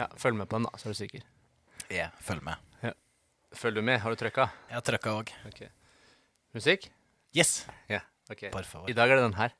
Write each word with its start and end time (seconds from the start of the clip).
Ja, 0.00 0.06
Følg 0.16 0.36
med 0.38 0.48
på 0.48 0.56
den, 0.56 0.64
da, 0.64 0.78
så 0.80 0.88
er 0.88 0.94
du 0.94 0.96
sikker. 0.96 1.24
Ja, 1.92 2.06
følg 2.24 2.40
med. 2.46 2.56
Følg 3.52 3.76
du 3.76 3.82
med? 3.82 3.98
Har 4.00 4.14
du 4.14 4.16
trykka? 4.16 4.46
Jeg 4.70 4.78
har 4.78 4.84
trykka 4.86 5.12
òg. 5.18 5.32
Okay. 5.50 5.68
Musikk? 6.54 6.86
Yes! 7.36 7.66
Ja. 7.90 8.00
ok. 8.30 8.46
Por 8.54 8.62
favor. 8.62 8.88
I 8.88 8.94
dag 8.96 9.10
er 9.10 9.18
det 9.20 9.26
den 9.26 9.34
her. 9.34 9.52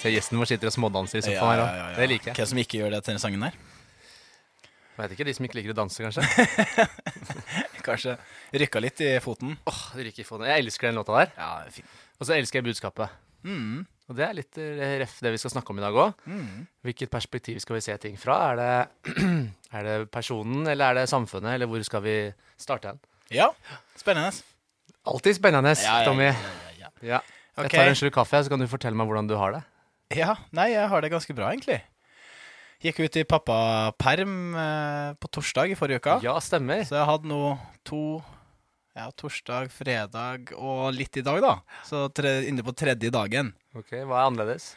Se, 0.00 0.08
Gjesten 0.08 0.38
vår 0.40 0.48
sitter 0.48 0.70
og 0.70 0.74
smådanser 0.74 1.20
i 1.20 1.24
sofaen 1.26 1.50
her 1.50 1.62
òg. 1.64 1.96
Det 1.98 2.06
liker 2.08 2.30
jeg. 2.30 2.36
Hvem 2.40 2.48
som 2.52 2.60
ikke 2.62 2.80
gjør 2.80 2.94
det 2.94 3.00
til 3.04 3.12
denne 3.12 3.22
sangen 3.22 3.42
her? 3.44 3.58
Jeg 5.00 5.02
vet 5.02 5.12
ikke, 5.16 5.26
De 5.28 5.34
som 5.36 5.46
ikke 5.48 5.58
liker 5.60 5.72
å 5.74 5.76
danse, 5.76 6.04
kanskje. 6.04 6.22
Kanskje 7.86 8.16
rykka 8.62 8.82
litt 8.82 9.00
i 9.04 9.14
foten. 9.24 9.56
Åh, 9.66 9.72
oh, 9.72 9.80
rykker 9.98 10.24
i 10.24 10.26
foten. 10.28 10.46
Jeg 10.50 10.64
elsker 10.64 10.90
den 10.90 10.98
låta 11.00 11.16
der. 11.18 11.32
Ja, 11.38 11.50
fin. 11.74 11.88
Og 12.20 12.28
så 12.28 12.36
elsker 12.36 12.60
jeg 12.60 12.68
budskapet. 12.68 13.12
Mm. 13.46 13.86
Og 14.10 14.16
det 14.18 14.24
er 14.26 14.34
litt 14.36 14.58
eh, 14.58 14.96
ref 15.00 15.18
det 15.22 15.30
vi 15.36 15.38
skal 15.40 15.52
snakke 15.54 15.72
om 15.72 15.78
i 15.80 15.84
dag 15.84 15.96
òg. 16.02 16.24
Mm. 16.26 16.64
Hvilket 16.86 17.12
perspektiv 17.12 17.60
skal 17.62 17.78
vi 17.78 17.82
se 17.86 17.96
ting 18.02 18.16
fra? 18.20 18.38
Er 18.50 18.60
det, 18.60 19.14
er 19.78 19.86
det 19.86 19.96
personen, 20.12 20.64
eller 20.66 20.90
er 20.90 21.00
det 21.00 21.08
samfunnet, 21.12 21.54
eller 21.54 21.70
hvor 21.70 21.84
skal 21.86 22.02
vi 22.04 22.16
starte 22.60 22.90
hen? 22.92 22.98
Ja, 23.30 23.48
spennende. 23.96 24.34
Alltid 25.06 25.38
spennende, 25.38 25.76
Ja, 25.78 26.00
ja, 26.02 26.08
Tommy. 26.08 26.32
ja. 26.80 26.90
Ja. 27.00 27.20
Jeg 27.60 27.70
tar 27.72 27.88
en 27.90 27.96
slurk 27.98 28.14
kaffe, 28.18 28.42
så 28.44 28.50
kan 28.52 28.60
du 28.60 28.66
fortelle 28.70 28.96
meg 28.98 29.08
hvordan 29.08 29.28
du 29.30 29.36
har 29.38 29.54
det. 29.56 29.62
Ja, 30.16 30.34
nei, 30.56 30.72
jeg 30.72 30.88
har 30.90 31.04
det 31.04 31.12
ganske 31.12 31.34
bra, 31.36 31.52
egentlig. 31.54 31.78
Gikk 32.80 33.02
ut 33.04 33.16
i 33.20 33.26
pappaperm 33.28 34.36
eh, 34.56 35.08
på 35.20 35.28
torsdag 35.36 35.74
i 35.74 35.76
forrige 35.76 36.00
uke. 36.00 36.14
Ja, 36.24 36.38
stemmer. 36.40 36.80
Så 36.88 36.96
jeg 36.96 37.08
hadde 37.10 37.28
nå 37.28 37.42
to 37.84 38.20
Ja, 38.96 39.10
torsdag, 39.14 39.68
fredag 39.70 40.54
og 40.56 40.88
litt 40.96 41.14
i 41.20 41.24
dag, 41.24 41.42
da. 41.44 41.52
Så 41.86 42.08
tre, 42.16 42.40
inne 42.48 42.64
på 42.64 42.72
tredje 42.72 43.12
dagen. 43.12 43.52
Ok, 43.76 43.92
Hva 44.00 44.22
er 44.22 44.30
annerledes? 44.30 44.72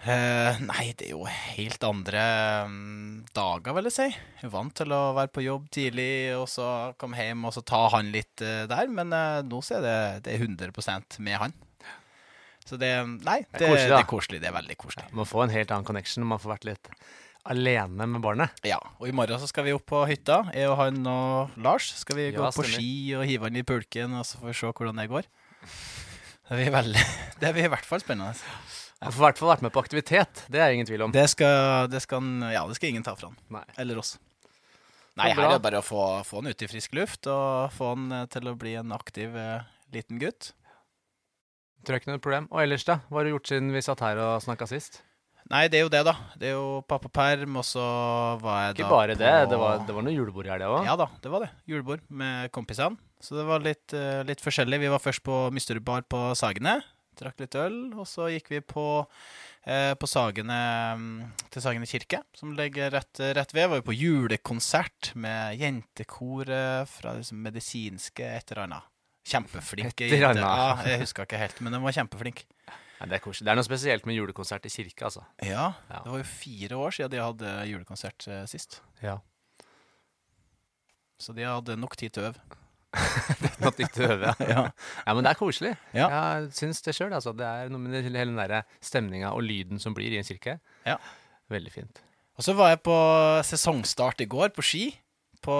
Uh, 0.00 0.56
nei, 0.64 0.94
det 0.96 1.10
er 1.10 1.12
jo 1.12 1.26
helt 1.28 1.82
andre 1.84 2.24
um, 2.64 3.20
dager, 3.36 3.76
vil 3.76 3.90
jeg 3.90 3.96
si. 3.98 4.06
Jeg 4.40 4.48
er 4.48 4.54
vant 4.54 4.72
til 4.80 4.94
å 4.96 5.00
være 5.12 5.32
på 5.34 5.44
jobb 5.44 5.66
tidlig, 5.76 6.10
og 6.40 6.46
så 6.48 6.68
komme 7.00 7.20
hjem 7.20 7.44
og 7.44 7.52
så 7.52 7.60
ta 7.68 7.82
han 7.98 8.08
litt 8.14 8.40
uh, 8.40 8.64
der. 8.70 8.88
Men 8.88 9.12
uh, 9.12 9.42
nå 9.44 9.60
så 9.60 9.76
er 9.76 9.84
det, 9.84 9.98
det 10.24 10.38
er 10.38 10.46
100 10.48 11.20
med 11.20 11.36
han. 11.44 11.56
Så 12.68 12.76
det 12.78 12.90
Nei, 13.24 13.40
Det 13.50 13.58
det, 13.58 13.66
er 13.66 13.70
det, 13.70 13.70
koselig, 13.70 13.90
da. 13.90 13.98
er 13.98 14.08
koselig. 14.10 14.40
Det 14.42 14.48
er 14.50 14.54
veldig 14.54 14.76
koselig. 14.78 15.06
Man 15.16 15.26
får 15.26 15.44
en 15.46 15.54
helt 15.56 15.70
annen 15.74 15.88
connection 15.88 16.22
når 16.24 16.30
man 16.34 16.42
får 16.42 16.52
vært 16.56 16.68
litt 16.70 16.90
alene 17.50 18.06
med 18.06 18.20
barnet. 18.22 18.60
Ja, 18.68 18.76
og 19.00 19.08
i 19.08 19.14
morgen 19.16 19.40
så 19.40 19.48
skal 19.48 19.64
vi 19.66 19.72
opp 19.74 19.86
på 19.88 20.02
hytta. 20.06 20.42
Jeg 20.54 20.68
og 20.70 20.76
han 20.78 21.00
og 21.08 21.56
Lars 21.64 21.88
skal 22.02 22.18
vi 22.18 22.28
gå 22.36 22.42
Ja, 22.44 22.50
på 22.54 22.66
ski 22.68 22.90
og 23.16 23.24
hive 23.26 23.48
han 23.48 23.56
i 23.56 23.64
pulken, 23.66 24.18
og 24.20 24.26
så 24.28 24.38
får 24.42 24.52
vi 24.52 24.58
se 24.60 24.72
hvordan 24.76 25.00
det 25.00 25.08
går. 25.10 25.28
Det 26.50 26.58
blir, 26.58 26.70
veldig, 26.74 27.04
det 27.40 27.52
blir 27.56 27.68
i 27.70 27.72
hvert 27.72 27.86
fall 27.88 28.02
spennende. 28.04 28.34
Man 29.00 29.14
får 29.16 29.22
i 29.22 29.24
hvert 29.30 29.38
fall 29.40 29.48
vært 29.54 29.62
med 29.64 29.72
på 29.72 29.80
aktivitet. 29.80 30.42
Det 30.52 30.60
er 30.60 30.68
det 30.68 30.76
ingen 30.76 30.88
tvil 30.90 31.06
om. 31.06 31.12
Det 31.14 31.24
skal, 31.32 31.88
det 31.88 32.02
skal, 32.04 32.26
ja, 32.52 32.66
det 32.68 32.76
skal 32.76 32.90
ingen 32.92 33.06
ta 33.06 33.14
fra 33.16 33.30
han. 33.30 33.38
Nei. 33.56 33.64
Eller 33.80 34.02
oss. 34.02 34.18
Nei, 35.16 35.30
her 35.32 35.46
er 35.46 35.54
det 35.56 35.62
bare 35.64 35.80
å 35.80 35.84
få, 35.84 36.02
få 36.28 36.42
han 36.42 36.52
ut 36.52 36.62
i 36.62 36.68
frisk 36.70 36.92
luft 36.96 37.26
og 37.28 37.72
få 37.74 37.94
han 37.94 38.12
eh, 38.14 38.26
til 38.30 38.46
å 38.52 38.54
bli 38.60 38.76
en 38.78 38.92
aktiv 38.94 39.34
eh, 39.36 39.64
liten 39.96 40.20
gutt. 40.20 40.52
Tror 41.84 41.96
jeg 41.96 42.02
ikke 42.04 42.12
noe 42.12 42.22
problem. 42.22 42.48
Og 42.52 42.64
ellers, 42.64 42.84
da? 42.88 43.00
Hva 43.08 43.20
har 43.20 43.28
du 43.28 43.34
gjort 43.34 43.52
siden 43.52 43.72
vi 43.72 43.84
satt 43.84 44.02
her 44.04 44.20
og 44.20 44.42
snakka 44.44 44.68
sist? 44.68 45.00
Nei, 45.50 45.64
det 45.66 45.80
er 45.80 45.82
jo 45.86 45.90
det, 45.90 46.04
da. 46.06 46.12
Det 46.38 46.50
er 46.50 46.54
jo 46.54 46.80
pappaperm, 46.86 47.56
og 47.58 47.64
så 47.66 47.82
var 48.42 48.68
jeg 48.68 48.76
Ikke 48.76 48.84
da 48.86 48.92
bare 48.92 49.16
på 49.16 49.22
det. 49.22 49.32
Det 49.50 49.58
var, 49.58 49.80
det 49.88 49.96
var 49.96 50.04
noe 50.06 50.14
julebord 50.14 50.46
i 50.46 50.52
helga 50.52 50.68
òg. 50.70 50.84
Ja 50.86 50.94
da, 51.00 51.08
det 51.24 51.32
var 51.32 51.46
det. 51.46 51.50
Julebord 51.70 52.04
med 52.06 52.52
kompisene. 52.54 53.00
Så 53.20 53.34
det 53.36 53.44
var 53.48 53.64
litt, 53.64 53.90
uh, 53.96 54.22
litt 54.28 54.40
forskjellig. 54.44 54.78
Vi 54.84 54.92
var 54.92 55.02
først 55.02 55.24
på 55.26 55.42
Mysterbar 55.54 56.06
på 56.08 56.22
Sagene. 56.38 56.78
Drakk 57.18 57.42
litt 57.42 57.56
øl. 57.58 57.80
Og 57.98 58.06
så 58.08 58.28
gikk 58.32 58.52
vi 58.52 58.60
på, 58.64 58.84
eh, 59.66 59.92
på 59.98 60.08
Sagene 60.08 60.60
mm, 60.96 61.10
til 61.52 61.64
Sagene 61.64 61.88
kirke, 61.90 62.22
som 62.36 62.54
ligger 62.56 62.94
rett, 62.94 63.20
rett 63.36 63.52
ved. 63.56 63.68
Var 63.72 63.82
jo 63.82 63.88
på 63.90 63.96
julekonsert 63.98 65.12
med 65.20 65.58
jentekoret 65.60 66.88
fra 66.88 67.18
liksom 67.18 67.42
medisinske 67.44 68.24
et 68.38 68.54
eller 68.54 68.68
annet. 68.68 68.88
Kjempeflinke 69.26 70.06
Etter, 70.08 70.38
Ja, 70.40 70.76
jeg 70.86 71.00
huska 71.02 71.26
ikke 71.26 71.38
helt, 71.38 71.60
men 71.60 71.72
den 71.76 71.82
var 71.84 71.92
kjempeflink. 71.92 72.44
Ja, 73.00 73.06
det 73.08 73.18
er. 73.20 73.32
Det 73.32 73.48
er 73.48 73.56
noe 73.56 73.64
spesielt 73.64 74.06
med 74.08 74.16
julekonsert 74.16 74.64
i 74.66 74.72
kirke, 74.72 75.04
altså. 75.08 75.22
Ja, 75.42 75.72
Ja. 75.90 76.00
det 76.04 76.10
var 76.12 76.18
jo 76.18 76.24
fire 76.28 76.76
år 76.76 76.90
siden 76.96 77.10
de 77.10 77.20
hadde 77.22 77.52
julekonsert 77.70 78.26
eh, 78.28 78.44
sist. 78.46 78.80
Ja. 79.02 79.18
Så 81.20 81.32
de 81.36 81.44
hadde 81.44 81.76
nok 81.80 81.96
tid 82.00 82.12
til 82.16 82.24
å 82.24 82.30
øve. 82.32 82.40
At 83.68 83.76
tid 83.76 83.86
ikke 83.86 84.06
øver, 84.08 84.24
ja. 84.40 84.46
Ja. 84.56 84.62
ja, 85.06 85.14
men 85.14 85.24
det 85.24 85.30
er 85.34 85.38
koselig. 85.38 85.72
Ja. 85.94 86.08
Jeg 86.10 86.52
syns 86.56 86.80
det 86.82 86.94
sjøl. 86.96 87.12
Altså. 87.14 87.32
Det 87.36 87.46
er 87.46 87.68
noe 87.72 87.78
med 87.84 87.92
det- 87.94 88.04
hele 88.08 88.24
den 88.24 88.36
der 88.40 88.62
stemninga 88.82 89.32
og 89.36 89.44
lyden 89.46 89.78
som 89.80 89.94
blir 89.94 90.10
i 90.12 90.18
en 90.20 90.24
kirke. 90.26 90.58
Ja. 90.86 90.96
Veldig 91.52 91.72
fint. 91.72 92.00
Og 92.40 92.44
så 92.46 92.54
var 92.56 92.70
jeg 92.72 92.82
på 92.86 92.96
sesongstart 93.44 94.20
i 94.24 94.28
går, 94.32 94.48
på 94.56 94.64
ski. 94.64 94.84
På 95.40 95.54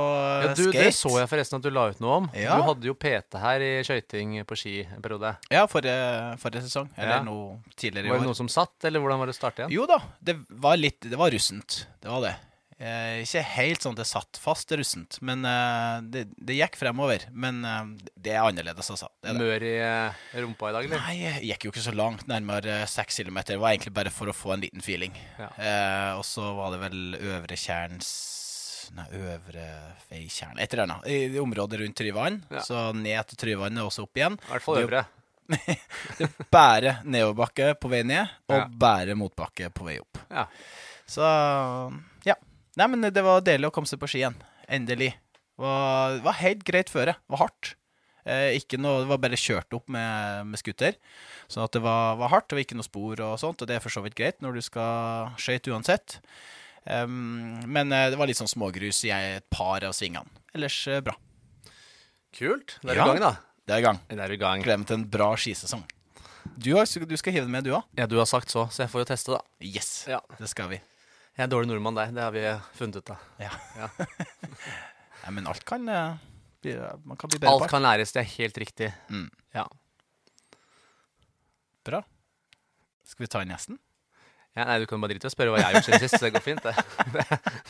Ja, 0.45 0.51
du, 0.55 0.67
skate. 0.69 0.83
det 0.85 0.93
så 0.93 1.13
jeg 1.19 1.29
forresten 1.31 1.57
at 1.57 1.65
du 1.65 1.71
la 1.73 1.87
ut 1.89 2.01
noe 2.05 2.17
om. 2.21 2.27
Ja. 2.37 2.59
Du 2.61 2.67
hadde 2.69 2.85
jo 2.91 2.95
PT 3.01 3.39
her 3.41 3.65
i 3.65 3.71
skøyting 3.87 4.35
på 4.45 4.59
ski 4.61 4.75
en 4.85 5.01
periode. 5.01 5.33
Ja, 5.51 5.65
forrige, 5.71 6.37
forrige 6.43 6.67
sesong. 6.69 6.91
Eller 6.99 7.17
Ja. 7.17 7.23
noe 7.25 7.63
tidligere 7.77 8.07
i 8.07 8.11
år. 8.11 8.19
Var 8.19 8.27
det 8.27 8.31
noe 8.33 8.41
som 8.43 8.49
satt, 8.53 8.77
eller 8.85 9.01
hvordan 9.01 9.19
var 9.19 9.27
det 9.27 9.37
å 9.37 9.41
starte 9.41 9.63
igjen? 9.65 9.73
Jo 9.73 9.87
da, 9.89 9.99
det 10.23 10.37
var 10.51 10.77
litt 10.77 11.01
Det 11.01 11.17
var 11.17 11.31
russent. 11.33 11.87
Det 12.03 12.09
var 12.13 12.21
det. 12.29 12.37
Eh, 12.81 13.21
ikke 13.27 13.43
helt 13.45 13.83
sånn 13.85 13.93
at 13.93 13.99
det 14.01 14.07
satt 14.09 14.39
fast 14.41 14.71
russent, 14.73 15.19
men 15.21 15.45
eh, 15.45 16.01
det, 16.01 16.23
det 16.41 16.55
gikk 16.57 16.77
fremover. 16.81 17.27
Men 17.31 17.63
eh, 17.65 17.85
det 18.17 18.33
er 18.33 18.41
annerledes, 18.41 18.89
altså. 18.91 19.09
Det 19.21 19.35
det. 19.35 19.41
Mør 19.41 19.63
i 19.69 19.75
eh, 19.85 20.41
rumpa 20.41 20.71
i 20.71 20.73
dag, 20.73 20.85
eller? 20.89 21.03
Nei, 21.05 21.17
jeg 21.21 21.43
gikk 21.51 21.65
jo 21.69 21.73
ikke 21.75 21.85
så 21.85 21.93
langt, 21.95 22.25
nærmere 22.27 22.87
seks 22.89 23.17
kilometer. 23.21 23.53
Det 23.57 23.61
var 23.61 23.75
egentlig 23.77 23.93
bare 23.93 24.09
for 24.11 24.33
å 24.33 24.37
få 24.37 24.55
en 24.55 24.65
liten 24.65 24.81
feeling. 24.81 25.13
Ja. 25.39 25.51
Eh, 25.61 26.17
og 26.17 26.25
så 26.25 26.55
var 26.57 26.73
det 26.73 26.81
vel 26.87 27.17
Øvre 27.21 27.57
Tjerns 27.61 28.09
Nei, 28.97 29.07
Øvre 29.15 29.65
Veitjern 30.11 30.59
Et 30.59 30.73
eller 30.75 30.83
annet. 30.89 31.07
I, 31.07 31.39
området 31.39 31.79
rundt 31.81 31.97
Tryvann. 32.01 32.41
Ja. 32.51 32.63
Så 32.67 32.81
ned 32.97 33.27
til 33.31 33.39
Tryvann 33.45 33.79
og 33.79 33.91
også 33.93 34.03
opp 34.09 34.19
igjen. 34.19 34.35
I 34.41 34.51
hvert 34.55 34.63
fall 34.67 34.81
Det 34.81 34.85
er 34.87 34.91
jo- 34.91 35.07
nedoverbakke 37.05 37.73
på 37.81 37.91
vei 37.91 38.03
ned, 38.07 38.29
og 38.49 38.57
Ja. 38.59 38.67
bære 38.67 39.17
motbakke 39.19 39.71
på 39.75 39.85
vei 39.87 39.99
opp. 40.01 40.19
Ja. 40.31 40.47
Så 41.07 41.23
ja. 42.27 42.35
Nei, 42.77 42.87
men 42.87 43.01
det 43.13 43.23
var 43.23 43.41
deilig 43.43 43.67
å 43.71 43.75
komme 43.75 43.87
seg 43.91 43.99
på 43.99 44.09
ski 44.09 44.23
igjen. 44.23 44.37
Endelig. 44.71 45.13
Det 45.15 45.65
var, 45.67 46.15
det 46.17 46.23
var 46.25 46.39
helt 46.41 46.65
greit 46.65 46.89
føre. 46.93 47.15
Det 47.19 47.35
var 47.35 47.39
hardt. 47.47 47.75
Eh, 48.25 48.53
ikke 48.61 48.79
noe, 48.79 49.01
det 49.03 49.09
var 49.11 49.19
bare 49.19 49.37
kjørt 49.41 49.73
opp 49.75 49.89
med, 49.89 50.47
med 50.47 50.59
scooter. 50.61 50.95
Så 51.49 51.65
at 51.65 51.73
det 51.73 51.83
var, 51.83 52.17
var 52.21 52.29
hardt. 52.31 52.49
Det 52.49 52.57
var 52.59 52.65
ikke 52.65 52.77
noe 52.79 52.87
spor 52.87 53.21
og 53.27 53.39
sånt, 53.43 53.63
og 53.63 53.69
det 53.69 53.77
er 53.77 53.81
for 53.85 53.91
så 53.91 54.03
vidt 54.05 54.15
greit 54.15 54.41
når 54.45 54.55
du 54.55 54.63
skal 54.63 55.33
skøyte 55.41 55.73
uansett. 55.75 56.21
Em, 56.85 57.61
men 57.69 57.93
eh, 57.93 58.09
det 58.11 58.19
var 58.19 58.31
litt 58.31 58.39
sånn 58.41 58.49
smågrus 58.51 59.03
i 59.05 59.13
et 59.13 59.47
par 59.53 59.85
av 59.85 59.93
svingene. 59.97 60.29
Ellers 60.57 60.77
eh, 60.89 61.01
bra. 61.05 61.15
Kult. 62.37 62.79
Da 62.83 62.93
er 62.93 63.01
Ja. 63.01 63.05
i 63.05 63.09
gang, 63.13 63.21
da. 63.21 63.33
Det 63.67 63.75
er 63.77 63.83
i 63.83 63.87
gang. 63.87 63.99
Det 64.09 64.19
er 64.19 64.33
i 64.33 64.39
gang. 64.41 64.63
Gleder 64.65 64.79
meg 64.83 64.89
til 64.91 64.99
en 64.99 65.09
bra 65.13 65.31
skisesong. 65.37 65.85
Du, 66.57 66.73
har, 66.75 66.87
du 66.87 67.17
skal 67.21 67.35
hive 67.37 67.45
den 67.45 67.53
med, 67.53 67.65
du 67.69 67.75
òg? 67.77 67.85
Ja, 67.99 68.07
du 68.09 68.17
har 68.19 68.27
sagt 68.27 68.51
så, 68.51 68.65
så 68.73 68.83
jeg 68.85 68.91
får 68.91 69.05
jo 69.05 69.09
teste, 69.13 69.37
da. 69.37 69.41
Yes. 69.63 69.91
Ja. 70.09 70.21
Det 70.41 70.49
skal 70.51 70.71
vi. 70.73 70.81
Jeg 71.37 71.45
er 71.47 71.51
dårlig 71.53 71.71
nordmann 71.71 71.99
der, 71.99 72.11
det 72.17 72.25
har 72.25 72.33
vi 72.35 72.43
funnet 72.79 72.97
ut 73.01 73.13
av. 73.15 73.21
Ja. 73.41 73.51
Ja. 73.79 73.91
ja 75.25 75.35
men 75.37 75.47
alt 75.51 75.63
kan 75.69 75.87
eh, 75.89 76.17
bli, 76.65 76.75
Man 77.05 77.21
kan 77.21 77.31
bli 77.31 77.39
bedre 77.39 77.53
Alt 77.55 77.71
kan 77.71 77.85
læres, 77.85 78.13
det 78.17 78.25
er 78.25 78.33
helt 78.35 78.59
riktig. 78.61 78.91
Mm. 79.13 79.29
Ja. 79.57 79.67
Bra. 81.87 82.03
Skal 83.09 83.25
vi 83.25 83.31
ta 83.31 83.45
inn 83.45 83.53
gjesten? 83.55 83.79
Ja, 84.59 84.65
nei, 84.67 84.81
Du 84.83 84.87
kan 84.91 84.99
bare 85.01 85.13
drite 85.15 85.29
i 85.29 85.31
å 85.31 85.33
spørre 85.33 85.53
hva 85.55 85.61
jeg 85.61 85.67
har 85.69 85.77
gjort 85.79 85.87
siden 85.87 86.01
sist. 86.03 86.21
Det 86.25 86.31
går 86.35 86.43
fint, 86.43 86.63
det. 86.67 86.75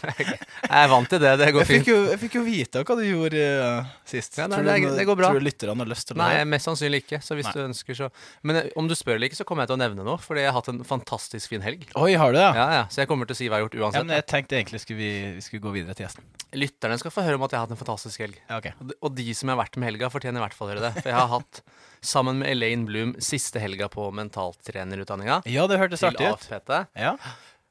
Jeg 0.00 0.78
er 0.80 0.88
vant 0.91 1.08
til 1.12 1.20
det. 1.22 1.32
Det 1.41 1.48
går 1.52 1.60
Jeg 1.64 1.68
fint. 1.70 1.88
jo, 1.91 1.96
jeg 2.08 2.20
fikk 2.22 2.36
jo 2.38 2.42
vite 2.46 2.82
hva 2.88 2.96
du 2.96 3.02
gjorde 3.04 3.42
uh, 3.60 3.91
sist. 4.08 4.38
Ja, 4.41 4.46
nei, 4.48 4.60
tror, 4.60 4.68
det 4.70 4.76
du, 4.80 4.96
det 4.96 5.04
går 5.10 5.19
bra. 5.20 5.28
tror 5.32 5.42
du 5.42 5.46
lytterne 5.46 5.76
har 5.84 5.90
lyst 5.90 6.08
til 6.08 6.16
det? 6.16 6.22
Nei, 6.24 6.44
mest 6.54 6.69
sannsynlig 6.70 7.02
ikke. 7.04 7.20
Så 7.24 7.36
hvis 7.38 7.48
Nei. 7.50 7.54
du 7.56 7.60
ønsker, 7.66 7.98
så 8.00 8.08
Men 8.48 8.60
eh, 8.62 8.70
om 8.81 8.88
du 8.90 8.94
spør 8.96 9.19
eller 9.19 9.28
ikke, 9.31 9.38
så 9.43 9.46
kommer 9.49 9.66
jeg 9.66 9.72
til 9.72 9.78
å 9.78 9.82
nevne 9.84 10.06
noe. 10.08 10.16
Fordi 10.25 10.44
jeg 10.44 10.50
har 10.52 10.56
hatt 10.56 10.72
en 10.72 10.81
fantastisk 10.88 11.52
fin 11.52 11.64
helg. 11.64 11.84
Oi, 12.00 12.14
har 12.20 12.32
du 12.32 12.38
det? 12.40 12.46
Ja. 12.49 12.56
Ja, 12.60 12.66
ja, 12.81 12.82
Så 12.93 13.02
jeg 13.05 13.10
kommer 13.12 13.28
til 13.28 13.37
å 13.37 13.40
si 13.43 13.49
hva 13.50 13.60
jeg 13.60 13.66
har 13.66 13.69
gjort 13.69 13.76
Ja, 13.78 13.84
uansett. 13.87 14.08
men 14.08 14.16
jeg 14.16 14.26
tenkte 14.32 14.58
egentlig 14.60 14.82
skulle 14.84 15.00
vi, 15.05 15.12
vi 15.37 15.44
skulle 15.46 15.64
gå 15.69 15.75
videre 15.76 15.96
til 15.99 16.08
gjesten. 16.08 16.26
Lytterne 16.56 16.96
skal 16.99 17.12
få 17.14 17.22
høre 17.28 17.37
om 17.38 17.44
at 17.46 17.52
jeg 17.55 17.60
har 17.60 17.69
hatt 17.69 17.76
en 17.76 17.82
fantastisk 17.84 18.25
helg. 18.25 18.40
Ja, 18.49 18.58
ok. 18.62 18.72
Og 18.81 18.88
de- 18.90 18.99
Og 19.05 19.14
de 19.20 19.28
som 19.37 19.49
jeg 19.52 19.56
har 19.56 19.62
vært 19.64 19.76
med 19.78 19.93
helga, 19.93 20.10
fortjener 20.10 20.40
i 20.40 20.44
hvert 20.49 20.56
fall 20.56 20.69
å 20.69 20.75
høre 20.75 20.87
det. 20.88 20.94
For 21.02 21.12
jeg 21.12 21.19
har 21.20 21.28
hatt, 21.37 21.60
sammen 22.02 22.38
med 22.41 22.50
Elaine 22.50 22.87
Bloom, 22.88 23.14
siste 23.20 23.61
helga 23.61 23.88
på 23.93 24.08
mentaltrenerutdanninga 24.17 25.43
Ja, 25.47 25.67
det 25.70 25.79
hørtes 25.81 26.02
artig 26.06 26.26
ut. 26.32 26.49
Ja, 26.97 27.17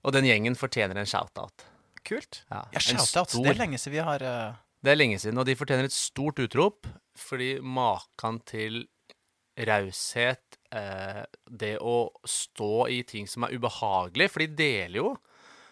Og 0.04 0.14
den 0.14 0.26
gjengen 0.26 0.56
fortjener 0.56 0.98
en 0.98 1.06
shout-out. 1.10 1.66
kult. 2.06 2.44
Ja, 2.50 2.64
Ja, 2.72 2.80
en 2.80 2.82
shoutouts. 2.82 3.34
stor- 3.34 3.44
Det 3.44 3.52
er 3.56 3.60
lenge 3.66 3.78
siden 3.78 3.94
vi 3.98 4.06
har 4.06 4.22
uh... 4.24 4.56
Det 4.82 4.92
er 4.94 4.96
lenge 4.96 5.20
siden, 5.20 5.38
og 5.38 5.46
de 5.46 5.56
fortjener 5.60 5.84
et 5.84 5.92
stort 5.92 6.40
utrop. 6.40 6.88
Fordi 7.20 7.60
maken 7.60 8.40
til 8.48 8.86
raushet, 9.60 10.56
eh, 10.72 11.26
det 11.52 11.78
å 11.84 12.10
stå 12.24 12.88
i 12.90 13.02
ting 13.04 13.28
som 13.28 13.44
er 13.44 13.52
ubehagelig, 13.58 14.30
for 14.32 14.40
de 14.40 14.48
deler 14.56 15.02
jo. 15.02 15.10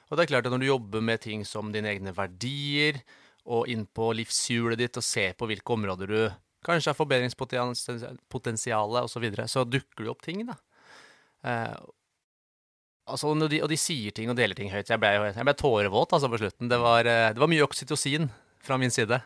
Og 0.09 0.17
det 0.17 0.25
er 0.25 0.31
klart 0.33 0.45
at 0.47 0.51
når 0.51 0.59
du 0.59 0.67
jobber 0.67 1.01
med 1.03 1.21
ting 1.23 1.45
som 1.47 1.71
dine 1.71 1.87
egne 1.93 2.13
verdier, 2.15 2.99
og 3.47 3.69
inn 3.71 3.85
på 3.87 4.09
livshjulet 4.13 4.77
ditt 4.77 4.97
og 4.99 5.03
ser 5.07 5.31
på 5.39 5.47
hvilke 5.47 5.71
områder 5.77 6.07
du 6.11 6.19
kanskje 6.65 6.91
er 6.93 6.97
forbedringspotensialet 6.97 9.05
osv., 9.05 9.13
så, 9.13 9.21
videre, 9.23 9.45
så 9.51 9.65
dukker 9.67 10.05
det 10.07 10.11
opp 10.13 10.23
ting, 10.25 10.41
da. 10.47 10.55
Eh, 11.45 11.75
altså, 13.07 13.33
de, 13.47 13.61
og 13.63 13.69
de 13.71 13.77
sier 13.79 14.11
ting 14.15 14.31
og 14.31 14.37
deler 14.39 14.55
ting 14.57 14.71
høyt. 14.73 14.89
Jeg 14.89 14.99
ble, 15.01 15.11
jo- 15.15 15.29
jeg 15.31 15.45
ble 15.47 15.53
tårevåt 15.61 16.15
altså, 16.17 16.29
på 16.31 16.39
slutten. 16.41 16.69
Det 16.71 16.79
var, 16.81 17.05
eh, 17.05 17.29
det 17.33 17.39
var 17.43 17.51
mye 17.51 17.65
oksytocin 17.67 18.29
fra 18.63 18.77
min 18.81 18.91
side. 18.91 19.21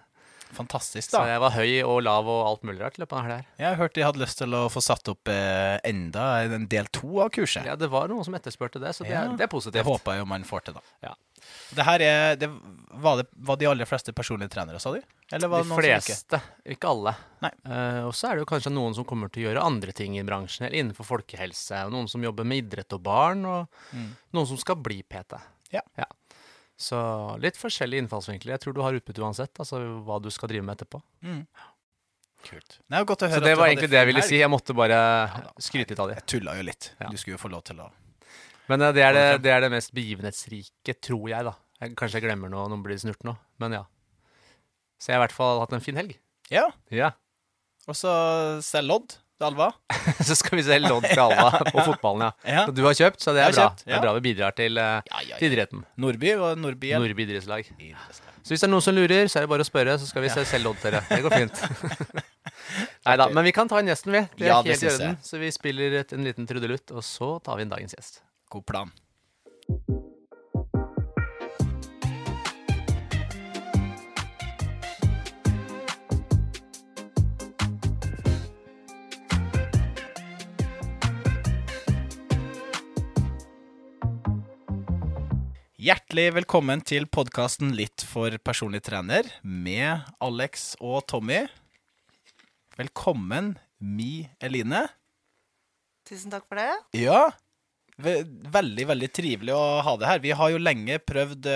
Fantastisk, 0.54 1.12
da. 1.14 1.22
Så 1.24 1.28
jeg 1.32 1.40
var 1.44 1.54
høy 1.56 1.72
og 1.88 2.02
lav 2.04 2.28
og 2.28 2.42
alt 2.50 2.64
mulig 2.68 2.82
rart 2.84 2.98
i 3.00 3.02
løpet 3.04 3.18
av 3.18 3.24
det 3.28 3.32
her. 3.38 3.46
Jeg 3.62 3.68
har 3.70 3.76
hørt 3.80 3.94
de 3.96 4.04
hadde 4.04 4.20
lyst 4.22 4.38
til 4.42 4.54
å 4.58 4.66
få 4.72 4.82
satt 4.84 5.08
opp 5.14 5.28
eh, 5.32 5.80
enda 5.88 6.26
en 6.44 6.68
del 6.72 6.90
to 6.92 7.22
av 7.24 7.30
kurset. 7.32 7.66
Ja, 7.66 7.76
det 7.80 7.90
var 7.94 8.08
noen 8.12 8.24
som 8.28 8.36
etterspurte 8.36 8.80
det, 8.84 8.94
så 8.98 9.04
det, 9.08 9.12
Ja. 9.16 9.24
er, 9.30 9.38
det 9.38 9.48
er 9.48 9.72
Det 9.72 9.84
håper 9.88 10.14
jeg 10.18 10.20
jo 10.26 10.26
man 10.26 10.44
får 10.44 10.66
til, 10.68 10.74
da. 10.74 10.82
Ja. 11.08 11.14
Det 11.74 11.84
her 11.88 12.00
er 12.06 12.36
det, 12.38 12.48
var, 13.02 13.18
det, 13.24 13.26
var 13.34 13.58
de 13.58 13.66
aller 13.66 13.86
fleste 13.90 14.14
personlige 14.14 14.52
trenere, 14.54 14.80
sa 14.80 14.92
du? 14.94 15.02
Eller 15.34 15.48
var 15.50 15.64
De 15.64 15.70
som 15.72 15.80
ikke? 15.80 15.88
fleste, 15.88 16.42
ikke 16.76 16.88
alle. 16.92 17.16
Eh, 17.42 18.04
og 18.06 18.14
så 18.14 18.30
er 18.30 18.36
det 18.38 18.44
jo 18.46 18.50
kanskje 18.52 18.72
noen 18.76 18.94
som 18.94 19.08
kommer 19.08 19.32
til 19.32 19.44
å 19.46 19.50
gjøre 19.50 19.64
andre 19.66 19.92
ting 19.96 20.20
i 20.20 20.24
bransjen, 20.28 20.68
eller 20.68 20.78
innenfor 20.84 21.08
folkehelse. 21.08 21.86
Og 21.88 21.96
noen 21.96 22.08
som 22.12 22.22
jobber 22.24 22.46
med 22.46 22.66
idrett 22.68 22.94
og 22.94 23.02
barn, 23.08 23.46
og 23.46 23.68
Mm. 23.96 24.12
noen 24.34 24.48
som 24.48 24.58
skal 24.58 24.76
bli 24.76 25.02
PT. 25.04 25.40
Ja. 25.72 25.82
Så 26.82 26.98
litt 27.44 27.60
forskjellige 27.62 28.02
innfallsvinkler. 28.06 28.56
Jeg 28.56 28.64
tror 28.64 28.74
du 28.74 28.82
har 28.82 28.96
utbytte 28.98 29.22
uansett, 29.22 29.54
altså 29.62 29.80
hva 30.06 30.18
du 30.24 30.32
skal 30.34 30.50
drive 30.50 30.66
med 30.66 30.80
etterpå. 30.80 31.02
Mm. 31.28 31.44
Kult. 32.42 32.80
Det 32.82 32.98
er 32.98 33.04
jo 33.04 33.10
godt 33.12 33.26
å 33.28 33.30
høre 33.30 33.42
Så 33.42 33.46
det 33.46 33.58
var 33.60 33.70
egentlig 33.70 33.92
det 33.92 34.00
jeg 34.00 34.10
ville 34.10 34.24
si. 34.26 34.40
Jeg 34.40 34.50
måtte 34.50 34.74
bare 34.78 34.98
ja, 35.30 35.52
skryte 35.62 35.94
litt 35.94 36.02
av 36.02 36.10
det. 36.10 36.18
Jeg 36.24 36.28
tulla 36.34 36.56
jo 36.58 36.66
litt. 36.66 36.90
Ja. 36.98 37.12
Du 37.14 37.20
skulle 37.22 37.38
jo 37.38 37.42
få 37.44 37.52
lov 37.54 37.62
til 37.70 37.84
å 37.84 37.90
Men 38.72 38.88
eh, 38.88 38.94
det 38.98 39.06
er 39.06 39.14
det, 39.18 39.26
det 39.36 39.44
det 39.46 39.54
er 39.54 39.66
det 39.68 39.72
mest 39.76 39.94
begivenhetsrike, 39.94 40.98
tror 41.06 41.30
jeg, 41.30 41.46
da. 41.52 41.54
Jeg, 41.82 41.94
kanskje 42.00 42.18
jeg 42.18 42.26
glemmer 42.26 42.50
noe, 42.50 42.66
noen 42.72 42.82
blir 42.86 42.98
snurt 43.02 43.22
nå, 43.26 43.36
men 43.62 43.78
ja. 43.78 43.84
Så 45.02 45.12
jeg 45.12 45.18
har 45.18 45.22
i 45.22 45.26
hvert 45.28 45.38
fall 45.38 45.62
hatt 45.62 45.78
en 45.78 45.86
fin 45.86 45.98
helg. 45.98 46.18
Ja. 46.54 46.68
Ja. 46.94 47.14
Og 47.90 47.98
så 47.98 48.12
selg 48.66 48.90
lodd 48.90 49.18
til 49.42 49.48
Alva. 49.50 49.68
Så 50.28 50.38
skal 50.40 50.60
vi 50.62 50.66
se 50.68 50.78
lodd 50.84 51.08
til 51.10 51.22
Alva 51.24 51.50
og 51.74 51.80
fotballen, 51.90 52.28
ja. 52.28 52.32
Ja. 52.56 52.64
Så 52.70 52.76
du 52.78 52.84
har 52.86 52.96
kjøpt, 52.98 53.22
så 53.26 53.34
det 53.36 53.44
er 53.48 53.56
bra. 53.56 53.66
kjøpt, 53.68 53.84
Det 53.88 53.98
er 53.98 54.04
bra 54.06 54.14
vi 54.18 54.24
bidrar 54.30 54.56
til, 54.58 54.78
uh, 54.80 55.02
Ja, 55.10 55.24
ja, 55.32 55.40
til 55.42 55.50
idretten. 55.52 55.84
Nordby 56.02 56.36
og 56.38 56.62
Nordby. 56.62 56.94
Nordby 57.02 57.26
idrettslag. 57.28 57.72
Så 58.42 58.56
hvis 58.56 58.64
det 58.64 58.68
er 58.68 58.72
noen 58.74 58.82
som 58.86 58.96
lurer, 58.98 59.28
så 59.30 59.38
er 59.42 59.46
det 59.46 59.52
bare 59.52 59.66
å 59.66 59.68
spørre, 59.68 59.98
så 60.02 60.08
skal 60.10 60.24
vi 60.26 60.32
se 60.34 60.46
selv 60.50 60.70
lodd 60.72 60.80
til 60.82 60.96
dere. 60.96 61.04
Det 61.12 61.20
går 61.26 61.36
fint. 61.36 62.24
Nei 63.06 63.14
da, 63.22 63.28
men 63.34 63.46
vi 63.46 63.54
kan 63.54 63.70
ta 63.70 63.82
inn 63.82 63.92
gjesten, 63.92 64.16
vi. 64.16 64.24
Det 64.40 64.48
er 64.48 64.54
Ja, 64.54 64.62
helt 64.66 64.86
i 64.86 64.90
orden. 64.90 65.20
Så 65.26 65.42
vi 65.42 65.52
spiller 65.54 66.00
et, 66.02 66.16
en 66.18 66.26
liten 66.26 66.50
trudelutt, 66.50 66.90
og 66.96 67.06
så 67.06 67.36
tar 67.46 67.60
vi 67.60 67.68
inn 67.68 67.74
dagens 67.74 67.94
gjest. 67.98 68.22
God 68.54 68.66
plan. 68.70 68.94
Hjertelig 85.82 86.28
velkommen 86.36 86.84
til 86.86 87.08
podkasten 87.10 87.72
Litt 87.74 88.04
for 88.06 88.36
personlig 88.46 88.84
trener 88.86 89.26
med 89.42 90.04
Alex 90.22 90.76
og 90.78 91.08
Tommy. 91.10 91.40
Velkommen, 92.78 93.56
Mi 93.82 94.28
Eline. 94.46 94.84
Tusen 96.06 96.30
takk 96.30 96.46
for 96.46 96.62
det. 96.62 96.76
Ja. 97.02 97.32
Veldig, 97.98 98.86
veldig 98.92 99.10
trivelig 99.10 99.56
å 99.58 99.82
ha 99.82 99.96
det 99.98 100.12
her. 100.12 100.22
Vi 100.22 100.36
har 100.38 100.54
jo 100.54 100.62
lenge 100.62 101.00
prøvd 101.02 101.50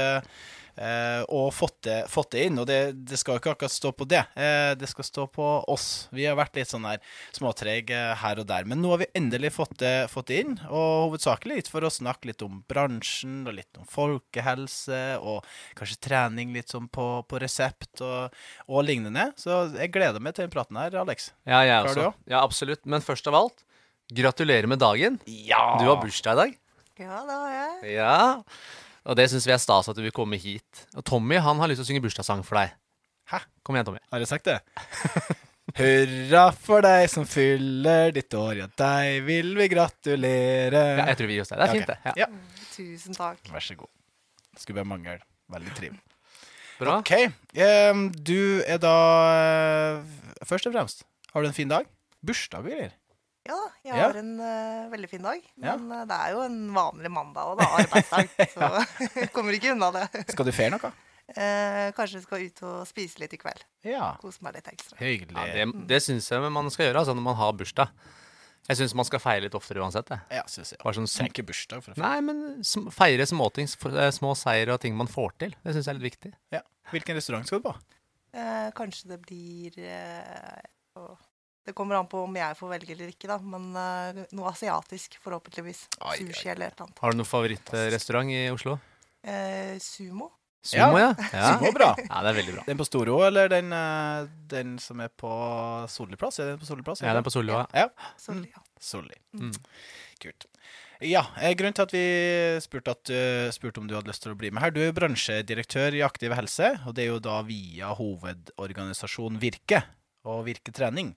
eh, 0.78 1.22
eh, 1.22 1.50
fått 1.56 1.78
det, 1.88 1.98
fått 2.12 2.32
det 2.36 2.46
inn, 2.48 2.60
og 2.62 2.68
det, 2.70 2.80
det 3.08 3.20
skal 3.20 3.36
jo 3.36 3.42
ikke 3.42 3.56
akkurat 3.56 3.74
stå 3.74 3.92
på 3.96 4.08
det. 4.10 4.22
Eh, 4.36 4.72
det 4.80 4.90
skal 4.92 5.08
stå 5.08 5.26
på 5.32 5.48
oss. 5.72 6.08
Vi 6.16 6.28
har 6.28 6.38
vært 6.40 6.58
litt 6.60 6.72
sånn 6.72 6.88
her 6.88 7.02
småtrege 7.36 8.02
her 8.22 8.42
og 8.42 8.48
der. 8.50 8.68
Men 8.70 8.82
nå 8.84 8.94
har 8.94 9.04
vi 9.04 9.10
endelig 9.18 9.54
fått 9.56 9.78
det, 9.82 9.94
fått 10.12 10.32
det 10.32 10.42
inn, 10.44 10.58
og 10.68 11.10
hovedsakelig 11.10 11.62
litt 11.62 11.72
for 11.72 11.86
å 11.86 11.94
snakke 11.94 12.32
litt 12.32 12.46
om 12.46 12.62
bransjen, 12.70 13.44
og 13.48 13.58
litt 13.60 13.82
om 13.82 13.88
folkehelse, 13.90 15.04
og 15.22 15.46
kanskje 15.80 16.02
trening 16.10 16.56
litt 16.56 16.74
sånn 16.74 16.90
på, 16.92 17.08
på 17.30 17.42
resept 17.42 18.04
og, 18.06 18.36
og 18.68 18.86
lignende. 18.88 19.30
Så 19.40 19.66
jeg 19.76 19.94
gleder 19.96 20.24
meg 20.24 20.38
til 20.38 20.48
den 20.48 20.56
praten 20.56 20.80
her, 20.82 21.00
Alex. 21.06 21.32
Ja, 21.48 21.64
jeg 21.66 21.86
Klar 21.86 21.94
også. 21.94 22.12
Ja, 22.32 22.42
absolutt. 22.44 22.86
Men 22.90 23.06
først 23.06 23.28
av 23.32 23.38
alt, 23.40 23.66
gratulerer 24.14 24.70
med 24.70 24.82
dagen. 24.84 25.20
Ja! 25.26 25.76
Du 25.82 25.88
har 25.90 26.02
bursdag 26.02 26.36
i 26.36 26.42
dag. 26.44 26.58
Ja, 26.96 27.22
det 27.28 27.36
har 27.36 27.54
jeg. 27.56 27.96
Ja. 27.98 28.18
Og 29.06 29.18
det 29.18 29.28
syns 29.30 29.46
vi 29.46 29.54
er 29.54 29.62
stas 29.62 29.90
at 29.92 29.98
du 29.98 30.02
vil 30.06 30.14
komme 30.16 30.40
hit. 30.42 30.86
Og 30.98 31.06
Tommy 31.06 31.38
han 31.42 31.62
har 31.62 31.70
lyst 31.70 31.82
til 31.82 31.86
å 31.86 31.90
synge 31.92 32.04
bursdagssang 32.06 32.42
for 32.46 32.58
deg. 32.60 32.74
Hæ? 33.30 33.42
Kom 33.66 33.78
igjen, 33.78 33.88
Tommy. 33.90 34.02
Har 34.12 34.24
jeg 34.24 34.32
sagt 34.32 34.50
det? 34.50 34.60
Hurra 35.80 36.46
for 36.54 36.86
deg 36.86 37.08
som 37.12 37.26
fyller 37.28 38.14
ditt 38.16 38.34
år, 38.38 38.54
ja, 38.62 38.68
deg 38.80 39.26
vil 39.26 39.50
vi 39.58 39.66
gratulere. 39.74 40.84
Ja, 41.02 41.08
jeg 41.10 41.20
tror 41.20 41.30
vi 41.32 41.38
gir 41.38 41.44
oss 41.44 41.52
det. 41.52 41.58
Det 41.60 41.66
er 41.66 41.74
fint, 41.74 41.90
det. 41.90 41.98
Ja. 42.06 42.14
Ja. 42.24 42.66
Tusen 42.76 43.18
takk. 43.18 43.42
Vær 43.52 43.66
så 43.66 43.78
god. 43.80 43.92
Skulle 44.62 44.80
bare 44.80 44.90
mangle. 44.94 45.18
Veldig 45.52 45.74
trivelig. 45.76 46.02
Bra. 46.80 47.00
OK. 47.00 47.12
Um, 47.92 48.08
du 48.12 48.62
er 48.68 48.80
da 48.84 48.96
eh, 49.32 50.00
Først 50.48 50.68
og 50.68 50.76
fremst, 50.76 51.06
har 51.32 51.44
du 51.44 51.50
en 51.50 51.56
fin 51.56 51.72
dag? 51.72 51.88
Bursdag 52.26 52.64
og 52.64 52.68
greier? 52.72 52.96
Ja, 53.46 53.58
jeg 53.86 53.94
Ja. 53.94 54.08
har 54.08 54.18
en 54.18 54.32
uh, 54.42 54.90
veldig 54.90 55.10
fin 55.12 55.22
dag. 55.26 55.42
Ja. 55.62 55.76
Men 55.78 55.92
eh, 56.00 56.06
det 56.10 56.16
er 56.18 56.32
jo 56.34 56.40
en 56.48 56.60
vanlig 56.74 57.12
mandag 57.14 57.52
og 57.52 57.60
det 57.60 57.68
er 57.68 57.84
arbeidsdag. 57.84 58.30
Så 58.56 59.20
jeg 59.22 59.30
kommer 59.36 59.54
ikke 59.58 59.74
unna 59.76 59.92
det. 59.94 60.06
Skal 60.34 60.48
du 60.50 60.52
feire 60.56 60.74
noe? 60.74 60.92
Eh, 61.36 61.92
kanskje 61.98 62.20
vi 62.20 62.26
skal 62.26 62.44
ut 62.46 62.60
og 62.70 62.84
spise 62.90 63.18
litt 63.22 63.34
i 63.34 63.40
kveld. 63.42 63.62
Ja. 63.86 64.12
Kose 64.22 64.42
meg 64.46 64.58
litt 64.58 64.68
ekstra. 64.74 64.98
Hyggelig. 65.02 65.34
Ja, 65.38 65.66
det 65.66 65.88
det 65.90 66.02
syns 66.06 66.28
jeg 66.30 66.52
man 66.54 66.70
skal 66.74 66.88
gjøre 66.90 67.02
altså, 67.04 67.16
når 67.18 67.26
man 67.30 67.38
har 67.40 67.54
bursdag. 67.58 67.94
Jeg 68.66 68.80
syns 68.80 68.96
man 68.98 69.06
skal 69.06 69.22
feire 69.22 69.44
litt 69.46 69.54
oftere 69.58 69.82
uansett. 69.86 70.08
Det. 70.10 70.18
Ja, 70.34 70.42
synes 70.50 70.72
jeg. 70.74 70.80
Bare 70.82 70.98
sånn 70.98 71.06
Trenger 71.10 71.34
ikke 71.36 71.46
bursdag 71.52 71.84
for 71.86 71.94
å 71.94 71.98
feire. 72.00 72.06
Nei, 72.08 72.22
men 72.26 72.64
sm 72.66 72.88
feire 72.94 73.28
småting, 73.30 73.70
eh, 73.94 74.10
små 74.14 74.34
seier 74.38 74.72
og 74.74 74.82
ting 74.82 74.98
man 74.98 75.10
får 75.12 75.36
til. 75.44 75.54
Det 75.62 75.76
syns 75.78 75.86
jeg 75.86 75.94
er 75.94 76.00
litt 76.00 76.08
viktig. 76.16 76.34
Ja. 76.58 76.64
Hvilken 76.90 77.18
restaurant 77.22 77.46
skal 77.46 77.62
du 77.62 77.68
på? 77.70 77.76
Eh, 78.34 78.70
kanskje 78.78 79.14
det 79.14 79.20
blir 79.22 79.78
eh, 79.86 80.66
å- 80.98 81.14
Det 81.66 81.74
kommer 81.74 81.98
an 81.98 82.10
på 82.10 82.22
om 82.22 82.36
jeg 82.38 82.58
får 82.60 82.72
velge 82.76 82.94
eller 82.94 83.10
ikke, 83.10 83.30
da. 83.32 83.40
Men 83.42 83.72
uh, 83.74 84.26
noe 84.38 84.52
asiatisk, 84.52 85.18
forhåpentligvis. 85.24 85.88
Ai, 85.98 86.12
ai, 86.12 86.18
Sushi 86.22 86.52
eller 86.54 86.70
et 86.70 86.76
eller 86.76 86.86
annet. 86.86 87.00
Har 87.02 87.14
du 87.16 87.22
noen 87.22 87.30
favorittrestaurant 87.30 88.34
i 88.34 88.42
Oslo? 88.54 88.76
Eh, 89.26 89.78
sumo. 89.82 90.30
Sumo, 90.66 91.00
ja. 91.02 91.10
ja. 91.34 91.48
Sumo, 91.56 91.72
bra. 91.74 91.92
Ja, 91.98 92.22
det 92.22 92.30
er 92.30 92.38
veldig 92.40 92.54
bra. 92.56 92.66
Den 92.70 92.78
på 92.78 92.86
Storo, 92.86 93.18
eller 93.26 93.50
den, 93.50 93.74
eh, 93.74 94.30
den 94.54 94.78
som 94.82 95.02
er 95.02 95.10
på 95.10 95.32
Solli 95.90 96.18
plass? 96.22 96.38
Er 96.42 96.54
den 96.54 96.62
på 96.62 96.70
Solli 96.70 96.86
plass? 96.86 97.02
Ja, 97.02 97.18
den 97.18 97.26
på 97.26 97.34
Solli 97.34 97.54
òg. 97.54 97.66
Ja. 97.74 97.90
Sorry, 98.22 98.46
ja. 98.54 98.62
Solli. 98.82 99.18
Mm. 99.34 99.52
Kult. 100.22 100.48
Ja, 101.02 101.26
eh, 101.42 101.58
grunnen 101.58 101.74
til 101.76 101.90
at 101.90 101.98
vi 101.98 102.06
spurte, 102.62 102.94
at, 102.94 103.14
spurte 103.58 103.82
om 103.82 103.90
du 103.90 103.98
hadde 103.98 104.14
lyst 104.14 104.22
til 104.26 104.34
å 104.34 104.38
bli 104.40 104.54
med 104.54 104.64
her 104.64 104.72
Du 104.74 104.80
er 104.80 104.94
jo 104.94 104.98
bransjedirektør 105.02 105.98
i 105.98 106.06
Aktiv 106.06 106.34
helse, 106.38 106.76
og 106.86 106.94
det 106.98 107.08
er 107.08 107.14
jo 107.16 107.22
da 107.22 107.42
via 107.46 107.94
hovedorganisasjon 107.98 109.42
Virke 109.42 109.84
og 110.26 110.46
Virke 110.50 110.74
trening. 110.76 111.14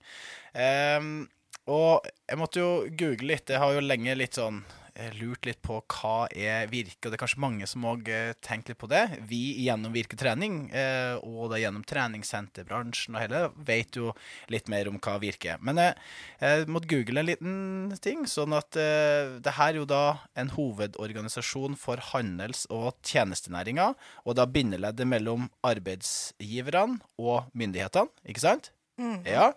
Um, 0.54 1.26
og 1.68 2.04
jeg 2.24 2.40
måtte 2.40 2.62
jo 2.62 2.68
google 2.96 3.34
litt. 3.34 3.50
Jeg 3.52 3.60
har 3.60 3.74
jo 3.76 3.84
lenge 3.84 4.14
litt 4.16 4.38
sånn 4.38 4.62
eh, 4.94 5.12
lurt 5.18 5.44
litt 5.44 5.58
på 5.60 5.76
hva 5.84 6.14
er 6.32 6.70
Virke, 6.72 7.02
og 7.02 7.12
det 7.12 7.18
er 7.18 7.20
kanskje 7.20 7.42
mange 7.44 7.68
som 7.68 7.84
òg 7.90 8.08
tenker 8.44 8.72
litt 8.72 8.80
på 8.80 8.88
det. 8.88 9.02
Vi 9.28 9.42
gjennom 9.66 9.92
Virke 9.92 10.16
trening, 10.16 10.70
eh, 10.72 11.20
og 11.20 11.50
da 11.52 11.58
gjennom 11.60 11.84
treningssenterbransjen 11.84 13.18
og 13.18 13.20
hele, 13.20 13.42
vet 13.68 13.98
jo 14.00 14.14
litt 14.48 14.72
mer 14.72 14.88
om 14.88 14.96
hva 14.96 15.18
Virke 15.20 15.52
er. 15.58 15.60
Men 15.60 15.82
jeg, 15.82 15.98
jeg 16.40 16.70
måtte 16.72 16.90
google 16.94 17.20
en 17.20 17.28
liten 17.28 18.00
ting, 18.00 18.24
sånn 18.24 18.56
at 18.56 18.80
eh, 18.80 19.36
det 19.44 19.56
her 19.60 19.74
er 19.74 19.82
jo 19.82 19.90
da 19.92 20.02
en 20.40 20.54
hovedorganisasjon 20.56 21.76
for 21.76 22.00
handels- 22.14 22.64
og 22.72 22.96
tjenestenæringa, 23.04 23.92
og 24.24 24.40
da 24.40 24.48
bindeleddet 24.48 25.04
mellom 25.04 25.50
arbeidsgiverne 25.68 27.02
og 27.20 27.52
myndighetene, 27.52 28.24
ikke 28.32 28.46
sant? 28.48 28.72
Mhm. 28.99 29.23
Ja. 29.26 29.52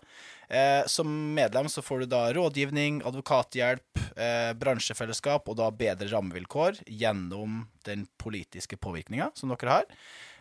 Eh, 0.52 0.86
som 0.86 1.34
medlem 1.34 1.70
så 1.72 1.82
får 1.82 2.00
du 2.04 2.06
da 2.12 2.26
rådgivning, 2.36 3.02
advokathjelp, 3.08 4.02
eh, 4.18 4.52
bransjefellesskap 4.60 5.48
og 5.48 5.56
da 5.58 5.70
bedre 5.72 6.10
rammevilkår 6.12 6.84
gjennom 6.86 7.64
den 7.88 8.08
politiske 8.20 8.76
påvirkninga 8.78 9.32
som 9.34 9.54
dere 9.54 9.78
har. 9.78 9.86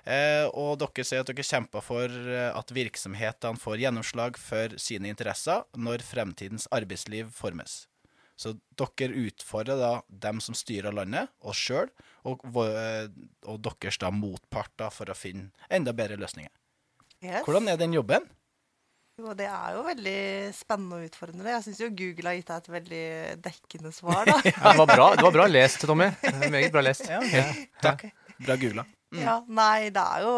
Eh, 0.04 0.48
og 0.50 0.80
dere 0.80 1.04
sier 1.04 1.22
at 1.22 1.30
dere 1.30 1.44
kjemper 1.44 1.84
for 1.84 2.08
eh, 2.08 2.50
at 2.56 2.72
virksomhetene 2.74 3.60
får 3.60 3.84
gjennomslag 3.84 4.40
for 4.40 4.74
sine 4.80 5.12
interesser 5.12 5.62
når 5.76 6.02
fremtidens 6.02 6.66
arbeidsliv 6.74 7.30
formes. 7.36 7.84
Så 8.40 8.54
dere 8.80 9.12
utfordrer 9.28 9.76
da 9.76 9.92
dem 10.08 10.40
som 10.40 10.56
styrer 10.56 10.94
landet, 10.96 11.28
oss 11.44 11.60
sjøl, 11.60 11.90
og, 12.24 12.42
eh, 12.64 13.06
og 13.46 13.62
deres 13.62 14.00
da 14.00 14.10
motparter 14.10 14.90
for 14.90 15.12
å 15.12 15.16
finne 15.16 15.52
enda 15.70 15.92
bedre 15.92 16.18
løsninger. 16.18 16.50
Yes. 17.20 17.44
Hvordan 17.44 17.68
er 17.68 17.76
den 17.76 17.92
jobben? 17.92 18.24
Jo, 19.20 19.34
det 19.36 19.46
er 19.52 19.74
jo 19.76 19.82
veldig 19.84 20.20
spennende 20.56 20.96
og 20.96 21.10
utfordrende. 21.10 21.50
Jeg 21.52 21.64
syns 21.66 21.80
jo 21.82 21.88
Google 21.92 22.30
har 22.30 22.38
gitt 22.38 22.48
deg 22.48 22.62
et 22.62 22.70
veldig 22.74 23.08
dekkende 23.44 23.92
svar, 23.92 24.22
da. 24.30 24.38
Ja, 24.48 24.70
det, 24.70 24.78
var 24.78 24.88
bra, 24.88 25.08
det 25.18 25.26
var 25.26 25.34
bra 25.34 25.44
lest, 25.50 25.84
Tommy. 25.84 26.06
Meget 26.46 26.72
bra 26.72 26.82
lest. 26.86 27.04
Ja, 27.10 27.20
ja. 27.28 27.44
Takk. 27.84 28.06
Bra 28.40 28.56
googla. 28.56 28.86
Ja, 29.20 29.40
nei, 29.50 29.90
det 29.92 30.00
er 30.00 30.22
jo 30.24 30.32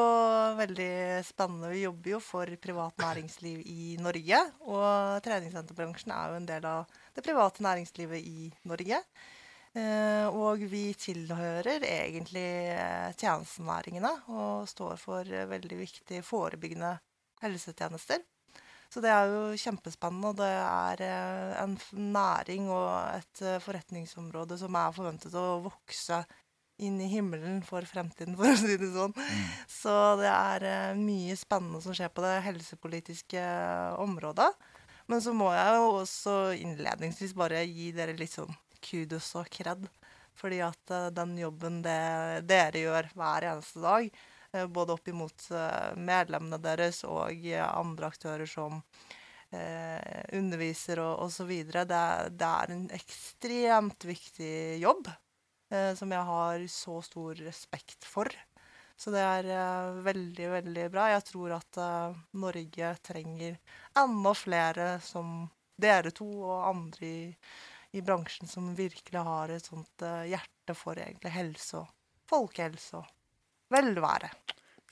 veldig 0.58 0.94
spennende. 1.28 1.70
Vi 1.74 1.84
jobber 1.84 2.14
jo 2.14 2.20
for 2.24 2.56
privat 2.66 2.98
næringsliv 3.04 3.60
i 3.68 3.92
Norge. 4.02 4.40
Og 4.64 5.22
treningssenterbransjen 5.28 6.16
er 6.16 6.32
jo 6.32 6.40
en 6.40 6.50
del 6.50 6.66
av 6.72 6.98
det 7.14 7.22
private 7.22 7.62
næringslivet 7.62 8.26
i 8.26 8.50
Norge. 8.66 8.98
Eh, 9.72 10.26
og 10.26 10.66
vi 10.68 10.88
tilhører 10.98 11.86
egentlig 11.86 12.48
eh, 12.74 13.14
tjenestenæringene 13.16 14.10
og 14.34 14.66
står 14.68 14.98
for 15.00 15.28
eh, 15.30 15.46
veldig 15.48 15.78
viktige 15.78 16.26
forebyggende 16.26 16.96
helsetjenester. 17.44 18.20
Så 18.92 19.00
det 19.00 19.08
er 19.08 19.30
jo 19.30 19.56
kjempespennende, 19.56 20.30
og 20.34 20.36
det 20.36 20.50
er 20.52 21.02
eh, 21.06 21.52
en 21.62 21.78
næring 22.12 22.66
og 22.68 22.90
et 23.16 23.40
eh, 23.40 23.60
forretningsområde 23.64 24.58
som 24.60 24.76
er 24.76 24.92
forventet 24.92 25.36
å 25.38 25.62
vokse 25.64 26.18
inn 26.82 26.98
i 27.00 27.08
himmelen 27.08 27.62
for 27.64 27.86
fremtiden, 27.88 28.36
for 28.38 28.50
å 28.50 28.58
si 28.60 28.76
det 28.76 28.90
sånn. 28.92 29.14
Så 29.70 29.94
det 30.20 30.28
er 30.28 30.66
eh, 30.68 31.00
mye 31.00 31.38
spennende 31.40 31.80
som 31.80 31.96
skjer 31.96 32.12
på 32.12 32.24
det 32.26 32.34
helsepolitiske 32.44 33.46
området. 34.02 34.50
Men 35.08 35.24
så 35.24 35.32
må 35.36 35.48
jeg 35.56 35.78
jo 35.78 35.88
også 36.02 36.36
innledningsvis 36.60 37.32
bare 37.38 37.64
gi 37.64 37.88
dere 37.96 38.18
litt 38.18 38.36
sånn 38.36 38.52
kudos 38.84 39.30
og 39.40 39.48
kred. 39.56 39.88
Fordi 40.36 40.60
at 40.64 40.92
den 41.16 41.32
jobben 41.40 41.80
det, 41.84 41.96
dere 42.48 42.84
gjør 42.84 43.08
hver 43.16 43.48
eneste 43.54 43.80
dag, 43.84 44.22
både 44.68 44.96
opp 44.96 45.08
imot 45.08 45.48
eh, 45.54 45.96
medlemmene 45.96 46.60
deres 46.62 47.02
og 47.08 47.32
eh, 47.32 47.64
andre 47.64 48.10
aktører 48.12 48.48
som 48.48 48.80
eh, 49.50 50.22
underviser 50.36 51.00
og 51.02 51.26
osv., 51.26 51.52
det, 51.72 52.04
det 52.36 52.48
er 52.48 52.74
en 52.74 52.86
ekstremt 52.92 54.06
viktig 54.08 54.54
jobb 54.82 55.08
eh, 55.72 55.92
som 55.98 56.12
jeg 56.12 56.30
har 56.32 56.66
så 56.72 57.00
stor 57.04 57.44
respekt 57.46 58.08
for. 58.08 58.28
Så 58.96 59.10
det 59.14 59.22
er 59.24 59.48
eh, 59.50 60.02
veldig, 60.04 60.48
veldig 60.58 60.86
bra. 60.92 61.08
Jeg 61.14 61.26
tror 61.32 61.56
at 61.56 61.80
eh, 61.80 62.20
Norge 62.38 62.94
trenger 63.02 63.58
enda 63.98 64.34
flere 64.36 64.92
som 65.02 65.48
dere 65.82 66.12
to 66.14 66.28
og 66.44 66.68
andre 66.68 67.08
i, 67.08 67.24
i 67.98 68.04
bransjen 68.04 68.50
som 68.50 68.70
virkelig 68.78 69.24
har 69.26 69.50
et 69.50 69.66
sånt 69.66 70.06
eh, 70.06 70.28
hjerte 70.34 70.76
for 70.78 71.00
egentlig 71.00 71.34
helse 71.34 71.82
og 71.82 71.90
folkehelse 72.30 73.00
velvære. 73.72 74.32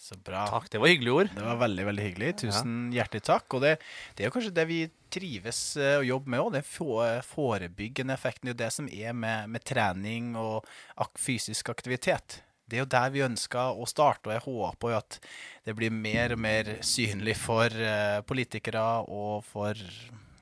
Så 0.00 0.16
bra. 0.16 0.46
Takk, 0.48 0.70
det 0.72 0.80
var 0.80 0.88
hyggelige 0.88 1.12
ord. 1.12 1.28
Det 1.34 1.44
var 1.44 1.58
veldig 1.60 1.84
veldig 1.90 2.04
hyggelig. 2.06 2.28
Tusen 2.40 2.76
hjertelig 2.94 3.20
takk. 3.28 3.52
Og 3.52 3.60
det, 3.66 3.74
det 4.16 4.24
er 4.24 4.30
jo 4.30 4.32
kanskje 4.32 4.54
det 4.56 4.64
vi 4.70 4.78
trives 5.12 5.58
eh, 5.76 5.98
å 6.00 6.06
jobbe 6.06 6.32
med 6.32 6.40
òg, 6.40 6.54
den 6.56 7.26
forebyggende 7.28 8.16
effekten. 8.16 8.48
Det 8.48 8.54
er 8.54 8.56
jo 8.56 8.60
det 8.62 8.70
som 8.78 8.88
er 8.88 9.18
med, 9.26 9.50
med 9.52 9.66
trening 9.68 10.32
og 10.40 10.64
ak 11.04 11.20
fysisk 11.20 11.68
aktivitet. 11.74 12.40
Det 12.64 12.78
er 12.78 12.84
jo 12.84 12.90
der 12.94 13.12
vi 13.12 13.26
ønsker 13.26 13.76
å 13.76 13.86
starte, 13.90 14.30
og 14.30 14.34
jeg 14.36 14.44
håper 14.46 14.92
jo 14.92 14.98
at 15.02 15.20
det 15.66 15.76
blir 15.76 15.92
mer 15.92 16.36
og 16.36 16.42
mer 16.46 16.72
synlig 16.86 17.36
for 17.42 17.68
eh, 17.68 18.22
politikere 18.24 18.86
og 19.10 19.44
for 19.50 19.76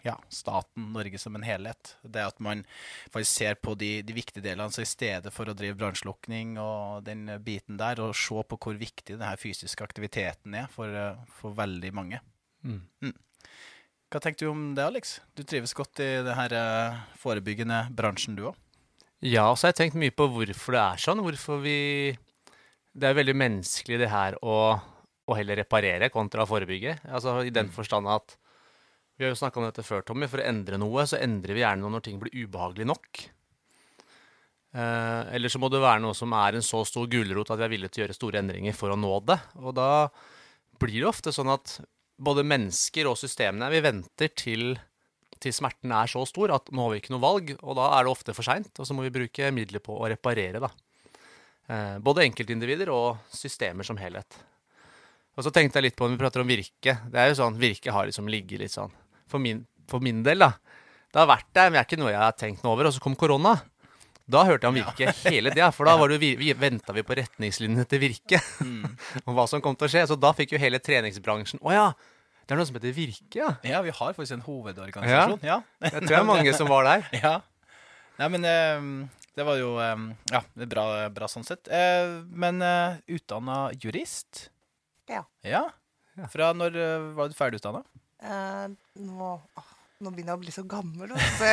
ja, 0.09 0.17
staten, 0.33 0.88
Norge 0.95 1.21
som 1.21 1.37
en 1.37 1.45
helhet. 1.47 1.95
Det 2.03 2.25
at 2.25 2.41
man 2.45 2.65
faktisk 3.12 3.33
ser 3.43 3.59
på 3.61 3.75
de, 3.79 3.91
de 4.07 4.17
viktige 4.17 4.45
delene, 4.45 4.73
så 4.73 4.85
i 4.85 4.88
stedet 4.88 5.33
for 5.35 5.50
å 5.50 5.57
drive 5.57 5.77
brannslukking 5.79 6.57
og 6.62 7.05
den 7.07 7.27
biten 7.45 7.79
der, 7.81 8.00
og 8.05 8.17
se 8.17 8.45
på 8.49 8.61
hvor 8.65 8.79
viktig 8.81 9.17
denne 9.17 9.37
fysiske 9.41 9.85
aktiviteten 9.85 10.57
er 10.62 10.71
for, 10.73 10.93
eh, 10.93 11.25
for 11.41 11.57
veldig 11.59 11.93
mange. 11.97 12.23
Mm. 12.65 13.12
Hva 14.09 14.23
tenker 14.25 14.47
du 14.47 14.53
om 14.55 14.62
det, 14.77 14.87
Alex? 14.88 15.19
Du 15.37 15.45
trives 15.45 15.77
godt 15.77 16.00
i 16.00 16.09
denne 16.25 16.49
eh, 16.57 17.00
forebyggende 17.21 17.85
bransjen, 17.97 18.38
du 18.38 18.47
òg? 18.49 18.57
Ja, 19.21 19.50
så 19.53 19.67
har 19.67 19.75
jeg 19.75 19.81
tenkt 19.83 19.99
mye 19.99 20.15
på 20.15 20.29
hvorfor 20.31 20.77
det 20.77 20.83
er 20.85 21.03
sånn. 21.03 21.21
Hvorfor 21.27 21.59
vi 21.61 21.79
Det 22.99 23.09
er 23.09 23.17
veldig 23.19 23.35
menneskelig 23.37 23.99
det 24.00 24.09
her 24.11 24.37
å, 24.43 24.79
å 25.29 25.37
heller 25.37 25.59
reparere 25.61 26.09
kontra 26.11 26.47
å 26.47 26.50
forebygge. 26.50 26.97
Altså 27.05 27.43
i 27.47 27.53
den 27.55 27.69
forstand 27.75 28.09
at 28.11 28.38
Vi 29.19 29.27
har 29.27 29.33
jo 29.33 29.41
snakka 29.41 29.59
om 29.59 29.67
dette 29.67 29.83
før, 29.83 30.05
Tommy. 30.07 30.29
For 30.31 30.39
å 30.39 30.47
endre 30.47 30.79
noe, 30.79 31.03
så 31.11 31.19
endrer 31.19 31.57
vi 31.57 31.65
gjerne 31.65 31.83
noe 31.83 31.97
når 31.97 32.05
ting 32.07 32.21
blir 32.23 32.37
ubehagelig 32.39 32.87
nok. 32.87 33.23
Eh, 34.79 35.23
eller 35.35 35.51
så 35.51 35.59
må 35.59 35.71
det 35.73 35.81
være 35.83 36.05
noe 36.05 36.15
som 36.15 36.31
er 36.39 36.55
en 36.55 36.63
så 36.63 36.85
stor 36.87 37.09
gulrot 37.11 37.51
at 37.51 37.59
vi 37.59 37.67
er 37.67 37.73
villige 37.73 37.95
til 37.95 38.03
å 38.03 38.05
gjøre 38.05 38.15
store 38.15 38.43
endringer 38.45 38.77
for 38.79 38.95
å 38.95 38.99
nå 39.01 39.11
det. 39.27 39.41
Og 39.59 39.75
da 39.75 39.89
blir 40.79 41.01
det 41.01 41.09
ofte 41.11 41.35
sånn 41.35 41.51
at 41.51 41.81
både 42.19 42.45
mennesker 42.47 43.07
og 43.11 43.19
systemene 43.19 43.71
Vi 43.71 43.83
venter 43.83 44.31
til, 44.39 44.79
til 45.43 45.55
smerten 45.55 45.95
er 45.95 46.11
så 46.11 46.23
stor 46.27 46.55
at 46.55 46.71
nå 46.71 46.87
har 46.87 46.95
vi 46.95 47.03
ikke 47.03 47.15
noe 47.17 47.25
valg, 47.25 47.51
og 47.59 47.79
da 47.79 47.89
er 47.97 48.07
det 48.07 48.15
ofte 48.15 48.37
for 48.39 48.47
seint. 48.47 48.71
Og 48.79 48.87
så 48.87 48.95
må 48.95 49.03
vi 49.09 49.15
bruke 49.19 49.51
midler 49.51 49.83
på 49.83 49.99
å 49.99 50.13
reparere, 50.15 50.63
da. 50.63 50.71
Eh, 51.67 51.99
både 51.99 52.23
enkeltindivider 52.29 52.95
og 52.95 53.19
systemer 53.35 53.83
som 53.83 53.99
helhet. 53.99 54.39
Og 55.35 55.43
så 55.43 55.51
tenkte 55.55 55.83
jeg 55.83 55.91
litt 55.91 55.99
på 55.99 56.07
når 56.07 56.15
vi 56.15 56.23
prater 56.23 56.47
om 56.47 56.55
Virke. 56.55 56.97
Det 57.11 57.19
er 57.19 57.33
jo 57.33 57.43
sånn, 57.43 57.59
Virke 57.59 57.99
har 57.99 58.07
liksom 58.07 58.31
ligget 58.31 58.63
litt 58.63 58.79
sånn 58.79 58.95
For 59.29 59.43
min, 59.43 59.65
for 59.91 60.05
min 60.05 60.23
del, 60.27 60.45
da. 60.45 60.55
Det 61.09 61.21
har 61.23 61.29
vært 61.31 61.49
der, 61.57 61.69
men 61.69 61.79
det 61.79 61.83
er 61.83 61.89
ikke 61.89 62.01
noe 62.01 62.13
jeg 62.13 62.23
har 62.23 62.37
tenkt 62.37 62.65
noe 62.65 62.75
over. 62.75 62.89
Og 62.89 62.97
så 62.97 63.03
kom 63.05 63.17
korona. 63.19 63.57
Da 64.29 64.43
hørte 64.45 64.69
jeg 64.69 64.75
om 64.75 64.77
Virke 64.77 65.13
hele 65.31 65.53
tida, 65.55 65.71
for 65.73 65.89
da 65.89 65.95
var 65.97 66.13
det, 66.13 66.19
vi, 66.21 66.35
vi 66.37 66.51
venta 66.53 66.93
vi 66.93 67.05
på 67.07 67.17
retningslinjene 67.17 67.87
til 67.89 68.03
Virke. 68.03 68.41
og 69.27 69.31
hva 69.37 69.47
som 69.49 69.63
kom 69.65 69.77
til 69.79 69.89
å 69.89 69.93
skje. 69.95 70.05
Så 70.11 70.19
da 70.21 70.35
fikk 70.37 70.53
jo 70.53 70.61
hele 70.61 70.81
treningsbransjen 70.85 71.63
Å 71.65 71.73
ja, 71.73 71.87
det 72.45 72.53
er 72.53 72.61
noe 72.61 72.69
som 72.69 72.77
heter 72.77 72.93
Virke, 72.97 73.39
ja. 73.41 73.55
Ja, 73.65 73.81
vi 73.85 73.95
har 73.95 74.13
faktisk 74.17 74.37
en 74.37 74.45
hovedorganisasjon. 74.45 75.41
Ja. 75.49 75.63
Jeg 75.85 75.95
tror 75.97 76.11
det 76.11 76.21
er 76.21 76.29
mange 76.29 76.53
som 76.57 76.69
var 76.69 76.85
der. 76.89 77.09
ja. 77.25 77.35
Nei, 78.21 78.29
men 78.35 78.45
eh, 78.51 78.93
det 79.39 79.49
var 79.49 79.61
jo 79.61 79.75
eh, 79.81 80.07
Ja, 80.35 80.45
det 80.53 80.69
er 80.69 80.73
bra, 80.77 80.87
bra 81.15 81.33
sånn 81.33 81.49
sett. 81.49 81.69
Eh, 81.73 82.19
men 82.29 82.61
utdanna 83.09 83.69
jurist? 83.81 84.49
Ja. 85.09 85.25
Ja. 85.47 85.65
Fra 86.33 86.51
når 86.57 86.77
eh, 86.77 87.09
var 87.17 87.31
du 87.31 87.37
ferdig 87.37 87.61
utdanna? 87.61 87.85
Eh, 88.23 88.69
nå, 89.05 89.31
åh, 89.59 89.69
nå 90.03 90.11
begynner 90.15 90.33
jeg 90.35 90.39
å 90.39 90.43
bli 90.45 90.55
så 90.55 90.65
gammel, 90.69 91.13
så. 91.39 91.53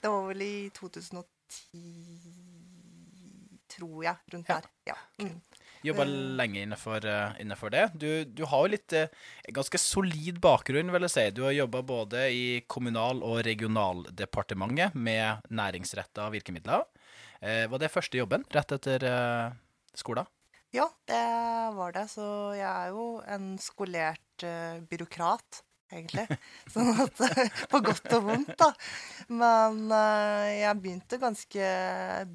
Det 0.00 0.08
var 0.08 0.26
vel 0.28 0.42
i 0.44 0.54
2010, 0.76 1.24
tror 3.70 4.04
jeg. 4.04 4.16
Rundt 4.34 4.50
der. 4.50 4.68
Ja. 4.90 4.96
Mm. 5.22 5.38
Jobba 5.80 6.04
Eh. 6.04 6.10
lenge 6.36 6.60
innenfor, 6.60 7.04
uh, 7.08 7.32
innenfor 7.40 7.70
det. 7.72 7.86
Du, 7.96 8.24
du 8.24 8.42
har 8.44 8.66
jo 8.66 8.72
litt 8.74 8.92
uh, 8.92 9.06
ganske 9.56 9.78
solid 9.80 10.36
bakgrunn, 10.44 10.90
vil 10.92 11.06
jeg 11.06 11.14
si. 11.14 11.24
Du 11.32 11.40
har 11.46 11.54
jobba 11.56 11.80
både 11.88 12.26
i 12.36 12.42
Kommunal- 12.68 13.22
og 13.24 13.40
regionaldepartementet 13.46 14.92
med 14.94 15.40
næringsretta 15.48 16.28
virkemidler. 16.34 16.84
Var 17.40 17.78
det 17.80 17.88
første 17.88 18.18
jobben 18.20 18.42
rett 18.52 18.72
etter 18.76 19.00
skolen? 19.96 20.26
Ja, 20.76 20.84
det 21.08 21.22
var 21.72 21.94
det. 21.96 22.02
Så 22.12 22.52
jeg 22.52 22.68
er 22.68 22.90
jo 22.92 23.06
en 23.24 23.54
skolert 23.58 24.29
eh, 24.46 24.80
byråkrat, 24.90 25.60
egentlig. 25.92 26.26
Sånn 26.72 26.92
at 27.02 27.20
På 27.70 27.82
godt 27.84 28.08
og 28.16 28.26
vondt, 28.28 28.54
da. 28.60 28.70
Men 29.32 29.84
uh, 29.92 30.48
jeg 30.52 30.80
begynte 30.82 31.20
ganske 31.22 31.70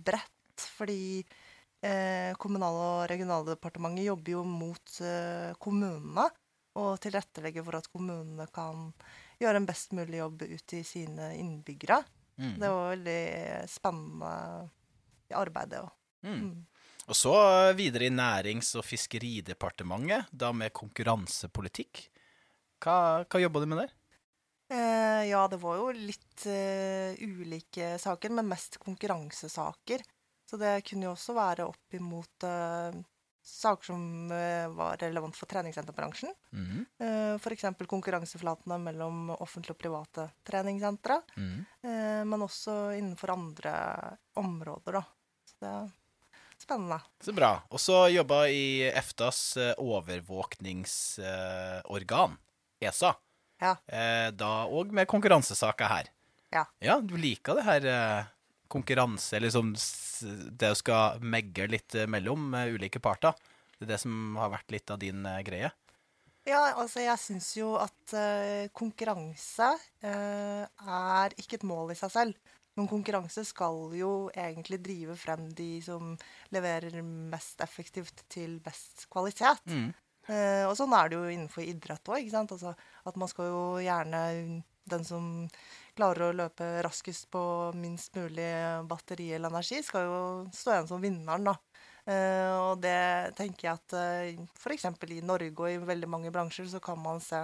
bredt, 0.08 0.66
fordi 0.78 1.24
uh, 1.24 2.32
Kommunal- 2.42 2.82
og 2.82 3.06
regionaldepartementet 3.12 4.10
jobber 4.10 4.38
jo 4.38 4.44
mot 4.48 4.98
eh, 5.04 5.52
kommunene. 5.62 6.30
Og 6.76 6.98
tilrettelegger 7.00 7.64
for 7.64 7.80
at 7.80 7.88
kommunene 7.88 8.50
kan 8.52 8.90
gjøre 9.40 9.62
en 9.62 9.68
best 9.68 9.94
mulig 9.96 10.20
jobb 10.20 10.42
ut 10.44 10.64
til 10.68 10.84
sine 10.88 11.30
innbyggere. 11.40 12.02
Mm. 12.36 12.56
Det 12.60 12.72
var 12.72 12.90
veldig 12.92 13.22
spennende 13.72 14.32
arbeid, 15.40 15.72
det 15.72 15.80
òg. 15.86 15.94
Mm. 16.26 16.66
Og 17.06 17.18
så 17.18 17.34
eh, 17.38 17.76
videre 17.78 18.08
i 18.08 18.14
Nærings- 18.14 18.74
og 18.80 18.86
fiskeridepartementet, 18.88 20.32
da 20.32 20.52
med 20.56 20.74
konkurransepolitikk. 20.74 22.08
Hva, 22.84 22.98
hva 23.24 23.42
jobba 23.42 23.62
du 23.62 23.70
med 23.70 23.84
der? 23.84 23.96
Eh, 24.74 25.24
ja, 25.30 25.44
det 25.48 25.60
var 25.62 25.78
jo 25.78 25.92
litt 25.94 26.46
eh, 26.50 27.14
ulike 27.22 27.96
saker, 28.02 28.34
men 28.34 28.50
mest 28.50 28.80
konkurransesaker. 28.82 30.02
Så 30.46 30.58
det 30.62 30.80
kunne 30.86 31.08
jo 31.08 31.14
også 31.14 31.36
være 31.38 31.68
opp 31.70 31.98
imot 31.98 32.46
eh, 32.46 32.98
saker 33.46 33.92
som 33.92 34.32
eh, 34.34 34.66
var 34.74 34.98
relevant 35.02 35.38
for 35.38 35.50
treningssenterbransjen. 35.50 36.34
Mm. 36.58 36.86
Eh, 37.06 37.36
F.eks. 37.38 37.68
konkurranseflatene 37.86 38.80
mellom 38.82 39.30
offentlige 39.38 39.78
og 39.78 39.82
private 39.84 40.28
treningssentre. 40.48 41.20
Mm. 41.38 41.60
Eh, 41.86 42.24
men 42.26 42.46
også 42.46 42.96
innenfor 42.98 43.36
andre 43.36 43.76
områder, 44.42 44.98
da. 44.98 45.06
Så 45.46 45.62
det 45.62 45.76
spennende. 46.62 47.00
Så 47.24 47.34
bra. 47.36 47.62
Og 47.70 47.80
så 47.82 48.10
jobba 48.14 48.48
i 48.52 48.82
EFTAs 48.92 49.58
eh, 49.58 49.74
overvåkningsorgan, 49.82 52.38
ESA. 52.80 53.16
Ja. 53.64 53.76
Eh, 53.88 54.32
da 54.36 54.66
òg 54.68 54.92
med 54.96 55.08
konkurransesaker 55.12 55.86
her. 55.92 56.06
Ja. 56.56 56.66
Ja, 56.80 57.00
du 57.04 57.18
liker 57.20 57.56
det 57.60 57.66
her 57.68 57.82
konkurranse, 57.82 58.26
konkurranse, 58.68 59.40
liksom 59.40 59.76
det 60.60 60.72
å 60.74 60.78
skal 60.78 61.20
megge 61.24 61.68
litt 61.70 61.96
eh, 61.96 62.08
mellom 62.10 62.54
eh, 62.58 62.74
ulike 62.76 63.00
parter. 63.04 63.34
Det 63.76 63.86
er 63.86 63.90
det 63.96 64.02
som 64.04 64.38
har 64.40 64.50
vært 64.54 64.72
litt 64.74 64.92
av 64.92 65.00
din 65.02 65.26
eh, 65.28 65.44
greie. 65.46 65.72
Ja, 66.46 66.62
altså 66.78 67.02
jeg 67.02 67.18
syns 67.18 67.48
jo 67.58 67.74
at 67.82 68.14
eh, 68.14 68.68
konkurranse 68.76 69.72
eh, 70.06 70.66
er 70.66 71.34
ikke 71.42 71.58
et 71.60 71.66
mål 71.66 71.92
i 71.96 71.98
seg 71.98 72.12
selv. 72.14 72.34
Men 72.75 72.89
konkurranse 72.91 73.46
skal 73.48 73.94
jo 73.96 74.13
egentlig 74.36 74.82
drive 74.84 75.15
frem 75.20 75.48
de 75.55 75.70
som 75.84 76.15
leverer 76.51 77.00
mest 77.03 77.62
effektivt 77.63 78.25
til 78.32 78.58
best 78.63 79.08
kvalitet. 79.12 79.63
Mm. 79.72 79.94
Eh, 80.25 80.63
og 80.65 80.74
sånn 80.77 80.94
er 80.98 81.10
det 81.10 81.20
jo 81.20 81.32
innenfor 81.32 81.63
idrett 81.63 82.12
òg. 82.12 82.27
Altså, 82.41 82.74
at 83.05 83.20
man 83.22 83.32
skal 83.32 83.51
jo 83.51 83.65
gjerne 83.84 84.63
Den 84.86 85.01
som 85.01 85.48
klarer 85.98 86.27
å 86.27 86.36
løpe 86.36 86.65
raskest 86.86 87.25
på 87.34 87.41
minst 87.74 88.13
mulig 88.13 88.51
batteri 88.86 89.32
eller 89.34 89.50
energi, 89.50 89.79
skal 89.82 90.03
jo 90.05 90.20
stå 90.53 90.75
igjen 90.75 90.89
som 90.91 91.01
vinneren, 91.01 91.48
da. 91.48 91.55
Eh, 92.05 92.51
og 92.53 92.84
det 92.84 93.34
tenker 93.39 93.65
jeg 93.65 93.79
at 93.79 93.96
eh, 93.98 94.44
f.eks. 94.60 94.86
i 95.10 95.24
Norge 95.25 95.55
og 95.58 95.72
i 95.72 95.82
veldig 95.82 96.12
mange 96.12 96.29
bransjer 96.29 96.70
så 96.70 96.84
kan 96.86 97.01
man 97.01 97.17
se 97.24 97.39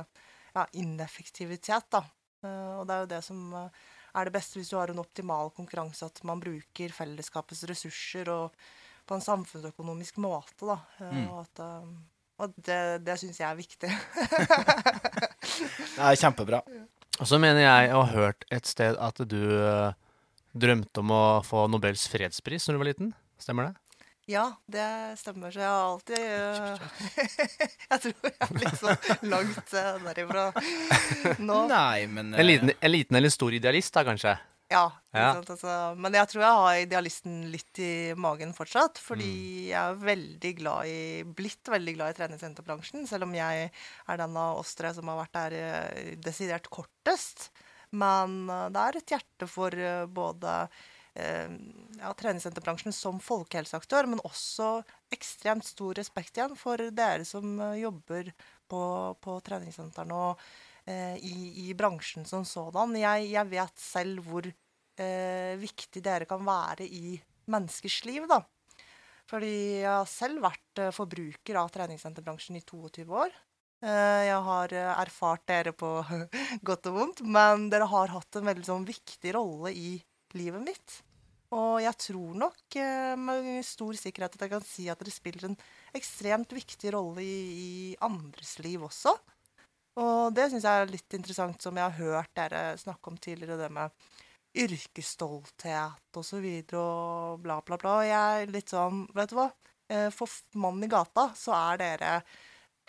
ja, 0.53 0.67
ineffektivitet, 0.77 1.89
da. 1.89 2.03
Eh, 2.45 2.75
og 2.77 2.85
det 2.85 2.93
er 2.93 3.01
jo 3.07 3.11
det 3.15 3.23
som 3.25 3.41
eh, 3.57 3.81
er 4.15 4.27
det 4.27 4.33
beste 4.35 4.59
hvis 4.59 4.69
du 4.71 4.77
har 4.77 4.91
en 4.91 4.99
optimal 5.03 5.51
konkurranse, 5.55 6.05
at 6.07 6.21
man 6.27 6.39
bruker 6.43 6.93
fellesskapets 6.95 7.63
ressurser 7.69 8.29
og 8.33 8.55
på 9.07 9.17
en 9.17 9.23
samfunnsøkonomisk 9.25 10.17
måte, 10.21 10.65
da. 10.67 10.77
Eh, 11.01 11.11
Mm. 11.11 11.27
Og, 11.31 11.39
at, 11.45 11.61
eh, 11.65 11.91
og 12.41 12.53
det, 12.57 12.79
det 13.05 13.17
syns 13.21 13.39
jeg 13.41 13.49
er 13.49 13.59
viktig. 13.59 13.91
Det 15.91 16.01
er 16.07 16.15
kjempebra. 16.17 16.61
Og 17.21 17.27
så 17.27 17.37
mener 17.41 17.61
jeg 17.61 17.91
å 17.93 18.01
ha 18.05 18.13
hørt 18.15 18.45
et 18.53 18.65
sted 18.69 18.95
at 18.97 19.19
du 19.29 19.37
eh, 19.61 19.91
drømte 20.57 21.03
om 21.03 21.11
å 21.13 21.23
få 21.45 21.65
Nobels 21.69 22.07
fredspris 22.09 22.65
når 22.67 22.73
du 22.77 22.81
var 22.81 22.89
liten. 22.89 23.11
Stemmer 23.41 23.69
det? 23.69 23.80
Ja, 24.31 24.45
det 24.71 24.85
stemmer. 25.19 25.51
Så 25.51 25.59
jeg 25.59 25.67
har 25.67 25.89
alltid 25.89 26.21
øh, 26.23 26.85
Jeg 27.91 28.03
tror 28.05 28.13
jeg 28.29 28.37
er 28.45 28.61
litt 28.61 28.77
sånn 28.79 29.27
langt 29.33 29.73
øh, 29.75 29.97
derifra 30.05 30.45
nå. 31.41 31.57
Nei, 31.71 32.05
men 32.07 32.31
En 32.33 32.39
eh, 32.39 32.47
liten, 32.47 32.71
en 32.79 32.93
liten 32.93 33.19
eller 33.19 33.33
stor 33.33 33.53
idealist, 33.57 33.91
da, 33.97 34.05
kanskje? 34.07 34.37
Ja. 34.71 34.85
Ja. 35.11 35.33
Sant, 35.35 35.49
altså. 35.51 35.71
Men 35.99 36.15
jeg 36.15 36.29
tror 36.31 36.45
jeg 36.45 36.59
har 36.61 36.77
idealisten 36.85 37.41
litt 37.51 37.81
i 37.83 37.89
magen 38.15 38.53
fortsatt. 38.55 39.01
Fordi 39.03 39.27
Mm. 39.27 39.65
jeg 39.73 39.81
er 39.81 39.97
veldig 40.05 40.51
glad 40.61 40.87
i, 40.87 41.01
blitt 41.27 41.67
veldig 41.73 41.95
glad 41.97 42.13
i 42.13 42.17
treningssenterbransjen. 42.21 43.03
Selv 43.09 43.27
om 43.27 43.35
jeg 43.35 43.67
er 43.67 44.21
den 44.23 44.37
av 44.39 44.61
oss 44.61 44.71
tre 44.79 44.93
som 44.95 45.11
har 45.11 45.19
vært 45.25 45.35
der 45.35 46.15
desidert 46.23 46.69
kortest. 46.71 47.49
Men 47.91 48.45
det 48.47 48.79
er 48.85 48.97
et 49.01 49.11
hjerte 49.17 49.49
for 49.51 49.75
både 50.07 50.55
eh, 50.63 50.87
ja, 51.15 52.11
treningssenterbransjen 52.15 52.93
som 52.95 53.19
folkehelseaktør, 53.23 54.07
men 54.07 54.21
også 54.27 54.81
ekstremt 55.11 55.65
stor 55.67 55.97
respekt 55.99 56.37
igjen 56.39 56.55
for 56.59 56.79
dere 56.95 57.25
som 57.27 57.57
eh, 57.59 57.81
jobber 57.83 58.31
på, 58.71 58.81
på 59.19 59.35
treningssentrene 59.43 60.15
og 60.15 60.45
eh, 60.87 61.17
i, 61.19 61.67
i 61.67 61.73
bransjen 61.77 62.25
som 62.29 62.45
sådan. 62.47 62.95
Jeg, 62.99 63.27
jeg 63.33 63.51
vet 63.51 63.83
selv 63.83 64.23
hvor 64.29 64.47
eh, 64.47 65.53
viktig 65.61 66.03
dere 66.05 66.29
kan 66.29 66.45
være 66.47 66.87
i 66.87 67.17
menneskers 67.51 68.01
liv, 68.07 68.27
da. 68.31 68.39
Fordi 69.31 69.53
jeg 69.83 69.87
har 69.91 70.07
selv 70.09 70.43
vært 70.43 70.81
eh, 70.83 70.91
forbruker 70.95 71.59
av 71.61 71.71
treningssenterbransjen 71.75 72.59
i 72.59 72.63
22 72.67 73.05
år. 73.23 73.35
Eh, 73.83 74.21
Jeg 74.29 74.39
har 74.47 74.73
eh, 74.77 74.93
erfart 75.03 75.43
dere 75.49 75.73
på 75.75 75.91
godt 76.67 76.89
og 76.91 76.97
vondt, 76.97 77.21
men 77.25 77.69
dere 77.71 77.87
har 77.91 78.11
hatt 78.15 78.39
en 78.39 78.47
veldig 78.49 78.67
sånn 78.67 78.87
viktig 78.87 79.35
rolle 79.37 79.71
i 79.75 79.91
livet 80.37 80.63
mitt. 80.63 80.97
Og 81.51 81.81
jeg 81.83 81.97
tror 81.99 82.37
nok 82.39 82.77
eh, 82.79 83.15
med 83.19 83.49
stor 83.67 83.97
sikkerhet 83.99 84.37
at 84.37 84.45
jeg 84.45 84.53
kan 84.53 84.63
si 84.63 84.85
at 84.91 85.01
dere 85.01 85.11
spiller 85.11 85.49
en 85.49 85.57
ekstremt 85.97 86.53
viktig 86.55 86.93
rolle 86.95 87.25
i, 87.25 87.39
i 87.51 87.71
andres 88.07 88.55
liv 88.63 88.85
også. 88.87 89.11
Og 89.99 90.31
det 90.31 90.47
syns 90.51 90.63
jeg 90.63 90.83
er 90.85 90.93
litt 90.93 91.17
interessant, 91.17 91.59
som 91.59 91.75
jeg 91.75 91.83
har 91.83 91.97
hørt 91.99 92.31
dere 92.39 92.77
snakke 92.79 93.11
om 93.11 93.17
tidligere, 93.19 93.59
det 93.59 93.67
med 93.75 93.91
yrkesstolthet 94.61 96.19
og 96.19 96.25
så 96.27 96.39
videre 96.43 96.79
og 96.79 97.43
bla, 97.43 97.59
bla, 97.65 97.77
bla. 97.79 97.97
Og 97.99 98.07
jeg 98.07 98.45
er 98.45 98.55
litt 98.55 98.71
sånn, 98.71 99.03
vet 99.15 99.31
du 99.31 99.37
hva? 99.39 99.49
Eh, 99.91 100.07
For 100.15 100.31
mannen 100.59 100.87
i 100.87 100.91
gata 100.91 101.29
så 101.35 101.55
er 101.57 101.81
dere 101.83 102.13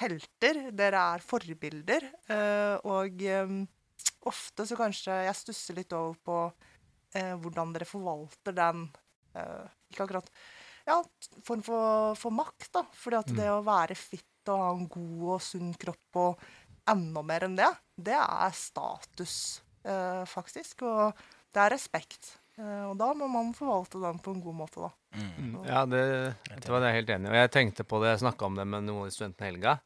helter. 0.02 0.68
Dere 0.70 1.02
er 1.16 1.26
forbilder. 1.26 2.06
eh, 2.30 2.76
Og 2.86 3.22
ofte 4.30 4.66
så 4.66 4.78
kanskje 4.78 5.24
jeg 5.26 5.38
stusser 5.38 5.78
litt 5.78 5.94
over 5.98 6.14
på 6.22 6.38
eh, 7.18 7.34
hvordan 7.38 7.72
dere 7.74 7.88
forvalter 7.88 8.56
den 8.56 8.84
eh, 9.36 9.64
Ikke 9.92 10.06
akkurat 10.06 10.28
ja, 10.88 10.98
form 11.46 11.62
for, 11.62 12.14
for 12.18 12.34
makt, 12.34 12.70
da. 12.74 12.84
Fordi 12.98 13.20
at 13.20 13.32
det 13.36 13.48
å 13.52 13.62
være 13.66 13.96
fitt 13.98 14.50
og 14.50 14.58
ha 14.58 14.70
en 14.74 14.88
god 14.90 15.26
og 15.36 15.44
sunn 15.44 15.74
kropp 15.78 16.18
og 16.18 16.46
enda 16.90 17.22
mer 17.22 17.46
enn 17.46 17.54
det, 17.58 17.68
det 17.94 18.18
er 18.18 18.56
status, 18.56 19.36
eh, 19.86 20.24
faktisk. 20.26 20.82
Og 20.88 21.22
det 21.54 21.62
er 21.62 21.74
respekt. 21.76 22.32
Eh, 22.58 22.84
og 22.88 22.96
da 23.00 23.12
må 23.16 23.28
man 23.30 23.54
forvalte 23.56 24.02
den 24.02 24.18
på 24.22 24.34
en 24.34 24.42
god 24.44 24.58
måte, 24.64 24.88
da. 24.88 24.90
mm. 25.38 25.54
Ja, 25.68 25.84
det, 25.86 26.02
det 26.50 26.68
er 26.68 26.88
jeg 26.88 26.98
helt 27.00 27.14
enig 27.14 27.30
i. 27.30 27.32
Og 27.32 27.40
jeg 27.44 27.54
tenkte 27.54 27.86
på 27.86 28.02
det, 28.02 28.16
jeg 28.16 28.24
snakka 28.26 28.48
om 28.48 28.58
det 28.58 28.66
med 28.68 28.88
noen 28.88 29.04
av 29.04 29.10
de 29.10 29.16
studentene 29.16 29.48
i 29.48 29.52
helga. 29.52 29.78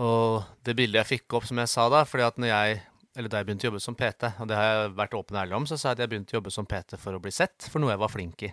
Og 0.00 0.40
det 0.64 0.74
bildet 0.78 1.02
jeg 1.02 1.12
fikk 1.18 1.36
opp, 1.36 1.46
som 1.48 1.60
jeg 1.60 1.70
sa 1.70 1.86
da, 1.92 2.04
fordi 2.08 2.26
at 2.26 2.38
når 2.40 2.52
jeg 2.52 2.80
eller 3.18 3.30
da 3.30 3.40
jeg 3.40 3.48
begynte 3.48 3.66
å 3.66 3.70
jobbe 3.70 3.82
som 3.82 3.96
PT, 3.98 4.28
og 4.38 4.48
det 4.50 4.58
har 4.58 4.68
jeg 4.68 4.90
vært 4.98 5.14
åpen 5.18 5.36
og 5.36 5.42
ærlig 5.42 5.56
om, 5.58 5.66
så 5.66 5.78
sa 5.78 5.90
jeg 5.90 5.98
at 5.98 6.02
jeg 6.04 6.12
begynte 6.12 6.34
å 6.34 6.38
jobbe 6.38 6.52
som 6.54 6.68
PT 6.70 6.98
for 7.00 7.16
å 7.16 7.22
bli 7.22 7.32
sett, 7.34 7.66
for 7.66 7.82
noe 7.82 7.90
jeg 7.94 8.02
var 8.02 8.12
flink 8.12 8.44
i. 8.46 8.50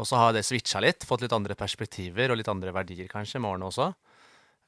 Og 0.00 0.08
så 0.08 0.18
har 0.18 0.32
det 0.34 0.42
switcha 0.48 0.80
litt, 0.82 1.04
fått 1.06 1.22
litt 1.22 1.34
andre 1.36 1.54
perspektiver 1.58 2.32
og 2.32 2.40
litt 2.40 2.50
andre 2.50 2.72
verdier 2.74 3.10
kanskje 3.10 3.42
med 3.42 3.52
årene 3.52 3.68
også. 3.68 3.90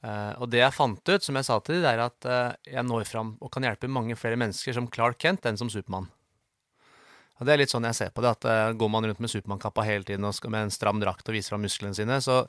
Eh, 0.03 0.33
og 0.43 0.49
det 0.53 0.61
jeg 0.61 0.75
fant 0.75 1.09
ut, 1.09 1.25
som 1.25 1.39
jeg 1.39 1.47
sa 1.47 1.57
til 1.59 1.77
de, 1.77 1.83
det 1.83 1.91
er 1.91 2.03
at 2.05 2.27
eh, 2.29 2.75
jeg 2.75 2.85
når 2.87 3.07
fram 3.09 3.33
og 3.41 3.51
kan 3.51 3.65
hjelpe 3.65 3.89
mange 3.91 4.15
flere 4.19 4.39
mennesker 4.39 4.77
som 4.77 4.87
Clark 4.93 5.19
Kent 5.19 5.47
enn 5.49 5.59
som 5.59 5.71
Supermann. 5.73 6.07
Og 7.41 7.47
det 7.47 7.55
er 7.55 7.63
litt 7.63 7.73
sånn 7.73 7.87
jeg 7.89 7.97
ser 7.97 8.13
på 8.13 8.23
det, 8.23 8.35
at 8.37 8.47
eh, 8.47 8.75
går 8.77 8.93
man 8.93 9.09
rundt 9.09 9.23
med 9.23 9.31
Supermann-kappa 9.33 9.87
hele 9.87 10.07
tiden 10.07 10.29
og 10.29 10.35
skal 10.37 10.53
med 10.53 10.67
en 10.67 10.75
stram 10.75 11.01
drakt 11.03 11.27
og 11.27 11.35
viser 11.35 11.55
fram 11.55 11.65
musklene 11.65 11.97
sine, 11.97 12.21
så 12.23 12.43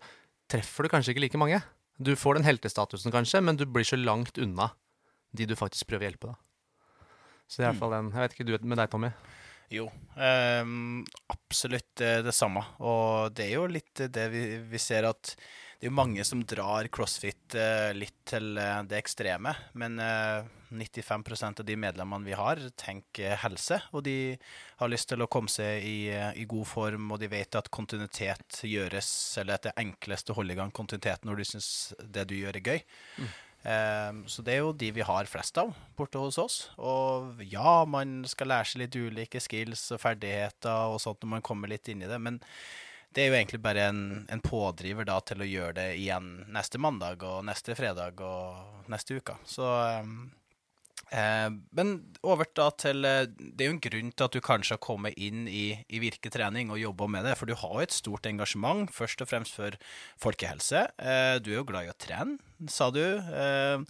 treffer 0.53 0.85
du 0.85 0.93
kanskje 0.93 1.15
ikke 1.15 1.25
like 1.25 1.41
mange. 1.41 1.63
Du 1.97 2.13
får 2.19 2.39
den 2.39 2.47
heltestatusen 2.47 3.15
kanskje, 3.15 3.41
men 3.41 3.57
du 3.57 3.65
blir 3.71 3.87
så 3.87 3.97
langt 3.97 4.39
unna 4.39 4.75
de 5.35 5.49
du 5.51 5.57
faktisk 5.59 5.91
prøver 5.91 6.07
å 6.07 6.11
hjelpe, 6.11 6.33
da. 6.33 6.41
Så 7.45 7.61
det 7.61 7.65
er 7.65 7.67
i 7.67 7.73
hvert 7.73 7.83
fall 7.83 7.95
den. 7.95 8.13
Jeg 8.15 8.25
vet 8.25 8.37
ikke 8.37 8.47
du 8.49 8.69
med 8.71 8.81
deg, 8.81 8.91
Tommy. 8.93 9.11
Jo, 9.73 9.89
um, 10.17 11.03
absolutt 11.33 12.01
eh, 12.05 12.21
det 12.25 12.35
samme. 12.37 12.63
Og 12.85 13.35
det 13.35 13.49
er 13.49 13.55
jo 13.57 13.69
litt 13.71 14.01
eh, 14.05 14.11
det 14.13 14.27
vi, 14.33 14.43
vi 14.71 14.81
ser 14.81 15.09
at 15.09 15.35
det 15.81 15.89
er 15.91 15.95
mange 15.95 16.25
som 16.25 16.43
drar 16.49 16.87
crossfit 16.93 17.57
eh, 17.59 17.91
litt 17.97 18.23
til 18.29 18.55
det 18.57 19.01
ekstreme. 19.01 19.53
Men 19.81 19.99
eh, 20.01 20.47
95% 20.75 21.61
av 21.61 21.67
de 21.69 21.77
medlemmene 21.77 22.25
vi 22.25 22.37
har, 22.39 22.61
tenker 22.81 23.37
helse. 23.43 23.81
Og 23.93 24.05
de 24.07 24.17
har 24.81 24.91
lyst 24.91 25.11
til 25.11 25.25
å 25.25 25.29
komme 25.31 25.53
seg 25.53 25.85
i, 25.85 25.99
i 26.13 26.47
god 26.51 26.69
form, 26.69 27.11
og 27.15 27.21
de 27.23 27.31
vet 27.33 27.59
at 27.59 27.71
kontinuitet 27.75 28.63
gjøres, 28.69 29.11
eller 29.43 29.59
at 29.59 29.67
det 29.67 29.75
er 29.75 29.85
enklest 29.87 30.31
å 30.31 30.39
holde 30.39 30.57
i 30.57 30.61
gang 30.61 30.73
kontinuitet 30.75 31.27
når 31.29 31.41
du 31.41 31.49
syns 31.55 31.69
det 32.01 32.29
du 32.31 32.37
gjør, 32.39 32.61
er 32.61 32.71
gøy. 32.73 32.85
Ehm, 33.21 33.35
så 33.65 34.43
det 34.45 34.53
er 34.53 34.59
jo 34.61 34.75
de 34.77 34.91
vi 34.93 35.05
har 35.09 35.29
flest 35.31 35.57
av 35.57 35.71
borte 35.97 36.21
hos 36.21 36.37
oss. 36.37 36.57
Og 36.77 37.41
ja, 37.49 37.85
man 37.89 38.19
skal 38.29 38.51
lære 38.53 38.69
seg 38.69 38.83
litt 38.83 38.99
ulike 39.01 39.41
skills 39.41 39.87
og 39.97 40.03
ferdigheter 40.03 40.93
og 40.93 41.01
sånt 41.01 41.25
når 41.25 41.37
man 41.39 41.47
kommer 41.47 41.73
litt 41.73 41.89
inn 41.89 42.05
i 42.05 42.11
det, 42.11 42.21
men 42.21 42.43
det 43.15 43.23
er 43.23 43.31
jo 43.31 43.39
egentlig 43.39 43.63
bare 43.65 43.89
en, 43.89 44.05
en 44.29 44.43
pådriver 44.45 45.07
da 45.09 45.17
til 45.25 45.41
å 45.41 45.49
gjøre 45.49 45.79
det 45.79 45.89
igjen 46.03 46.33
neste 46.53 46.81
mandag 46.83 47.23
og 47.25 47.45
neste 47.47 47.77
fredag 47.79 48.21
og 48.27 48.89
neste 48.93 49.21
uke. 49.23 49.39
Så 49.49 49.65
ehm, 49.65 50.27
Eh, 50.27 50.44
men 51.77 51.91
over 52.25 52.49
da 52.57 52.71
til 52.81 53.05
eh, 53.07 53.27
Det 53.29 53.65
er 53.65 53.71
jo 53.71 53.75
en 53.77 53.83
grunn 53.85 54.13
til 54.13 54.27
at 54.27 54.37
du 54.37 54.41
kanskje 54.45 54.77
har 54.77 54.83
kommet 54.85 55.19
inn 55.21 55.49
i, 55.51 55.67
i 55.89 56.01
virketrening 56.03 56.73
og 56.73 56.81
jobba 56.81 57.09
med 57.11 57.29
det. 57.29 57.37
For 57.39 57.51
du 57.51 57.55
har 57.59 57.75
jo 57.77 57.85
et 57.85 57.95
stort 57.97 58.29
engasjement, 58.31 58.91
først 58.95 59.25
og 59.25 59.31
fremst 59.31 59.57
for 59.57 59.77
folkehelse. 60.23 60.87
Eh, 60.99 61.37
du 61.45 61.53
er 61.53 61.61
jo 61.61 61.67
glad 61.69 61.89
i 61.89 61.93
å 61.93 61.99
trene, 62.01 62.39
sa 62.71 62.91
du. 62.95 63.03
Eh, 63.03 63.83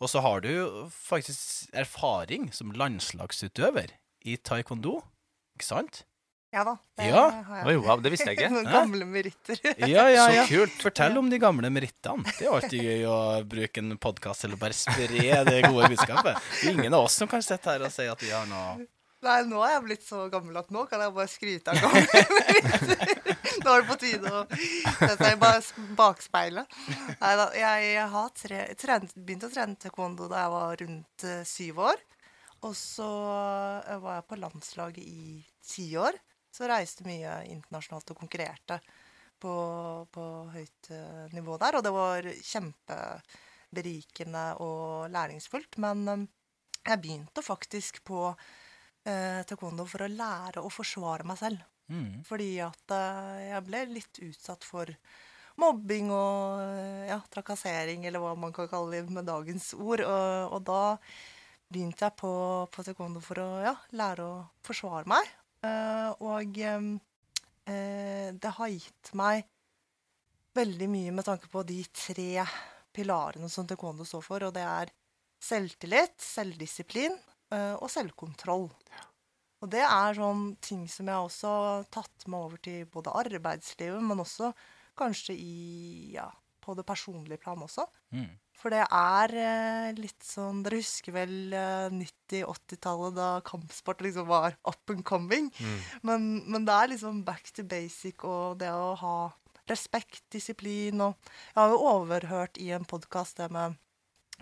og 0.00 0.12
så 0.12 0.22
har 0.24 0.44
du 0.46 0.52
faktisk 0.94 1.74
erfaring 1.76 2.50
som 2.56 2.72
landslagsutøver 2.76 3.96
i 4.28 4.36
taekwondo, 4.36 5.00
ikke 5.56 5.68
sant? 5.68 6.04
Ja 6.50 6.64
da. 6.66 6.76
Det 6.98 7.06
Ja. 7.06 7.24
har 7.46 7.66
Oi, 7.70 7.76
wow, 7.78 8.00
det 8.02 8.10
visste 8.10 8.26
jeg 8.32 8.38
ikke. 8.38 8.50
Noen 8.56 8.66
gamle 8.66 9.06
meritter. 9.06 9.60
Ja, 9.86 10.08
ja, 10.10 10.26
Så 10.26 10.46
kult. 10.50 10.78
Fortell 10.82 11.18
om 11.18 11.30
de 11.30 11.38
gamle 11.38 11.70
merittene. 11.70 12.26
Det 12.38 12.46
er 12.48 12.54
alltid 12.56 12.82
gøy 12.82 13.04
å 13.06 13.18
bruke 13.46 13.82
en 13.84 13.98
podkast 14.02 14.42
til 14.46 14.56
å 14.56 14.58
bare 14.58 14.74
spre 14.74 15.06
det 15.46 15.60
gode 15.68 15.92
budskapet. 15.92 16.40
Det 16.60 16.72
er 16.72 16.74
ingen 16.74 16.96
av 16.98 17.06
oss 17.06 17.20
som 17.22 17.30
kan 17.30 17.44
sitte 17.44 17.70
her 17.70 17.86
og 17.86 17.94
si 17.94 18.08
at 18.10 18.24
vi 18.24 18.32
har 18.34 18.48
noe 18.50 18.80
Nei, 19.20 19.42
nå 19.44 19.58
er 19.60 19.74
jeg 19.74 19.80
blitt 19.84 20.04
så 20.06 20.22
gammel 20.32 20.56
at 20.56 20.70
nå 20.72 20.86
kan 20.88 21.02
jeg 21.04 21.12
bare 21.12 21.28
skryte 21.28 21.74
av 21.74 21.76
gamle 21.76 22.22
meritter. 22.38 23.34
Nå 23.60 23.74
er 23.74 23.82
det 23.82 23.88
på 23.90 23.96
tide 24.00 24.30
å 24.32 24.38
sette 24.48 25.16
seg 25.18 25.34
i 25.34 25.90
bakspeilet. 25.98 26.78
Nei 27.20 27.32
da, 27.36 27.44
jeg, 27.52 27.90
jeg 27.98 28.06
har 28.14 28.30
tre, 28.40 28.62
trent, 28.80 29.12
begynt 29.20 29.44
å 29.44 29.52
trene 29.52 29.76
taekwondo 29.76 30.24
da 30.30 30.40
jeg 30.46 30.54
var 30.54 30.80
rundt 30.80 31.26
uh, 31.28 31.42
syv 31.44 31.82
år. 31.90 32.00
Og 32.64 32.72
så 32.76 33.10
eh, 33.84 34.00
var 34.00 34.18
jeg 34.18 34.26
på 34.32 34.40
landslaget 34.40 35.04
i 35.04 35.44
ti 35.68 35.86
år. 36.00 36.16
Så 36.50 36.66
reiste 36.68 37.04
mye 37.06 37.44
internasjonalt 37.46 38.10
og 38.12 38.18
konkurrerte 38.24 38.80
på, 39.40 39.54
på 40.10 40.24
høyt 40.54 40.90
eh, 40.92 41.32
nivå 41.36 41.56
der. 41.60 41.76
Og 41.78 41.84
det 41.86 41.92
var 41.94 42.20
kjempeberikende 42.26 44.44
og 44.64 45.10
læringsfullt. 45.14 45.72
Men 45.82 45.98
eh, 46.08 46.26
jeg 46.84 47.02
begynte 47.02 47.42
faktisk 47.44 48.04
på 48.08 48.20
eh, 48.30 49.40
taekwondo 49.46 49.84
for 49.88 50.00
å 50.04 50.12
lære 50.12 50.60
å 50.64 50.70
forsvare 50.72 51.24
meg 51.28 51.38
selv. 51.40 51.58
Mm. 51.90 52.22
Fordi 52.26 52.50
at 52.64 52.94
eh, 52.94 53.50
jeg 53.50 53.66
ble 53.66 53.80
litt 53.96 54.14
utsatt 54.28 54.62
for 54.66 54.86
mobbing 55.60 56.06
og 56.14 56.60
ja, 57.10 57.18
trakassering, 57.32 58.00
eller 58.08 58.20
hva 58.22 58.32
man 58.38 58.52
kan 58.56 58.68
kalle 58.70 58.96
det 58.96 59.12
med 59.12 59.28
dagens 59.28 59.66
ord. 59.76 60.00
Og, 60.06 60.28
og 60.56 60.60
da 60.68 60.82
begynte 61.70 62.04
jeg 62.06 62.14
på, 62.18 62.32
på 62.72 62.78
taekwondo 62.86 63.20
for 63.22 63.36
å 63.42 63.48
ja, 63.62 63.74
lære 63.94 64.22
å 64.26 64.46
forsvare 64.66 65.06
meg. 65.10 65.24
Eh, 65.66 66.10
og 66.24 66.60
eh, 66.64 68.28
det 68.32 68.52
har 68.56 68.72
gitt 68.72 69.12
meg 69.18 69.44
veldig 70.56 70.88
mye 70.90 71.12
med 71.14 71.26
tanke 71.28 71.50
på 71.52 71.62
de 71.68 71.82
tre 71.94 72.44
pilarene 72.94 73.48
som 73.52 73.68
taekwondo 73.68 74.06
står 74.08 74.24
for, 74.24 74.48
og 74.48 74.56
det 74.56 74.64
er 74.66 74.90
selvtillit, 75.40 76.16
selvdisiplin 76.20 77.14
eh, 77.52 77.76
og 77.76 77.88
selvkontroll. 77.92 78.68
Og 79.60 79.68
det 79.68 79.82
er 79.84 80.16
sånn 80.16 80.54
ting 80.64 80.86
som 80.88 81.08
jeg 81.10 81.28
også 81.28 81.54
har 81.54 81.88
tatt 81.92 82.26
med 82.26 82.38
over 82.40 82.60
til 82.64 82.86
både 82.88 83.12
arbeidslivet, 83.22 84.00
men 84.02 84.22
også 84.24 84.54
kanskje 84.96 85.36
i, 85.36 85.56
ja, 86.14 86.26
på 86.64 86.74
det 86.76 86.86
personlige 86.88 87.40
plan 87.42 87.60
også. 87.62 87.84
Mm. 88.16 88.32
For 88.60 88.72
det 88.74 88.82
er 88.84 89.34
eh, 89.40 89.90
litt 89.96 90.24
sånn 90.26 90.60
Dere 90.64 90.80
husker 90.82 91.14
vel 91.16 91.54
eh, 91.56 91.88
90-80-tallet, 91.96 93.16
da 93.16 93.28
kampsport 93.46 94.04
liksom 94.04 94.28
var 94.28 94.58
up 94.68 94.92
and 94.92 95.04
coming. 95.08 95.48
Men, 96.06 96.30
men 96.44 96.68
det 96.68 96.76
er 96.76 96.92
liksom 96.92 97.22
back 97.24 97.48
to 97.56 97.64
basic 97.64 98.26
og 98.28 98.60
det 98.60 98.72
å 98.72 98.92
ha 99.00 99.16
respekt, 99.70 100.24
disiplin 100.32 101.00
og 101.04 101.16
Jeg 101.54 101.58
har 101.60 101.72
jo 101.72 101.82
overhørt 101.92 102.58
i 102.60 102.70
en 102.74 102.86
podkast 102.88 103.40
det 103.40 103.50
med 103.54 103.78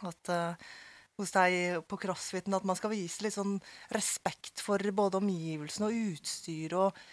at 0.09 0.33
eh, 0.33 0.69
hos 1.19 1.33
deg 1.35 1.83
på 1.91 1.99
crossfiten 1.99 2.55
at 2.55 2.67
man 2.69 2.79
skal 2.79 2.93
vise 2.95 3.25
litt 3.25 3.35
sånn 3.35 3.57
respekt 3.95 4.63
for 4.63 4.83
både 4.95 5.19
omgivelsene 5.19 5.89
og 5.89 6.13
utstyr 6.15 6.77
og 6.79 6.93
eh, 6.93 7.09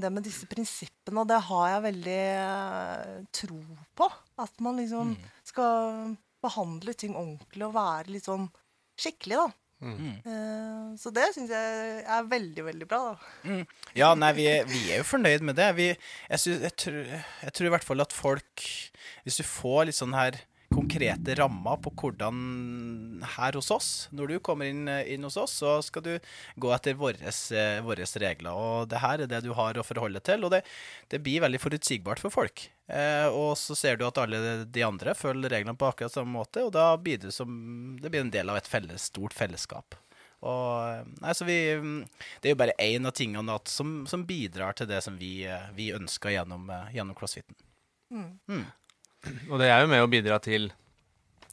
det 0.00 0.10
med 0.12 0.24
disse 0.26 0.48
prinsippene, 0.50 1.22
og 1.22 1.28
det 1.30 1.38
har 1.46 1.68
jeg 1.74 1.86
veldig 1.86 2.18
eh, 2.40 3.14
tro 3.40 3.60
på. 3.98 4.10
At 4.40 4.62
man 4.64 4.80
liksom 4.80 5.14
skal 5.46 6.14
behandle 6.40 6.94
ting 6.96 7.16
ordentlig 7.18 7.66
og 7.66 7.76
være 7.76 8.14
litt 8.14 8.28
sånn 8.28 8.48
skikkelig, 9.00 9.40
da. 9.40 9.48
Mm. 9.80 10.20
Eh, 10.28 10.88
så 11.00 11.12
det 11.14 11.30
syns 11.32 11.52
jeg 11.54 12.02
er 12.04 12.28
veldig, 12.28 12.64
veldig 12.66 12.88
bra, 12.88 13.00
da. 13.14 13.62
Ja, 13.96 14.12
nei, 14.18 14.32
vi 14.36 14.46
er, 14.50 14.68
vi 14.68 14.82
er 14.90 15.00
jo 15.00 15.08
fornøyd 15.08 15.44
med 15.46 15.56
det. 15.60 15.70
Vi, 15.78 15.88
jeg, 15.94 16.42
synes, 16.42 16.64
jeg, 16.68 16.76
tror, 16.84 17.00
jeg 17.46 17.56
tror 17.56 17.68
i 17.68 17.74
hvert 17.76 17.86
fall 17.86 18.04
at 18.04 18.12
folk 18.14 18.66
Hvis 19.24 19.40
du 19.40 19.44
får 19.46 19.88
litt 19.88 19.96
sånn 19.96 20.16
her 20.16 20.36
konkrete 20.70 21.34
rammer 21.34 21.80
på 21.82 21.92
hvordan 21.98 23.24
her 23.36 23.56
hos 23.58 23.70
oss 23.74 23.88
Når 24.14 24.30
du 24.30 24.36
kommer 24.44 24.70
inn, 24.70 24.88
inn 24.88 25.24
hos 25.26 25.38
oss, 25.40 25.58
så 25.62 25.76
skal 25.82 26.04
du 26.06 26.12
gå 26.60 26.72
etter 26.74 26.94
våres, 26.98 27.40
eh, 27.52 27.82
regler. 28.22 28.50
Og 28.50 28.88
det 28.90 29.02
her 29.02 29.24
er 29.24 29.30
det 29.30 29.42
du 29.44 29.52
har 29.56 29.78
å 29.78 29.86
forholde 29.86 30.22
til, 30.24 30.44
og 30.44 30.54
det, 30.54 30.62
det 31.10 31.22
blir 31.22 31.42
veldig 31.42 31.60
forutsigbart 31.60 32.22
for 32.22 32.30
folk. 32.30 32.68
Eh, 32.86 33.26
og 33.28 33.56
så 33.58 33.76
ser 33.78 33.98
du 33.98 34.06
at 34.06 34.18
alle 34.18 34.64
de 34.64 34.82
andre 34.86 35.14
følger 35.14 35.52
reglene 35.52 35.78
på 35.78 35.90
akkurat 35.90 36.14
samme 36.14 36.34
måte, 36.38 36.64
og 36.66 36.72
da 36.74 36.94
blir 36.98 37.18
det 37.22 37.34
som 37.34 37.98
Det 38.00 38.10
blir 38.10 38.24
en 38.24 38.32
del 38.32 38.50
av 38.50 38.58
et 38.60 38.70
felles, 38.70 39.10
stort 39.10 39.34
fellesskap. 39.36 39.98
Og, 40.40 41.08
nei, 41.20 41.32
så 41.36 41.44
vi, 41.44 41.58
det 42.40 42.48
er 42.48 42.54
jo 42.54 42.60
bare 42.62 42.78
én 42.80 43.04
av 43.06 43.12
tingene 43.16 43.58
som, 43.68 44.06
som 44.08 44.24
bidrar 44.24 44.78
til 44.78 44.88
det 44.88 45.02
som 45.04 45.18
vi, 45.20 45.42
eh, 45.44 45.68
vi 45.76 45.90
ønsker 45.96 46.32
gjennom, 46.32 46.70
eh, 46.72 46.94
gjennom 46.96 47.18
crossfiten. 47.18 47.58
Og 49.50 49.58
det 49.60 49.68
er 49.68 49.82
jo 49.82 49.90
med 49.90 50.04
å 50.04 50.10
bidra 50.10 50.38
til, 50.42 50.70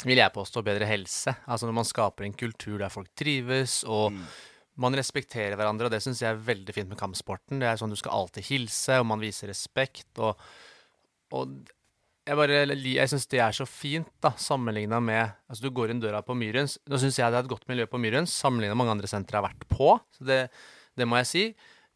vil 0.06 0.22
jeg 0.22 0.34
påstå, 0.36 0.64
bedre 0.66 0.88
helse. 0.90 1.34
Altså 1.46 1.68
når 1.68 1.80
man 1.80 1.90
skaper 1.90 2.28
en 2.28 2.38
kultur 2.38 2.78
der 2.80 2.94
folk 2.94 3.10
trives, 3.18 3.82
og 3.84 4.16
man 4.78 4.96
respekterer 4.98 5.58
hverandre, 5.58 5.90
og 5.90 5.94
det 5.94 6.04
syns 6.06 6.22
jeg 6.22 6.32
er 6.32 6.46
veldig 6.48 6.76
fint 6.76 6.92
med 6.92 7.00
kampsporten. 7.00 7.60
Det 7.62 7.70
er 7.70 7.80
sånn 7.80 7.94
du 7.94 7.98
skal 8.00 8.16
alltid 8.20 8.46
hilse, 8.52 9.00
og 9.02 9.10
man 9.10 9.24
viser 9.24 9.50
respekt, 9.52 10.10
og, 10.22 10.38
og 11.36 11.58
jeg 12.28 12.36
bare, 12.36 12.64
jeg 12.76 13.10
syns 13.10 13.28
det 13.32 13.40
er 13.40 13.56
så 13.56 13.66
fint, 13.70 14.10
da, 14.24 14.34
sammenligna 14.36 15.00
med 15.00 15.32
Altså, 15.48 15.64
du 15.64 15.72
går 15.72 15.94
inn 15.94 16.02
døra 16.04 16.20
på 16.26 16.36
Myrens. 16.36 16.76
Nå 16.92 17.00
syns 17.00 17.20
jeg 17.22 17.32
det 17.32 17.40
er 17.40 17.46
et 17.46 17.52
godt 17.54 17.68
miljø 17.72 17.88
på 17.88 18.00
Myrens, 18.04 18.36
sammenligna 18.36 18.76
med 18.76 18.82
mange 18.84 18.98
andre 18.98 19.10
sentre 19.12 19.38
jeg 19.38 19.44
har 19.46 19.48
vært 19.48 19.68
på. 19.72 19.94
Så 20.18 20.28
det, 20.28 20.42
det 21.00 21.08
må 21.08 21.22
jeg 21.22 21.30
si. 21.30 21.44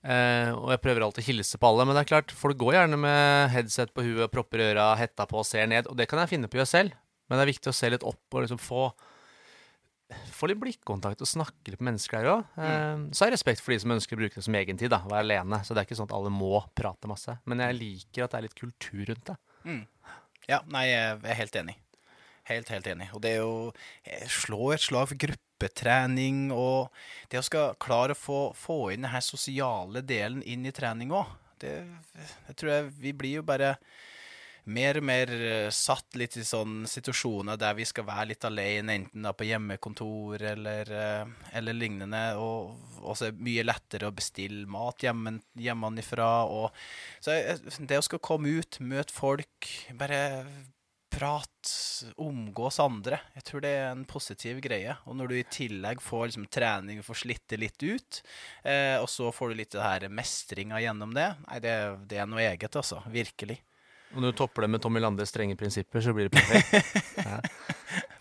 Eh, 0.02 0.50
og 0.56 0.72
jeg 0.74 0.82
prøver 0.82 1.06
alltid 1.06 1.24
å 1.24 1.28
hilse 1.28 1.60
på 1.62 1.70
alle, 1.70 1.86
men 1.86 1.98
det 1.98 2.04
er 2.04 2.12
klart, 2.16 2.34
folk 2.34 2.58
går 2.62 2.80
gjerne 2.80 2.98
med 3.04 3.52
headset 3.54 3.94
på 3.94 4.06
huet, 4.06 4.32
propper 4.34 4.64
i 4.64 4.68
øra, 4.72 4.92
hetta 4.98 5.28
på 5.30 5.42
og 5.44 5.48
ser 5.48 5.70
ned, 5.70 5.90
og 5.92 5.98
det 6.00 6.10
kan 6.10 6.22
jeg 6.24 6.34
finne 6.34 6.50
på 6.50 6.58
å 6.58 6.64
gjøre 6.64 6.74
selv. 6.74 7.00
Men 7.30 7.38
det 7.38 7.46
er 7.46 7.54
viktig 7.54 7.72
å 7.72 7.76
se 7.76 7.92
litt 7.94 8.06
opp 8.08 8.36
og 8.36 8.46
liksom 8.46 8.60
få 8.62 8.90
få 10.36 10.50
litt 10.52 10.60
blikkontakt 10.60 11.22
og 11.24 11.30
snakke 11.30 11.72
litt 11.72 11.80
med 11.80 11.94
mennesker 11.94 12.20
der 12.20 12.30
òg. 12.34 12.48
Mm. 12.58 13.04
så 13.14 13.24
har 13.24 13.32
jeg 13.32 13.38
respekt 13.38 13.62
for 13.64 13.72
de 13.72 13.78
som 13.80 13.94
ønsker 13.96 14.18
å 14.18 14.20
bruke 14.20 14.36
det 14.36 14.44
som 14.44 14.58
egen 14.60 14.80
tid, 14.80 14.92
da, 14.92 15.00
være 15.08 15.24
alene. 15.24 15.62
Så 15.64 15.72
det 15.72 15.82
er 15.82 15.88
ikke 15.88 15.98
sånn 16.02 16.10
at 16.10 16.16
alle 16.18 16.34
må 16.34 16.60
prate 16.76 17.08
masse. 17.08 17.38
Men 17.48 17.64
jeg 17.64 17.78
liker 17.78 18.26
at 18.26 18.34
det 18.34 18.42
er 18.42 18.46
litt 18.48 18.58
kultur 18.60 19.06
rundt 19.08 19.32
det. 19.32 19.38
Ja, 20.50 20.60
nei, 20.74 20.88
jeg 20.90 21.22
er 21.22 21.40
helt 21.40 21.58
enig. 21.62 21.78
Helt, 22.50 22.74
helt 22.74 22.90
enig. 22.92 23.08
Og 23.16 23.24
det 23.24 23.36
er 23.36 23.44
jo 23.44 23.54
eh, 24.04 24.26
Slå 24.32 24.74
et 24.76 24.84
slag 24.84 25.12
for 25.12 25.20
gruppetrening, 25.62 26.52
og 26.52 26.90
det 27.30 27.42
å 27.42 27.46
skal 27.46 27.76
klare 27.82 28.16
å 28.16 28.20
få, 28.20 28.40
få 28.58 28.92
inn 28.94 29.06
denne 29.06 29.22
sosiale 29.22 30.02
delen 30.02 30.42
inn 30.44 30.66
i 30.66 30.74
trening 30.74 31.12
òg. 31.14 31.38
Det, 31.62 31.76
det 32.48 32.56
tror 32.58 32.72
jeg 32.72 32.94
vi 32.98 33.14
blir 33.14 33.40
jo 33.40 33.44
bare 33.46 33.76
mer 34.72 34.98
og 35.00 35.06
mer 35.06 35.30
eh, 35.34 35.68
satt 35.74 36.18
litt 36.18 36.36
i 36.38 36.44
sånne 36.46 36.90
situasjoner 36.90 37.58
der 37.58 37.74
vi 37.78 37.86
skal 37.86 38.06
være 38.06 38.28
litt 38.32 38.46
alene, 38.46 38.96
enten 38.98 39.26
da 39.26 39.34
på 39.34 39.46
hjemmekontor 39.46 40.42
eller, 40.52 40.92
eh, 40.94 41.32
eller 41.58 41.78
lignende. 41.78 42.24
Og 42.42 43.02
også 43.02 43.30
er 43.30 43.36
det 43.36 43.46
mye 43.46 43.66
lettere 43.66 44.10
å 44.10 44.16
bestille 44.18 44.68
mat 44.70 45.06
hjemme, 45.06 45.40
hjemmefra. 45.58 46.30
Og, 46.50 46.70
så 47.22 47.38
det 47.78 48.02
å 48.02 48.06
skal 48.06 48.22
komme 48.22 48.54
ut, 48.62 48.82
møte 48.82 49.14
folk, 49.14 49.70
bare 49.98 50.22
prate, 51.12 51.72
omgås 52.22 52.80
andre. 52.82 53.20
Jeg 53.36 53.46
tror 53.48 53.64
det 53.64 53.72
er 53.78 53.90
en 53.92 54.06
positiv 54.08 54.62
greie. 54.64 54.96
Og 55.06 55.18
når 55.20 55.32
du 55.32 55.36
i 55.38 55.48
tillegg 55.52 56.02
får 56.04 56.30
liksom 56.30 56.48
trening, 56.54 57.02
får 57.06 57.20
slitt 57.24 57.44
det 57.52 57.60
litt 57.62 57.84
ut, 57.84 58.22
eh, 58.64 58.96
og 59.02 59.10
så 59.12 59.30
får 59.36 59.52
du 59.52 59.60
litt 59.60 59.76
det 59.76 59.84
her 59.84 60.08
mestringa 60.10 60.80
gjennom 60.82 61.14
det, 61.18 61.28
nei, 61.48 61.60
det, 61.64 61.76
det 62.10 62.22
er 62.24 62.32
noe 62.32 62.42
eget, 62.46 62.80
altså. 62.80 63.04
Virkelig. 63.12 63.60
Og 64.16 64.24
når 64.24 64.34
du 64.34 64.40
topper 64.42 64.66
det 64.66 64.72
med 64.74 64.84
Tommy 64.84 65.04
Landes 65.04 65.32
strenge 65.32 65.56
prinsipper, 65.60 66.04
så 66.04 66.16
blir 66.16 66.28
det 66.28 66.36
perfekt. 66.40 67.22
Ja. 67.22 67.38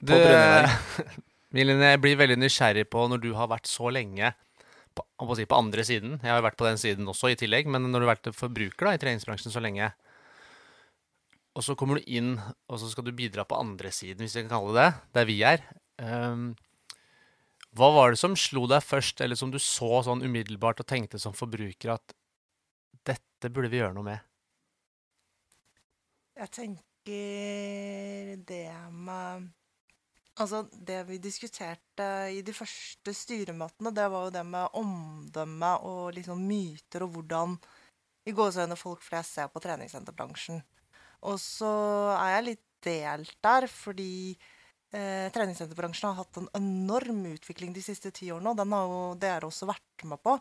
Du, 0.00 0.14
På 0.14 0.20
jeg 1.62 2.02
blir 2.04 2.20
veldig 2.20 2.38
nysgjerrig 2.38 2.86
på 2.90 3.06
når 3.10 3.22
du 3.22 3.32
har 3.38 3.50
vært 3.50 3.70
så 3.70 3.90
lenge 3.94 4.34
på, 4.94 5.06
på 5.18 5.58
andre 5.58 5.86
siden. 5.86 6.18
Jeg 6.20 6.30
har 6.30 6.38
jo 6.38 6.46
vært 6.46 6.60
på 6.60 6.68
den 6.68 6.78
siden 6.80 7.10
også 7.10 7.32
i 7.32 7.38
tillegg, 7.38 7.70
men 7.70 7.88
når 7.88 7.98
du 7.98 8.06
har 8.06 8.14
vært 8.14 8.32
forbruker 8.36 8.90
da, 8.90 8.94
i 8.94 9.02
treningsbransjen 9.02 9.54
så 9.54 9.62
lenge, 9.62 9.90
og 11.60 11.64
så 11.66 11.76
kommer 11.76 12.00
du 12.00 12.08
inn, 12.08 12.38
og 12.72 12.80
så 12.80 12.88
skal 12.88 13.04
du 13.04 13.12
bidra 13.12 13.44
på 13.44 13.58
andre 13.60 13.92
siden, 13.92 14.24
hvis 14.24 14.38
jeg 14.38 14.46
kan 14.46 14.54
kalle 14.54 14.72
det 14.72 14.86
det, 14.86 14.92
der 15.18 15.26
vi 15.28 15.36
er. 15.44 15.64
Um, 16.00 16.54
hva 17.76 17.90
var 17.92 18.14
det 18.14 18.20
som 18.22 18.32
slo 18.38 18.64
deg 18.70 18.80
først, 18.80 19.20
eller 19.20 19.36
som 19.36 19.52
du 19.52 19.58
så 19.60 20.00
sånn 20.06 20.24
umiddelbart 20.24 20.80
og 20.80 20.88
tenkte 20.88 21.20
som 21.20 21.36
forbruker 21.36 21.92
at 21.98 22.16
dette 23.06 23.52
burde 23.52 23.68
vi 23.68 23.82
gjøre 23.82 23.92
noe 23.98 24.08
med? 24.08 24.24
Jeg 26.40 26.54
tenker 26.56 28.36
det 28.48 28.68
med 28.96 29.50
Altså, 30.40 30.62
det 30.72 31.02
vi 31.04 31.18
diskuterte 31.20 32.04
i 32.32 32.38
de 32.40 32.52
første 32.56 33.12
styremøtene, 33.12 33.90
det 33.92 34.06
var 34.08 34.22
jo 34.24 34.32
det 34.32 34.44
med 34.48 34.76
omdømme 34.78 35.72
og 35.84 36.14
liksom 36.16 36.40
myter 36.48 37.04
og 37.04 37.10
hvordan 37.12 37.58
i 38.24 38.32
gåsehudene 38.32 38.78
folk 38.78 39.04
flest 39.04 39.36
ser 39.36 39.50
på 39.52 39.60
treningssenterbransjen. 39.60 40.62
Og 41.28 41.36
så 41.42 41.70
er 42.16 42.36
jeg 42.36 42.46
litt 42.48 42.66
delt 42.84 43.36
der, 43.44 43.66
fordi 43.68 44.12
eh, 44.32 45.28
treningssenterbransjen 45.34 46.08
har 46.08 46.22
hatt 46.22 46.40
en 46.40 46.48
enorm 46.56 47.26
utvikling 47.34 47.74
de 47.76 47.84
siste 47.84 48.12
ti 48.16 48.30
årene, 48.32 48.54
og 48.54 48.60
den 48.60 48.74
har 48.76 48.88
jo 48.88 49.00
dere 49.20 49.50
også 49.50 49.68
vært 49.68 50.08
med 50.08 50.22
på. 50.24 50.38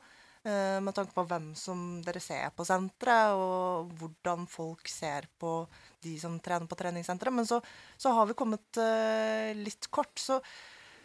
Eh, 0.48 0.80
med 0.80 0.96
tanke 0.96 1.12
på 1.12 1.26
hvem 1.28 1.50
som 1.60 2.00
dere 2.06 2.22
ser 2.24 2.54
på 2.56 2.64
senteret, 2.68 3.36
og 3.36 3.92
hvordan 4.00 4.46
folk 4.48 4.88
ser 4.88 5.28
på 5.40 5.66
de 6.04 6.14
som 6.22 6.38
trener 6.40 6.70
på 6.70 6.78
treningssenteret. 6.80 7.36
Men 7.36 7.48
så, 7.50 7.60
så 8.00 8.14
har 8.16 8.30
vi 8.30 8.38
kommet 8.40 8.80
eh, 8.80 9.52
litt 9.60 9.90
kort. 9.92 10.16
Så, 10.16 10.40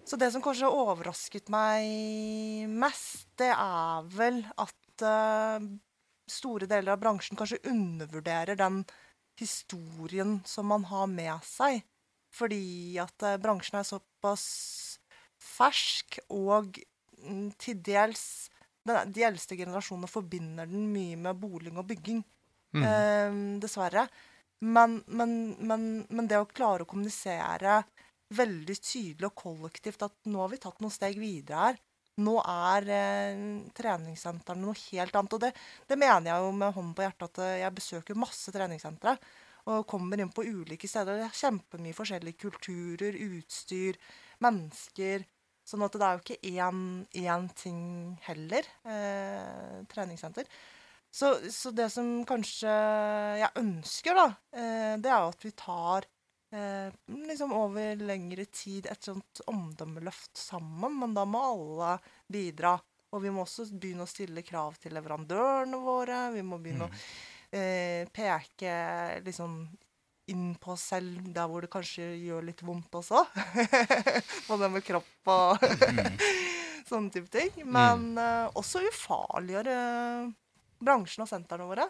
så 0.06 0.18
det 0.20 0.30
som 0.30 0.44
kanskje 0.44 0.70
overrasket 0.70 1.50
meg 1.50 2.70
mest, 2.70 3.26
det 3.40 3.50
er 3.50 4.06
vel 4.14 4.44
at 4.54 5.02
eh, 5.02 5.66
store 6.30 6.70
deler 6.70 6.94
av 6.94 7.02
bransjen 7.02 7.38
kanskje 7.38 7.64
undervurderer 7.66 8.54
den 8.60 8.84
historien 9.40 10.38
som 10.46 10.68
man 10.70 10.84
har 10.90 11.08
med 11.10 11.44
seg. 11.46 11.82
Fordi 12.34 12.98
at 13.02 13.26
eh, 13.26 13.38
bransjen 13.42 13.80
er 13.80 13.88
såpass 13.88 14.44
fersk, 15.44 16.18
og 16.32 16.78
mm, 17.20 17.50
til 17.60 17.80
dels 17.84 18.24
den, 18.84 19.12
De 19.16 19.24
eldste 19.24 19.56
generasjonene 19.56 20.10
forbinder 20.10 20.68
den 20.68 20.88
mye 20.92 21.16
med 21.16 21.38
boling 21.40 21.78
og 21.80 21.86
bygging. 21.88 22.22
Eh, 22.74 23.36
dessverre. 23.62 24.08
Men, 24.64 25.02
men, 25.06 25.54
men, 25.60 25.84
men 26.08 26.28
det 26.30 26.40
å 26.40 26.48
klare 26.48 26.84
å 26.84 26.88
kommunisere 26.88 27.82
veldig 28.34 28.76
tydelig 28.80 29.28
og 29.28 29.36
kollektivt 29.38 30.04
at 30.06 30.14
nå 30.30 30.40
har 30.40 30.50
vi 30.52 30.60
tatt 30.62 30.80
noen 30.82 30.94
steg 30.94 31.18
videre 31.20 31.68
her. 31.68 31.80
Nå 32.22 32.35
er 32.46 32.90
eh, 32.94 33.40
treningssentrene 33.74 34.62
noe 34.62 34.79
helt 34.79 35.16
annet. 35.18 35.35
Og 35.35 35.42
det, 35.42 35.50
det 35.90 35.98
mener 35.98 36.31
jeg 36.31 36.44
jo 36.44 36.53
med 36.55 36.77
hånden 36.77 36.92
på 36.94 37.03
hjertet 37.03 37.27
at 37.31 37.40
eh, 37.42 37.57
jeg 37.64 37.77
besøker 37.81 38.20
masse 38.20 38.55
treningssentre. 38.55 39.16
Og 39.72 39.87
kommer 39.88 40.20
inn 40.20 40.31
på 40.31 40.44
ulike 40.44 40.88
steder. 40.90 41.18
Det 41.18 41.27
er 41.27 41.40
kjempemye 41.40 41.96
forskjellige 41.96 42.42
kulturer, 42.44 43.16
utstyr, 43.16 43.98
mennesker. 44.44 45.24
Sånn 45.64 45.83
at 45.87 45.96
det 45.96 46.07
er 46.07 46.18
jo 46.18 46.22
ikke 46.22 46.53
én, 46.53 46.81
én 47.24 47.50
ting 47.57 47.83
heller. 48.27 48.68
Eh, 48.85 49.79
treningssenter. 49.90 50.50
Så, 51.14 51.31
så 51.50 51.70
det 51.70 51.88
som 51.94 52.09
kanskje 52.27 52.70
jeg 53.40 53.50
ønsker, 53.61 54.18
da, 54.18 54.27
eh, 54.59 54.94
det 55.00 55.11
er 55.11 55.22
jo 55.22 55.33
at 55.33 55.46
vi 55.46 55.53
tar 55.57 56.07
liksom 57.26 57.52
over 57.56 57.96
lengre 57.96 58.44
tid 58.52 58.86
et 58.90 59.06
sånt 59.06 59.40
omdømmeløft 59.50 60.38
sammen. 60.38 60.98
Men 61.00 61.14
da 61.16 61.24
må 61.26 61.40
alle 61.42 61.94
bidra. 62.30 62.76
Og 63.14 63.22
vi 63.22 63.30
må 63.30 63.44
også 63.44 63.68
begynne 63.70 64.06
å 64.06 64.10
stille 64.10 64.42
krav 64.46 64.76
til 64.82 64.94
leverandørene 64.96 65.78
våre. 65.82 66.20
Vi 66.34 66.42
må 66.46 66.58
begynne 66.62 66.88
å 66.88 66.94
eh, 67.54 68.06
peke 68.10 68.74
liksom 69.24 69.58
inn 70.32 70.54
på 70.56 70.72
oss 70.72 70.86
selv 70.94 71.26
der 71.34 71.48
hvor 71.50 71.64
det 71.64 71.70
kanskje 71.72 72.14
gjør 72.16 72.46
litt 72.48 72.62
vondt 72.64 72.96
også. 72.98 73.22
på 74.48 74.58
det 74.60 74.70
med 74.72 74.86
kropp 74.86 75.30
og 75.34 75.66
sånne 76.90 77.12
type 77.14 77.30
ting. 77.32 77.60
Men 77.66 78.14
eh, 78.18 78.48
også 78.56 78.82
ufarliggjøre 78.88 79.76
bransjen 80.84 81.26
og 81.26 81.30
sentrene 81.30 81.68
våre. 81.70 81.88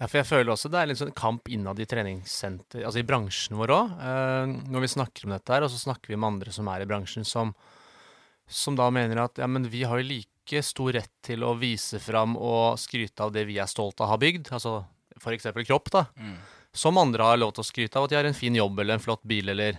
Ja, 0.00 0.08
for 0.08 0.18
jeg 0.18 0.26
føler 0.26 0.50
også 0.54 0.68
det 0.72 0.80
er 0.80 0.88
litt 0.90 0.98
sånn 0.98 1.14
kamp 1.14 1.46
innad 1.54 1.78
i 1.78 1.86
treningssenter, 1.86 2.82
altså 2.82 2.98
i 2.98 3.06
bransjen 3.06 3.58
vår 3.60 3.72
òg. 3.76 3.92
når 4.66 4.82
vi 4.82 4.90
snakker 4.90 5.26
om 5.26 5.34
dette 5.36 5.54
her, 5.54 5.62
og 5.62 5.70
så 5.70 5.78
snakker 5.78 6.10
vi 6.10 6.18
med 6.18 6.32
andre 6.32 6.54
som 6.54 6.68
er 6.72 6.82
i 6.82 6.88
bransjen, 6.90 7.26
som, 7.28 7.52
som 8.50 8.74
da 8.78 8.88
mener 8.90 9.22
at 9.22 9.38
ja, 9.38 9.46
men 9.46 9.68
vi 9.70 9.84
har 9.86 10.02
jo 10.02 10.08
like 10.10 10.64
stor 10.66 10.90
rett 10.98 11.12
til 11.24 11.46
å 11.46 11.54
vise 11.56 12.00
fram 12.02 12.34
og 12.36 12.74
skryte 12.82 13.22
av 13.22 13.30
det 13.32 13.46
vi 13.48 13.60
er 13.62 13.70
stolt 13.70 14.02
av 14.02 14.08
å 14.08 14.12
ha 14.16 14.18
bygd, 14.20 14.50
altså 14.52 14.80
f.eks. 15.22 15.46
kropp, 15.62 15.92
da. 15.94 16.06
Som 16.74 16.98
andre 16.98 17.22
har 17.30 17.38
lov 17.38 17.54
til 17.54 17.62
å 17.62 17.68
skryte 17.70 18.00
av 18.00 18.08
at 18.08 18.10
de 18.10 18.18
har 18.18 18.26
en 18.26 18.34
fin 18.34 18.54
jobb 18.58 18.80
eller 18.82 18.98
en 18.98 19.04
flott 19.04 19.22
bil 19.22 19.52
eller 19.52 19.78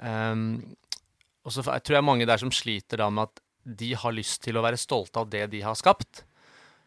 um, 0.00 0.62
Og 1.44 1.52
så 1.52 1.60
tror 1.62 1.98
jeg 1.98 2.06
mange 2.08 2.24
der 2.26 2.40
som 2.40 2.48
sliter 2.48 3.04
da 3.04 3.10
med 3.12 3.28
at 3.28 3.42
de 3.66 3.92
har 3.98 4.14
lyst 4.16 4.40
til 4.46 4.56
å 4.56 4.62
være 4.64 4.80
stolte 4.80 5.20
av 5.20 5.28
det 5.28 5.44
de 5.52 5.60
har 5.60 5.76
skapt. 5.76 6.24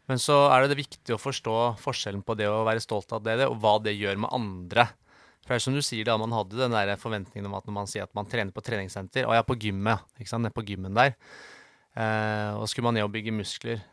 Men 0.10 0.18
så 0.22 0.40
er 0.50 0.64
det, 0.64 0.72
det 0.74 0.80
viktig 0.82 1.14
å 1.14 1.22
forstå 1.22 1.56
forskjellen 1.84 2.24
på 2.26 2.34
det 2.40 2.48
å 2.50 2.64
være 2.66 2.82
stolt 2.82 3.12
av 3.14 3.22
det, 3.28 3.38
og 3.46 3.60
hva 3.62 3.76
det 3.86 3.94
gjør 3.94 4.18
med 4.24 4.34
andre. 4.34 4.88
For 5.44 5.54
det 5.54 5.60
er 5.60 5.66
som 5.68 5.76
du 5.78 5.84
sier 5.86 6.08
da, 6.08 6.18
man 6.18 6.34
hadde 6.34 6.58
den 6.58 6.74
der 6.74 6.96
forventningen 6.98 7.46
om 7.50 7.56
at 7.58 7.70
når 7.70 7.76
man 7.78 7.90
sier 7.90 8.08
at 8.08 8.16
man 8.18 8.28
trener 8.30 8.54
på 8.54 8.64
treningssenter, 8.66 9.28
og 9.28 9.36
jeg 9.36 9.44
er 9.44 9.48
på 9.48 9.58
gymmet, 9.62 10.04
ikke 10.18 10.32
sant, 10.32 10.46
nede 10.46 10.56
på 10.58 10.66
gymmen 10.66 10.98
der, 10.98 11.14
eh, 11.94 12.58
og 12.58 12.66
skulle 12.70 12.90
man 12.90 12.98
ned 12.98 13.06
og 13.06 13.14
bygge 13.14 13.34
muskler. 13.38 13.84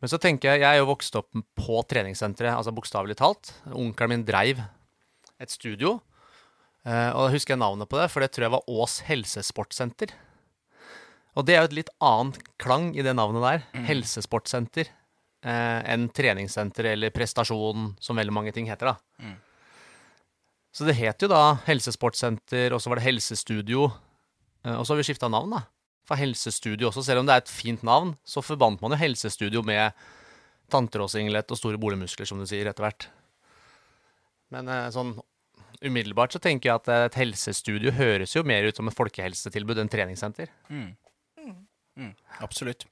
Men 0.00 0.12
så 0.12 0.16
tenker 0.20 0.54
jeg, 0.54 0.62
jeg 0.64 0.78
er 0.78 0.80
jo 0.80 0.88
vokst 0.88 1.16
opp 1.20 1.28
på 1.32 1.82
treningssenteret, 1.92 2.54
altså 2.56 2.72
bokstavelig 2.72 3.18
talt. 3.20 3.52
Onkelen 3.68 4.14
min 4.14 4.24
dreiv 4.28 4.62
et 5.40 5.52
studio, 5.52 5.98
eh, 6.88 7.10
og 7.12 7.26
da 7.26 7.34
husker 7.36 7.52
jeg 7.52 7.60
navnet 7.60 7.88
på 7.88 8.00
det, 8.00 8.08
for 8.12 8.24
det 8.24 8.32
tror 8.32 8.48
jeg 8.48 8.54
var 8.56 8.72
Ås 8.80 9.00
helsesportsenter. 9.08 10.16
Og 11.36 11.44
det 11.46 11.54
er 11.54 11.62
jo 11.62 11.68
et 11.70 11.76
litt 11.82 11.92
annet 12.02 12.40
klang 12.60 12.90
i 12.96 13.04
det 13.04 13.12
navnet 13.16 13.44
der, 13.44 13.84
helsesportsenter, 13.88 14.88
eh, 14.88 14.99
enn 15.42 16.08
treningssenter 16.12 16.84
eller 16.92 17.10
prestasjon, 17.10 17.94
som 18.00 18.16
veldig 18.20 18.32
mange 18.36 18.52
ting 18.52 18.66
heter 18.68 18.92
da. 18.92 18.96
Så 20.72 20.84
det 20.86 20.94
het 21.00 21.18
jo 21.24 21.28
da 21.32 21.56
Helsesportsenter, 21.66 22.72
og 22.76 22.80
så 22.82 22.90
var 22.92 23.00
det 23.00 23.06
Helsestudio. 23.08 23.88
eh, 24.64 24.76
Og 24.76 24.84
så 24.86 24.92
har 24.92 25.00
vi 25.00 25.06
skifta 25.08 25.28
navn, 25.30 25.50
da. 25.50 25.62
For 26.06 26.16
Helsestudio 26.20 26.88
også, 26.90 27.02
selv 27.06 27.20
om 27.20 27.26
det 27.26 27.34
er 27.34 27.42
et 27.44 27.48
fint 27.48 27.82
navn, 27.82 28.16
så 28.24 28.42
forbandt 28.42 28.80
man 28.82 28.92
jo 28.92 29.00
Helsestudio 29.00 29.62
med 29.66 29.92
tanntrådsinglet 30.70 31.50
og 31.50 31.58
store 31.58 31.78
boligmuskler, 31.82 32.26
som 32.28 32.38
du 32.38 32.46
sier, 32.46 32.66
etter 32.70 32.84
hvert. 32.86 33.08
Men 34.50 34.68
eh, 34.68 34.90
sånn 34.94 35.16
umiddelbart 35.82 36.34
så 36.34 36.38
tenker 36.42 36.68
jeg 36.68 36.76
at 36.76 36.88
eh, 36.92 37.04
et 37.08 37.14
helsestudio 37.16 37.90
høres 37.96 38.34
jo 38.36 38.42
mer 38.44 38.66
ut 38.68 38.76
som 38.76 38.86
et 38.90 38.94
folkehelsetilbud 38.98 39.78
enn 39.80 39.88
treningssenter. 39.90 40.50
Absolutt. 42.44 42.86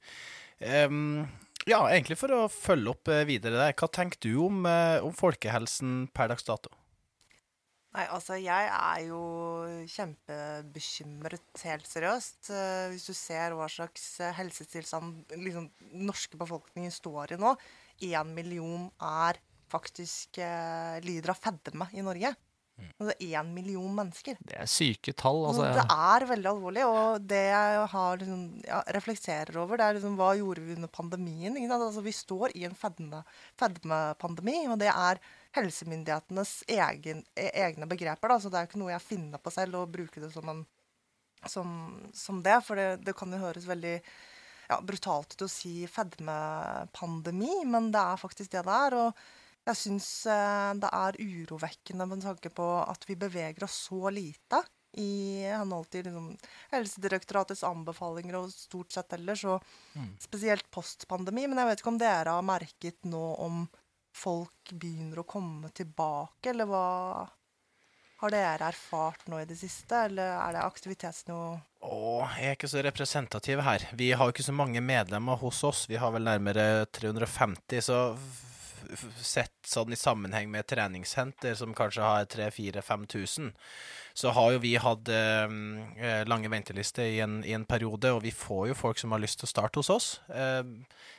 Em, 0.58 1.26
ja, 1.68 1.80
egentlig 1.92 2.18
for 2.20 2.32
å 2.34 2.42
følge 2.52 2.92
opp 2.92 3.10
eh, 3.12 3.26
videre 3.28 3.58
der, 3.60 3.74
hva 3.78 3.88
tenker 3.92 4.20
du 4.24 4.32
om, 4.46 4.62
eh, 4.68 4.98
om 5.04 5.14
folkehelsen 5.16 6.06
per 6.16 6.30
dags 6.32 6.46
dato? 6.46 6.72
Nei, 7.96 8.04
altså 8.12 8.36
jeg 8.36 8.68
er 8.68 9.04
jo 9.08 9.20
kjempebekymret, 9.90 11.46
helt 11.64 11.88
seriøst. 11.88 12.50
Eh, 12.52 12.86
hvis 12.92 13.08
du 13.08 13.14
ser 13.16 13.56
hva 13.56 13.68
slags 13.72 14.06
helsetilstand 14.38 15.34
liksom, 15.34 15.70
den 15.82 16.08
norske 16.08 16.40
befolkningen 16.40 16.94
står 16.94 17.36
i 17.36 17.40
nå. 17.40 17.54
Én 18.08 18.34
million 18.36 18.90
er 19.02 19.40
faktisk 19.68 20.38
lider 21.04 21.34
av 21.34 21.40
fedme 21.42 21.88
i 21.92 22.04
Norge. 22.04 22.30
Altså 22.98 23.14
én 23.22 23.48
million 23.54 23.90
mennesker. 23.94 24.38
Det 24.42 24.56
er 24.58 24.68
syke 24.70 25.12
tall. 25.18 25.44
Altså, 25.48 25.64
Altså, 25.66 25.80
det 25.80 25.96
er 26.14 26.26
veldig 26.30 26.48
alvorlig, 26.50 26.84
og 26.86 27.26
det 27.30 27.40
jeg 27.48 27.82
har 27.92 28.20
liksom, 28.20 28.42
ja, 28.66 28.80
reflekterer 28.94 29.58
over, 29.62 29.78
det 29.78 29.86
er 29.86 29.98
liksom 29.98 30.16
hva 30.18 30.30
gjorde 30.38 30.64
vi 30.66 30.76
under 30.78 30.90
pandemien? 30.90 31.58
Altså, 31.74 32.02
vi 32.02 32.14
står 32.14 32.54
i 32.58 32.64
en 32.68 32.74
fedme, 32.78 33.22
fedmepandemi, 33.58 34.56
og 34.70 34.78
det 34.82 34.90
er 34.92 35.22
helsemyndighetenes 35.58 36.56
egen, 36.74 37.24
e- 37.38 37.52
egne 37.66 37.86
begreper. 37.90 38.34
Da, 38.34 38.38
så 38.42 38.50
det 38.52 38.60
er 38.60 38.70
ikke 38.70 38.82
noe 38.82 38.94
jeg 38.94 39.06
finner 39.06 39.42
på 39.42 39.54
selv 39.54 39.80
å 39.80 39.86
bruke 39.90 40.22
det 40.22 40.32
som, 40.34 40.50
en, 40.50 40.64
som, 41.46 41.76
som 42.14 42.42
det. 42.46 42.60
For 42.66 42.78
det, 42.78 42.88
det 43.06 43.16
kan 43.18 43.32
jo 43.34 43.42
høres 43.42 43.66
veldig 43.68 43.96
ja, 44.68 44.80
brutalt 44.84 45.34
ut 45.34 45.46
å 45.46 45.50
si 45.50 45.80
fedmepandemi, 45.90 47.64
men 47.66 47.90
det 47.94 48.02
er 48.02 48.20
faktisk 48.20 48.52
det 48.54 48.66
det 48.66 48.80
er. 48.86 48.98
og 49.06 49.28
jeg 49.68 49.76
syns 49.76 50.08
eh, 50.30 50.72
det 50.80 50.90
er 50.96 51.20
urovekkende 51.20 52.08
med 52.08 52.24
tanke 52.24 52.52
på 52.54 52.66
at 52.82 53.04
vi 53.08 53.18
beveger 53.20 53.66
oss 53.66 53.84
så 53.88 54.12
lite 54.14 54.62
i 54.98 55.44
henhold 55.44 55.90
til 55.92 56.06
liksom, 56.08 56.30
Helsedirektoratets 56.72 57.64
anbefalinger 57.68 58.38
og 58.40 58.52
stort 58.52 58.94
sett 58.94 59.12
ellers, 59.18 59.44
og 59.44 59.64
spesielt 60.22 60.66
postpandemi. 60.74 61.44
Men 61.46 61.60
jeg 61.60 61.70
vet 61.70 61.82
ikke 61.82 61.92
om 61.92 62.00
dere 62.00 62.36
har 62.38 62.46
merket 62.46 63.04
nå 63.06 63.24
om 63.44 63.66
folk 64.16 64.72
begynner 64.72 65.20
å 65.20 65.28
komme 65.28 65.70
tilbake, 65.76 66.50
eller 66.50 66.66
hva 66.66 66.86
har 68.18 68.34
dere 68.34 68.72
erfart 68.72 69.28
nå 69.30 69.38
i 69.38 69.46
det 69.46 69.58
siste, 69.60 69.94
eller 70.08 70.32
er 70.40 70.56
det 70.56 70.64
aktivitetsnivå 70.64 71.44
Å, 71.86 71.98
jeg 72.34 72.48
er 72.48 72.56
ikke 72.56 72.70
så 72.72 72.82
representativ 72.82 73.62
her. 73.62 73.84
Vi 73.94 74.10
har 74.10 74.26
jo 74.26 74.34
ikke 74.34 74.48
så 74.48 74.56
mange 74.56 74.82
medlemmer 74.82 75.38
hos 75.38 75.60
oss. 75.68 75.84
Vi 75.86 76.00
har 76.00 76.10
vel 76.16 76.26
nærmere 76.26 76.88
350, 76.90 77.84
så 77.86 78.00
sett 79.22 79.54
sånn 79.66 79.92
i 79.92 79.98
sammenheng 79.98 80.50
med 80.52 80.66
treningssenter 80.70 81.56
som 81.58 81.74
kanskje 81.76 82.04
har 82.04 82.28
3000-5000, 82.32 83.50
så 84.18 84.34
har 84.34 84.52
jo 84.54 84.62
vi 84.62 84.74
hatt 84.80 85.10
eh, 85.12 85.56
eh, 85.98 86.22
lange 86.28 86.50
ventelister 86.52 87.06
i 87.06 87.18
i 87.18 87.54
en 87.54 87.66
periode, 87.68 88.12
og 88.14 88.22
vi 88.24 88.34
får 88.34 88.68
jo 88.70 88.78
folk 88.78 88.98
som 88.98 89.14
har 89.14 89.22
lyst 89.22 89.40
til 89.40 89.48
å 89.48 89.52
starte 89.54 89.82
hos 89.82 89.90
oss. 89.94 90.08
Eh, 90.28 90.62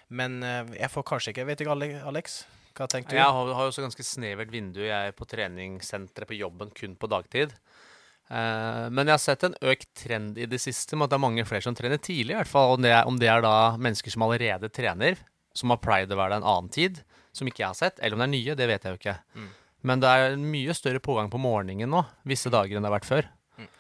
men 0.09 0.39
jeg 0.73 0.89
får 0.89 1.05
kanskje 1.05 1.35
ikke 1.35 1.43
Vet 1.45 1.61
ikke, 1.61 1.75
Alex? 2.09 2.41
Hva 2.73 2.87
tenker 2.89 3.13
du? 3.13 3.19
Jeg 3.19 3.35
har, 3.35 3.53
har 3.53 3.67
jo 3.67 3.71
også 3.73 3.83
ganske 3.83 4.05
snevert 4.07 4.51
vindu. 4.53 4.81
Jeg 4.85 5.11
er 5.11 5.15
på 5.15 5.27
treningssenteret 5.29 6.29
på 6.29 6.37
jobben 6.39 6.71
kun 6.75 6.95
på 6.97 7.09
dagtid. 7.11 7.53
Eh, 8.29 8.85
men 8.93 9.07
jeg 9.07 9.15
har 9.15 9.23
sett 9.23 9.45
en 9.47 9.57
økt 9.71 9.89
trend 9.97 10.37
i 10.37 10.47
det 10.49 10.61
siste 10.61 10.97
med 10.97 11.07
at 11.07 11.13
det 11.13 11.17
er 11.17 11.25
mange 11.25 11.45
flere 11.49 11.65
som 11.65 11.77
trener 11.77 12.01
tidlig. 12.01 12.35
i 12.35 12.39
hvert 12.39 12.51
fall. 12.51 12.75
Om 12.77 12.85
det, 12.85 12.93
er, 12.93 13.07
om 13.09 13.17
det 13.19 13.29
er 13.31 13.43
da 13.45 13.75
mennesker 13.81 14.13
som 14.13 14.25
allerede 14.27 14.69
trener, 14.73 15.19
som 15.57 15.73
har 15.73 15.81
pleid 15.81 16.13
å 16.13 16.19
være 16.19 16.37
der 16.37 16.43
en 16.43 16.51
annen 16.53 16.73
tid, 16.73 17.01
som 17.35 17.49
ikke 17.49 17.63
jeg 17.63 17.69
har 17.69 17.77
sett, 17.77 17.99
eller 17.99 18.17
om 18.17 18.23
det 18.23 18.29
er 18.29 18.35
nye, 18.35 18.55
det 18.59 18.69
vet 18.69 18.85
jeg 18.85 18.95
jo 18.95 18.99
ikke. 19.01 19.17
Men 19.87 20.01
det 20.03 20.11
er 20.11 20.33
en 20.33 20.47
mye 20.51 20.75
større 20.75 21.01
pågang 21.03 21.29
på 21.31 21.39
morgenen 21.41 21.91
nå, 21.91 22.03
visse 22.27 22.51
dager 22.51 22.75
enn 22.77 22.83
det 22.83 22.91
har 22.91 22.97
vært 22.99 23.09
før. 23.09 23.29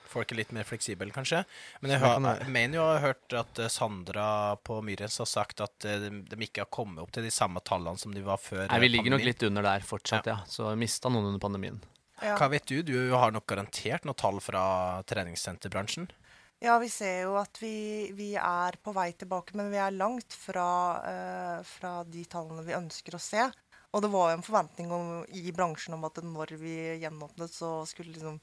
Folk 0.09 0.31
er 0.33 0.39
litt 0.39 0.53
mer 0.55 0.65
fleksible, 0.65 1.11
kanskje. 1.13 1.43
Men 1.83 1.93
jeg, 1.93 2.01
har, 2.01 2.15
kan 2.17 2.27
jeg 2.31 2.53
mener 2.53 2.79
jo 2.79 2.81
å 2.81 2.87
ha 2.95 3.01
hørt 3.03 3.35
at 3.37 3.59
eh, 3.61 3.69
Sandra 3.69 4.55
på 4.65 4.79
Myrens 4.85 5.19
har 5.21 5.29
sagt 5.29 5.61
at 5.61 5.85
eh, 5.85 5.99
de, 6.01 6.09
de 6.25 6.39
ikke 6.47 6.63
har 6.63 6.71
kommet 6.73 7.03
opp 7.03 7.13
til 7.13 7.27
de 7.27 7.33
samme 7.33 7.61
tallene 7.61 8.01
som 8.01 8.15
de 8.15 8.23
var 8.25 8.41
før. 8.41 8.63
Nei, 8.71 8.79
Vi 8.81 8.89
eh, 8.89 8.93
ligger 8.95 9.13
nok 9.13 9.27
litt 9.27 9.45
under 9.45 9.67
der 9.67 9.85
fortsatt, 9.85 10.31
ja. 10.31 10.39
Så 10.49 10.71
mista 10.81 11.13
noen 11.13 11.29
under 11.29 11.43
pandemien. 11.43 11.77
Ja. 12.23 12.33
Hva 12.39 12.49
vet 12.51 12.65
du? 12.67 12.81
Du 12.83 12.95
har 13.13 13.31
nok 13.35 13.45
garantert 13.47 14.07
noen 14.09 14.17
tall 14.17 14.41
fra 14.43 14.63
treningssenterbransjen? 15.07 16.09
Ja, 16.59 16.75
vi 16.81 16.89
ser 16.91 17.21
jo 17.23 17.37
at 17.39 17.55
vi, 17.61 18.11
vi 18.15 18.33
er 18.35 18.75
på 18.83 18.91
vei 18.95 19.13
tilbake, 19.15 19.55
men 19.55 19.71
vi 19.71 19.79
er 19.79 19.95
langt 19.95 20.35
fra, 20.35 20.69
uh, 20.99 21.59
fra 21.63 21.93
de 22.03 22.25
tallene 22.27 22.65
vi 22.67 22.75
ønsker 22.75 23.15
å 23.15 23.21
se. 23.23 23.45
Og 23.95 24.03
det 24.03 24.11
var 24.13 24.29
jo 24.29 24.37
en 24.37 24.45
forventning 24.45 24.91
om, 24.93 25.13
i 25.33 25.53
bransjen 25.55 25.95
om 25.95 26.03
at 26.05 26.19
når 26.21 26.53
vi 26.61 26.75
gjenåpnet, 27.01 27.53
så 27.55 27.71
skulle 27.89 28.13
liksom 28.13 28.37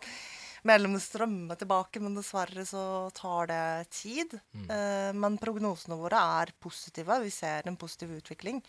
medlemmene 0.67 1.03
strømme 1.03 1.55
tilbake, 1.61 2.01
men 2.03 2.17
dessverre 2.19 2.65
så 2.67 2.83
tar 3.15 3.53
det 3.53 3.67
tid. 3.95 4.35
Eh, 4.67 5.13
men 5.15 5.39
prognosene 5.39 5.99
våre 6.01 6.23
er 6.41 6.51
positive. 6.59 7.21
Vi 7.23 7.31
ser 7.31 7.69
en 7.69 7.79
positiv 7.79 8.17
utvikling. 8.19 8.63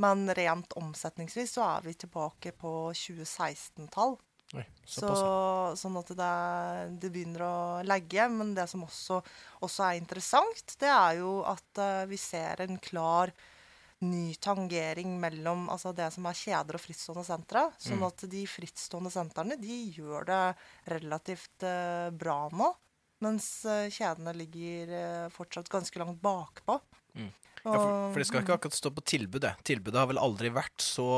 Men 0.00 0.26
rent 0.34 0.72
omsetningsvis 0.80 1.52
så 1.58 1.66
er 1.76 1.84
vi 1.84 1.94
tilbake 1.94 2.54
på 2.58 2.72
2016-tall. 2.96 4.16
Oi, 4.54 4.64
Så, 4.86 5.08
sånn 5.80 5.96
at 5.98 6.10
det, 6.14 6.32
det 7.02 7.10
begynner 7.10 7.42
å 7.46 7.56
legge. 7.86 8.26
Men 8.30 8.52
det 8.56 8.68
som 8.70 8.84
også, 8.86 9.22
også 9.64 9.88
er 9.88 9.98
interessant, 9.98 10.76
det 10.80 10.90
er 10.92 11.18
jo 11.22 11.38
at 11.48 11.80
uh, 11.80 12.04
vi 12.10 12.18
ser 12.20 12.62
en 12.66 12.78
klar 12.82 13.32
ny 14.04 14.34
tangering 14.42 15.14
mellom 15.22 15.68
altså 15.72 15.94
det 15.96 16.10
som 16.12 16.26
er 16.28 16.36
kjeder 16.36 16.76
og 16.76 16.82
frittstående 16.82 17.24
sentre. 17.24 17.62
Sånn 17.80 18.02
Mm. 18.02 18.08
at 18.10 18.26
de 18.30 18.42
frittstående 18.50 19.12
sentrene 19.14 19.56
de 19.56 19.78
gjør 19.96 20.28
det 20.28 20.42
relativt 20.92 21.64
uh, 21.64 22.10
bra 22.12 22.50
nå. 22.52 22.74
Mens 23.24 23.48
uh, 23.64 23.88
kjedene 23.88 24.36
ligger 24.36 25.30
fortsatt 25.32 25.72
ganske 25.72 25.98
langt 26.02 26.20
bakpå. 26.20 26.76
Mm. 27.16 27.32
Ja, 27.64 27.72
for, 27.72 28.12
for 28.12 28.20
det 28.20 28.26
skal 28.28 28.42
ikke 28.44 28.56
akkurat 28.58 28.76
stå 28.76 28.90
på 28.92 29.02
tilbudet. 29.08 29.54
Tilbudet 29.64 29.96
har 29.96 30.08
vel 30.10 30.20
aldri 30.20 30.50
vært 30.52 30.84
så, 30.84 31.08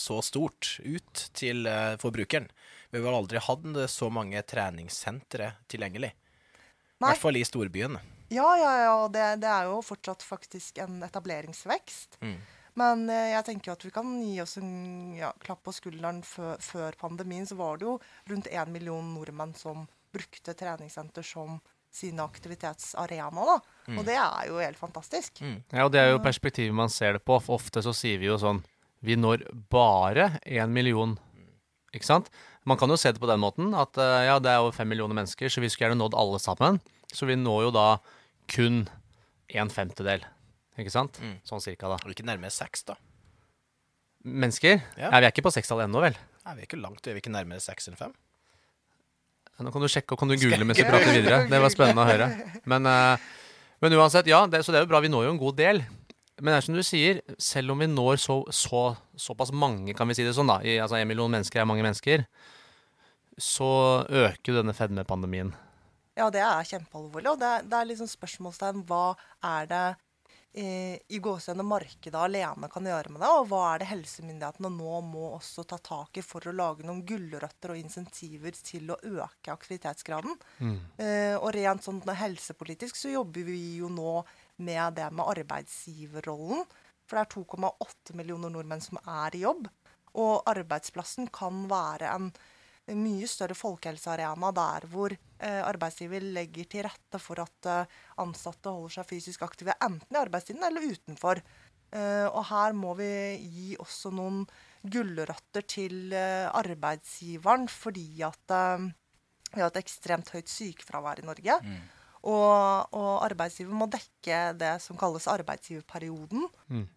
så 0.00 0.20
stort 0.24 0.78
ut 0.80 1.24
til 1.36 1.68
eh, 1.68 1.96
forbrukeren. 2.00 2.48
Vi 2.88 2.96
har 2.96 3.04
vel 3.04 3.18
aldri 3.18 3.42
hatt 3.44 3.66
så 3.92 4.08
mange 4.08 4.40
treningssentre 4.48 5.50
tilgjengelig. 5.68 6.14
I 6.98 7.04
hvert 7.04 7.20
fall 7.20 7.36
i 7.36 7.44
storbyene. 7.44 8.00
Ja, 8.32 8.48
ja, 8.56 8.70
ja. 8.82 8.94
og 9.02 9.12
Det, 9.12 9.26
det 9.44 9.48
er 9.48 9.68
jo 9.68 9.82
fortsatt 9.84 10.24
faktisk 10.24 10.80
en 10.84 11.02
etableringsvekst. 11.04 12.18
Mm. 12.24 12.38
Men 12.78 13.04
eh, 13.12 13.32
jeg 13.34 13.46
tenker 13.48 13.70
jo 13.70 13.76
at 13.76 13.86
vi 13.86 13.92
kan 13.94 14.10
gi 14.22 14.34
oss 14.42 14.56
en 14.60 14.72
ja, 15.18 15.34
klapp 15.42 15.64
på 15.66 15.74
skulderen 15.76 16.22
før, 16.24 16.56
før 16.64 16.96
pandemien. 17.00 17.46
Så 17.48 17.58
var 17.60 17.76
det 17.76 17.88
jo 17.88 17.98
rundt 18.30 18.48
én 18.48 18.72
million 18.72 19.14
nordmenn 19.14 19.52
som 19.58 19.86
brukte 20.14 20.56
treningssenter 20.56 21.26
som 21.26 21.58
sine 21.98 22.24
aktivitetsarena. 22.24 23.44
da. 23.50 23.56
Og 23.96 24.04
det 24.06 24.16
er 24.16 24.50
jo 24.50 24.60
helt 24.62 24.78
fantastisk. 24.78 25.40
Mm. 25.42 25.56
Ja, 25.72 25.86
og 25.86 25.92
det 25.94 26.02
er 26.02 26.12
jo 26.12 26.22
perspektivet 26.24 26.76
man 26.76 26.92
ser 26.92 27.18
det 27.18 27.24
på. 27.26 27.38
For 27.42 27.58
ofte 27.58 27.82
så 27.84 27.94
sier 27.96 28.20
vi 28.20 28.30
jo 28.30 28.38
sånn 28.40 28.62
Vi 29.04 29.14
når 29.14 29.44
bare 29.70 30.40
én 30.42 30.72
million. 30.74 31.12
Ikke 31.94 32.08
sant? 32.08 32.26
Man 32.66 32.76
kan 32.80 32.90
jo 32.90 32.96
se 32.98 33.12
det 33.14 33.20
på 33.22 33.28
den 33.30 33.38
måten 33.40 33.70
at 33.78 33.96
eh, 33.96 34.24
ja, 34.26 34.40
det 34.42 34.50
er 34.50 34.64
over 34.64 34.74
fem 34.74 34.88
millioner 34.90 35.14
mennesker, 35.14 35.48
så 35.48 35.62
vi 35.62 35.70
skulle 35.70 35.86
gjerne 35.86 36.00
nådd 36.02 36.16
alle 36.18 36.40
sammen. 36.42 36.80
Så 37.14 37.28
vi 37.28 37.36
når 37.38 37.68
jo 37.68 37.70
da 37.76 37.86
kun 38.50 38.82
en 39.54 39.70
femtedel. 39.72 40.26
Ikke 40.78 40.92
sant? 40.92 41.18
Mm. 41.22 41.38
Sånn 41.46 41.62
cirka, 41.62 41.88
da. 41.90 41.98
Og 42.04 42.12
ikke 42.12 42.26
nærmere 42.26 42.52
seks, 42.54 42.84
da. 42.90 42.98
Mennesker? 44.26 44.82
Ja. 44.98 45.08
Ja. 45.08 45.20
vi 45.22 45.28
er 45.28 45.32
ikke 45.32 45.46
på 45.46 45.54
sekstallet 45.54 45.88
ennå, 45.88 46.02
vel? 46.02 46.18
Nei, 46.44 46.56
vi 46.58 46.64
er 46.64 46.68
ikke 46.68 46.80
langt, 46.82 47.06
vi 47.06 47.14
er 47.14 47.22
ikke 47.22 47.32
nærmere 47.32 47.62
seks 47.62 47.88
enn 47.90 47.98
fem. 47.98 48.12
Nå 49.58 49.72
kan 49.74 49.82
du 49.82 49.88
sjekke 49.90 50.14
og 50.14 50.20
kan 50.20 50.30
du 50.30 50.36
google 50.38 50.64
mens 50.68 50.78
vi 50.78 50.86
prater 50.86 51.14
videre. 51.18 51.40
Det 51.50 51.58
var 51.62 51.72
spennende 51.74 52.04
å 52.04 52.08
høre. 52.08 52.28
Men, 52.70 52.86
eh, 52.86 53.28
men 53.82 53.96
uansett, 53.98 54.28
ja, 54.30 54.44
det, 54.50 54.60
så 54.66 54.70
det 54.74 54.80
er 54.80 54.84
jo 54.86 54.90
bra. 54.92 55.00
Vi 55.02 55.10
når 55.10 55.26
jo 55.26 55.32
en 55.34 55.40
god 55.42 55.56
del. 55.58 55.82
Men 56.38 56.52
det 56.52 56.58
er 56.60 56.66
som 56.68 56.76
du 56.78 56.84
sier, 56.86 57.18
selv 57.42 57.74
om 57.74 57.80
vi 57.82 57.88
når 57.90 58.20
så, 58.22 58.36
så, 58.54 58.82
såpass 59.18 59.50
mange, 59.50 59.90
kan 59.98 60.06
vi 60.06 60.14
si 60.14 60.22
det 60.22 60.36
sånn, 60.36 60.46
da, 60.46 60.60
i, 60.62 60.76
altså 60.78 60.94
en 61.00 61.08
million 61.10 61.32
mennesker 61.34 61.58
er 61.58 61.66
mange 61.66 61.82
mennesker, 61.82 62.22
så 63.38 63.70
øker 64.06 64.52
jo 64.52 64.56
denne 64.60 64.74
fedmepandemien. 64.74 65.50
Ja, 66.18 66.28
det 66.34 66.40
er 66.42 66.66
kjempealvorlig. 66.66 67.30
Og 67.32 67.40
det, 67.42 67.46
er- 67.56 67.66
det 67.70 67.78
er 67.80 67.88
liksom 67.90 68.08
spørsmålstegn 68.10 68.84
hva 68.88 69.02
er 69.46 69.66
det 69.70 69.82
i 70.58 71.18
gåsehudene 71.22 71.64
markedet 71.66 72.18
alene 72.18 72.68
kan 72.72 72.86
gjøre 72.88 73.12
med 73.14 73.22
det, 73.22 73.28
og 73.30 73.46
hva 73.50 73.60
er 73.70 73.82
det 73.82 73.90
helsemyndighetene 73.92 74.70
nå 74.74 74.98
må 75.06 75.28
også 75.36 75.64
ta 75.68 75.78
tak 75.84 76.18
i 76.18 76.24
for 76.24 76.44
å 76.48 76.54
lage 76.56 76.86
noen 76.86 77.04
gulrøtter 77.06 77.74
og 77.74 77.80
insentiver 77.80 78.56
til 78.56 78.90
å 78.90 78.98
øke 78.98 79.54
aktivitetsgraden. 79.54 80.34
Eh, 80.98 81.36
og 81.38 81.52
rent 81.54 81.86
sånn 81.86 82.02
helsepolitisk 82.02 82.98
så 82.98 83.12
jobber 83.14 83.46
vi 83.46 83.60
jo 83.78 83.90
nå 83.92 84.20
med 84.66 84.98
det 84.98 85.08
med 85.14 85.30
arbeidsgiverrollen. 85.36 86.66
For 87.08 87.16
det 87.16 87.24
er 87.24 87.32
2,8 87.38 88.16
millioner 88.18 88.52
nordmenn 88.52 88.84
som 88.84 89.00
er 89.00 89.36
i 89.38 89.44
jobb. 89.46 89.68
Og 90.18 90.48
arbeidsplassen 90.50 91.30
kan 91.32 91.66
være 91.70 92.10
en 92.12 92.32
mye 92.96 93.28
større 93.28 93.56
folkehelsearena 93.58 94.50
der 94.56 94.86
hvor 94.90 95.12
eh, 95.12 95.60
arbeidsgiver 95.64 96.24
legger 96.36 96.68
til 96.70 96.86
rette 96.86 97.20
for 97.22 97.42
at 97.42 97.68
eh, 97.68 97.96
ansatte 98.22 98.72
holder 98.72 98.98
seg 98.98 99.10
fysisk 99.10 99.44
aktive 99.46 99.76
enten 99.84 100.16
i 100.16 100.20
arbeidstiden 100.20 100.64
eller 100.68 100.86
utenfor. 100.88 101.42
Eh, 101.92 102.26
og 102.28 102.42
her 102.50 102.76
må 102.76 102.94
vi 102.98 103.10
gi 103.42 103.68
også 103.80 104.12
noen 104.14 104.44
gulrøtter 104.88 105.64
til 105.66 106.14
arbeidsgiveren 106.14 107.66
fordi 107.68 108.22
at 108.22 108.52
vi 109.50 109.58
har 109.58 109.72
et 109.72 109.80
ekstremt 109.80 110.30
høyt 110.30 110.50
sykefravær 110.52 111.18
i 111.18 111.26
Norge. 111.26 111.56
Og, 112.28 112.94
og 112.94 113.10
arbeidsgiver 113.26 113.74
må 113.74 113.88
dekke 113.90 114.38
det 114.58 114.74
som 114.84 114.98
kalles 114.98 115.26
arbeidsgiverperioden. 115.30 116.46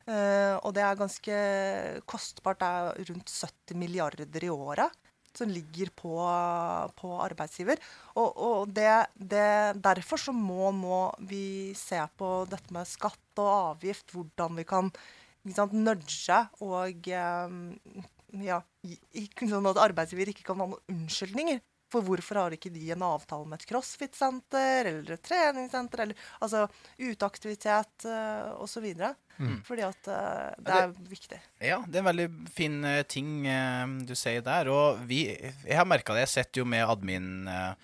Eh, 0.06 0.56
og 0.62 0.76
det 0.78 0.86
er 0.86 1.00
ganske 1.00 1.38
kostbart. 2.10 2.62
Det 2.62 2.70
er 2.70 3.12
rundt 3.12 3.34
70 3.34 3.82
milliarder 3.82 4.46
i 4.46 4.54
året 4.54 5.01
som 5.38 5.50
ligger 5.52 5.92
på, 5.96 6.14
på 6.98 7.12
arbeidsgiver. 7.24 7.82
Og, 8.16 8.30
og 8.36 8.74
det, 8.76 8.90
det, 9.16 9.80
derfor 9.84 10.22
så 10.22 10.36
må 10.36 10.72
nå 10.76 11.02
vi 11.30 11.72
se 11.78 12.02
på 12.20 12.34
dette 12.52 12.76
med 12.76 12.90
skatt 12.90 13.42
og 13.42 13.52
avgift, 13.52 14.12
hvordan 14.16 14.60
vi 14.60 14.68
kan 14.68 14.92
sant, 15.56 15.74
nudge 15.74 16.42
og 16.62 17.08
eh, 17.10 17.58
ja, 18.46 18.62
sånn 19.42 19.72
at 19.72 19.82
arbeidsgiver 19.82 20.32
ikke 20.32 20.46
kan 20.52 20.62
ha 20.62 20.70
noen 20.70 20.94
unnskyldninger. 20.94 21.62
For 21.92 22.06
hvorfor 22.08 22.40
har 22.40 22.54
ikke 22.56 22.72
de 22.72 22.86
en 22.96 23.04
avtale 23.04 23.46
med 23.52 23.60
et 23.60 23.68
crossfit-senter 23.70 24.88
eller 24.94 25.16
et 25.18 25.24
treningssenter? 25.28 26.06
eller 26.06 26.16
altså 26.40 26.66
Uteaktivitet 27.00 28.06
uh, 28.08 28.62
osv. 28.64 28.88
Fordi 29.66 29.82
at 29.88 30.08
uh, 30.08 30.52
det 30.62 30.76
er 30.78 30.92
viktig. 31.10 31.40
Ja, 31.66 31.80
det 31.88 31.98
er 31.98 32.04
en 32.04 32.10
veldig 32.12 32.28
fin 32.54 32.76
eh, 32.86 33.02
ting 33.10 33.42
uh, 33.48 33.96
du 34.06 34.14
sier 34.16 34.44
der. 34.46 34.70
Og 34.72 35.02
vi, 35.10 35.24
jeg 35.66 35.78
har 35.80 35.88
merka 35.90 36.14
det. 36.14 36.28
Jeg 36.28 36.34
sitter 36.36 36.62
jo 36.62 36.68
med 36.70 36.86
admin 36.86 37.32
eh, 37.50 37.56
eh, 37.58 37.74
ar- 37.74 37.78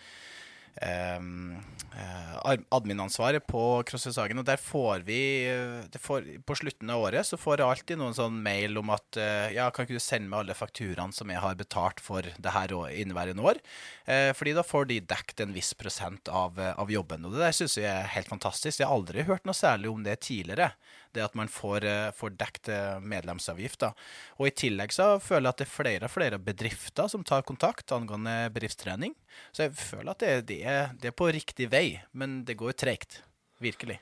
adminansvaret 2.69 3.45
på 3.47 3.83
CrossFit 3.87 4.15
Sagen. 4.15 4.39
og 4.39 4.45
der 4.45 4.59
får 4.61 5.03
vi 5.07 5.19
eh, 5.49 5.99
får, 5.99 6.25
På 6.45 6.55
slutten 6.55 6.89
av 6.93 7.01
året 7.07 7.25
så 7.27 7.37
får 7.39 7.59
jeg 7.59 7.67
alltid 7.67 8.01
noen 8.01 8.15
sånn 8.17 8.37
mail 8.43 8.77
om 8.79 8.91
at 8.93 9.19
eh, 9.21 9.55
ja, 9.57 9.69
kan 9.71 9.87
ikke 9.87 9.97
du 9.97 10.03
sende 10.03 10.29
meg 10.29 10.43
alle 10.43 10.57
fakturaene 10.57 11.15
som 11.15 11.31
jeg 11.31 11.41
har 11.41 11.57
betalt 11.59 12.01
for 12.03 12.21
det 12.21 12.53
her 12.53 12.75
inneværende 12.91 13.43
år? 13.43 13.61
Eh, 14.05 14.31
fordi 14.37 14.53
da 14.57 14.65
får 14.65 14.89
de 14.91 15.01
dekket 15.13 15.45
en 15.45 15.55
viss 15.55 15.73
prosent 15.77 16.29
av, 16.29 16.59
eh, 16.59 16.73
av 16.77 16.91
jobben. 16.91 17.25
Og 17.25 17.35
det 17.35 17.43
der 17.45 17.57
syns 17.57 17.77
jeg 17.79 17.89
er 17.89 18.13
helt 18.13 18.31
fantastisk. 18.31 18.79
Jeg 18.79 18.87
har 18.87 18.97
aldri 18.97 19.25
hørt 19.27 19.47
noe 19.47 19.57
særlig 19.57 19.91
om 19.91 20.03
det 20.05 20.19
tidligere. 20.27 20.71
Det 21.15 21.23
at 21.23 21.37
man 21.37 21.51
får, 21.51 21.85
eh, 21.87 22.09
får 22.15 22.35
dekket 22.39 22.71
eh, 22.73 22.97
medlemsavgifter. 23.01 23.93
Og 24.39 24.49
i 24.49 24.55
tillegg 24.63 24.95
så 24.95 25.13
føler 25.23 25.47
jeg 25.47 25.55
at 25.55 25.61
det 25.61 25.67
er 25.67 25.75
flere 25.75 26.09
og 26.09 26.13
flere 26.13 26.41
bedrifter 26.41 27.11
som 27.11 27.23
tar 27.27 27.45
kontakt 27.47 27.93
angående 27.95 28.35
bedriftstrening. 28.55 29.15
Så 29.51 29.67
jeg 29.67 29.77
føler 29.77 30.11
at 30.13 30.23
det, 30.23 30.33
det, 30.51 30.59
er, 30.65 30.91
det 30.99 31.11
er 31.11 31.17
på 31.17 31.31
riktig 31.33 31.71
vei, 31.73 31.87
men 32.13 32.41
det 32.47 32.59
går 32.59 32.77
treigt. 32.77 33.21
Virkelig. 33.63 33.97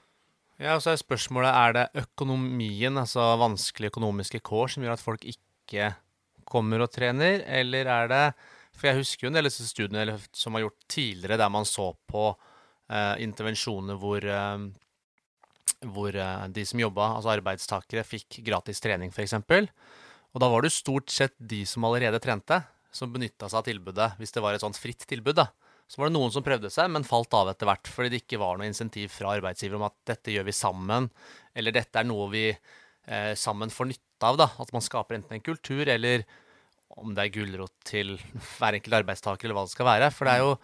Ja, 0.60 0.78
og 0.78 0.82
så 0.84 0.94
er 0.94 1.00
spørsmålet 1.00 1.52
er 1.52 1.76
det 1.76 1.86
økonomien, 2.06 2.98
altså 3.00 3.34
vanskelige 3.40 3.92
økonomiske 3.92 4.40
kår, 4.46 4.72
som 4.72 4.86
gjør 4.86 4.96
at 4.96 5.04
folk 5.04 5.26
ikke 5.28 5.92
kommer 6.48 6.84
og 6.86 6.92
trener, 6.94 7.42
eller 7.60 7.90
er 7.92 8.12
det 8.12 8.26
For 8.76 8.90
jeg 8.90 9.00
husker 9.00 9.24
jo 9.24 9.30
en 9.32 9.38
del 9.38 9.48
av 9.48 9.54
studiene 9.56 10.18
som 10.36 10.56
var 10.56 10.66
gjort 10.66 10.82
tidligere, 10.92 11.38
der 11.40 11.52
man 11.52 11.64
så 11.64 11.94
på 12.12 12.26
eh, 12.92 13.22
intervensjoner 13.24 13.96
hvor, 13.96 14.20
eh, 14.20 14.66
hvor 15.84 16.16
eh, 16.16 16.48
de 16.56 16.66
som 16.68 16.80
jobba, 16.80 17.12
altså 17.18 17.34
arbeidstakere, 17.36 18.06
fikk 18.08 18.40
gratis 18.46 18.82
trening, 18.84 19.12
f.eks. 19.12 19.36
Og 20.36 20.42
da 20.44 20.50
var 20.52 20.64
det 20.64 20.72
jo 20.72 20.80
stort 20.80 21.12
sett 21.14 21.36
de 21.40 21.64
som 21.68 21.86
allerede 21.88 22.20
trente, 22.24 22.62
som 22.96 23.12
benytta 23.12 23.50
seg 23.50 23.60
av 23.60 23.68
tilbudet, 23.68 24.10
hvis 24.20 24.34
det 24.36 24.44
var 24.44 24.56
et 24.56 24.64
sånt 24.64 24.80
fritt 24.80 25.04
tilbud. 25.08 25.36
da. 25.38 25.50
Så 25.88 26.00
var 26.02 26.10
det 26.10 26.16
noen 26.16 26.32
som 26.34 26.44
prøvde 26.46 26.72
seg, 26.74 26.90
men 26.92 27.06
falt 27.06 27.34
av 27.38 27.52
etter 27.52 27.70
hvert 27.70 27.90
fordi 27.92 28.14
det 28.14 28.24
ikke 28.24 28.40
var 28.42 28.58
noe 28.58 28.70
insentiv 28.70 29.12
fra 29.14 29.36
arbeidsgiver 29.36 29.78
om 29.78 29.86
at 29.86 29.96
dette 30.10 30.34
gjør 30.34 30.48
vi 30.48 30.56
sammen, 30.56 31.12
eller 31.54 31.76
dette 31.76 32.02
er 32.02 32.08
noe 32.08 32.26
vi 32.32 32.48
eh, 32.50 33.34
sammen 33.38 33.74
får 33.74 33.92
nytte 33.92 34.32
av. 34.32 34.40
da, 34.42 34.50
At 34.58 34.74
man 34.74 34.84
skaper 34.86 35.20
enten 35.20 35.38
en 35.38 35.46
kultur 35.46 35.86
eller 35.86 36.26
om 36.96 37.12
det 37.14 37.26
er 37.26 37.36
gulrot 37.36 37.74
til 37.86 38.16
hver 38.58 38.78
enkelt 38.78 39.02
arbeidstaker, 39.02 39.48
eller 39.48 39.60
hva 39.60 39.68
det 39.68 39.76
skal 39.76 39.90
være. 39.90 40.10
For 40.16 40.28
det 40.28 40.36
er 40.36 40.46
jo 40.46 40.58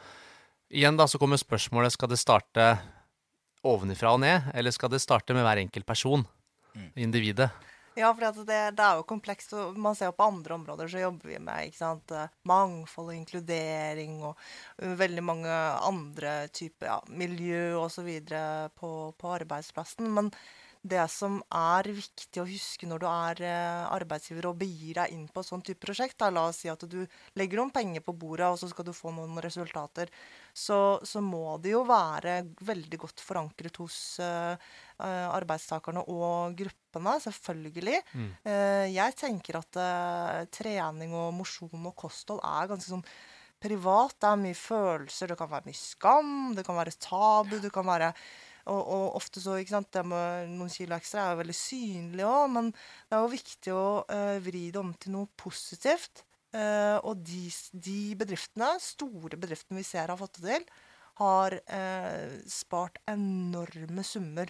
Igjen 0.71 0.95
da, 0.95 1.03
så 1.03 1.19
kommer 1.19 1.35
spørsmålet 1.35 1.91
skal 1.91 2.07
det 2.07 2.15
starte 2.21 2.65
ovenifra 3.67 4.13
og 4.15 4.21
ned, 4.23 4.51
eller 4.57 4.73
skal 4.73 4.91
det 4.93 5.01
starte 5.03 5.35
med 5.37 5.45
hver 5.45 5.61
enkelt 5.61 5.87
person? 5.87 6.25
Individet. 6.95 7.51
Ja, 7.99 8.13
for 8.15 8.23
det, 8.47 8.59
det 8.77 8.83
er 8.85 8.99
jo 8.99 9.07
komplekst. 9.07 9.51
og 9.53 9.75
Man 9.79 9.97
ser 9.99 10.11
jo 10.11 10.15
på 10.15 10.29
andre 10.29 10.55
områder 10.55 10.87
så 10.87 11.01
jobber 11.01 11.33
vi 11.33 11.39
med 11.43 11.67
ikke 11.67 11.81
sant, 11.81 12.13
eh, 12.15 12.31
mangfold 12.47 13.11
og 13.11 13.17
inkludering 13.17 14.21
og 14.29 14.39
eh, 14.79 14.95
veldig 14.99 15.23
mange 15.27 15.57
andre 15.83 16.47
typer 16.55 16.87
ja, 16.87 16.97
miljø 17.11 17.75
osv. 17.81 18.07
På, 18.79 18.91
på 19.19 19.33
arbeidsplassen. 19.35 20.07
Men 20.15 20.31
det 20.81 21.03
som 21.13 21.41
er 21.53 21.91
viktig 21.93 22.41
å 22.41 22.47
huske 22.47 22.87
når 22.89 23.03
du 23.03 23.07
er 23.11 23.43
eh, 23.45 23.91
arbeidsgiver 23.93 24.47
og 24.49 24.61
begir 24.63 24.97
deg 24.97 25.11
inn 25.13 25.27
på 25.29 25.43
et 25.43 25.49
sånt 25.51 25.67
type 25.67 25.83
prosjekt, 25.83 26.17
da, 26.23 26.31
la 26.33 26.47
oss 26.49 26.63
si 26.63 26.71
at 26.71 26.87
du 26.89 27.03
legger 27.37 27.59
noen 27.59 27.73
penger 27.75 28.01
på 28.05 28.15
bordet, 28.17 28.47
og 28.49 28.57
så 28.57 28.71
skal 28.71 28.87
du 28.87 28.95
få 28.95 29.11
noen 29.13 29.37
resultater, 29.43 30.09
så, 30.53 30.99
så 31.07 31.21
må 31.23 31.57
det 31.63 31.73
jo 31.73 31.83
være 31.87 32.41
veldig 32.67 32.99
godt 33.01 33.23
forankret 33.23 33.79
hos 33.81 33.97
eh, 34.23 34.71
arbeidstakerne 35.01 36.03
og 36.11 36.55
gruppene, 36.59 37.17
selvfølgelig. 37.23 37.99
Eh, 38.43 38.87
jeg 38.93 39.17
tenker 39.19 39.59
at 39.61 39.81
uh, 39.81 40.43
trening 40.53 41.15
og 41.17 41.31
mosjon 41.35 41.89
og 41.89 41.95
kosthold 41.97 42.43
er 42.45 42.69
ganske 42.71 42.91
sånn 42.91 43.05
privat. 43.61 44.17
Det 44.19 44.29
er 44.29 44.41
mye 44.41 44.57
følelser, 44.57 45.31
det 45.31 45.39
kan 45.39 45.51
være 45.51 45.69
mye 45.69 45.81
skam, 45.81 46.31
det 46.57 46.65
kan 46.67 46.79
være 46.79 46.97
tabu, 46.99 47.59
det 47.61 47.73
kan 47.73 47.87
være 47.87 48.13
og, 48.69 48.77
og 48.77 49.15
ofte 49.17 49.41
så, 49.41 49.55
ikke 49.57 49.73
sant, 49.73 49.89
det 49.95 50.03
med 50.05 50.51
noen 50.53 50.69
kilo 50.69 50.93
ekstra 50.93 51.23
er 51.23 51.31
jo 51.33 51.39
veldig 51.39 51.55
synlig 51.57 52.27
òg, 52.29 52.43
men 52.53 52.67
det 52.73 53.17
er 53.17 53.23
jo 53.23 53.31
viktig 53.31 53.73
å 53.73 53.85
uh, 54.05 54.35
vri 54.45 54.67
det 54.73 54.81
om 54.81 54.91
til 55.01 55.15
noe 55.15 55.31
positivt. 55.39 56.21
Eh, 56.51 56.97
og 57.07 57.21
de, 57.23 57.45
de 57.71 57.99
bedriftene, 58.19 58.73
store 58.83 59.39
bedriftene 59.39 59.79
vi 59.79 59.87
ser 59.87 60.11
har 60.11 60.19
fått 60.19 60.41
det 60.41 60.57
til, 60.57 60.65
har 61.21 61.53
uh, 61.53 62.37
spart 62.49 62.97
enorme 63.11 64.01
summer. 64.07 64.49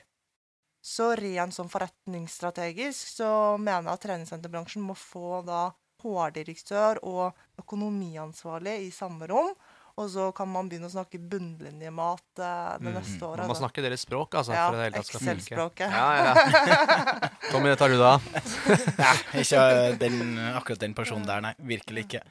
Så 0.82 1.10
rent 1.20 1.54
sånn 1.54 1.70
forretningsstrategisk 1.70 3.18
så 3.18 3.32
mener 3.60 3.89
jeg 3.89 3.97
at 3.97 4.04
treningssenterbransjen 4.06 4.86
må 4.86 4.95
få 4.97 5.41
da 5.45 5.66
HR-direktør 6.02 7.02
og 7.06 7.38
økonomiansvarlig 7.62 8.78
i 8.88 8.91
samme 8.93 9.28
rom. 9.30 9.52
Og 10.00 10.08
så 10.14 10.30
kan 10.36 10.50
man 10.52 10.70
begynne 10.72 10.88
å 10.88 10.94
snakke 10.94 11.20
bunnlinjemat 11.20 12.24
det 12.39 12.54
det 12.86 12.96
neste 12.96 13.28
året. 13.28 13.44
Man 13.44 13.52
må 13.52 13.60
snakke 13.60 13.84
deres 13.84 14.06
språk, 14.08 14.38
altså. 14.39 14.56
Ja, 14.56 14.70
for 14.70 14.80
det. 14.80 15.02
Excel-språket. 15.02 15.92
Ja, 15.92 16.10
ja. 16.32 17.30
Tommy, 17.52 17.72
det 17.74 17.78
tar 17.82 17.92
du 17.92 18.00
da. 18.00 18.16
Nei, 19.04 19.44
ikke 19.44 19.68
den, 20.02 20.18
akkurat 20.56 20.84
den 20.84 20.98
personen 20.98 21.28
der, 21.28 21.44
nei. 21.44 21.56
Virkelig 21.76 22.08
ikke. 22.08 22.26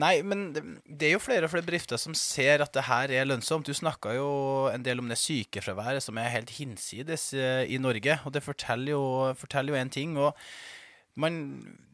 Nei, 0.00 0.14
men 0.24 0.46
det, 0.54 1.06
er 1.06 1.14
jo 1.14 1.20
flere 1.20 1.46
og 1.46 1.52
flere 1.52 1.66
bedrifter 1.66 2.00
som 2.00 2.14
ser 2.16 2.62
at 2.64 2.72
det 2.72 2.86
her 2.86 3.12
er 3.12 3.26
lønnsomt. 3.28 3.68
Du 3.68 3.76
snakka 3.76 4.14
jo 4.16 4.28
en 4.72 4.84
del 4.84 5.02
om 5.02 5.10
det 5.10 5.20
sykefraværet 5.20 6.04
som 6.04 6.16
er 6.20 6.32
helt 6.32 6.52
hinsides 6.56 7.32
eh, 7.36 7.64
i 7.68 7.80
Norge, 7.82 8.16
og 8.24 8.32
det 8.32 8.44
forteller 8.44 8.94
jo, 8.94 9.76
en 9.76 9.92
ting. 9.92 10.16
og 10.16 10.32
man, 11.20 11.34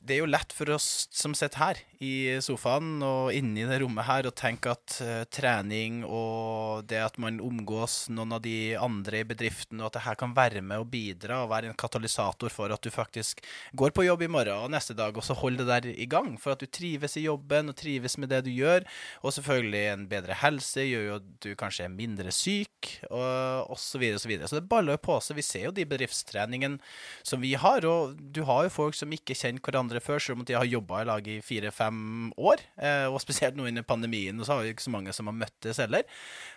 det 0.09 0.17
er 0.17 0.23
jo 0.25 0.31
lett 0.31 0.55
for 0.57 0.71
oss 0.73 1.07
som 1.13 1.35
sitter 1.37 1.61
her 1.61 1.81
i 2.05 2.39
sofaen 2.45 3.03
og 3.03 3.33
inne 3.35 3.65
i 3.65 3.67
det 3.67 3.81
rommet 3.83 4.07
her 4.07 4.29
og 4.29 4.37
tenke 4.39 4.71
at 4.71 4.99
uh, 5.03 5.25
trening 5.35 6.05
og 6.07 6.87
det 6.89 7.01
at 7.03 7.19
man 7.21 7.41
omgås 7.43 8.07
noen 8.15 8.37
av 8.37 8.43
de 8.45 8.77
andre 8.79 9.23
i 9.23 9.27
bedriften, 9.27 9.81
og 9.81 9.89
at 9.89 9.99
det 9.99 10.05
her 10.07 10.19
kan 10.21 10.35
være 10.37 10.63
med 10.63 10.85
og 10.85 10.91
bidra 10.93 11.43
og 11.43 11.51
være 11.51 11.73
en 11.73 11.79
katalysator 11.79 12.53
for 12.55 12.73
at 12.75 12.85
du 12.85 12.91
faktisk 12.95 13.43
går 13.79 13.95
på 13.97 14.07
jobb 14.07 14.25
i 14.25 14.31
morgen 14.31 14.69
og 14.69 14.73
neste 14.73 14.95
dag, 14.97 15.17
og 15.17 15.27
så 15.27 15.37
holder 15.39 15.65
det 15.65 15.69
der 15.69 15.99
i 16.05 16.07
gang. 16.11 16.37
For 16.41 16.55
at 16.55 16.63
du 16.63 16.71
trives 16.71 17.19
i 17.19 17.25
jobben 17.27 17.73
og 17.73 17.77
trives 17.79 18.17
med 18.21 18.31
det 18.33 18.45
du 18.47 18.53
gjør. 18.53 18.87
Og 19.27 19.35
selvfølgelig 19.35 19.83
en 19.93 20.07
bedre 20.11 20.37
helse 20.43 20.87
gjør 20.87 21.07
jo 21.09 21.17
at 21.19 21.29
du 21.45 21.51
kanskje 21.59 21.89
er 21.89 21.95
mindre 21.95 22.33
syk, 22.35 22.93
og 23.11 23.75
osv. 23.75 24.05
Så, 24.19 24.29
videre, 24.31 24.47
så, 24.47 24.55
så 24.55 24.61
det 24.61 24.71
baller 24.71 24.97
jo 24.97 25.03
på 25.09 25.19
seg. 25.25 25.39
Vi 25.39 25.47
ser 25.47 25.67
jo 25.69 25.75
de 25.75 25.87
bedriftstreningen 25.89 26.79
som 27.27 27.43
vi 27.43 27.55
har, 27.59 27.87
og 27.89 28.15
du 28.19 28.45
har 28.49 28.67
jo 28.67 28.75
folk 28.79 28.99
som 28.99 29.13
ikke 29.15 29.37
kjenner 29.39 29.63
hverandre 29.65 29.98
før, 30.05 30.23
selv 30.23 30.39
om 30.39 30.47
de 30.49 30.57
har 30.57 30.69
jobba 30.69 31.03
i 31.03 31.09
lag 31.09 31.29
i 31.31 31.39
fire-fem 31.45 32.31
år. 32.37 32.63
Eh, 32.77 33.07
og 33.09 33.21
spesielt 33.23 33.59
nå 33.59 33.67
under 33.69 33.87
pandemien, 33.87 34.39
og 34.39 34.47
så 34.47 34.57
har 34.57 34.65
vi 34.65 34.75
ikke 34.75 34.87
så 34.87 34.95
mange 34.95 35.15
som 35.17 35.31
har 35.31 35.37
møttes 35.37 35.81
heller. 35.83 36.07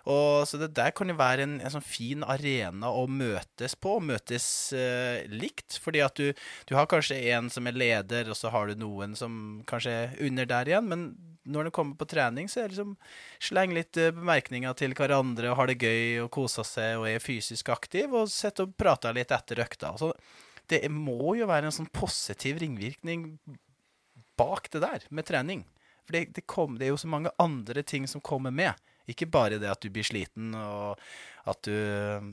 Og 0.06 0.48
Så 0.48 0.60
det 0.62 0.74
der 0.78 0.94
kan 0.96 1.10
jo 1.10 1.18
være 1.20 1.48
en, 1.48 1.60
en 1.62 1.74
sånn 1.74 1.86
fin 1.86 2.24
arena 2.24 2.92
å 2.92 3.08
møtes 3.08 3.76
på, 3.76 3.98
møtes 4.04 4.46
eh, 4.78 5.28
likt. 5.32 5.80
Fordi 5.82 6.04
at 6.06 6.18
du, 6.20 6.32
du 6.70 6.76
har 6.78 6.90
kanskje 6.92 7.20
en 7.36 7.50
som 7.54 7.68
er 7.68 7.78
leder, 7.78 8.32
og 8.32 8.38
så 8.38 8.54
har 8.54 8.70
du 8.70 8.80
noen 8.82 9.18
som 9.18 9.62
kanskje 9.70 9.92
er 9.92 10.18
under 10.28 10.50
der 10.50 10.72
igjen. 10.72 10.90
Men 10.92 11.12
når 11.44 11.68
det 11.68 11.74
kommer 11.76 11.98
på 11.98 12.08
trening, 12.10 12.50
så 12.50 12.62
er 12.62 12.70
det 12.70 12.76
liksom 12.76 12.96
sleng 13.42 13.74
litt 13.76 13.98
eh, 13.98 14.14
bemerkninger 14.16 14.78
til 14.78 14.96
hverandre 14.98 15.52
og 15.52 15.60
har 15.60 15.72
det 15.72 15.82
gøy 15.82 16.22
og 16.26 16.32
koser 16.34 16.68
seg 16.68 17.02
og 17.02 17.10
er 17.10 17.24
fysisk 17.24 17.72
aktiv 17.74 18.14
og 18.14 18.30
sitter 18.32 18.68
og 18.68 18.78
prater 18.78 19.16
litt 19.18 19.34
etter 19.34 19.64
økta. 19.64 19.96
Så 20.00 20.12
det 20.72 20.86
må 20.94 21.36
jo 21.40 21.50
være 21.50 21.70
en 21.70 21.76
sånn 21.82 21.92
positiv 21.94 22.62
ringvirkning 22.64 23.36
bak 24.40 24.72
det 24.74 24.84
der 24.84 25.06
med 25.10 25.28
trening. 25.28 25.66
For 26.06 26.16
det, 26.16 26.32
det, 26.38 26.48
kom, 26.50 26.80
det 26.80 26.88
er 26.88 26.96
jo 26.96 27.02
så 27.02 27.12
mange 27.12 27.34
andre 27.42 27.84
ting 27.86 28.08
som 28.10 28.24
kommer 28.24 28.54
med. 28.56 28.80
Ikke 29.10 29.28
bare 29.30 29.58
det 29.60 29.70
at 29.70 29.82
du 29.84 29.90
blir 29.94 30.06
sliten 30.06 30.54
og 30.56 31.00
at 31.50 31.66
du, 31.66 31.74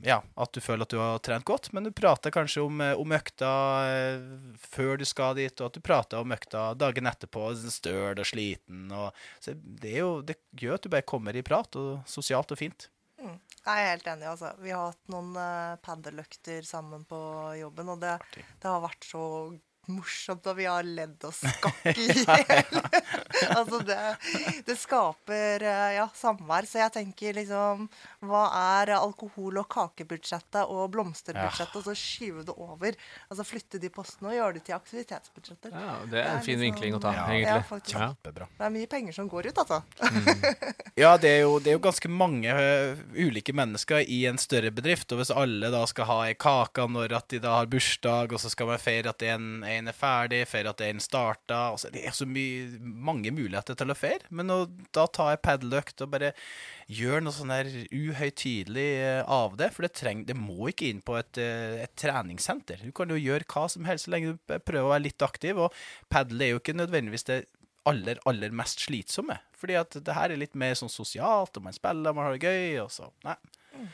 ja, 0.05 0.19
at 0.21 0.51
du 0.53 0.61
føler 0.61 0.85
at 0.85 0.93
du 0.93 0.99
har 1.01 1.21
trent 1.25 1.45
godt, 1.47 1.71
men 1.73 1.87
du 1.87 1.89
prater 1.95 2.33
kanskje 2.33 2.61
om, 2.61 2.81
eh, 2.85 2.93
om 2.93 3.15
økta 3.17 3.53
eh, 3.89 4.27
før 4.61 4.99
du 5.01 5.05
skal 5.09 5.33
dit, 5.39 5.53
og 5.57 5.71
at 5.71 5.79
du 5.79 5.81
prater 5.81 6.21
om 6.21 6.35
økta 6.35 6.67
dagen 6.77 7.09
etterpå, 7.09 7.47
støl 7.73 8.21
og 8.21 8.29
sliten. 8.29 8.85
Og, 8.93 9.09
så 9.41 9.55
det, 9.57 9.95
jo, 9.97 10.11
det 10.21 10.37
gjør 10.61 10.77
at 10.77 10.85
du 10.85 10.93
bare 10.93 11.09
kommer 11.09 11.35
i 11.35 11.45
prat, 11.45 11.73
og 11.81 12.05
sosialt 12.09 12.53
og 12.53 12.61
fint. 12.61 12.85
Jeg 13.19 13.83
er 13.83 13.89
helt 13.91 14.07
enig. 14.07 14.27
altså. 14.31 14.53
Vi 14.63 14.71
har 14.73 14.91
hatt 14.91 15.11
noen 15.13 15.33
uh, 15.37 15.79
paddeløkter 15.83 16.65
sammen 16.67 17.05
på 17.09 17.19
jobben, 17.59 17.91
og 17.93 18.03
det, 18.03 18.15
det 18.35 18.69
har 18.69 18.83
vært 18.83 19.07
så 19.07 19.23
morsomt, 19.91 20.45
og 20.49 20.55
vi 20.59 20.65
har 20.69 20.83
ledd 20.87 21.23
oss 21.27 21.41
skakk 21.57 21.89
i 21.93 22.07
hjel. 22.07 22.79
altså, 23.57 23.79
det, 23.87 23.97
det 24.67 24.75
skaper 24.79 25.65
eh, 25.65 25.95
ja, 25.97 26.07
samvær. 26.15 26.67
Så 26.69 26.79
jeg 26.81 26.93
tenker 26.95 27.37
liksom 27.39 27.87
Hva 28.25 28.43
er 28.79 28.93
alkohol- 28.97 29.59
og 29.61 29.67
kakebudsjettet 29.73 30.63
og 30.69 30.89
blomsterbudsjettet, 30.93 31.75
og 31.81 31.87
så 31.89 31.95
skyve 31.97 32.45
det 32.47 32.55
over? 32.55 32.97
Altså 33.29 33.45
flytte 33.47 33.81
de 33.81 33.89
postene 33.93 34.31
og 34.31 34.37
gjøre 34.37 34.57
det 34.59 34.63
til 34.69 34.77
aktivitetsbudsjetter. 34.77 35.73
Ja, 35.75 35.95
det 36.11 36.21
er 36.23 36.31
en 36.35 36.43
fin 36.45 36.59
liksom- 36.59 36.65
vinkling 36.67 36.97
å 36.97 37.01
ta, 37.03 37.13
Ja. 37.15 37.25
egentlig. 37.33 37.93
Ja, 37.93 38.07
Kjempebra. 38.09 38.47
Det 38.57 38.65
er 38.65 38.73
mye 38.75 38.87
penger 38.91 39.13
som 39.15 39.29
går 39.29 39.47
ut, 39.51 39.57
altså. 39.63 39.81
Ja, 40.99 41.13
det 41.17 41.29
er, 41.29 41.41
jo, 41.45 41.59
det 41.63 41.71
er 41.71 41.77
jo 41.77 41.83
ganske 41.83 42.09
mange 42.11 42.51
ø, 42.51 42.95
ulike 43.15 43.53
mennesker 43.55 44.03
i 44.03 44.25
en 44.29 44.37
større 44.41 44.71
bedrift. 44.75 45.11
Og 45.15 45.21
hvis 45.21 45.31
alle 45.31 45.69
da 45.71 45.85
skal 45.89 46.05
ha 46.09 46.17
ei 46.27 46.33
kake 46.39 46.85
når 46.91 47.13
at 47.15 47.27
de 47.31 47.39
da 47.43 47.53
har 47.59 47.69
bursdag, 47.71 48.33
og 48.35 48.41
så 48.41 48.51
skal 48.51 48.67
man 48.67 48.81
feire 48.83 49.13
at 49.13 49.23
en, 49.23 49.63
en 49.63 49.78
er 49.87 49.95
ferdig, 49.95 50.41
feire 50.49 50.73
at 50.73 50.81
en 50.83 50.99
starta 50.99 51.59
altså, 51.71 51.91
Det 51.93 52.01
er 52.05 52.15
så 52.15 52.25
mange 52.27 53.31
muligheter 53.31 53.77
til 53.79 53.93
å 53.93 53.95
feire. 53.97 54.27
Men 54.29 54.51
å 54.51 54.57
da 54.95 55.05
tar 55.07 55.31
jeg 55.31 55.41
padeløkt 55.45 56.03
og 56.03 56.11
bare 56.15 56.33
gjør 56.91 57.23
noe 57.23 57.35
sånn 57.35 57.53
der 57.53 57.69
uhøytidelig 57.93 58.89
av 59.23 59.55
det, 59.59 59.69
for 59.75 59.85
det, 59.85 59.93
treng, 59.95 60.25
det 60.27 60.35
må 60.35 60.71
ikke 60.71 60.89
inn 60.89 61.03
på 61.05 61.15
et, 61.19 61.39
et 61.39 61.95
treningssenter. 61.99 62.81
Du 62.83 62.91
kan 62.95 63.13
jo 63.13 63.19
gjøre 63.19 63.47
hva 63.47 63.67
som 63.71 63.87
helst 63.87 64.09
så 64.09 64.15
lenge 64.15 64.33
du 64.33 64.57
prøver 64.57 64.87
å 64.87 64.93
være 64.95 65.05
litt 65.07 65.25
aktiv. 65.25 65.61
Og 65.61 65.79
padel 66.11 66.43
er 66.43 66.53
jo 66.53 66.63
ikke 66.63 66.77
nødvendigvis 66.77 67.29
det 67.29 67.43
aller, 67.89 68.19
aller 68.29 68.53
mest 68.55 68.83
slitsomme. 68.85 69.37
Fordi 69.59 69.77
at 69.79 69.95
det 70.05 70.15
her 70.15 70.33
er 70.33 70.41
litt 70.41 70.57
mer 70.59 70.75
sånn 70.77 70.91
sosialt, 70.91 71.57
og 71.57 71.65
man 71.65 71.75
spiller, 71.75 72.15
man 72.15 72.27
har 72.27 72.35
det 72.35 72.49
gøy, 72.49 72.81
og 72.83 72.91
så 72.93 73.11
Nei. 73.27 73.37
Det. 73.69 73.87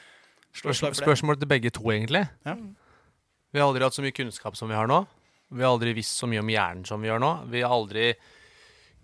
Spørsmål 0.55 1.35
til 1.35 1.49
begge 1.51 1.69
to, 1.75 1.83
egentlig. 1.91 2.23
Ja. 2.47 2.55
Vi 3.51 3.59
har 3.59 3.67
aldri 3.67 3.83
hatt 3.83 3.95
så 3.95 4.03
mye 4.03 4.15
kunnskap 4.15 4.55
som 4.55 4.71
vi 4.71 4.77
har 4.77 4.87
nå. 4.87 5.01
Vi 5.53 5.61
har 5.61 5.75
aldri 5.75 5.93
visst 5.93 6.17
så 6.17 6.27
mye 6.29 6.41
om 6.41 6.49
hjernen 6.49 6.87
som 6.87 7.01
vi 7.01 7.09
gjør 7.09 7.21
nå. 7.21 7.31
Vi 7.53 7.61
har 7.61 7.73
aldri 7.73 8.09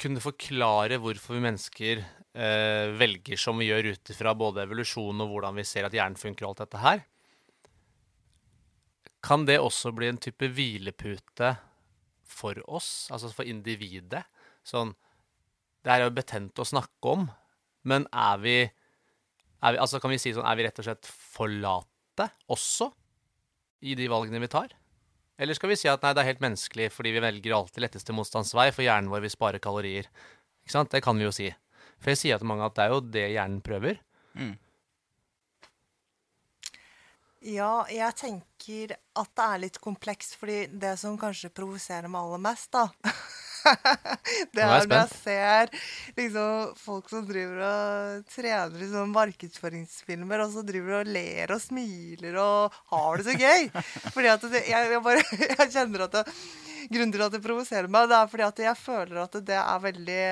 kunnet 0.01 0.23
forklare 0.23 0.97
hvorfor 1.01 1.37
vi 1.37 1.43
mennesker 1.45 2.01
eh, 2.01 2.93
velger 2.97 3.37
som 3.39 3.59
vi 3.61 3.69
gjør 3.69 3.91
ut 3.93 4.13
ifra 4.13 4.33
både 4.37 4.65
evolusjon 4.65 5.21
og 5.21 5.35
hvordan 5.35 5.59
vi 5.61 5.67
ser 5.67 5.85
at 5.85 5.95
hjernen 5.95 6.17
funker 6.19 6.47
og 6.47 6.53
alt 6.53 6.63
dette 6.63 6.81
her. 6.81 7.03
Kan 9.21 9.45
det 9.45 9.59
også 9.61 9.93
bli 9.93 10.09
en 10.09 10.21
type 10.21 10.49
hvilepute 10.49 11.53
for 12.25 12.57
oss, 12.65 13.11
altså 13.13 13.29
for 13.35 13.45
individet? 13.45 14.23
Sånn 14.65 14.95
Det 15.81 15.89
er 15.89 16.03
jo 16.03 16.13
betent 16.13 16.59
å 16.61 16.65
snakke 16.65 17.13
om, 17.13 17.23
men 17.89 18.05
er 18.13 18.41
vi, 18.41 18.57
er 19.61 19.73
vi 19.73 19.79
Altså, 19.81 19.97
kan 20.01 20.13
vi 20.13 20.19
si 20.21 20.33
sånn 20.35 20.45
Er 20.45 20.57
vi 20.59 20.67
rett 20.67 20.77
og 20.77 20.85
slett 20.85 21.07
for 21.09 21.49
late 21.49 22.27
også 22.53 22.91
i 23.81 23.95
de 23.97 24.05
valgene 24.11 24.41
vi 24.43 24.49
tar? 24.51 24.69
Eller 25.39 25.57
skal 25.57 25.71
vi 25.71 25.77
si 25.79 25.89
at 25.89 26.03
nei, 26.03 26.13
det 26.15 26.23
er 26.23 26.31
helt 26.33 26.43
menneskelig 26.43 26.89
fordi 26.93 27.13
vi 27.15 27.23
velger 27.23 27.55
alltid 27.57 27.85
letteste 27.85 28.15
motstandsvei, 28.15 28.69
for 28.75 28.85
hjernen 28.85 29.11
vår 29.11 29.23
vil 29.25 29.33
spare 29.33 29.61
kalorier? 29.63 30.09
Ikke 30.61 30.75
sant? 30.75 30.91
Det 30.93 31.03
kan 31.03 31.17
vi 31.17 31.25
jo 31.25 31.33
si. 31.35 31.47
For 32.01 32.13
jeg 32.13 32.21
sier 32.21 32.41
til 32.41 32.49
mange 32.49 32.67
at 32.67 32.75
det 32.77 32.83
er 32.83 32.93
jo 32.93 33.01
det 33.13 33.25
hjernen 33.35 33.63
prøver. 33.65 34.01
Ja, 37.41 37.87
jeg 37.89 38.13
tenker 38.19 38.93
at 39.17 39.29
det 39.37 39.45
er 39.47 39.61
litt 39.63 39.79
komplekst, 39.81 40.35
fordi 40.37 40.67
det 40.77 40.93
som 41.01 41.17
kanskje 41.17 41.49
provoserer 41.49 42.05
meg 42.11 42.21
aller 42.21 42.43
mest, 42.43 42.69
da 42.73 42.85
Det 44.53 44.63
er 44.63 44.87
når 44.87 44.95
jeg 44.95 45.11
ser 45.13 45.71
liksom, 46.17 46.73
folk 46.79 47.11
som 47.11 47.27
driver 47.27 47.61
og 47.67 48.25
trener 48.31 48.83
sånne 48.83 49.13
markedsføringsfilmer, 49.13 50.45
og 50.45 50.55
så 50.55 50.65
driver 50.67 51.01
og 51.01 51.13
ler 51.13 51.55
og 51.55 51.63
smiler 51.63 52.41
og 52.41 52.81
har 52.93 53.21
det 53.21 53.29
så 53.29 53.37
gøy. 53.37 53.71
Fordi 54.15 54.33
at 54.33 54.49
det, 54.51 54.65
jeg, 54.69 54.91
jeg 54.95 55.05
bare 55.07 55.25
jeg 55.55 55.71
kjenner 55.77 56.07
at 56.07 56.19
det, 56.19 56.27
Grunnen 56.91 57.11
til 57.13 57.21
at 57.21 57.33
det 57.35 57.43
provoserer 57.43 57.91
meg, 57.93 58.07
det 58.09 58.15
er 58.17 58.29
fordi 58.31 58.43
at 58.43 58.59
jeg 58.63 58.77
føler 58.79 59.19
at 59.21 59.35
det 59.45 59.53
er 59.53 59.83
veldig 59.83 60.23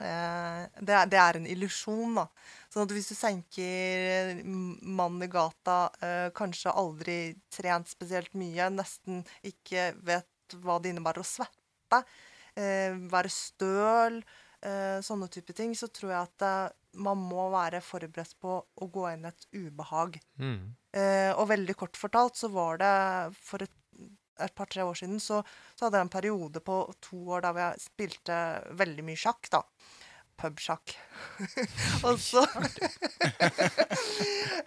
Eh, 0.00 0.62
det, 0.80 0.92
er, 0.92 1.06
det 1.08 1.18
er 1.20 1.38
en 1.38 1.48
illusjon, 1.48 2.18
da. 2.18 2.26
Sånn 2.72 2.84
at 2.84 2.92
hvis 2.92 3.08
du 3.08 3.16
senker 3.16 4.42
mannen 4.44 5.24
i 5.24 5.30
gata, 5.32 5.78
eh, 6.04 6.28
kanskje 6.36 6.74
aldri 6.76 7.18
trent 7.54 7.88
spesielt 7.88 8.34
mye, 8.36 8.68
nesten 8.74 9.22
ikke 9.46 9.94
vet 10.04 10.58
hva 10.62 10.78
det 10.82 10.92
innebærer 10.92 11.24
å 11.24 11.26
svette, 11.26 11.65
eh, 12.02 12.96
være 13.12 13.32
støl, 13.32 14.20
eh, 14.64 14.98
sånne 15.04 15.28
type 15.32 15.54
ting, 15.56 15.74
så 15.78 15.88
tror 15.92 16.12
jeg 16.12 16.20
at 16.20 16.46
eh, 16.46 16.74
man 17.02 17.20
må 17.20 17.48
være 17.52 17.82
forberedt 17.84 18.36
på 18.40 18.56
å 18.56 18.88
gå 18.92 19.08
inn 19.12 19.26
i 19.26 19.32
et 19.32 19.48
ubehag. 19.52 20.18
Mm. 20.40 20.60
Eh, 20.96 21.32
og 21.34 21.50
veldig 21.52 21.76
kort 21.78 21.98
fortalt 22.00 22.38
så 22.40 22.50
var 22.52 22.80
det 22.80 22.94
for 23.36 23.64
et, 23.66 23.76
et 24.40 24.56
par-tre 24.56 24.84
år 24.84 24.96
siden 24.98 25.20
så, 25.22 25.42
så 25.76 25.86
hadde 25.86 26.00
jeg 26.00 26.08
en 26.08 26.16
periode 26.16 26.64
på 26.64 26.80
to 27.04 27.20
år 27.36 27.46
der 27.46 27.62
jeg 27.62 27.86
spilte 27.88 28.40
veldig 28.80 29.06
mye 29.06 29.24
sjakk, 29.26 29.52
da. 29.52 29.62
Pubsjakk. 30.36 30.92
og 32.06 32.18
så 32.20 32.42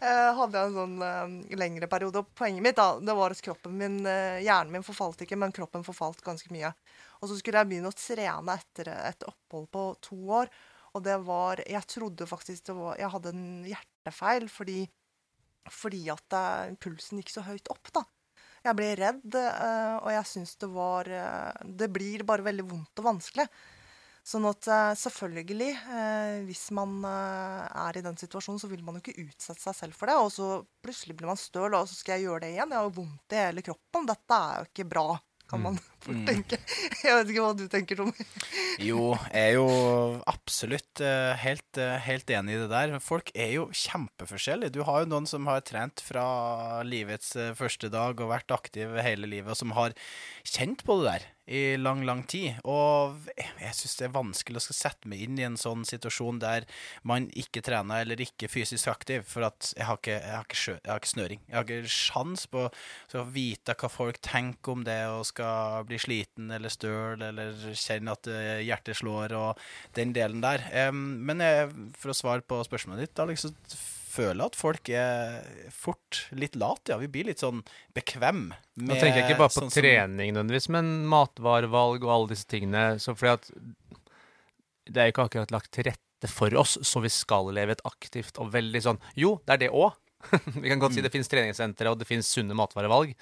hadde 0.02 0.58
jeg 0.58 0.64
en 0.64 0.74
sånn 0.74 0.96
uh, 0.98 1.28
lengre 1.62 1.90
periode. 1.92 2.24
Og 2.24 2.32
poenget 2.38 2.66
mitt 2.66 2.80
da, 2.80 2.96
det 2.98 3.14
var 3.18 3.36
at 3.36 3.44
kroppen 3.46 3.78
min, 3.78 4.00
uh, 4.08 4.42
hjernen 4.42 4.74
min 4.74 4.86
forfalt 4.86 5.22
ikke, 5.26 5.38
men 5.38 5.54
kroppen 5.54 5.86
forfalt 5.86 6.26
ganske 6.26 6.50
mye. 6.54 6.74
Og 7.20 7.30
så 7.30 7.38
skulle 7.40 7.62
jeg 7.62 7.70
begynne 7.70 7.92
å 7.92 7.98
trene 7.98 8.56
etter 8.56 8.94
et 8.96 9.26
opphold 9.28 9.68
på 9.74 9.86
to 10.06 10.20
år. 10.40 10.52
Og 10.98 11.04
det 11.06 11.20
var 11.22 11.60
Jeg 11.70 11.86
trodde 11.86 12.26
faktisk 12.26 12.72
det 12.72 12.74
var 12.74 12.96
Jeg 12.98 13.12
hadde 13.14 13.34
en 13.36 13.50
hjertefeil 13.68 14.48
fordi 14.50 14.80
fordi 15.74 16.06
at 16.12 16.36
eh, 16.36 16.78
pulsen 16.82 17.22
gikk 17.22 17.34
så 17.34 17.44
høyt 17.48 17.70
opp, 17.72 17.92
da. 17.96 18.06
Jeg 18.66 18.76
ble 18.76 18.88
redd, 19.00 19.36
eh, 19.40 19.98
og 20.02 20.10
jeg 20.12 20.28
syns 20.28 20.58
det 20.60 20.68
var 20.74 21.08
eh, 21.08 21.68
Det 21.80 21.88
blir 21.96 22.26
bare 22.28 22.46
veldig 22.48 22.66
vondt 22.68 23.02
og 23.02 23.12
vanskelig. 23.14 23.48
Sånn 24.30 24.46
at 24.46 24.68
selvfølgelig, 25.00 25.70
hvis 26.46 26.66
man 26.76 27.00
er 27.08 27.98
i 27.98 28.04
den 28.06 28.18
situasjonen, 28.20 28.60
så 28.62 28.68
vil 28.70 28.84
man 28.86 29.00
jo 29.00 29.02
ikke 29.02 29.24
utsette 29.24 29.64
seg 29.64 29.78
selv 29.78 29.98
for 29.98 30.12
det. 30.12 30.18
Og 30.22 30.28
så 30.36 30.50
plutselig 30.86 31.16
blir 31.18 31.32
man 31.32 31.40
støl, 31.40 31.74
og 31.74 31.88
så 31.90 31.98
skal 31.98 32.20
jeg 32.20 32.28
gjøre 32.28 32.44
det 32.44 32.52
igjen. 32.52 32.76
Jeg 32.76 32.78
har 32.78 32.86
jo 32.86 32.94
vondt 33.00 33.34
i 33.34 33.40
hele 33.40 33.64
kroppen. 33.66 34.06
Dette 34.12 34.38
er 34.38 34.60
jo 34.60 34.70
ikke 34.70 34.86
bra, 34.92 35.08
kan 35.50 35.64
man 35.64 35.80
fort 36.04 36.20
tenker 36.28 36.62
Jeg 37.06 37.16
vet 37.18 37.32
ikke 37.34 37.44
hva 37.44 37.54
du 37.58 37.66
tenker, 37.72 38.00
Tommy. 38.00 38.28
Jo, 38.84 39.14
jeg 39.32 39.54
er 39.54 39.58
jo 39.58 39.68
absolutt 40.30 41.02
eh, 41.04 41.34
helt, 41.42 41.80
eh, 41.80 41.98
helt 42.06 42.30
enig 42.36 42.56
i 42.56 42.62
det 42.64 42.70
der. 42.72 42.96
Folk 43.04 43.32
er 43.36 43.54
jo 43.56 43.68
kjempeforskjellige. 43.76 44.76
Du 44.78 44.84
har 44.88 45.04
jo 45.04 45.12
noen 45.12 45.28
som 45.30 45.50
har 45.50 45.64
trent 45.68 46.04
fra 46.06 46.28
livets 46.88 47.36
eh, 47.40 47.56
første 47.58 47.92
dag 47.94 48.20
og 48.20 48.32
vært 48.34 48.56
aktiv 48.56 48.96
hele 49.00 49.30
livet, 49.30 49.54
og 49.54 49.60
som 49.60 49.76
har 49.78 49.96
kjent 50.48 50.86
på 50.88 51.00
det 51.02 51.12
der 51.12 51.28
i 51.50 51.78
lang, 51.78 52.04
lang 52.06 52.22
tid. 52.30 52.60
Og 52.70 53.18
jeg 53.34 53.74
syns 53.76 53.96
det 53.98 54.08
er 54.08 54.14
vanskelig 54.16 54.62
å 54.62 54.66
skal 54.68 54.78
sette 54.78 55.10
meg 55.10 55.24
inn 55.26 55.40
i 55.40 55.46
en 55.48 55.58
sånn 55.60 55.86
situasjon 55.88 56.42
der 56.42 56.68
man 57.08 57.28
ikke 57.38 57.64
trener 57.66 58.04
eller 58.04 58.22
ikke 58.22 58.46
er 58.48 58.54
fysisk 58.54 58.92
aktiv, 58.92 59.26
for 59.28 59.48
at 59.48 59.72
jeg 59.74 59.88
har 59.90 60.00
ikke, 60.00 60.18
jeg 60.20 60.36
har 60.36 60.46
ikke, 60.46 60.62
sjø, 60.62 60.76
jeg 60.78 60.92
har 60.92 61.02
ikke 61.02 61.14
snøring. 61.14 61.44
Jeg 61.48 61.58
har 61.58 61.68
ikke 61.68 61.94
sjans 61.96 62.46
på 62.54 62.68
å 62.70 63.26
vite 63.34 63.78
hva 63.80 63.92
folk 63.92 64.22
tenker 64.26 64.78
om 64.78 64.86
det 64.86 65.00
og 65.10 65.26
skal 65.30 65.89
bli 65.90 66.00
sliten 66.02 66.52
eller 66.56 66.74
støl 66.74 67.22
eller 67.26 67.54
kjenner 67.74 68.18
at 68.18 68.32
eh, 68.32 68.64
hjertet 68.68 69.02
slår 69.02 69.36
og 69.38 69.70
den 69.98 70.14
delen 70.16 70.44
der. 70.46 70.64
Men 70.94 71.44
jeg, 71.44 71.70
for 72.00 72.14
å 72.14 72.18
svare 72.18 72.46
på 72.46 72.62
spørsmålet 72.68 73.10
ditt, 73.10 73.24
Alex, 73.24 73.48
så 73.50 73.80
føler 74.10 74.50
at 74.50 74.58
folk 74.58 74.90
er 74.94 75.40
fort 75.74 76.24
litt 76.36 76.58
late. 76.60 76.94
Ja, 76.94 76.98
vi 77.02 77.10
blir 77.12 77.30
litt 77.30 77.44
sånn 77.44 77.62
bekvem 77.96 78.50
Nå 78.80 78.96
tenker 78.96 79.22
jeg 79.22 79.28
ikke 79.28 79.42
bare 79.44 79.54
på 79.54 79.64
sånn 79.64 79.74
trening 79.74 80.34
nødvendigvis, 80.34 80.70
men 80.74 80.92
matvarevalg 81.10 82.06
og 82.06 82.14
alle 82.16 82.32
disse 82.34 82.48
tingene. 82.50 82.84
Så 83.02 83.16
fordi 83.18 83.36
at 83.36 83.50
det 84.90 85.04
er 85.04 85.12
ikke 85.12 85.28
akkurat 85.28 85.54
lagt 85.54 85.74
til 85.76 85.90
rette 85.90 86.30
for 86.32 86.54
oss, 86.60 86.78
så 86.84 87.04
vi 87.04 87.12
skal 87.14 87.52
leve 87.56 87.78
et 87.78 87.86
aktivt 87.88 88.40
og 88.42 88.52
veldig 88.56 88.82
sånn 88.84 89.02
Jo, 89.20 89.38
det 89.46 89.56
er 89.56 89.66
det 89.66 89.74
òg. 89.76 89.94
vi 90.62 90.68
kan 90.68 90.82
godt 90.82 90.98
si 90.98 91.04
det 91.04 91.14
finnes 91.14 91.32
treningssentre, 91.32 91.92
og 91.92 92.02
det 92.02 92.08
finnes 92.10 92.28
sunne 92.28 92.58
matvarevalg. 92.58 93.14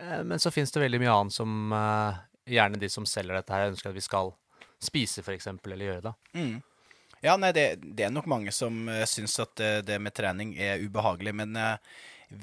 Eh, 0.00 0.24
Men 0.24 0.40
så 0.40 0.50
finnes 0.50 0.72
det 0.72 0.80
veldig 0.84 1.00
mye 1.02 1.14
annet 1.14 1.36
som 1.36 1.72
eh, 1.72 2.20
gjerne 2.56 2.80
de 2.80 2.90
som 2.92 3.06
selger 3.08 3.38
dette 3.38 3.54
her, 3.54 3.70
ønsker 3.72 3.90
at 3.90 3.98
vi 3.98 4.04
skal 4.04 4.32
spise, 4.82 5.22
f.eks., 5.22 5.46
eller 5.46 5.86
gjøre 5.86 6.06
det. 6.08 6.14
Mm. 6.34 6.56
Ja, 7.22 7.36
nei, 7.38 7.52
det, 7.54 7.66
det 7.82 8.08
er 8.08 8.10
nok 8.10 8.26
mange 8.26 8.50
som 8.50 8.88
uh, 8.90 9.04
syns 9.06 9.36
at 9.38 9.60
det, 9.86 10.00
med 10.02 10.10
trening 10.10 10.56
er 10.58 10.82
ubehagelig, 10.82 11.30
men 11.38 11.54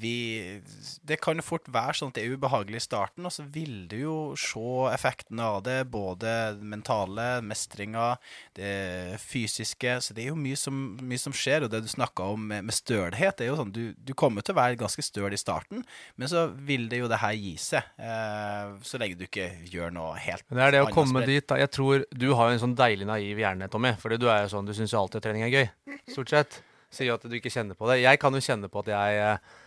vi 0.00 0.60
Det 1.06 1.18
kan 1.22 1.38
jo 1.38 1.44
fort 1.44 1.68
være 1.70 1.96
sånn 1.98 2.12
at 2.12 2.18
det 2.18 2.24
er 2.24 2.36
ubehagelig 2.36 2.80
i 2.80 2.84
starten, 2.84 3.26
og 3.26 3.34
så 3.34 3.44
vil 3.50 3.86
du 3.90 3.96
jo 4.02 4.16
se 4.38 4.62
effekten 4.92 5.40
av 5.42 5.62
det, 5.66 5.78
både 5.90 6.56
mentale, 6.60 7.40
mestringa, 7.44 8.14
det 8.58 9.18
fysiske. 9.22 9.98
Så 10.04 10.16
det 10.16 10.24
er 10.24 10.32
jo 10.32 10.38
mye 10.40 10.58
som, 10.58 10.80
mye 11.00 11.20
som 11.20 11.34
skjer, 11.36 11.66
og 11.66 11.72
det 11.72 11.82
du 11.84 11.90
snakka 11.90 12.30
om 12.34 12.48
med, 12.52 12.68
med 12.68 12.76
stølhet, 12.76 13.40
er 13.40 13.52
jo 13.52 13.58
sånn 13.60 13.74
du, 13.74 13.82
du 13.96 14.14
kommer 14.18 14.44
til 14.44 14.54
å 14.56 14.60
være 14.60 14.80
ganske 14.80 15.04
støl 15.04 15.34
i 15.34 15.40
starten, 15.40 15.84
men 16.20 16.30
så 16.30 16.48
vil 16.54 16.88
det 16.90 17.02
jo 17.02 17.10
det 17.10 17.20
her 17.22 17.36
gi 17.36 17.54
seg, 17.60 17.92
eh, 18.00 18.74
så 18.86 19.00
lenge 19.00 19.18
du 19.20 19.26
ikke 19.26 19.50
gjør 19.70 19.92
noe 19.94 20.16
helt 20.20 20.44
Men 20.48 20.60
det 20.60 20.66
er 20.66 20.76
det 20.76 20.82
å 20.84 20.90
komme 20.94 21.24
dit 21.26 21.46
da. 21.46 21.58
Jeg 21.60 21.72
tror 21.74 22.04
Du 22.10 22.28
har 22.36 22.50
jo 22.50 22.56
en 22.56 22.64
sånn 22.64 22.76
deilig 22.78 23.06
naiv 23.08 23.40
hjerne, 23.40 23.68
Tommy. 23.70 23.94
Fordi 24.00 24.18
du 24.20 24.28
er 24.30 24.44
jo 24.44 24.52
sånn, 24.54 24.68
du 24.68 24.74
syns 24.76 24.94
jo 24.94 25.00
alltid 25.02 25.20
at 25.20 25.26
trening 25.28 25.46
er 25.46 25.54
gøy. 25.54 25.98
Stort 26.10 26.32
sett. 26.32 26.60
Sier 26.90 27.12
jo 27.12 27.18
at 27.18 27.26
du 27.26 27.36
ikke 27.36 27.52
kjenner 27.52 27.78
på 27.78 27.88
det. 27.90 28.00
Jeg 28.02 28.20
kan 28.22 28.34
jo 28.34 28.42
kjenne 28.42 28.70
på 28.70 28.82
at 28.82 28.90
jeg 28.90 29.20
eh, 29.22 29.58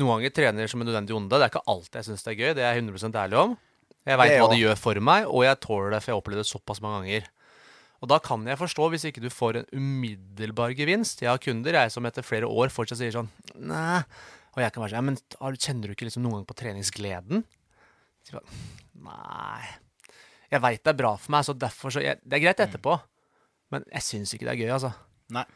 noen 0.00 0.18
ganger 0.18 0.34
trener 0.34 0.70
som 0.70 0.82
en 0.82 0.88
nødvendig 0.90 1.14
onde. 1.16 1.36
Det 1.36 1.46
er 1.46 1.52
ikke 1.52 1.68
alltid 1.70 2.00
jeg 2.00 2.08
syns 2.08 2.26
det 2.26 2.32
er 2.32 2.40
gøy. 2.40 2.50
Det 2.58 2.64
er 2.64 2.74
jeg 2.74 2.84
100% 2.84 3.18
ærlig 3.20 3.40
om. 3.40 3.56
Jeg 4.04 4.20
veit 4.20 4.34
hva 4.36 4.48
det 4.50 4.60
gjør 4.60 4.76
for 4.76 5.00
meg, 5.08 5.26
og 5.30 5.46
jeg 5.46 5.60
tåler 5.64 5.94
det, 5.94 6.00
for 6.02 6.10
jeg 6.10 6.16
har 6.16 6.22
opplevd 6.22 6.42
det 6.42 6.48
såpass 6.50 6.82
mange 6.84 6.98
ganger. 7.00 7.28
Og 8.04 8.10
da 8.10 8.18
kan 8.20 8.42
jeg 8.44 8.60
forstå 8.60 8.88
hvis 8.92 9.06
ikke 9.08 9.22
du 9.24 9.30
får 9.32 9.60
en 9.62 9.68
umiddelbar 9.72 10.74
gevinst. 10.76 11.22
Jeg 11.24 11.30
har 11.30 11.40
kunder 11.40 11.78
jeg 11.78 11.92
som 11.94 12.04
etter 12.04 12.26
flere 12.26 12.50
år 12.50 12.72
fortsatt 12.74 13.00
sier 13.00 13.14
sånn 13.14 13.30
Nei. 13.56 14.02
Og 14.54 14.60
jeg 14.60 14.74
kan 14.74 14.84
være 14.84 14.92
sånn 14.92 15.00
ja, 15.00 15.06
men 15.08 15.56
Kjenner 15.56 15.88
du 15.88 15.94
ikke 15.94 16.10
liksom 16.10 16.26
noen 16.26 16.40
gang 16.40 16.48
på 16.50 16.58
treningsgleden? 16.58 17.46
Så 18.28 18.42
Nei. 19.06 19.64
Jeg 20.52 20.62
veit 20.62 20.84
det 20.84 20.92
er 20.92 21.00
bra 21.00 21.14
for 21.16 21.32
meg, 21.34 21.46
så 21.46 21.56
derfor 21.56 21.94
så 21.94 22.02
jeg, 22.04 22.20
Det 22.22 22.36
er 22.36 22.44
greit 22.44 22.60
etterpå, 22.66 22.98
men 23.72 23.88
jeg 23.88 24.06
syns 24.06 24.34
ikke 24.36 24.50
det 24.50 24.52
er 24.52 24.60
gøy, 24.60 24.74
altså. 24.76 24.92
Nei. 25.34 25.46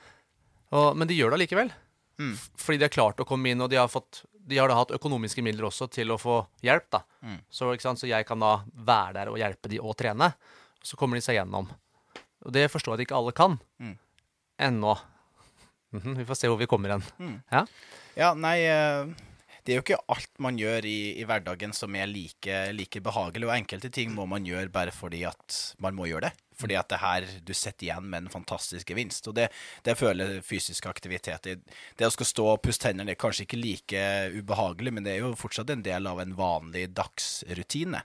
Og, 0.72 0.96
men 0.96 1.08
de 1.10 1.16
gjør 1.18 1.34
det 1.34 1.38
allikevel. 1.42 1.70
Mm. 2.18 2.34
Fordi 2.58 2.78
de 2.80 2.86
har 2.88 2.94
klart 2.94 3.20
å 3.22 3.26
komme 3.28 3.52
inn, 3.52 3.60
og 3.62 3.70
de 3.70 3.78
har, 3.78 3.90
fått, 3.90 4.24
de 4.32 4.58
har 4.58 4.70
da 4.70 4.78
hatt 4.80 4.94
økonomiske 4.96 5.42
midler 5.46 5.68
også 5.70 5.88
til 5.92 6.10
å 6.14 6.18
få 6.20 6.40
hjelp. 6.64 6.88
da. 6.94 7.02
Mm. 7.22 7.38
Så, 7.50 7.70
så 7.78 8.10
jeg 8.10 8.26
kan 8.28 8.42
da 8.42 8.56
være 8.74 9.20
der 9.20 9.30
og 9.32 9.38
hjelpe 9.40 9.70
de 9.70 9.78
og 9.82 9.96
trene. 9.98 10.32
Og 10.78 10.90
så 10.90 10.98
kommer 10.98 11.18
de 11.18 11.24
seg 11.24 11.38
gjennom. 11.38 11.70
Og 12.46 12.54
det 12.54 12.68
forstår 12.72 12.94
jeg 12.96 13.00
at 13.00 13.06
ikke 13.08 13.20
alle 13.20 13.36
kan. 13.36 13.56
Mm. 13.82 13.94
Ennå. 14.68 14.98
Mhm, 15.94 16.14
vi 16.20 16.26
får 16.28 16.42
se 16.42 16.50
hvor 16.50 16.60
vi 16.60 16.68
kommer 16.70 16.96
hen. 16.96 17.06
Mm. 17.18 17.38
Ja? 17.52 17.64
Ja, 18.18 18.32
nei 18.34 18.56
eh, 18.66 19.14
Det 19.64 19.72
er 19.72 19.78
jo 19.78 19.84
ikke 19.84 20.00
alt 20.10 20.30
man 20.42 20.58
gjør 20.58 20.86
i, 20.88 20.98
i 21.20 21.24
hverdagen 21.28 21.74
som 21.76 21.94
er 21.96 22.10
like, 22.10 22.58
like 22.74 23.02
behagelig, 23.04 23.46
og 23.48 23.54
enkelte 23.56 23.90
ting 23.94 24.12
må 24.16 24.26
man 24.28 24.46
gjøre 24.48 24.72
bare 24.74 24.94
fordi 24.94 25.22
at 25.28 25.58
man 25.82 25.96
må 25.96 26.08
gjøre 26.10 26.28
det. 26.28 26.34
Fordi 26.58 26.74
at 26.74 26.88
det 26.90 26.98
her 26.98 27.26
du 27.46 27.52
sitter 27.54 27.86
igjen 27.86 28.08
med 28.10 28.24
en 28.24 28.32
fantastisk 28.32 28.88
gevinst. 28.90 29.28
Og 29.30 29.36
det, 29.38 29.48
det 29.86 29.94
føler 29.98 30.40
fysisk 30.42 30.88
aktivitet. 30.90 31.44
Det, 31.46 31.76
det 31.98 32.08
å 32.08 32.10
skal 32.10 32.26
stå 32.26 32.46
og 32.56 32.62
pusse 32.64 32.82
tennene 32.82 33.14
er 33.14 33.20
kanskje 33.20 33.44
ikke 33.46 33.60
like 33.60 34.02
ubehagelig, 34.34 34.92
men 34.96 35.06
det 35.06 35.14
er 35.14 35.22
jo 35.22 35.34
fortsatt 35.38 35.70
en 35.70 35.84
del 35.86 36.10
av 36.10 36.18
en 36.24 36.34
vanlig 36.38 36.88
dagsrutine. 36.98 38.02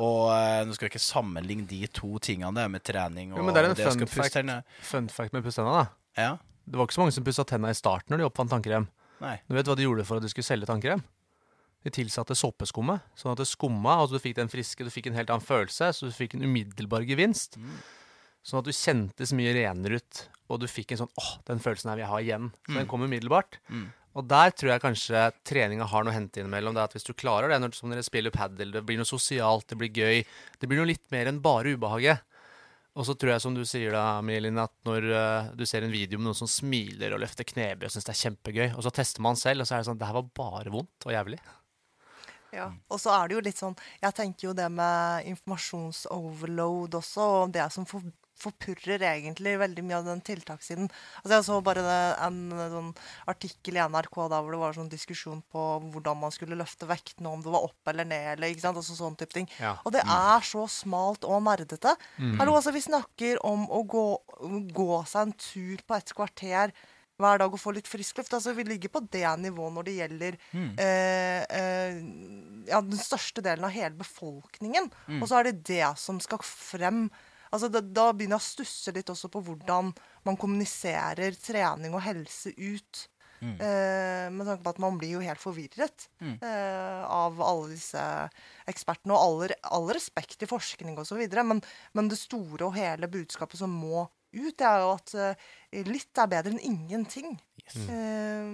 Og 0.00 0.30
eh, 0.32 0.62
nå 0.64 0.72
skal 0.72 0.88
jeg 0.88 0.94
ikke 0.94 1.04
sammenligne 1.04 1.68
de 1.68 1.82
to 1.92 2.14
tingene 2.24 2.54
der 2.56 2.70
med 2.72 2.80
trening 2.88 3.34
og 3.34 3.42
Jo, 3.42 3.44
men 3.44 3.52
det 3.52 3.60
er 3.60 3.68
en 3.68 3.76
det 3.76 3.84
fun 3.90 4.06
pusse 4.06 4.30
fact, 4.32 4.78
fun 4.88 5.10
fact 5.12 5.36
med 5.36 5.44
pusstenna, 5.44 5.82
da. 5.82 6.22
Ja, 6.22 6.30
Det 6.64 6.78
var 6.78 6.86
ikke 6.88 6.96
så 6.96 7.02
mange 7.04 7.12
som 7.16 7.24
pussa 7.26 7.44
tennene 7.44 7.74
i 7.74 7.76
starten 7.76 8.14
når 8.14 8.22
de 8.22 8.30
oppfant 8.30 8.52
tannkrem. 8.54 8.88
nei. 9.20 9.36
Du 9.48 9.52
vet 9.58 9.68
hva 9.68 9.76
de 9.76 9.84
gjorde 9.84 10.06
for 10.08 10.16
at 10.16 10.24
de 10.24 10.30
skulle 10.32 10.48
selge 10.48 10.68
tannkrem? 10.70 11.04
De 11.82 11.90
tilsatte 11.90 12.36
såpeskummet, 12.38 13.02
sånn 13.18 13.32
at 13.32 13.40
det 13.42 13.48
skumma, 13.50 13.96
og 14.00 14.08
så 14.08 14.18
du 14.18 14.22
fikk 14.22 14.36
den 14.38 14.52
friske, 14.52 14.86
du 14.86 14.92
fikk 14.92 15.08
en 15.10 15.18
helt 15.18 15.32
annen 15.34 15.44
følelse, 15.44 15.90
så 15.96 16.06
du 16.06 16.14
fikk 16.14 16.36
en 16.36 16.46
umiddelbar 16.46 17.06
gevinst. 17.08 17.58
Sånn 18.46 18.60
at 18.60 18.68
du 18.68 18.74
kjentes 18.74 19.34
mye 19.38 19.54
renere 19.54 19.98
ut, 20.02 20.22
og 20.50 20.62
du 20.62 20.68
fikk 20.70 20.94
en 20.94 21.02
sånn 21.04 21.12
åh, 21.18 21.32
den 21.48 21.62
følelsen 21.62 21.90
her 21.90 21.98
vil 21.98 22.04
jeg 22.04 22.12
ha 22.12 22.22
igjen. 22.22 22.48
Så 22.68 22.78
den 22.78 22.88
kom 22.90 23.04
umiddelbart. 23.06 23.58
Mm. 23.70 23.90
Og 24.18 24.26
der 24.28 24.52
tror 24.52 24.74
jeg 24.74 24.82
kanskje 24.82 25.20
treninga 25.48 25.86
har 25.88 26.04
noe 26.04 26.12
å 26.12 26.16
hente 26.16 26.42
innimellom. 26.42 26.74
Det 26.76 26.82
er 26.82 26.90
at 26.90 26.96
hvis 26.98 27.06
du 27.08 27.14
klarer 27.16 27.48
det, 27.48 27.60
når, 27.62 27.72
som 27.78 27.92
dere 27.92 28.04
spiller 28.04 28.34
padel, 28.34 28.74
det 28.74 28.82
blir 28.84 29.00
noe 29.00 29.08
sosialt, 29.08 29.70
det 29.72 29.78
blir 29.80 29.94
gøy, 29.94 30.20
det 30.60 30.68
blir 30.68 30.82
noe 30.82 30.90
litt 30.90 31.06
mer 31.14 31.30
enn 31.30 31.40
bare 31.44 31.72
ubehaget. 31.78 32.26
Og 32.92 33.06
så 33.08 33.14
tror 33.16 33.32
jeg, 33.32 33.40
som 33.40 33.54
du 33.56 33.62
sier 33.64 33.94
da, 33.94 34.20
Mielin, 34.20 34.60
at 34.60 34.74
når 34.84 35.06
uh, 35.08 35.52
du 35.56 35.64
ser 35.68 35.86
en 35.86 35.94
video 35.94 36.20
med 36.20 36.28
noen 36.28 36.36
som 36.36 36.50
smiler 36.50 37.14
og 37.16 37.22
løfter 37.22 37.46
knebøy 37.48 37.86
og 37.88 37.94
syns 37.94 38.04
det 38.04 38.12
er 38.12 38.20
kjempegøy, 38.26 38.66
og 38.74 38.84
så 38.84 38.92
tester 38.92 39.24
man 39.24 39.38
selv, 39.40 39.64
og 39.64 39.68
så 39.68 39.78
er 39.78 39.80
det 39.80 39.88
sånn 39.88 40.00
Det 40.02 40.10
her 40.10 40.18
var 40.18 40.28
bare 40.36 40.74
vondt 40.74 41.08
og 41.08 41.14
jævlig. 41.14 41.40
Ja. 42.52 42.70
Og 42.92 43.00
så 43.00 43.12
er 43.16 43.28
det 43.28 43.36
jo 43.38 43.44
litt 43.46 43.60
sånn 43.60 43.76
Jeg 44.02 44.16
tenker 44.16 44.50
jo 44.50 44.56
det 44.56 44.68
med 44.72 45.28
informasjonsoverload 45.30 46.98
også, 46.98 47.28
og 47.44 47.54
det 47.54 47.64
som 47.72 47.86
for, 47.88 48.04
forpurrer 48.42 49.02
egentlig 49.06 49.54
veldig 49.60 49.84
mye 49.86 49.98
av 50.00 50.08
den 50.10 50.22
tiltakssiden. 50.26 50.90
Altså 51.22 51.34
Jeg 51.36 51.46
så 51.46 51.58
bare 51.64 51.82
en, 52.26 52.38
en 52.52 52.74
sånn 52.76 52.92
artikkel 53.30 53.78
i 53.78 53.84
NRK 53.84 54.18
da 54.32 54.40
hvor 54.42 54.54
det 54.54 54.62
var 54.62 54.76
sånn 54.76 54.92
diskusjon 54.92 55.42
på 55.52 55.66
hvordan 55.94 56.20
man 56.24 56.34
skulle 56.34 56.58
løfte 56.58 56.88
vektene, 56.90 57.30
om 57.30 57.44
det 57.44 57.52
var 57.54 57.68
opp 57.68 57.92
eller 57.92 58.08
ned, 58.08 58.28
eller 58.34 58.52
ikke 58.52 58.66
sant, 58.66 58.80
altså 58.80 58.98
sånn 58.98 59.18
type 59.20 59.36
ting. 59.36 59.48
Ja. 59.62 59.76
Og 59.86 59.94
det 59.96 60.04
er 60.04 60.46
så 60.46 60.66
smalt 60.70 61.26
og 61.28 61.44
nerdete. 61.46 61.94
Hallo, 62.40 62.56
altså 62.58 62.74
Vi 62.74 62.84
snakker 62.84 63.40
om 63.46 63.68
å 63.70 63.84
gå, 63.86 64.06
gå 64.74 64.90
seg 65.08 65.28
en 65.28 65.38
tur 65.38 65.84
på 65.86 65.98
et 65.98 66.16
kvarter 66.16 66.74
hver 67.22 67.42
dag 67.42 67.54
og 67.54 67.60
få 67.62 67.72
litt 67.76 67.88
frisk 67.90 68.20
luft. 68.20 68.34
Altså, 68.36 68.54
vi 68.56 68.66
ligger 68.68 68.92
på 68.92 69.04
det 69.14 69.26
nivået 69.40 69.76
når 69.76 69.88
det 69.88 69.94
gjelder 70.00 70.38
eh, 70.52 71.42
eh, 71.46 72.00
ja, 72.68 72.80
den 72.82 73.00
største 73.00 73.44
delen 73.44 73.66
av 73.68 73.74
hele 73.74 73.94
befolkningen. 74.00 74.90
Og 75.20 75.28
så 75.30 75.40
er 75.40 75.50
det 75.50 75.62
det 75.70 75.86
som 76.02 76.20
skal 76.22 76.42
frem. 76.44 77.06
Altså, 77.52 77.68
da, 77.72 77.82
da 77.84 78.10
begynner 78.12 78.38
jeg 78.38 78.44
å 78.44 78.50
stusse 78.50 78.94
litt 78.96 79.10
også 79.12 79.30
på 79.32 79.42
hvordan 79.46 79.92
man 80.26 80.38
kommuniserer 80.40 81.34
trening 81.38 81.94
og 81.94 82.04
helse 82.04 82.54
ut. 82.56 83.06
Eh, 83.58 84.28
med 84.30 84.46
tanke 84.46 84.62
på 84.62 84.70
at 84.70 84.78
man 84.78 84.98
blir 85.00 85.16
jo 85.16 85.22
helt 85.24 85.40
forvirret 85.42 86.04
eh, 86.22 87.00
av 87.02 87.40
alle 87.42 87.72
disse 87.72 88.02
ekspertene. 88.70 89.16
Og 89.16 89.50
all 89.66 89.90
respekt 89.90 90.38
til 90.38 90.50
forskning 90.50 90.94
osv., 91.02 91.24
men, 91.42 91.62
men 91.92 92.10
det 92.12 92.20
store 92.20 92.68
og 92.68 92.76
hele 92.78 93.10
budskapet 93.10 93.58
som 93.58 93.74
må 93.74 94.06
ut, 94.32 94.58
det 94.58 94.66
er 94.68 94.78
jo 94.82 94.88
at 94.96 95.08
eh, 95.18 95.34
litt 95.88 96.18
er 96.18 96.28
bedre 96.32 96.50
enn 96.54 96.66
ingenting. 96.72 97.28
Eh, 97.72 98.46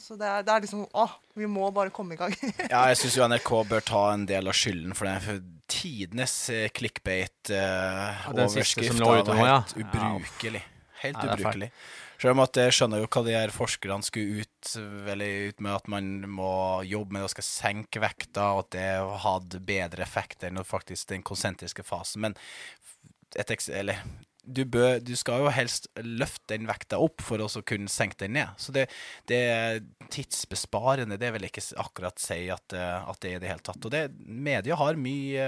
så 0.00 0.12
det 0.18 0.26
er, 0.26 0.42
det 0.42 0.50
er 0.50 0.60
liksom 0.64 0.82
Å, 0.88 1.06
vi 1.38 1.46
må 1.46 1.70
bare 1.74 1.90
komme 1.94 2.14
i 2.16 2.18
gang. 2.18 2.32
Ja, 2.72 2.80
jeg 2.90 2.96
syns 3.02 3.16
jo 3.18 3.26
NRK 3.28 3.50
bør 3.70 3.82
ta 3.86 4.02
en 4.14 4.26
del 4.28 4.44
av 4.50 4.54
skylden 4.56 4.94
for 4.96 5.04
det. 5.08 5.16
For 5.26 5.36
tidenes 5.70 6.34
eh, 6.52 6.68
clickbait-overskrift 6.74 8.94
Uh, 8.94 8.98
ja, 9.00 9.04
var 9.10 9.16
nå, 9.28 9.34
ja. 9.44 9.58
helt 9.60 9.76
ubrukelig. 9.84 10.62
Helt 11.04 11.18
Ja, 11.20 11.24
det 11.28 11.34
ubrukelig. 11.38 11.70
Selv 12.24 12.38
om 12.38 12.44
at 12.44 12.56
jeg 12.56 12.72
skjønner 12.72 12.98
jo 13.02 13.08
hva 13.12 13.20
de 13.26 13.32
her 13.34 13.50
forskerne 13.52 14.04
skulle 14.06 14.44
ut, 14.44 14.64
veldig 15.04 15.32
ut 15.50 15.58
med 15.66 15.72
at 15.74 15.86
man 15.92 16.04
må 16.30 16.52
jobbe 16.88 17.12
med 17.18 17.26
å 17.26 17.28
skal 17.28 17.44
senke 17.44 18.00
vekta, 18.00 18.42
og 18.54 18.60
at 18.62 18.70
det 18.76 18.92
hadde 19.26 19.66
bedre 19.66 20.02
effekt 20.06 20.38
enn 20.46 20.64
faktisk 20.64 21.10
den 21.10 21.26
konsentriske 21.26 21.82
fasen. 21.84 22.20
Men 22.24 22.32
et 23.36 23.50
eks 23.50 23.68
eller, 23.68 23.98
du, 24.46 24.64
bør, 24.68 24.98
du 25.00 25.14
skal 25.18 25.44
jo 25.44 25.52
helst 25.52 25.88
løfte 26.00 26.54
den 26.54 26.68
vekta 26.68 26.98
opp 27.02 27.22
for 27.24 27.40
å 27.42 27.48
kunne 27.66 27.90
senke 27.92 28.18
den 28.24 28.36
ned. 28.36 28.52
Så 28.60 28.74
det, 28.74 28.86
det 29.30 29.40
er 29.50 29.82
tidsbesparende, 30.12 31.18
det 31.20 31.30
vil 31.34 31.46
jeg 31.46 31.54
ikke 31.54 31.84
akkurat 31.84 32.20
si 32.20 32.44
at, 32.52 32.74
eh, 32.76 33.10
at 33.10 33.20
det 33.22 33.32
er 33.32 33.38
i 33.38 33.42
det 33.42 33.50
hele 33.52 33.64
tatt. 33.64 33.80
Og 33.80 33.92
det, 33.92 34.04
media 34.24 34.78
har 34.78 34.98
mye, 35.00 35.46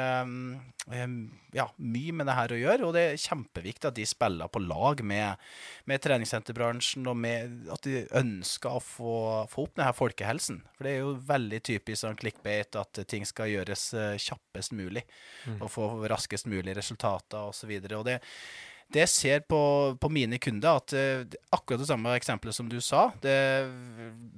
eh, 0.91 1.15
ja, 1.57 1.67
mye 1.77 2.17
med 2.17 2.31
det 2.31 2.37
her 2.39 2.55
å 2.55 2.61
gjøre, 2.61 2.89
og 2.89 2.95
det 2.97 3.05
er 3.07 3.25
kjempeviktig 3.27 3.91
at 3.91 3.99
de 3.99 4.07
spiller 4.09 4.53
på 4.53 4.63
lag 4.65 5.03
med, 5.07 5.49
med 5.91 6.05
treningssenterbransjen, 6.05 7.09
og 7.11 7.19
med 7.21 7.73
at 7.73 7.87
de 7.87 8.05
ønsker 8.23 8.79
å 8.79 8.85
få, 8.85 9.17
få 9.53 9.67
opp 9.67 9.77
denne 9.79 9.97
folkehelsen. 9.97 10.63
For 10.77 10.89
det 10.89 10.95
er 10.95 11.05
jo 11.05 11.17
veldig 11.29 11.63
typisk 11.73 12.03
sånn 12.05 12.21
clickbait 12.21 12.81
at 12.81 13.03
ting 13.11 13.27
skal 13.29 13.53
gjøres 13.53 13.91
eh, 13.97 14.15
kjappest 14.21 14.77
mulig, 14.77 15.05
og 15.61 15.69
få 15.73 15.91
raskest 16.11 16.49
mulig 16.51 16.75
resultater 16.77 17.53
osv. 17.53 17.71
Og, 17.77 17.91
så 17.91 18.01
og 18.01 18.09
det 18.09 18.19
det 18.93 19.03
jeg 19.03 19.11
ser 19.11 19.41
på, 19.51 19.61
på 20.01 20.11
mine 20.13 20.39
kunder, 20.43 20.79
at 20.79 20.95
uh, 20.95 21.39
akkurat 21.57 21.83
det 21.83 21.89
samme 21.89 22.15
eksempelet 22.17 22.55
som 22.55 22.69
du 22.71 22.79
sa. 22.85 23.09
Det 23.23 23.33
er 23.33 23.71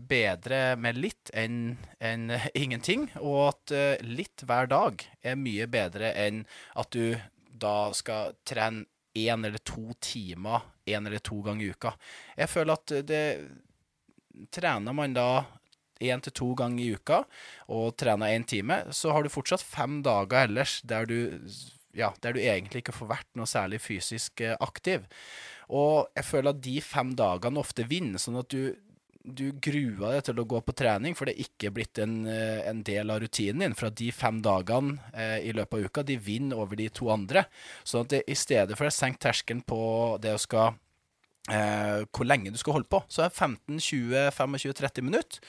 bedre 0.09 0.61
med 0.81 1.01
litt 1.01 1.33
enn 1.37 1.77
enn 2.01 2.33
ingenting, 2.63 3.09
og 3.21 3.41
at 3.51 3.75
uh, 3.77 4.07
litt 4.09 4.47
hver 4.49 4.71
dag 4.71 5.05
er 5.21 5.41
mye 5.41 5.69
bedre 5.71 6.15
enn 6.17 6.45
at 6.81 6.91
du 6.97 7.19
da 7.59 7.91
skal 7.97 8.37
trene 8.47 8.87
én 9.19 9.45
eller 9.45 9.59
to 9.67 9.93
timer 10.05 10.63
én 10.87 11.07
eller 11.07 11.19
to 11.19 11.41
ganger 11.43 11.65
i 11.65 11.71
uka. 11.75 11.95
Jeg 12.39 12.53
føler 12.53 12.79
at 12.79 13.01
det 13.09 13.25
Trener 14.55 14.95
man 14.95 15.17
da 15.17 15.43
én 15.99 16.21
til 16.23 16.31
to 16.31 16.53
ganger 16.55 16.85
i 16.85 16.93
uka 16.95 17.25
og 17.75 17.97
trener 17.99 18.37
én 18.37 18.45
time, 18.47 18.77
så 18.95 19.11
har 19.11 19.25
du 19.25 19.33
fortsatt 19.33 19.65
fem 19.67 19.99
dager 20.07 20.47
ellers 20.47 20.79
der 20.87 21.09
du 21.11 21.17
ja, 21.99 22.13
der 22.23 22.35
du 22.35 22.41
egentlig 22.43 22.83
ikke 22.85 22.97
får 22.97 23.13
vært 23.13 23.31
noe 23.39 23.49
særlig 23.51 23.81
fysisk 23.83 24.43
eh, 24.45 24.57
aktiv. 24.65 25.07
Og 25.69 26.09
jeg 26.17 26.25
føler 26.25 26.55
at 26.55 26.61
de 26.65 26.77
fem 26.85 27.15
dagene 27.19 27.61
ofte 27.61 27.87
vinner, 27.89 28.21
sånn 28.23 28.39
at 28.41 28.49
du, 28.55 28.73
du 29.23 29.51
gruer 29.53 30.17
deg 30.17 30.25
til 30.29 30.41
å 30.41 30.47
gå 30.49 30.63
på 30.65 30.75
trening, 30.79 31.17
for 31.19 31.29
det 31.29 31.37
er 31.37 31.49
ikke 31.49 31.73
blitt 31.77 32.01
en, 32.03 32.21
eh, 32.31 32.63
en 32.71 32.83
del 32.87 33.13
av 33.13 33.21
rutinen 33.25 33.67
din. 33.67 33.77
For 33.79 33.91
at 33.91 33.99
de 34.01 34.11
fem 34.15 34.41
dagene 34.45 34.99
eh, 35.13 35.39
i 35.51 35.55
løpet 35.57 35.79
av 35.79 35.89
uka, 35.91 36.07
de 36.09 36.19
vinner 36.23 36.61
over 36.61 36.79
de 36.81 36.89
to 36.95 37.11
andre. 37.13 37.45
Sånn 37.85 38.07
at 38.07 38.15
det, 38.15 38.23
i 38.31 38.39
stedet 38.39 38.79
for 38.79 38.89
å 38.89 38.95
senke 38.95 39.27
terskelen 39.29 39.65
på 39.67 39.81
det 40.23 40.37
å 40.37 40.43
skal 40.43 40.79
eh, 41.51 42.05
hvor 42.13 42.29
lenge 42.29 42.53
du 42.53 42.61
skal 42.61 42.79
holde 42.79 42.91
på. 42.91 43.03
Så 43.09 43.25
er 43.25 43.35
15-20-25-30 43.35 45.05
minutter. 45.05 45.41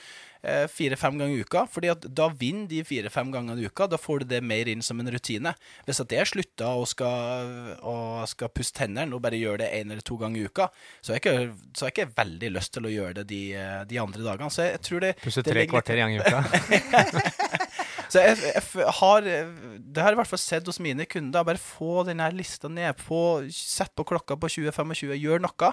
Eh, 0.42 0.64
Fire-fem 0.72 1.18
ganger 1.20 1.36
i 1.36 1.42
uka. 1.44 1.66
fordi 1.68 1.90
at 1.92 2.06
da 2.16 2.30
vinner 2.32 2.66
de 2.68 2.80
fire-fem 2.84 3.32
gangene 3.32 3.60
i 3.60 3.68
uka. 3.68 3.86
Da 3.86 3.98
får 4.00 4.22
du 4.22 4.30
det 4.30 4.40
mer 4.42 4.68
inn 4.72 4.82
som 4.82 5.00
en 5.00 5.10
rutine. 5.12 5.52
Hvis 5.84 6.00
at 6.00 6.12
jeg 6.16 6.26
slutter 6.30 6.80
og 6.80 6.88
skal, 6.88 7.76
og 7.84 8.28
skal 8.28 8.48
pusse 8.48 8.72
tennene 8.72 9.14
og 9.14 9.20
bare 9.22 9.40
gjøre 9.40 9.64
det 9.64 9.72
én 9.76 9.92
eller 9.92 10.00
to 10.00 10.16
ganger 10.16 10.40
i 10.40 10.48
uka, 10.48 10.70
så 11.02 11.12
har 11.12 11.20
jeg 11.20 11.24
ikke, 11.24 11.56
jeg 11.80 11.94
ikke 11.94 12.12
veldig 12.16 12.52
lyst 12.56 12.72
til 12.72 12.88
å 12.88 12.94
gjøre 12.94 13.20
det 13.20 13.26
de, 13.28 13.42
de 13.90 14.00
andre 14.00 14.24
dagene. 14.24 14.50
Så 14.50 14.70
jeg 14.70 14.80
tror 14.86 15.04
det 15.04 15.14
Pusse 15.20 15.44
tre 15.44 15.60
det 15.60 15.68
kvarter 15.68 16.00
i 16.00 16.04
gang 16.06 16.16
i 16.16 16.22
uka. 16.24 16.40
så 18.10 18.22
jeg, 18.24 18.38
jeg 18.42 18.86
har 18.98 19.22
Det 19.22 20.02
har 20.02 20.10
jeg 20.10 20.16
i 20.16 20.18
hvert 20.18 20.30
fall 20.30 20.42
sett 20.42 20.66
hos 20.66 20.80
mine 20.82 21.06
kunder. 21.06 21.46
Bare 21.46 21.60
få 21.62 22.02
denne 22.08 22.26
lista 22.34 22.68
ned. 22.70 22.98
Få, 22.98 23.46
sett 23.54 23.92
på 23.94 24.06
klokka 24.08 24.36
på 24.40 24.50
20-25, 24.50 25.14
gjør 25.14 25.44
noe. 25.44 25.70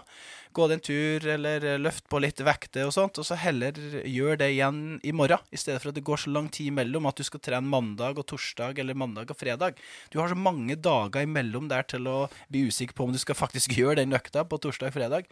Gå 0.54 0.68
deg 0.70 0.78
en 0.78 0.86
tur, 0.86 1.28
eller 1.34 1.66
eh, 1.66 1.80
løft 1.82 2.06
på 2.10 2.22
litt 2.22 2.42
vekter 2.46 2.88
og 2.88 2.94
sånt. 2.96 3.18
Og 3.18 3.28
så 3.28 3.38
heller 3.42 3.78
gjør 4.06 4.38
det 4.42 4.52
igjen 4.54 4.82
i 5.02 5.14
morgen, 5.18 5.42
i 5.50 5.60
stedet 5.60 5.82
for 5.82 5.92
at 5.92 5.98
det 5.98 6.06
går 6.08 6.24
så 6.24 6.34
lang 6.34 6.50
tid 6.54 6.72
imellom 6.72 7.10
at 7.10 7.18
du 7.18 7.26
skal 7.26 7.42
trene 7.44 7.70
mandag 7.70 8.22
og 8.22 8.28
torsdag 8.30 8.80
eller 8.82 8.98
mandag 8.98 9.34
og 9.34 9.40
fredag. 9.40 9.82
Du 10.14 10.20
har 10.22 10.30
så 10.32 10.38
mange 10.38 10.78
dager 10.78 11.26
imellom 11.26 11.70
der 11.72 11.88
til 11.90 12.06
å 12.10 12.20
bli 12.52 12.68
usikker 12.70 12.98
på 12.98 13.08
om 13.08 13.16
du 13.16 13.22
skal 13.22 13.38
faktisk 13.38 13.76
gjøre 13.80 14.02
den 14.04 14.14
økta 14.18 14.46
på 14.46 14.62
torsdag 14.62 14.94
og 14.94 15.00
fredag. 15.00 15.32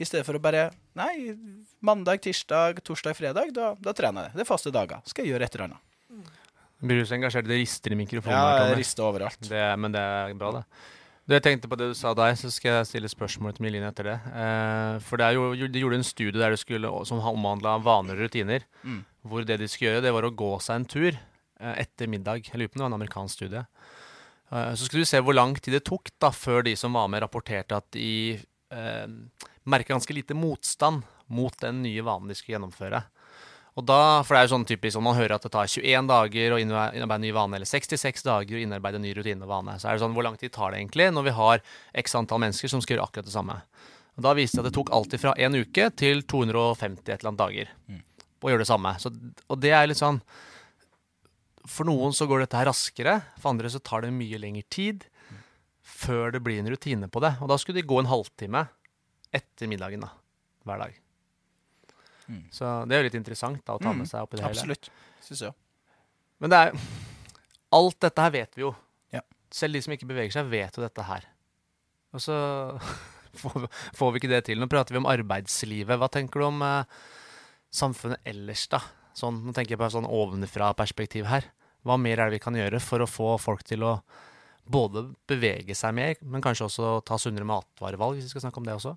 I 0.00 0.08
stedet 0.08 0.24
for 0.26 0.36
å 0.36 0.42
bare 0.42 0.70
Nei, 0.98 1.32
mandag, 1.84 2.20
tirsdag, 2.24 2.82
torsdag, 2.84 3.16
fredag, 3.16 3.54
da, 3.56 3.72
da 3.80 3.96
trener 3.96 4.28
jeg. 4.28 4.36
Det 4.36 4.44
er 4.44 4.48
faste 4.52 4.72
dager. 4.74 5.00
Skal 5.08 5.24
jeg 5.24 5.32
gjøre 5.32 5.48
et 5.48 5.56
eller 5.56 5.70
annet. 5.70 5.88
Blir 6.82 6.98
du 6.98 7.06
så 7.06 7.14
engasjert? 7.16 7.46
Det 7.46 7.60
rister 7.60 7.94
i 7.94 7.98
mikrofonen. 7.98 8.34
Ja, 8.34 8.66
det 8.66 8.80
rister 8.80 9.06
overalt. 9.06 9.38
Det, 9.46 9.62
men 9.78 9.94
det 9.94 10.02
er 10.02 10.34
bra, 10.38 10.50
det. 10.58 10.64
Du, 11.22 11.36
jeg 11.36 11.44
tenkte 11.44 11.70
på 11.70 11.78
det 11.78 11.92
du 11.92 11.94
sa 11.94 12.10
deg, 12.18 12.34
så 12.40 12.50
skal 12.50 12.80
jeg 12.80 12.88
stille 12.90 13.10
spørsmål 13.10 13.54
til 13.54 13.62
Miline 13.62 13.86
etter 13.92 14.08
det. 14.10 14.16
Eh, 14.34 14.96
for 15.06 15.22
det 15.22 15.28
jo, 15.36 15.52
de 15.54 15.82
gjorde 15.84 16.00
en 16.00 16.06
studie 16.06 16.34
der 16.34 16.56
det 16.56 16.58
skulle, 16.58 16.90
som 17.06 17.22
omhandla 17.22 17.76
vaner 17.84 18.18
og 18.18 18.26
rutiner. 18.26 18.66
Mm. 18.82 19.04
Hvor 19.30 19.46
det 19.46 19.60
de 19.62 19.68
skulle 19.70 19.92
gjøre, 19.92 20.04
det 20.08 20.14
var 20.16 20.26
å 20.26 20.32
gå 20.34 20.50
seg 20.64 20.80
en 20.80 20.88
tur 20.90 21.12
eh, 21.12 21.74
etter 21.84 22.10
middag. 22.10 22.48
Jeg 22.50 22.58
lurer 22.58 22.72
på 22.72 22.74
om 22.74 22.80
det 22.80 22.86
var 22.88 22.90
en 22.90 22.98
amerikansk 22.98 23.38
studie. 23.38 23.62
Eh, 24.50 24.72
så 24.74 24.88
skulle 24.88 25.06
du 25.06 25.12
se 25.12 25.22
hvor 25.22 25.38
lang 25.38 25.54
tid 25.60 25.78
det 25.78 25.84
tok 25.86 26.10
da, 26.18 26.32
før 26.34 26.66
de 26.66 26.74
som 26.78 26.98
var 26.98 27.06
med, 27.12 27.22
rapporterte 27.22 27.78
at 27.78 27.86
de 27.94 28.10
eh, 28.74 29.06
merka 29.62 29.94
ganske 29.94 30.18
lite 30.18 30.34
motstand 30.34 31.06
mot 31.32 31.54
den 31.62 31.84
nye 31.86 32.02
vanen 32.04 32.28
de 32.28 32.36
skulle 32.36 32.58
gjennomføre. 32.58 33.04
Og 33.72 33.86
da, 33.88 34.20
For 34.20 34.34
det 34.34 34.40
er 34.40 34.48
jo 34.48 34.52
sånn 34.52 34.66
typisk 34.68 35.00
om 35.00 35.06
man 35.08 35.16
hører 35.16 35.38
at 35.38 35.46
det 35.46 35.52
tar 35.54 35.70
21 35.70 36.08
dager 36.10 36.52
å 36.52 36.60
innarbeide 36.60 37.22
ny 37.24 37.30
vane, 37.32 37.56
eller 37.56 37.68
66 37.68 38.26
dager 38.26 38.58
å 38.58 38.60
innarbeide 38.60 39.00
ny 39.00 39.14
rutine 39.16 39.46
og 39.46 39.48
vane. 39.48 39.78
Så 39.80 39.88
er 39.88 39.96
det 39.96 40.04
sånn, 40.04 40.12
Hvor 40.16 40.26
lang 40.26 40.36
tid 40.36 40.52
tar 40.52 40.72
det 40.72 40.82
egentlig 40.82 41.08
når 41.12 41.24
vi 41.30 41.36
har 41.38 41.62
x 42.04 42.14
antall 42.18 42.42
mennesker 42.44 42.68
som 42.68 42.82
skal 42.84 42.98
gjøre 42.98 43.08
akkurat 43.08 43.28
det 43.30 43.32
samme? 43.32 43.62
Og 44.18 44.26
Da 44.26 44.34
viste 44.36 44.60
det 44.60 44.66
at 44.66 44.72
det 44.72 44.76
tok 44.76 44.92
alltid 44.92 45.22
fra 45.22 45.32
én 45.40 45.56
uke 45.56 45.88
til 45.96 46.20
250 46.22 47.08
et 47.08 47.20
eller 47.20 47.30
annet 47.32 47.40
dager 47.40 47.72
å 48.42 48.50
gjøre 48.50 48.64
det 48.64 48.68
samme. 48.68 48.92
Så, 49.00 49.12
og 49.48 49.60
det 49.62 49.72
er 49.72 49.86
litt 49.88 50.00
sånn 50.00 50.20
For 51.64 51.86
noen 51.86 52.12
så 52.12 52.26
går 52.26 52.42
dette 52.42 52.58
her 52.58 52.66
raskere, 52.68 53.20
for 53.38 53.54
andre 53.54 53.70
så 53.70 53.80
tar 53.80 54.02
det 54.02 54.12
mye 54.12 54.40
lengre 54.42 54.66
tid 54.68 55.06
før 55.82 56.32
det 56.34 56.42
blir 56.42 56.58
en 56.60 56.68
rutine 56.68 57.08
på 57.08 57.22
det. 57.22 57.36
Og 57.40 57.48
da 57.48 57.56
skulle 57.56 57.80
de 57.80 57.86
gå 57.86 58.00
en 58.02 58.10
halvtime 58.10 58.66
etter 59.32 59.70
middagen 59.70 60.02
da, 60.04 60.10
hver 60.66 60.82
dag. 60.82 61.01
Så 62.54 62.68
det 62.88 62.96
er 62.96 63.02
jo 63.02 63.08
litt 63.08 63.18
interessant 63.18 63.62
da, 63.66 63.76
å 63.76 63.82
ta 63.82 63.92
med 63.96 64.08
seg 64.10 64.24
oppi 64.24 64.38
det 64.38 64.46
hele. 64.46 64.56
Absolutt. 64.56 64.90
Syns 65.24 65.44
jeg. 65.48 65.56
Men 66.42 66.52
det 66.52 66.60
er 66.66 66.78
Alt 67.72 68.02
dette 68.04 68.20
her 68.20 68.32
vet 68.34 68.56
vi 68.58 68.66
jo. 68.66 68.74
Ja. 69.14 69.22
Selv 69.48 69.78
de 69.78 69.80
som 69.80 69.94
ikke 69.94 70.08
beveger 70.10 70.34
seg, 70.34 70.50
vet 70.52 70.76
jo 70.76 70.82
dette 70.84 71.06
her. 71.08 71.24
Og 72.12 72.20
så 72.20 72.34
får, 73.40 73.64
får 73.96 74.12
vi 74.12 74.20
ikke 74.20 74.32
det 74.32 74.42
til. 74.50 74.60
Nå 74.60 74.68
prater 74.68 74.92
vi 74.92 75.00
om 75.00 75.08
arbeidslivet. 75.08 75.96
Hva 75.96 76.10
tenker 76.12 76.42
du 76.42 76.48
om 76.50 76.60
eh, 76.66 76.98
samfunnet 77.72 78.20
ellers, 78.28 78.66
da? 78.74 78.82
Sånn, 79.16 79.40
nå 79.46 79.54
tenker 79.56 79.72
jeg 79.72 79.80
på 79.80 79.88
et 79.88 79.94
sånn 79.96 80.08
ovenfra-perspektiv 80.08 81.30
her. 81.30 81.48
Hva 81.88 81.96
mer 81.96 82.20
er 82.20 82.28
det 82.28 82.36
vi 82.38 82.44
kan 82.44 82.56
gjøre 82.56 82.80
for 82.84 83.02
å 83.02 83.08
få 83.08 83.30
folk 83.40 83.64
til 83.66 83.88
å 83.88 83.96
både 84.72 85.06
bevege 85.28 85.74
seg 85.74 85.96
mer, 85.96 86.20
men 86.22 86.44
kanskje 86.44 86.68
også 86.68 86.92
ta 87.08 87.16
sunnere 87.18 87.48
matvarevalg, 87.48 88.18
hvis 88.18 88.28
vi 88.28 88.34
skal 88.36 88.44
snakke 88.46 88.60
om 88.60 88.68
det 88.68 88.76
også? 88.76 88.94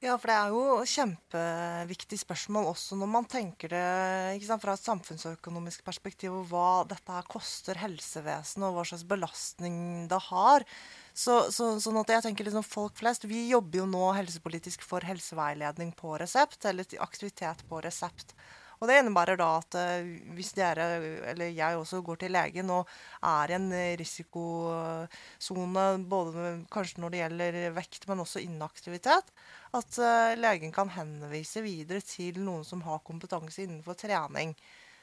Ja, 0.00 0.14
for 0.16 0.30
det 0.30 0.34
er 0.40 0.52
jo 0.54 0.84
kjempeviktig 0.88 2.16
spørsmål 2.22 2.70
også 2.70 2.96
når 2.96 3.08
man 3.12 3.26
tenker 3.28 3.68
det 3.68 4.38
sant, 4.46 4.62
fra 4.62 4.72
et 4.72 4.80
samfunnsøkonomisk 4.86 5.82
perspektiv, 5.84 6.38
og 6.38 6.46
hva 6.48 6.86
dette 6.88 7.12
her 7.12 7.26
koster 7.28 7.76
helsevesenet, 7.82 8.64
og 8.64 8.78
hva 8.78 8.84
slags 8.88 9.04
belastning 9.10 10.08
det 10.08 10.22
har. 10.30 10.64
Så, 11.12 11.52
så, 11.52 11.74
sånn 11.84 12.00
at 12.00 12.14
jeg 12.14 12.24
tenker 12.24 12.48
liksom 12.48 12.64
folk 12.64 12.96
flest, 12.96 13.28
Vi 13.28 13.50
jobber 13.50 13.82
jo 13.82 13.90
nå 13.92 14.06
helsepolitisk 14.16 14.88
for 14.88 15.04
helseveiledning 15.04 15.92
på 16.00 16.16
resept, 16.24 16.64
eller 16.64 16.88
aktivitet 17.04 17.60
på 17.68 17.84
resept. 17.84 18.32
Og 18.80 18.88
det 18.88 18.96
innebærer 19.02 19.36
da 19.36 19.50
at 19.58 19.76
eh, 19.76 20.08
hvis 20.32 20.54
dere, 20.56 20.88
eller 21.34 21.52
jeg 21.52 21.76
også, 21.76 22.00
går 22.00 22.22
til 22.22 22.32
legen 22.32 22.72
og 22.72 22.88
er 23.20 23.52
i 23.52 23.58
en 23.58 23.68
risikosone, 24.00 25.86
både 26.08 26.64
kanskje 26.72 27.04
når 27.04 27.12
det 27.12 27.20
gjelder 27.26 27.58
vekt, 27.76 28.08
men 28.08 28.24
også 28.24 28.40
inaktivitet, 28.48 29.28
at 29.76 29.98
uh, 30.02 30.34
legen 30.40 30.72
kan 30.74 30.90
henvise 30.94 31.62
videre 31.64 32.02
til 32.04 32.40
noen 32.42 32.64
som 32.66 32.82
har 32.86 33.02
kompetanse 33.06 33.64
innenfor 33.64 33.98
trening. 33.98 34.54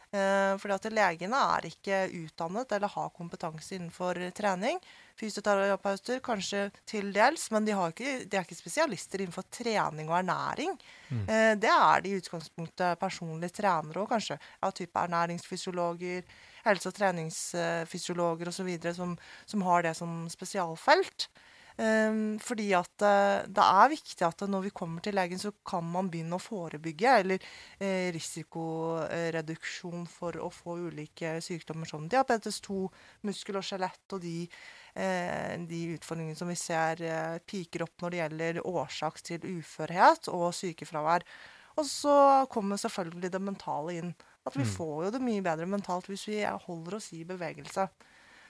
Uh, 0.07 0.55
fordi 0.55 0.71
at 0.71 0.85
legene 0.95 1.39
er 1.57 1.65
ikke 1.67 2.05
utdannet 2.15 2.71
eller 2.77 2.91
har 2.93 3.09
kompetanse 3.15 3.75
innenfor 3.75 4.19
trening. 4.35 4.79
Fysioterapeuter 5.17 6.21
kanskje 6.23 6.67
til 6.87 7.09
dels, 7.15 7.47
men 7.51 7.65
de, 7.65 7.73
har 7.75 7.91
ikke, 7.91 8.13
de 8.29 8.37
er 8.37 8.45
ikke 8.45 8.59
spesialister 8.59 9.23
innenfor 9.23 9.47
trening 9.51 10.11
og 10.11 10.19
ernæring. 10.19 10.75
Eh, 11.09 11.55
det 11.57 11.71
er 11.73 12.03
de 12.05 12.11
i 12.11 12.19
utgangspunktet 12.21 12.99
personlige 13.01 13.55
trenere 13.57 14.03
og 14.03 14.11
kanskje 14.11 14.37
ja, 14.37 14.69
type 14.69 15.01
ernæringsfysiologer, 15.01 16.21
helse- 16.67 16.91
og 16.91 16.97
treningsfysiologer 16.99 18.53
osv. 18.53 18.69
Som, 18.93 19.17
som 19.49 19.65
har 19.65 19.87
det 19.87 19.95
som 19.97 20.27
spesialfelt. 20.29 21.29
Um, 21.77 22.39
fordi 22.41 22.71
at 22.73 23.03
eh, 23.05 23.43
det 23.53 23.61
er 23.61 23.91
viktig 23.91 24.25
at 24.25 24.39
når 24.49 24.63
vi 24.65 24.71
kommer 24.73 25.03
til 25.05 25.13
legen, 25.13 25.37
så 25.37 25.51
kan 25.61 25.85
man 25.85 26.07
begynne 26.09 26.39
å 26.39 26.41
forebygge, 26.41 27.11
eller 27.21 27.43
eh, 27.77 28.07
risikoreduksjon 28.15 30.07
for 30.09 30.39
å 30.41 30.49
få 30.49 30.79
ulike 30.87 31.35
sykdommer 31.45 31.85
som 31.89 32.07
diabetes 32.09 32.57
2, 32.65 32.79
muskel 33.29 33.61
og 33.61 33.67
skjelett 33.67 34.17
og 34.17 34.25
de, 34.25 34.47
eh, 34.97 35.53
de 35.69 35.83
utfordringene 35.99 36.39
som 36.39 36.49
vi 36.49 36.57
ser 36.57 37.05
eh, 37.05 37.37
piker 37.45 37.85
opp 37.85 38.01
når 38.01 38.15
det 38.15 38.23
gjelder 38.23 38.63
årsak 38.65 39.21
til 39.29 39.45
uførhet 39.59 40.33
og 40.33 40.49
sykefravær. 40.57 41.29
Og 41.77 41.85
så 41.85 42.17
kommer 42.49 42.81
selvfølgelig 42.81 43.35
det 43.35 43.45
mentale 43.45 43.99
inn. 43.99 44.15
At 44.49 44.57
vi 44.57 44.65
får 44.65 45.05
jo 45.05 45.13
det 45.13 45.21
mye 45.21 45.45
bedre 45.45 45.69
mentalt 45.69 46.09
hvis 46.09 46.25
vi 46.31 46.41
holder 46.41 46.97
oss 46.97 47.11
i 47.13 47.21
bevegelse. 47.27 47.85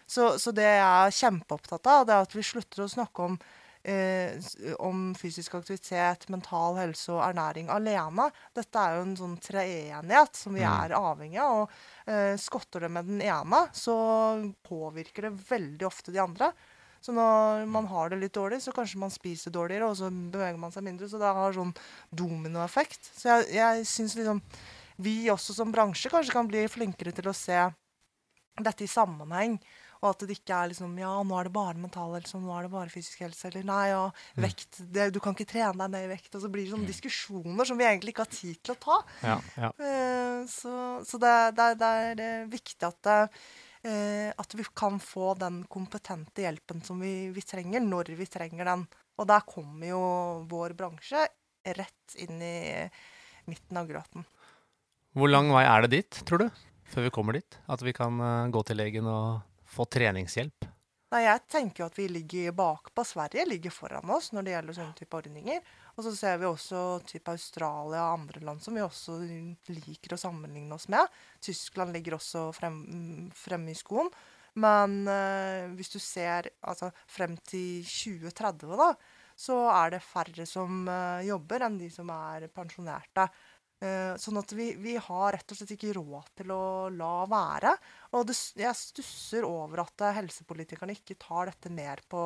Så, 0.07 0.33
så 0.39 0.53
det 0.55 0.67
jeg 0.67 0.83
er 0.87 1.15
kjempeopptatt 1.19 1.87
av, 1.91 2.05
det 2.07 2.15
er 2.15 2.27
at 2.27 2.35
vi 2.35 2.45
slutter 2.45 2.85
å 2.85 2.89
snakke 2.91 3.25
om, 3.25 3.35
eh, 3.83 4.37
om 4.79 5.09
fysisk 5.19 5.57
aktivitet, 5.59 6.29
mental 6.31 6.79
helse 6.79 7.11
og 7.11 7.25
ernæring 7.25 7.67
alene. 7.73 8.29
Dette 8.55 8.79
er 8.79 8.95
jo 8.95 9.03
en 9.03 9.17
sånn 9.19 9.35
treenighet 9.43 10.39
som 10.39 10.55
vi 10.55 10.63
er 10.63 10.95
avhengig 10.95 11.41
av. 11.43 11.65
Og 11.65 12.09
eh, 12.13 12.33
skotter 12.39 12.87
det 12.87 12.93
med 12.95 13.11
den 13.11 13.21
ene, 13.27 13.65
så 13.75 13.97
påvirker 14.67 15.27
det 15.27 15.35
veldig 15.51 15.89
ofte 15.91 16.15
de 16.15 16.23
andre. 16.23 16.53
Så 17.03 17.13
når 17.13 17.67
man 17.69 17.85
har 17.91 18.09
det 18.09 18.21
litt 18.23 18.35
dårlig, 18.35 18.61
så 18.63 18.73
kanskje 18.75 18.99
man 18.99 19.13
spiser 19.13 19.53
dårligere, 19.53 19.91
og 19.91 19.99
så 19.99 20.09
beveger 20.09 20.57
man 20.59 20.73
seg 20.73 20.87
mindre. 20.87 21.09
Så 21.11 21.19
det 21.21 21.35
har 21.35 21.55
sånn 21.55 21.75
dominoeffekt. 22.15 23.11
Så 23.11 23.29
jeg, 23.29 23.51
jeg 23.59 23.85
syns 23.91 24.15
liksom 24.17 24.41
vi 25.03 25.19
også 25.29 25.53
som 25.53 25.71
bransje 25.71 26.09
kanskje 26.09 26.33
kan 26.33 26.47
bli 26.49 26.63
flinkere 26.71 27.13
til 27.13 27.29
å 27.29 27.35
se 27.37 27.59
dette 28.57 28.85
i 28.85 28.89
sammenheng. 28.89 29.59
Og 30.01 30.09
at 30.11 30.25
det 30.27 30.35
ikke 30.37 30.53
er 30.53 30.71
liksom 30.71 30.93
Ja, 31.01 31.11
nå 31.25 31.37
er 31.39 31.47
det 31.49 31.53
bare 31.55 31.77
mental 31.81 32.13
helse, 32.17 32.35
og 32.37 32.43
nå 32.45 32.53
er 32.57 32.67
det 32.67 32.73
bare 32.73 32.93
fysisk 32.93 33.23
helse. 33.25 33.47
Eller 33.49 33.65
nei, 33.67 33.83
ja, 33.89 34.03
vekt 34.37 34.81
det, 34.93 35.07
Du 35.15 35.19
kan 35.23 35.33
ikke 35.33 35.49
trene 35.49 35.73
deg 35.83 35.93
ned 35.95 36.05
i 36.05 36.11
vekt. 36.15 36.35
Og 36.37 36.43
så 36.43 36.51
blir 36.53 36.65
det 36.67 36.73
sånne 36.75 36.89
diskusjoner 36.91 37.65
som 37.69 37.79
vi 37.79 37.87
egentlig 37.87 38.13
ikke 38.13 38.25
har 38.27 38.33
tid 38.35 38.59
til 38.61 38.75
å 38.75 38.81
ta. 38.87 38.99
Ja, 39.25 39.37
ja. 39.57 39.71
Eh, 39.81 40.43
Så, 40.47 40.73
så 41.07 41.17
det, 41.17 41.33
det, 41.57 41.65
det 41.81 41.87
er 41.87 42.21
eh, 42.23 42.45
viktig 42.51 42.85
at, 42.87 43.09
eh, 43.09 44.29
at 44.37 44.53
vi 44.55 44.63
kan 44.77 44.99
få 45.01 45.33
den 45.41 45.63
kompetente 45.71 46.45
hjelpen 46.45 46.83
som 46.85 47.01
vi, 47.01 47.29
vi 47.33 47.41
trenger, 47.41 47.81
når 47.81 48.13
vi 48.19 48.27
trenger 48.29 48.69
den. 48.69 48.85
Og 49.17 49.27
der 49.27 49.41
kommer 49.49 49.89
jo 49.89 50.01
vår 50.47 50.75
bransje 50.77 51.25
rett 51.65 52.15
inn 52.21 52.37
i 52.39 52.85
midten 53.49 53.79
av 53.81 53.89
grøten. 53.89 54.23
Hvor 55.17 55.31
lang 55.31 55.49
vei 55.51 55.65
er 55.65 55.83
det 55.87 55.91
dit, 55.97 56.19
tror 56.29 56.45
du? 56.45 56.47
Før 56.87 57.07
vi 57.07 57.11
kommer 57.11 57.35
dit? 57.35 57.57
At 57.67 57.81
vi 57.83 57.91
kan 57.97 58.21
gå 58.53 58.61
til 58.69 58.77
legen 58.79 59.09
og 59.09 59.41
få 59.77 59.85
treningshjelp? 59.97 60.67
Nei, 61.07 61.21
jeg 61.23 61.39
tenker 61.47 61.81
jo 61.81 61.87
at 61.87 61.95
vi 61.95 62.05
ligger 62.11 62.55
bakpå. 62.55 63.03
Sverige 63.07 63.45
ligger 63.47 63.71
foran 63.71 64.09
oss 64.11 64.33
når 64.35 64.43
det 64.43 64.53
gjelder 64.53 64.75
sånne 64.75 64.97
type 64.97 65.19
ordninger. 65.21 65.69
Og 65.95 66.03
så 66.03 66.11
ser 66.17 66.41
vi 66.41 66.49
også 66.49 66.81
type 67.07 67.31
Australia 67.31 68.01
og 68.09 68.17
andre 68.17 68.41
land 68.43 68.63
som 68.63 68.75
vi 68.75 68.83
også 68.83 69.15
liker 69.71 70.15
å 70.15 70.19
sammenligne 70.19 70.75
oss 70.75 70.89
med. 70.91 71.07
Tyskland 71.39 71.95
ligger 71.95 72.17
også 72.17 72.49
frem, 72.57 72.81
fremme 73.35 73.71
i 73.71 73.79
skoen. 73.79 74.11
Men 74.59 74.99
øh, 75.07 75.71
hvis 75.77 75.93
du 75.93 75.99
ser 76.01 76.49
altså, 76.65 76.91
frem 77.07 77.37
til 77.47 77.85
2030, 77.87 78.75
da, 78.75 78.91
så 79.37 79.57
er 79.69 79.93
det 79.93 80.03
færre 80.03 80.47
som 80.49 80.87
øh, 80.89 81.23
jobber 81.29 81.63
enn 81.67 81.77
de 81.79 81.87
som 81.93 82.09
er 82.11 82.49
pensjonerte. 82.51 83.29
Eh, 83.77 84.15
sånn 84.17 84.39
at 84.41 84.51
vi, 84.57 84.71
vi 84.81 84.95
har 84.97 85.35
rett 85.35 85.51
og 85.53 85.57
slett 85.59 85.75
ikke 85.75 85.93
råd 85.99 86.31
til 86.39 86.53
å 86.53 86.61
la 86.89 87.27
være. 87.29 87.75
Og 88.17 88.25
det, 88.25 88.33
jeg 88.57 88.79
stusser 88.79 89.45
over 89.45 89.83
at 89.83 90.01
eh, 90.01 90.15
helsepolitikerne 90.17 90.95
ikke 90.97 91.17
tar 91.21 91.51
dette 91.51 91.69
mer 91.69 92.01
på, 92.09 92.23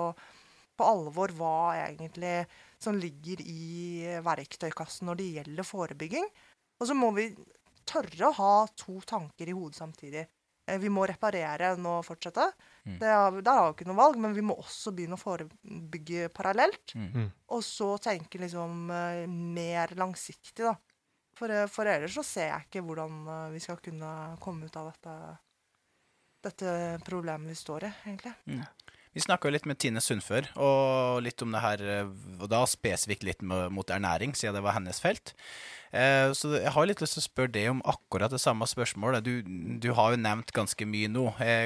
på 0.79 0.87
alvor, 0.87 1.33
hva 1.35 1.55
egentlig 1.89 2.45
som 2.79 2.95
ligger 2.95 3.43
i 3.43 4.13
verktøykassen 4.23 5.09
når 5.11 5.19
det 5.19 5.31
gjelder 5.39 5.67
forebygging. 5.67 6.29
Og 6.79 6.87
så 6.87 6.95
må 6.95 7.11
vi 7.17 7.33
tørre 7.83 8.29
å 8.29 8.37
ha 8.37 8.53
to 8.79 9.01
tanker 9.03 9.51
i 9.51 9.55
hodet 9.57 9.81
samtidig. 9.81 10.23
Eh, 10.71 10.79
Vi 10.79 10.87
må 10.93 11.03
reparere 11.09 11.73
nå 11.75 11.97
og 11.97 12.07
fortsette. 12.07 12.47
Det 13.01 13.11
har, 13.11 13.35
der 13.43 13.59
har 13.59 13.67
vi 13.67 13.75
ikke 13.75 13.89
noe 13.91 13.99
valg, 13.99 14.15
men 14.23 14.31
vi 14.33 14.45
må 14.45 14.55
også 14.55 14.95
begynne 14.95 15.19
å 15.19 15.21
forebygge 15.21 16.31
parallelt. 16.31 16.95
Mm. 16.95 17.27
Og 17.51 17.59
så 17.67 17.91
tenke 17.99 18.39
liksom 18.39 18.87
mer 18.87 19.91
langsiktig, 19.99 20.63
da. 20.63 20.77
For, 21.41 21.49
eh, 21.49 21.67
for 21.71 21.89
ellers 21.89 22.13
så 22.13 22.23
ser 22.25 22.51
jeg 22.51 22.67
ikke 22.67 22.85
hvordan 22.85 23.25
eh, 23.25 23.49
vi 23.55 23.63
skal 23.63 23.81
kunne 23.81 24.13
komme 24.43 24.69
ut 24.69 24.77
av 24.77 24.91
dette, 24.91 25.17
dette 26.45 26.73
problemet 27.07 27.49
vi 27.49 27.57
står 27.57 27.87
i, 27.87 27.93
egentlig. 28.05 28.35
Vi 29.11 29.23
snakka 29.25 29.49
litt 29.49 29.65
med 29.67 29.79
Tine 29.81 29.99
Sundfør, 29.99 30.45
og 30.61 31.17
litt 31.25 31.41
om 31.43 31.51
det 31.51 31.63
her, 31.63 31.81
eh, 31.95 32.11
og 32.37 32.45
da 32.51 32.61
spesifikt 32.69 33.25
litt 33.25 33.41
mot 33.41 33.89
ernæring, 33.89 34.35
siden 34.37 34.59
det 34.59 34.61
var 34.67 34.77
hennes 34.77 35.01
felt. 35.01 35.33
Så 35.91 36.53
jeg 36.53 36.71
har 36.71 36.85
litt 36.87 37.01
lyst 37.03 37.17
til 37.17 37.19
å 37.19 37.25
spørre 37.25 37.51
deg 37.51 37.65
om 37.67 37.81
akkurat 37.91 38.31
det 38.31 38.37
samme 38.39 38.63
spørsmålet. 38.63 39.25
Du, 39.25 39.41
du 39.83 39.89
har 39.97 40.13
jo 40.13 40.21
nevnt 40.23 40.53
ganske 40.55 40.85
mye 40.87 41.09
nå. 41.11 41.25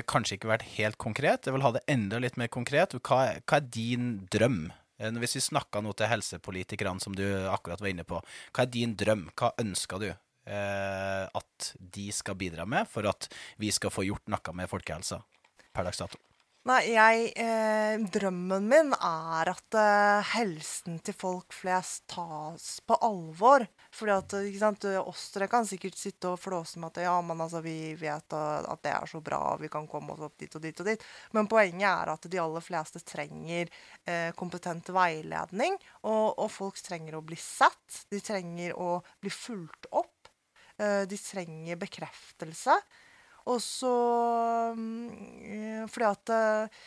Kanskje 0.09 0.39
ikke 0.39 0.49
vært 0.49 0.65
helt 0.80 0.97
konkret. 0.97 1.45
Jeg 1.45 1.53
vil 1.53 1.61
ha 1.61 1.69
det 1.76 1.84
enda 1.93 2.17
litt 2.23 2.39
mer 2.41 2.49
konkret. 2.49 2.97
Hva, 3.05 3.19
hva 3.45 3.59
er 3.59 3.69
din 3.69 4.15
drøm? 4.34 4.63
Eh, 4.98 5.12
Hvis 5.12 5.36
vi 5.38 5.43
snakker 5.43 5.84
nå 5.84 5.93
til 5.93 6.10
helsepolitikerne, 6.12 7.02
som 7.04 7.16
du 7.16 7.26
akkurat 7.52 7.82
var 7.82 7.91
inne 7.91 8.08
på. 8.08 8.22
Hva 8.52 8.66
er 8.66 8.72
din 8.72 8.96
drøm? 8.96 9.30
Hva 9.36 9.52
ønsker 9.62 10.02
du 10.02 10.10
eh, 10.12 11.26
at 11.26 11.72
de 11.80 12.12
skal 12.16 12.38
bidra 12.39 12.68
med 12.70 12.88
for 12.91 13.08
at 13.10 13.30
vi 13.62 13.72
skal 13.76 13.93
få 13.93 14.08
gjort 14.08 14.32
noe 14.32 14.56
med 14.56 14.72
folkehelsa 14.72 15.22
per 15.74 15.88
dags 15.88 16.02
dato? 16.02 16.22
Nei, 16.66 16.80
jeg 16.95 17.28
eh, 17.38 18.03
Drømmen 18.09 18.66
min 18.66 18.88
er 18.95 19.51
at 19.51 19.76
eh, 19.78 20.32
helsen 20.32 20.95
til 21.05 21.13
folk 21.13 21.53
flest 21.53 22.07
tas 22.09 22.80
på 22.82 22.97
alvor. 23.05 23.68
Fordi 23.93 24.13
at 24.16 24.34
eh, 24.34 24.47
ikke 24.49 24.61
sant, 24.63 24.88
oss 24.97 25.28
dere 25.36 25.47
kan 25.51 25.70
sikkert 25.70 25.99
sitte 25.99 26.32
og 26.32 26.41
flåse 26.41 26.82
med 26.82 26.89
at 26.89 27.05
ja, 27.05 27.13
men 27.22 27.45
altså, 27.45 27.61
vi 27.61 27.93
vet 28.01 28.34
eh, 28.34 28.66
at 28.74 28.82
det 28.82 28.95
er 28.95 29.13
så 29.13 29.22
bra, 29.22 29.43
vi 29.61 29.70
kan 29.70 29.86
komme 29.91 30.16
oss 30.16 30.26
opp 30.26 30.41
dit 30.41 30.57
og 30.57 30.66
dit 30.66 30.82
og 30.82 30.89
dit. 30.89 31.05
Men 31.38 31.51
poenget 31.53 31.86
er 31.91 32.16
at 32.16 32.26
de 32.34 32.41
aller 32.41 32.66
fleste 32.66 33.03
trenger 33.13 33.70
eh, 33.70 34.34
kompetent 34.34 34.89
veiledning. 34.97 35.78
Og, 36.01 36.34
og 36.34 36.49
folk 36.49 36.82
trenger 36.82 37.20
å 37.20 37.26
bli 37.30 37.38
sett. 37.38 38.05
De 38.09 38.26
trenger 38.26 38.74
å 38.74 39.03
bli 39.22 39.30
fulgt 39.30 39.86
opp. 39.93 40.34
Eh, 40.82 41.03
de 41.05 41.26
trenger 41.30 41.78
bekreftelse. 41.86 42.82
Og 43.52 43.62
så 43.62 43.96
mm, 44.76 45.10
eh, 45.46 45.82
Fordi 45.91 46.08
at 46.10 46.34
eh, 46.34 46.86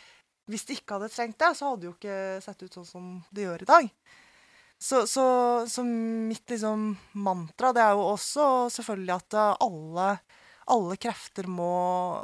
hvis 0.48 0.64
de 0.64 0.78
ikke 0.78 0.96
hadde 0.96 1.10
trengt 1.12 1.38
det, 1.38 1.52
så 1.54 1.68
hadde 1.68 1.84
det 1.84 1.90
jo 1.90 1.96
ikke 1.96 2.18
sett 2.42 2.64
ut 2.64 2.78
sånn 2.78 2.88
som 2.88 3.08
det 3.30 3.44
gjør 3.44 3.62
i 3.62 3.68
dag. 3.68 3.90
Så, 4.78 5.02
så, 5.10 5.24
så 5.68 5.82
mitt 5.84 6.50
liksom 6.50 6.92
mantra, 7.18 7.72
det 7.74 7.82
er 7.82 7.96
jo 7.98 8.04
også 8.14 8.46
selvfølgelig 8.72 9.14
at 9.16 9.36
eh, 9.36 9.56
alle, 9.66 10.08
alle 10.74 10.98
krefter 11.02 11.50
må, 11.50 11.72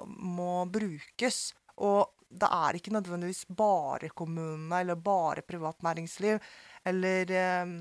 må 0.06 0.64
brukes. 0.72 1.48
Og 1.84 2.14
det 2.34 2.50
er 2.50 2.78
ikke 2.78 2.94
nødvendigvis 2.94 3.44
bare 3.54 4.10
kommunene 4.16 4.80
eller 4.82 4.98
bare 4.98 5.44
privat 5.46 5.82
næringsliv 5.86 6.40
eller 6.86 7.30
eh, 7.30 7.74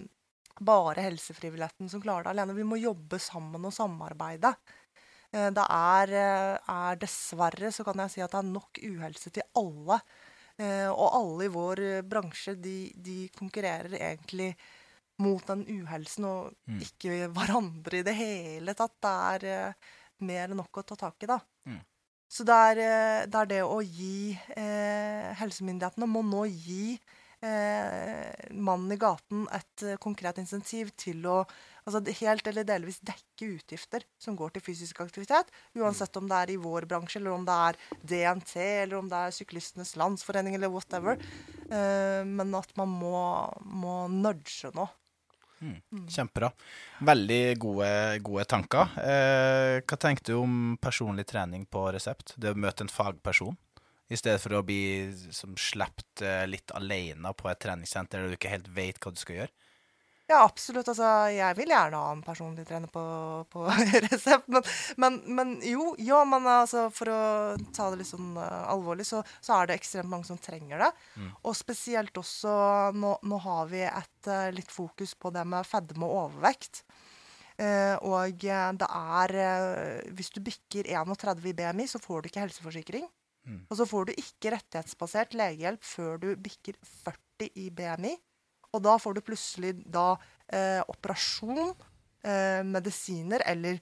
bare 0.59 1.05
helsefrivilligheten 1.07 1.89
som 1.89 2.01
klarer 2.01 2.27
det 2.27 2.33
alene. 2.33 2.57
Vi 2.57 2.65
må 2.67 2.81
jobbe 2.81 3.19
sammen 3.21 3.65
og 3.65 3.73
samarbeide. 3.73 4.53
Eh, 5.33 5.49
Det 5.51 5.65
er, 5.69 6.13
eh, 6.13 6.57
er 6.69 6.95
dessverre 7.01 7.71
så 7.73 7.83
kan 7.83 7.97
jeg 8.03 8.11
si 8.11 8.21
at 8.21 8.31
det 8.31 8.39
er 8.43 8.51
nok 8.53 8.79
uhelse 8.83 9.31
til 9.33 9.43
alle. 9.55 9.99
Eh, 10.59 10.87
Og 10.89 11.09
alle 11.17 11.45
i 11.45 11.53
vår 11.53 11.81
bransje 12.07 12.55
de, 12.61 12.91
de 12.95 13.29
konkurrerer 13.37 13.95
egentlig 13.97 14.55
mot 15.19 15.45
den 15.47 15.65
uhelsen, 15.65 16.25
og 16.25 16.53
Mm. 16.67 16.79
ikke 16.81 17.27
hverandre 17.33 17.99
i 17.99 18.03
det 18.03 18.15
hele 18.15 18.73
tatt. 18.73 18.93
Det 19.01 19.45
er 19.49 19.75
mer 20.19 20.47
enn 20.49 20.57
nok 20.57 20.71
å 20.77 20.85
ta 20.85 20.95
tak 20.95 21.23
i, 21.23 21.27
da. 21.27 21.39
Mm. 21.67 21.81
Så 22.29 22.43
det 22.45 22.53
er, 22.55 23.27
det 23.27 23.35
er 23.35 23.45
det 23.45 23.61
å 23.61 23.77
gi 23.85 24.31
eh, 24.57 25.33
Helsemyndighetene 25.37 26.07
må 26.09 26.23
nå 26.25 26.45
gi 26.49 26.99
eh, 27.43 28.49
mannen 28.53 28.91
i 28.91 28.97
gaten 28.97 29.47
et 29.53 29.83
konkret 30.01 30.37
insentiv 30.41 30.89
til 30.97 31.21
å 31.29 31.43
altså 31.83 32.01
helt 32.21 32.47
eller 32.49 32.67
delvis 32.67 32.99
dekke 33.05 33.49
utgifter 33.57 34.05
som 34.21 34.37
går 34.39 34.55
til 34.55 34.65
fysisk 34.65 35.03
aktivitet. 35.03 35.51
Uansett 35.77 36.17
om 36.19 36.27
det 36.29 36.39
er 36.39 36.53
i 36.53 36.59
vår 36.61 36.87
bransje, 36.89 37.19
eller 37.21 37.35
om 37.35 37.45
det 37.47 37.59
er 37.67 37.79
DNT, 38.01 38.55
eller 38.63 38.97
om 38.99 39.11
det 39.11 39.21
er 39.21 39.35
Syklistenes 39.35 39.95
Landsforening, 39.99 40.57
eller 40.57 40.71
whatever. 40.73 41.19
Eh, 41.69 42.23
men 42.27 42.53
at 42.59 42.75
man 42.79 42.91
må, 42.91 43.23
må 43.63 44.03
nudge 44.11 44.73
nå. 44.75 44.87
Kjempebra. 46.09 46.49
Veldig 47.07 47.41
gode, 47.61 47.89
gode 48.25 48.45
tanker. 48.51 48.95
Eh, 48.99 49.77
hva 49.87 49.99
tenker 49.99 50.25
du 50.27 50.33
om 50.41 50.55
personlig 50.81 51.27
trening 51.29 51.65
på 51.71 51.85
resept? 51.95 52.35
Det 52.35 52.51
å 52.51 52.59
møte 52.59 52.83
en 52.85 52.91
fagperson, 52.91 53.55
i 54.11 54.19
stedet 54.19 54.41
for 54.43 54.57
å 54.57 54.63
bli 54.65 55.09
som 55.33 55.55
sluppet 55.57 56.23
eh, 56.25 56.43
litt 56.49 56.73
alene 56.75 57.31
på 57.37 57.49
et 57.49 57.61
treningssenter 57.63 58.21
der 58.21 58.33
du 58.33 58.37
ikke 58.37 58.51
helt 58.51 58.69
vet 58.75 58.99
hva 59.01 59.13
du 59.13 59.21
skal 59.21 59.43
gjøre? 59.43 59.62
Ja, 60.33 60.39
absolutt. 60.47 60.87
Altså, 60.89 61.07
jeg 61.29 61.57
vil 61.59 61.69
gjerne 61.69 61.99
ha 62.01 62.13
en 62.15 62.23
personlig 62.25 62.63
trener 62.65 62.89
på, 62.89 63.03
på 63.53 63.65
resept. 64.07 64.47
Men, 64.49 64.65
men, 64.97 65.19
men 65.37 65.51
jo, 65.67 65.91
ja, 66.01 66.23
men 66.25 66.47
altså, 66.49 66.87
for 66.93 67.11
å 67.13 67.19
ta 67.75 67.91
det 67.91 67.99
litt 68.01 68.09
sånn 68.09 68.33
uh, 68.39 68.63
alvorlig, 68.73 69.05
så, 69.05 69.21
så 69.43 69.59
er 69.59 69.69
det 69.69 69.77
ekstremt 69.77 70.09
mange 70.09 70.25
som 70.25 70.41
trenger 70.41 70.81
det. 70.81 70.89
Og 71.43 71.53
spesielt 71.57 72.17
også 72.17 72.55
nå, 72.97 73.15
nå 73.29 73.41
har 73.45 73.69
vi 73.69 73.83
et 73.85 74.31
uh, 74.31 74.49
litt 74.55 74.73
fokus 74.73 75.13
på 75.13 75.33
det 75.35 75.45
med 75.53 75.69
fedme 75.69 76.09
og 76.09 76.23
overvekt. 76.25 76.81
Uh, 77.53 77.93
og 78.01 78.41
det 78.41 78.87
er 78.89 79.31
Hvis 80.17 80.33
du 80.33 80.41
bikker 80.41 80.89
31 80.89 81.45
i 81.51 81.57
BMI, 81.61 81.85
så 81.85 82.01
får 82.01 82.23
du 82.23 82.31
ikke 82.31 82.47
helseforsikring. 82.47 83.05
Og 83.69 83.77
så 83.77 83.85
får 83.85 84.07
du 84.07 84.13
ikke 84.15 84.53
rettighetsbasert 84.55 85.33
legehjelp 85.35 85.83
før 85.83 86.21
du 86.21 86.29
bikker 86.39 86.77
40 87.03 87.51
i 87.59 87.69
BMI. 87.75 88.15
Og 88.73 88.83
da 88.83 88.97
får 89.01 89.17
du 89.17 89.23
plutselig 89.25 89.75
da 89.85 90.13
eh, 90.47 90.81
operasjon, 90.89 91.73
eh, 92.25 92.61
medisiner 92.65 93.45
eller 93.45 93.79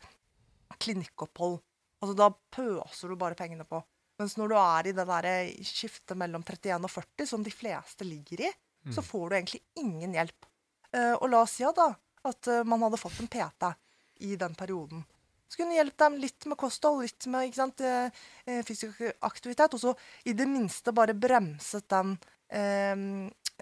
klinikkopphold. 0.81 1.59
Altså 2.01 2.17
da 2.17 2.29
pøser 2.53 3.11
du 3.11 3.19
bare 3.19 3.37
pengene 3.39 3.67
på. 3.67 3.79
Mens 4.19 4.35
når 4.37 4.51
du 4.51 4.57
er 4.59 4.89
i 4.89 4.95
det 4.97 5.05
der 5.09 5.29
skiftet 5.65 6.17
mellom 6.19 6.43
31 6.43 6.83
og 6.85 6.91
40, 6.91 7.29
som 7.29 7.45
de 7.45 7.53
fleste 7.53 8.05
ligger 8.05 8.45
i, 8.49 8.51
så 8.93 9.01
får 9.05 9.29
du 9.29 9.35
egentlig 9.35 9.61
ingen 9.77 10.13
hjelp. 10.17 10.45
Eh, 10.91 11.13
og 11.13 11.29
la 11.29 11.43
oss 11.45 11.55
si 11.59 11.65
da 11.77 11.87
at 12.27 12.47
eh, 12.51 12.63
man 12.67 12.81
hadde 12.85 12.99
fått 12.99 13.19
en 13.21 13.29
PT 13.31 13.71
i 14.27 14.35
den 14.35 14.55
perioden. 14.57 15.03
Så 15.51 15.59
kunne 15.59 15.75
hjelpe 15.75 16.05
dem 16.05 16.19
litt 16.21 16.45
med 16.47 16.57
kosthold, 16.59 17.03
litt 17.03 17.27
med 17.31 17.55
sant, 17.55 17.81
eh, 17.83 18.09
eh, 18.45 18.61
fysisk 18.67 19.01
aktivitet, 19.27 19.73
og 19.75 19.81
så 19.81 19.93
i 20.25 20.33
det 20.37 20.47
minste 20.49 20.93
bare 20.95 21.15
bremset 21.17 21.87
den 21.91 22.15
eh, 22.47 22.95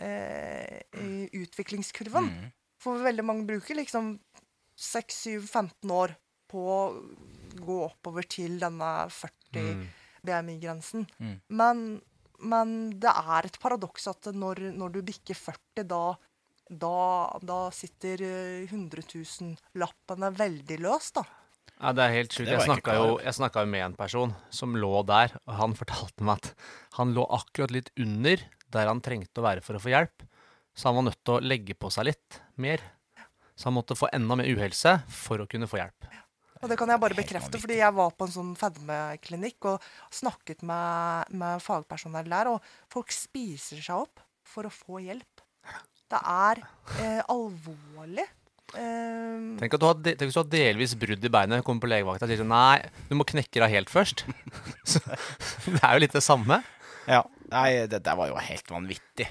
eh, 0.02 1.30
utviklingskurven. 1.36 2.30
For 2.80 3.02
veldig 3.04 3.26
mange 3.28 3.48
bruker 3.48 3.78
liksom 3.80 4.16
6-7-15 4.80 5.92
år 5.92 6.16
på 6.50 6.62
å 6.64 6.82
gå 7.60 7.80
oppover 7.86 8.26
til 8.30 8.58
denne 8.62 8.92
40 9.12 9.84
BMI-grensen. 10.26 11.06
Mm. 11.20 11.36
Men, 11.60 11.84
men 12.40 12.78
det 13.02 13.12
er 13.12 13.50
et 13.50 13.60
paradoks 13.62 14.10
at 14.12 14.32
når, 14.34 14.70
når 14.78 14.96
du 14.96 15.02
bikker 15.12 15.38
40, 15.38 15.86
da, 15.90 16.04
da, 16.70 16.96
da 17.44 17.60
sitter 17.76 18.24
eh, 18.26 18.72
100 18.72 19.06
000-lappene 19.12 20.32
veldig 20.40 20.80
løst, 20.86 21.20
da. 21.20 21.28
Ja, 21.80 21.94
det 21.96 22.04
er 22.04 22.16
helt 22.18 22.34
sjukt. 22.36 22.50
Jeg 22.52 22.66
snakka 22.68 22.96
jo, 22.98 23.12
jo 23.24 23.72
med 23.72 23.86
en 23.86 23.94
person 23.96 24.34
som 24.52 24.74
lå 24.76 25.00
der, 25.08 25.38
og 25.48 25.54
han 25.62 25.76
fortalte 25.80 26.26
meg 26.28 26.42
at 26.42 26.66
han 26.98 27.14
lå 27.16 27.24
akkurat 27.38 27.72
litt 27.72 27.94
under 27.96 28.44
der 28.74 28.88
han 28.92 29.02
trengte 29.06 29.42
å 29.42 29.46
være 29.46 29.64
for 29.66 29.78
å 29.78 29.82
få 29.84 29.92
hjelp. 29.94 30.26
Så 30.78 30.88
han 30.90 30.96
var 31.00 31.08
nødt 31.10 31.20
til 31.26 31.36
å 31.38 31.44
legge 31.44 31.76
på 31.76 31.90
seg 31.92 32.08
litt 32.12 32.40
mer. 32.62 32.84
Så 33.60 33.68
han 33.68 33.76
måtte 33.76 33.98
få 34.00 34.08
enda 34.16 34.38
mer 34.40 34.48
uhelse 34.48 34.94
for 35.12 35.42
å 35.44 35.48
kunne 35.52 35.68
få 35.68 35.82
hjelp. 35.82 36.08
Og 36.60 36.68
det 36.72 36.76
kan 36.80 36.92
jeg 36.92 37.00
bare 37.00 37.16
bekrefte, 37.16 37.60
fordi 37.60 37.78
jeg 37.80 37.96
var 37.96 38.10
på 38.20 38.26
en 38.28 38.34
sånn 38.34 38.50
fedmeklinikk 38.60 39.68
og 39.72 39.84
snakket 40.12 40.64
med, 40.68 41.30
med 41.40 41.62
fagpersonell 41.64 42.28
der, 42.32 42.50
og 42.52 42.66
folk 42.92 43.12
spiser 43.16 43.80
seg 43.84 44.02
opp 44.06 44.20
for 44.48 44.68
å 44.68 44.72
få 44.74 45.00
hjelp. 45.06 45.44
Det 46.12 46.20
er 46.20 46.60
eh, 47.00 47.22
alvorlig. 47.32 48.26
Eh, 48.76 49.58
Tenk 49.62 49.76
at 49.78 49.82
du 49.82 49.88
har, 49.88 49.96
de- 50.04 50.16
tenk 50.20 50.30
at 50.32 50.36
du 50.36 50.42
har 50.42 50.52
delvis 50.52 50.96
brudd 51.00 51.24
i 51.26 51.32
beinet, 51.32 51.64
kommer 51.66 51.86
på 51.86 51.92
legevakta 51.92 52.28
og 52.28 52.32
sier 52.34 52.42
sånn 52.44 52.52
Nei, 52.52 52.80
du 53.10 53.16
må 53.20 53.26
knekke 53.30 53.64
deg 53.64 53.76
helt 53.78 53.92
først. 53.94 54.26
Så, 54.92 55.00
det 55.70 55.80
er 55.80 55.96
jo 55.96 56.04
litt 56.04 56.16
det 56.18 56.24
samme. 56.26 56.60
Ja. 57.10 57.24
Nei, 57.54 57.88
det 57.90 58.02
der 58.06 58.18
var 58.20 58.30
jo 58.32 58.40
helt 58.42 58.72
vanvittig. 58.72 59.28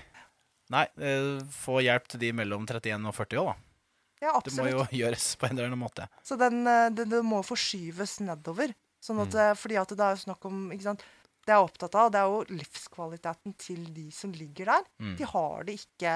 Nei, 0.74 0.84
eh, 1.00 1.38
få 1.54 1.80
hjelp 1.84 2.08
til 2.12 2.22
de 2.22 2.32
mellom 2.36 2.66
31 2.68 3.08
og 3.08 3.16
40 3.16 3.40
år, 3.40 3.52
da. 3.52 4.26
ja, 4.26 4.34
Det 4.44 4.52
må 4.58 4.66
jo 4.68 4.84
gjøres 5.00 5.30
på 5.40 5.48
en 5.48 5.56
eller 5.56 5.70
annen 5.70 5.80
måte. 5.80 6.08
Så 6.26 6.36
den, 6.40 6.60
eh, 6.68 6.90
det, 6.92 7.08
det 7.12 7.22
må 7.24 7.40
forskyves 7.46 8.18
nedover. 8.26 8.74
Sånn 9.00 9.22
at, 9.22 9.32
mm. 9.32 9.56
fordi 9.60 9.78
at 9.78 9.94
det 9.94 10.04
er 10.04 10.16
jo 10.16 10.24
snakk 10.26 10.44
om 10.48 10.68
ikke 10.74 10.88
sant? 10.90 11.06
Det 11.46 11.54
jeg 11.54 11.62
er 11.62 11.64
opptatt 11.64 11.94
av, 11.96 12.08
det 12.12 12.20
er 12.20 12.32
jo 12.32 12.58
livskvaliteten 12.58 13.54
til 13.62 13.84
de 13.94 14.08
som 14.12 14.32
ligger 14.36 14.68
der. 14.68 14.88
De 15.16 15.28
har 15.30 15.62
det 15.64 15.78
ikke 15.78 16.14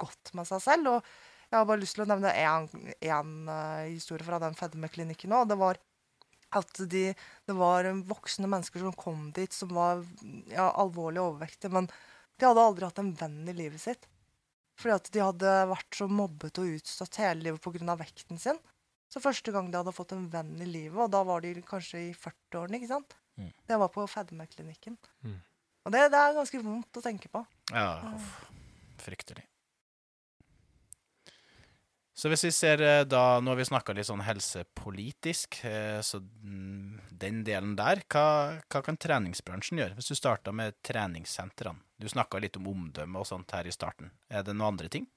godt 0.00 0.30
med 0.38 0.48
seg 0.48 0.62
selv. 0.64 0.92
Og 0.94 1.50
jeg 1.50 1.58
har 1.58 1.66
bare 1.68 1.82
lyst 1.82 1.98
til 1.98 2.06
å 2.06 2.08
nevne 2.08 2.30
én 2.32 3.50
historie 3.90 4.24
fra 4.24 4.38
den 4.40 4.56
fedmeklinikken 4.56 5.34
òg. 5.36 5.50
Det 5.50 5.58
var 5.60 5.82
at 6.58 6.80
de, 6.90 7.04
det 7.14 7.56
var 7.58 7.88
voksne 8.08 8.50
mennesker 8.50 8.82
som 8.82 8.96
kom 8.98 9.30
dit 9.36 9.52
som 9.54 9.72
var 9.74 10.02
ja, 10.52 10.70
alvorlig 10.70 11.22
overvektige, 11.22 11.72
men 11.74 11.88
de 12.38 12.48
hadde 12.48 12.66
aldri 12.66 12.88
hatt 12.88 13.00
en 13.02 13.14
venn 13.18 13.40
i 13.50 13.56
livet 13.56 13.82
sitt. 13.82 14.08
Fordi 14.80 14.94
at 14.96 15.10
de 15.14 15.22
hadde 15.22 15.50
vært 15.70 15.98
så 15.98 16.08
mobbet 16.10 16.58
og 16.58 16.72
utstått 16.76 17.20
hele 17.22 17.46
livet 17.46 17.62
pga. 17.62 17.94
vekten 18.00 18.40
sin. 18.42 18.58
Så 19.12 19.22
første 19.22 19.52
gang 19.54 19.68
de 19.70 19.78
hadde 19.78 19.94
fått 19.94 20.12
en 20.16 20.26
venn 20.32 20.56
i 20.58 20.66
livet, 20.66 20.98
og 20.98 21.12
da 21.14 21.20
var 21.26 21.44
de 21.44 21.54
kanskje 21.62 22.08
i 22.08 22.12
40-årene, 22.18 22.80
ikke 22.80 22.90
sant? 22.90 23.14
Mm. 23.38 23.52
Det 23.66 23.78
var 23.78 23.92
på 23.94 24.06
fedmeklinikken. 24.10 24.96
Mm. 25.22 25.38
Og 25.84 25.94
det, 25.94 26.08
det 26.10 26.18
er 26.18 26.38
ganske 26.38 26.62
vondt 26.64 26.98
å 26.98 27.04
tenke 27.04 27.30
på. 27.30 27.44
Ja, 27.70 28.14
uff. 28.14 28.32
Fryktelig. 29.04 29.44
Så 32.14 32.30
hvis 32.30 32.44
vi 32.46 32.52
ser 32.54 32.82
eh, 32.82 33.02
da 33.10 33.40
Nå 33.42 33.50
har 33.50 33.58
vi 33.58 33.66
snakka 33.66 33.94
litt 33.96 34.06
sånn 34.06 34.22
helsepolitisk, 34.22 35.58
eh, 35.66 35.98
så 35.98 36.20
mm, 36.22 37.10
den 37.10 37.42
delen 37.46 37.74
der 37.78 38.04
Hva, 38.06 38.26
hva 38.70 38.82
kan 38.86 38.98
treningsbransjen 39.00 39.82
gjøre? 39.82 39.98
Hvis 39.98 40.12
du 40.12 40.18
starta 40.18 40.54
med 40.54 40.78
treningssentrene. 40.86 41.82
Du 41.98 42.06
snakka 42.10 42.38
litt 42.42 42.56
om 42.58 42.70
omdømme 42.70 43.20
og 43.20 43.26
sånt 43.26 43.54
her 43.54 43.66
i 43.66 43.74
starten. 43.74 44.12
Er 44.30 44.46
det 44.46 44.54
noen 44.54 44.74
andre 44.74 44.90
ting? 44.90 45.08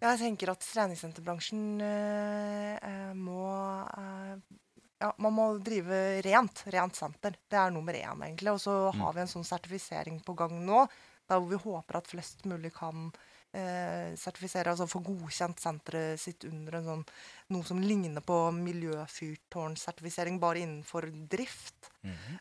Ja, 0.00 0.14
Jeg 0.14 0.22
tenker 0.22 0.54
at 0.54 0.64
treningssenterbransjen 0.64 1.80
eh, 1.84 2.74
eh, 2.80 3.12
må 3.16 3.44
eh, 3.92 4.36
Ja, 5.00 5.10
man 5.20 5.36
må 5.36 5.50
drive 5.60 6.20
rent. 6.24 6.64
Rent 6.72 6.96
senter. 6.96 7.36
Det 7.48 7.60
er 7.60 7.72
nummer 7.76 7.96
én, 7.96 8.24
egentlig. 8.24 8.54
Og 8.56 8.60
så 8.64 8.76
har 8.96 9.12
vi 9.16 9.24
en 9.24 9.32
sånn 9.32 9.48
sertifisering 9.48 10.20
på 10.24 10.36
gang 10.36 10.56
nå, 10.64 10.86
der 11.28 11.40
hvor 11.40 11.52
vi 11.52 11.60
håper 11.60 12.00
at 12.00 12.08
flest 12.08 12.44
mulig 12.48 12.72
kan 12.76 13.08
eh, 13.08 13.29
sertifisere, 13.50 14.70
altså 14.70 14.86
få 14.86 15.00
godkjent 15.02 15.58
senteret 15.58 16.20
sitt 16.22 16.44
under 16.46 16.76
en 16.78 16.84
sånn, 16.86 17.00
noe 17.50 17.66
som 17.66 17.80
ligner 17.82 18.22
på 18.22 18.36
miljøfyrtårnsertifisering, 18.54 20.38
bare 20.42 20.62
innenfor 20.62 21.08
drift. 21.32 21.90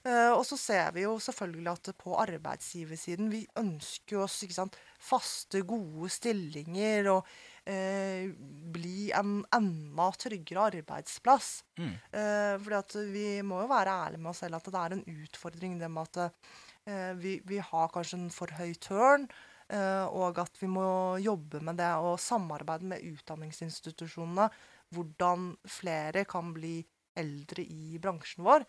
Eh, 0.08 0.32
og 0.32 0.46
så 0.48 0.56
ser 0.60 0.94
vi 0.96 1.04
jo 1.04 1.18
selvfølgelig 1.20 1.72
at 1.74 1.90
på 2.00 2.14
arbeidsgiversiden 2.22 3.28
Vi 3.32 3.42
ønsker 3.60 4.22
oss 4.24 4.38
ikke 4.46 4.56
sant, 4.56 4.78
faste, 5.04 5.66
gode 5.68 6.08
stillinger 6.14 7.10
og 7.12 7.28
eh, 7.68 8.32
bli 8.72 9.10
en 9.16 9.42
enda 9.56 10.08
tryggere 10.16 10.70
arbeidsplass. 10.72 11.52
Mm. 11.80 11.92
Eh, 11.92 12.56
fordi 12.64 12.80
at 12.80 12.98
vi 13.12 13.28
må 13.44 13.64
jo 13.64 13.72
være 13.72 14.00
ærlige 14.06 14.24
med 14.24 14.32
oss 14.32 14.44
selv 14.46 14.60
at 14.60 14.72
det 14.72 14.82
er 14.82 14.98
en 14.98 15.06
utfordring 15.26 15.78
det 15.82 15.92
med 15.92 16.08
at 16.08 16.24
eh, 16.88 17.14
vi, 17.20 17.40
vi 17.48 17.60
har 17.60 17.92
kanskje 17.94 18.22
en 18.22 18.34
for 18.34 18.60
høy 18.60 18.74
tørn. 18.80 19.28
Eh, 19.74 20.06
og 20.06 20.40
at 20.42 20.62
vi 20.62 20.70
må 20.72 21.18
jobbe 21.24 21.62
med 21.66 21.80
det 21.82 21.92
og 22.02 22.20
samarbeide 22.22 22.90
med 22.94 23.06
utdanningsinstitusjonene. 23.12 24.50
Hvordan 24.96 25.52
flere 25.70 26.26
kan 26.30 26.54
bli 26.56 26.80
eldre 27.20 27.66
i 27.66 28.00
bransjen 28.02 28.46
vår. 28.48 28.66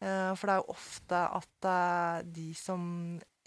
Eh, 0.00 0.30
for 0.32 0.48
det 0.48 0.54
er 0.54 0.62
jo 0.62 0.72
ofte 0.72 1.24
at 1.40 1.66
eh, 1.68 2.22
de 2.36 2.46
som 2.56 2.84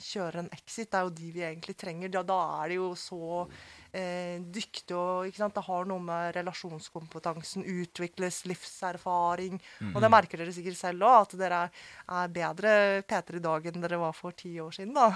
kjører 0.04 0.42
en 0.42 0.50
exit, 0.54 0.90
det 0.92 1.00
er 1.00 1.08
jo 1.08 1.14
de 1.16 1.30
vi 1.34 1.44
egentlig 1.46 1.76
trenger. 1.80 2.12
Da, 2.14 2.24
da 2.28 2.40
er 2.60 2.74
de 2.74 2.78
jo 2.80 2.90
så 2.98 3.46
eh, 3.94 4.42
dyktige 4.42 4.98
og 4.98 5.30
ikke 5.30 5.42
sant? 5.42 5.56
Det 5.56 5.64
har 5.66 5.88
noe 5.90 6.04
med 6.04 6.34
relasjonskompetansen, 6.38 7.66
utvikles 7.84 8.44
livserfaring. 8.50 9.62
Og 9.94 10.02
det 10.04 10.12
merker 10.14 10.42
dere 10.42 10.54
sikkert 10.56 10.82
selv 10.82 11.08
òg, 11.08 11.24
at 11.24 11.38
dere 11.40 11.64
er, 11.68 11.88
er 12.20 12.36
bedre 12.36 12.76
P3 13.08 13.40
i 13.40 13.46
dag 13.48 13.72
enn 13.72 13.88
dere 13.88 14.02
var 14.02 14.18
for 14.18 14.36
ti 14.38 14.54
år 14.62 14.76
siden. 14.76 14.94
da. 14.98 15.10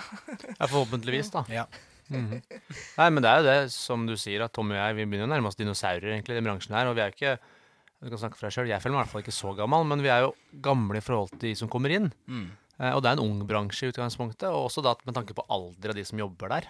Ja, 0.55 0.65
forhåpentligvis, 0.65 1.33
da. 1.35 1.45
Ja. 1.53 1.67
Nei, 2.07 3.09
men 3.11 3.19
det 3.19 3.29
er 3.29 3.41
jo 3.41 3.47
det, 3.49 3.57
som 3.75 4.05
du 4.07 4.15
sier, 4.17 4.45
at 4.45 4.53
Tommy 4.55 4.77
og 4.77 4.79
jeg 4.79 4.97
vi 5.01 5.05
begynner 5.09 5.27
å 5.27 5.33
nærme 5.35 5.51
oss 5.51 5.59
dinosaurer 5.59 6.13
egentlig 6.13 6.37
i 6.37 6.39
den 6.39 6.47
bransjen 6.47 6.77
her. 6.77 6.89
Og 6.89 6.95
vi 6.95 7.03
er 7.03 7.11
jo 7.11 7.17
ikke 7.17 7.37
Du 8.01 8.09
kan 8.13 8.19
snakke 8.21 8.37
for 8.37 8.45
deg 8.47 8.53
sjøl, 8.53 8.69
jeg 8.69 8.81
føler 8.83 8.93
meg 8.93 8.99
i 8.99 9.03
hvert 9.05 9.13
fall 9.15 9.23
ikke 9.25 9.33
så 9.39 9.53
gammel, 9.57 9.85
men 9.89 10.03
vi 10.05 10.11
er 10.13 10.27
jo 10.27 10.33
gamle 10.61 10.99
i 10.99 11.05
forhold 11.05 11.31
til 11.33 11.47
de 11.49 11.53
som 11.57 11.69
kommer 11.71 11.89
inn. 11.95 12.11
Mm. 12.29 12.49
Eh, 12.77 12.91
og 12.93 13.01
det 13.01 13.09
er 13.09 13.17
en 13.17 13.23
ung 13.25 13.39
bransje 13.49 13.87
i 13.87 13.93
utgangspunktet, 13.93 14.49
og 14.51 14.67
også 14.69 14.83
da 14.85 14.93
med 15.07 15.17
tanke 15.17 15.33
på 15.33 15.45
alder 15.49 15.95
av 15.95 15.97
de 15.97 16.05
som 16.05 16.21
jobber 16.21 16.53
der. 16.53 16.67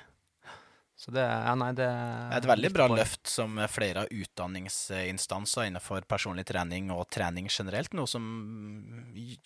Så 0.98 1.12
det 1.14 1.22
er 1.22 1.44
Ja, 1.46 1.52
nei, 1.54 1.68
det 1.78 1.86
Det 1.86 2.34
er 2.34 2.38
et 2.40 2.48
veldig 2.50 2.70
bra 2.74 2.88
løft 2.90 3.28
som 3.30 3.60
flere 3.70 4.02
av 4.02 4.08
utdanningsinstanser 4.10 5.68
innenfor 5.70 6.02
personlig 6.10 6.48
trening 6.50 6.90
og 6.96 7.04
trening 7.14 7.46
generelt, 7.54 7.94
noe 7.94 8.08
som 8.10 8.24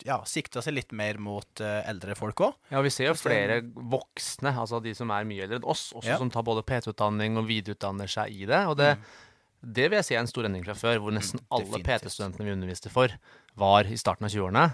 ja, 0.06 0.22
sikter 0.24 0.64
seg 0.64 0.78
litt 0.78 0.94
mer 0.96 1.20
mot 1.20 1.60
eh, 1.60 1.82
eldre 1.92 2.16
folk 2.16 2.46
òg. 2.48 2.56
Ja, 2.72 2.80
vi 2.86 2.94
ser 2.94 3.10
jo 3.10 3.18
flere 3.20 3.60
voksne, 3.68 4.54
altså 4.64 4.80
de 4.86 4.94
som 4.96 5.12
er 5.12 5.28
mye 5.28 5.44
eldre 5.44 5.60
enn 5.60 5.68
oss, 5.68 5.90
også 5.98 6.14
Ja. 6.14 6.18
som 6.22 6.32
tar 6.32 6.44
både 6.48 6.64
PT-utdanning 6.64 7.36
og 7.42 7.50
videreutdanner 7.52 8.08
seg 8.08 8.32
i 8.32 8.46
det. 8.48 8.62
Og 8.72 8.78
det, 8.80 8.94
det 9.62 9.90
vil 9.90 9.98
jeg 10.00 10.08
si 10.08 10.16
er 10.18 10.24
en 10.24 10.30
stor 10.30 10.48
endring 10.48 10.66
fra 10.66 10.76
før, 10.78 11.00
hvor 11.04 11.14
nesten 11.16 11.42
alle 11.54 11.80
Mm. 11.80 11.86
PT-studentene 11.86 12.46
vi 12.48 12.56
underviste 12.56 12.90
for, 12.90 13.14
var 13.56 13.86
i 13.86 13.98
starten 13.98 14.26
av 14.26 14.34
20-årene. 14.34 14.68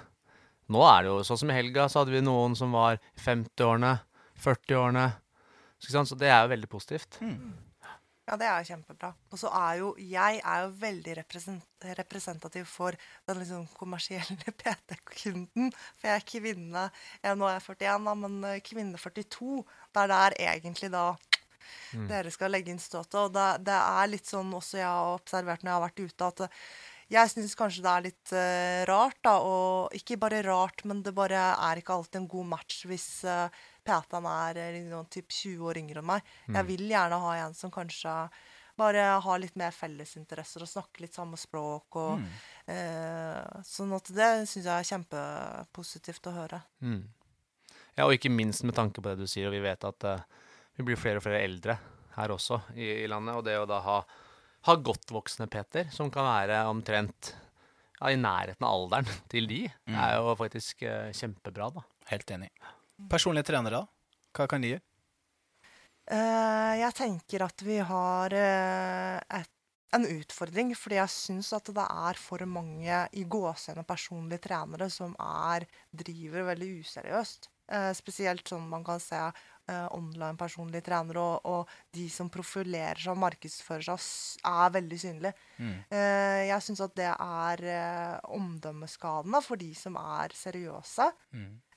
Nå 0.71 0.81
er 0.83 1.03
det 1.03 1.11
jo 1.11 1.23
sånn 1.23 1.39
som 1.43 1.51
i 1.51 1.55
helga, 1.55 1.87
så 1.87 2.01
hadde 2.01 2.11
vi 2.15 2.21
noen 2.23 2.55
som 2.55 2.71
var 2.75 2.97
i 2.97 3.21
50-årene, 3.23 3.99
40-årene. 4.43 5.07
Så 5.79 6.17
det 6.17 6.27
er 6.31 6.41
jo 6.43 6.51
veldig 6.55 6.69
positivt. 6.71 7.19
Ja, 8.27 8.35
det 8.35 8.43
er 8.43 8.59
jo 8.59 8.73
kjempebra. 8.73 9.13
Og 9.31 9.39
så 9.39 9.47
er 9.55 9.77
jo 9.79 9.93
jeg 10.03 10.41
er 10.43 10.63
jo 10.65 10.71
veldig 10.81 11.13
representativ 12.01 12.65
for 12.67 12.97
den 13.29 13.39
liksom 13.39 13.67
kommersielle 13.77 14.51
PT-kunden. 14.59 15.71
For 15.95 16.09
jeg 16.09 16.19
er 16.19 16.25
kvinne 16.27 16.83
jeg, 17.23 17.37
Nå 17.39 17.47
er 17.47 17.55
jeg 17.59 17.63
41, 17.69 18.03
da, 18.09 18.15
men 18.25 18.35
eh, 18.49 18.59
kvinne 18.65 18.99
42. 18.99 19.63
Det 19.95 20.03
er 20.03 20.11
der 20.11 20.35
egentlig 20.49 20.91
da 20.91 21.05
dere 22.09 22.33
skal 22.33 22.53
legge 22.53 22.73
inn 22.73 22.81
støtet. 22.81 23.17
Og 23.21 23.33
det, 23.35 23.47
det 23.67 23.77
er 23.77 24.11
litt 24.11 24.29
sånn 24.29 24.53
også 24.57 24.81
jeg 24.81 24.89
har 24.89 25.15
observert 25.15 25.63
når 25.63 25.71
jeg 25.71 25.77
har 25.77 25.87
vært 25.87 26.03
ute, 26.03 26.29
at 26.31 26.45
eh, 26.47 26.61
jeg 27.07 27.31
syns 27.31 27.55
kanskje 27.55 27.83
det 27.85 27.91
er 27.91 28.03
litt 28.03 28.31
uh, 28.35 28.81
rart, 28.89 29.19
da. 29.23 29.37
Og 29.39 29.95
ikke 29.95 30.17
bare 30.19 30.41
rart, 30.43 30.83
men 30.83 30.99
det 31.05 31.15
bare 31.15 31.39
er 31.55 31.79
ikke 31.79 31.95
alltid 31.95 32.19
en 32.19 32.29
god 32.33 32.49
match 32.51 32.81
hvis 32.89 33.07
uh, 33.23 33.47
PT-en 33.87 34.27
er 34.27 34.59
eh, 34.59 34.75
liksom, 34.81 35.07
typ 35.13 35.31
20 35.31 35.67
år 35.69 35.79
yngre 35.81 36.03
enn 36.03 36.09
meg. 36.09 36.31
Jeg 36.51 36.67
vil 36.67 36.87
gjerne 36.91 37.19
ha 37.23 37.33
en 37.45 37.55
som 37.55 37.71
kanskje 37.73 38.15
bare 38.77 39.05
har 39.23 39.39
litt 39.41 39.55
mer 39.57 39.73
fellesinteresser 39.73 40.61
og 40.61 40.69
snakker 40.69 41.05
litt 41.05 41.15
samme 41.17 41.37
språk. 41.39 41.97
Og, 41.97 42.25
eh, 42.69 43.61
sånn 43.65 43.95
at 43.97 44.11
det 44.13 44.31
syns 44.45 44.67
jeg 44.67 44.73
er 44.73 44.89
kjempepositivt 44.91 46.29
å 46.29 46.35
høre. 46.35 46.61
Mm. 46.85 47.05
Ja, 47.97 48.05
og 48.05 48.13
ikke 48.13 48.29
minst 48.29 48.63
med 48.67 48.77
tanke 48.77 49.01
på 49.01 49.09
det 49.09 49.23
du 49.23 49.29
sier, 49.29 49.49
og 49.49 49.55
vi 49.57 49.63
vet 49.63 49.87
at 49.87 50.05
eh, 50.05 50.27
vi 50.77 50.85
blir 50.85 50.99
flere 50.99 51.19
og 51.19 51.25
flere 51.25 51.41
eldre 51.45 51.77
her 52.17 52.33
også 52.33 52.61
i, 52.75 52.85
i 53.03 53.09
landet. 53.09 53.37
Og 53.39 53.45
det 53.45 53.57
å 53.59 53.67
da 53.69 53.81
ha, 53.85 53.97
ha 54.69 54.77
godt 54.77 55.13
voksne 55.13 55.49
Peter, 55.51 55.89
som 55.93 56.11
kan 56.13 56.27
være 56.27 56.63
omtrent 56.69 57.33
ja, 57.99 58.11
i 58.11 58.19
nærheten 58.19 58.65
av 58.65 58.77
alderen 58.77 59.09
til 59.33 59.49
de, 59.49 59.63
er 59.89 60.17
jo 60.19 60.35
faktisk 60.39 60.85
eh, 60.85 61.09
kjempebra, 61.17 61.71
da. 61.73 61.85
Helt 62.11 62.29
enig. 62.31 62.51
Personlige 63.11 63.49
trenere, 63.49 63.81
da? 63.81 64.21
Hva 64.37 64.47
kan 64.49 64.63
de 64.63 64.75
gjøre? 64.75 64.85
Uh, 66.07 66.73
jeg 66.79 66.95
tenker 66.95 67.43
at 67.43 67.61
vi 67.67 67.81
har 67.83 68.31
uh, 68.31 69.17
et, 69.41 69.49
en 69.97 70.05
utfordring, 70.07 70.69
fordi 70.77 71.01
jeg 71.01 71.11
syns 71.11 71.49
at 71.57 71.67
det 71.75 71.83
er 71.83 72.19
for 72.21 72.45
mange 72.47 73.01
i 73.11 73.25
gåsehudet 73.27 73.83
personlige 73.89 74.45
trenere 74.45 74.87
som 74.93 75.17
er, 75.19 75.65
driver 75.91 76.47
veldig 76.53 76.69
useriøst. 76.79 77.49
Uh, 77.67 77.91
spesielt 77.97 78.47
sånn 78.47 78.69
man 78.71 78.85
kan 78.87 79.03
se 79.03 79.19
eh, 79.67 79.87
online 79.95 80.37
personlige 80.39 80.85
trenere, 80.87 81.19
og, 81.19 81.45
og 81.45 81.93
de 81.93 82.07
som 82.09 82.29
profilerer 82.33 82.99
seg 83.03 83.13
og 83.13 83.21
markedsfører 83.25 83.85
seg, 83.87 84.41
er 84.47 84.73
veldig 84.79 84.99
synlige. 85.03 85.33
Eh, 85.91 86.41
jeg 86.49 86.65
syns 86.65 86.81
at 86.87 86.95
det 86.97 87.11
er 87.13 87.63
eh, 87.75 88.17
omdømmeskadende 88.37 89.41
for 89.45 89.59
de 89.61 89.71
som 89.75 89.97
er 90.01 90.35
seriøse. 90.35 91.11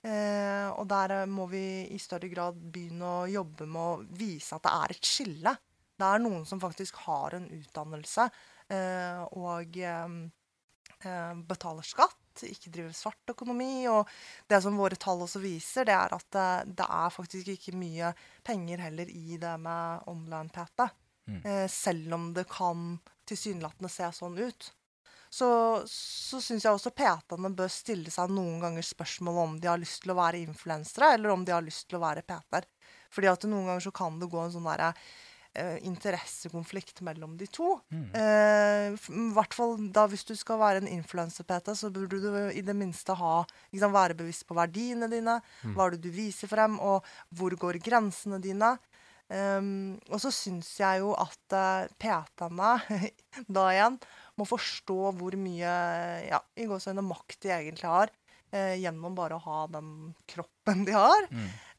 Eh, 0.00 0.68
og 0.80 0.86
der 0.88 1.12
eh, 1.18 1.26
må 1.28 1.44
vi 1.50 1.62
i 1.92 1.98
større 2.00 2.30
grad 2.32 2.56
begynne 2.72 3.04
å 3.04 3.26
jobbe 3.28 3.66
med 3.68 3.80
å 3.82 4.16
vise 4.16 4.56
at 4.56 4.64
det 4.64 4.72
er 4.72 4.94
et 4.94 5.08
skille. 5.10 5.52
Det 6.00 6.06
er 6.08 6.22
noen 6.24 6.46
som 6.48 6.60
faktisk 6.62 7.02
har 7.04 7.36
en 7.36 7.44
utdannelse 7.52 8.24
eh, 8.72 9.20
og 9.36 9.76
betaler 11.48 11.86
skatt, 11.88 12.16
ikke 12.46 12.72
driver 12.72 12.94
svart 12.96 13.32
økonomi. 13.34 13.86
Og 13.90 14.08
det 14.50 14.62
som 14.64 14.78
våre 14.78 14.98
tall 15.00 15.22
også 15.26 15.42
viser, 15.42 15.88
det 15.88 15.96
er 15.96 16.16
at 16.16 16.26
det, 16.36 16.48
det 16.80 16.86
er 16.86 17.14
faktisk 17.14 17.52
ikke 17.54 17.76
mye 17.78 18.12
penger 18.46 18.86
heller 18.86 19.10
i 19.10 19.38
det 19.40 19.54
med 19.60 20.10
online-PT. 20.10 20.90
Eh, 21.44 21.66
selv 21.68 22.14
om 22.14 22.34
det 22.34 22.48
kan 22.50 22.98
tilsynelatende 23.28 23.90
se 23.92 24.08
sånn 24.12 24.38
ut. 24.38 24.72
Så, 25.30 25.48
så 25.86 26.40
syns 26.42 26.64
jeg 26.66 26.74
også 26.74 26.90
PT-ene 26.90 27.52
bør 27.54 27.70
stille 27.70 28.10
seg 28.10 28.32
noen 28.34 28.58
ganger 28.62 28.82
spørsmål 28.82 29.36
om 29.44 29.52
de 29.62 29.68
har 29.70 29.78
lyst 29.78 30.02
til 30.02 30.10
å 30.10 30.18
være 30.18 30.40
influensere, 30.42 31.12
eller 31.14 31.30
om 31.30 31.44
de 31.46 31.54
har 31.54 31.62
lyst 31.62 31.86
til 31.86 32.00
å 32.00 32.02
være 32.02 32.24
PT-er. 32.26 32.66
Fordi 33.14 33.30
at 33.30 33.46
noen 33.46 33.68
ganger 33.70 33.84
så 33.86 33.92
kan 33.94 34.18
det 34.18 34.30
gå 34.30 34.40
en 34.42 34.50
sånn 34.54 34.66
derre 34.66 34.90
eh, 35.54 35.78
interessekonflikt 35.86 37.02
mellom 37.06 37.36
de 37.40 37.48
to. 37.50 37.76
Eh, 38.16 39.08
hvert 39.36 39.56
fall 39.56 39.76
da 39.94 40.06
hvis 40.10 40.26
du 40.28 40.34
skal 40.38 40.60
være 40.62 40.82
en 40.82 40.90
influenser-PT, 40.90 41.74
så 41.76 41.90
burde 41.94 42.20
du 42.22 42.30
i 42.50 42.64
det 42.64 42.76
minste 42.76 43.16
ha, 43.18 43.40
liksom, 43.74 43.94
være 43.94 44.18
bevisst 44.18 44.46
på 44.48 44.58
verdiene 44.58 45.10
dine, 45.10 45.40
hva 45.74 45.86
er 45.88 45.96
det 45.96 46.04
du 46.06 46.10
viser 46.14 46.50
frem, 46.50 46.78
og 46.80 47.06
hvor 47.36 47.54
går 47.58 47.80
grensene 47.84 48.40
dine. 48.42 48.76
Um, 49.30 49.94
og 50.10 50.18
så 50.18 50.32
syns 50.34 50.72
jeg 50.80 51.04
jo 51.04 51.12
at 51.14 51.54
uh, 51.54 51.86
PT-ene 52.02 52.70
da 53.56 53.66
igjen 53.70 53.98
må 54.34 54.46
forstå 54.48 55.12
hvor 55.14 55.36
mye 55.38 55.74
ja, 56.24 56.40
i 56.58 56.66
gåseøyne 56.66 57.04
makt 57.06 57.44
de 57.44 57.52
egentlig 57.54 57.86
har, 57.86 58.10
eh, 58.52 58.76
gjennom 58.82 59.14
bare 59.18 59.38
å 59.38 59.44
ha 59.44 59.60
den 59.72 60.10
kroppen 60.30 60.84
de 60.88 60.96
har. 60.96 61.28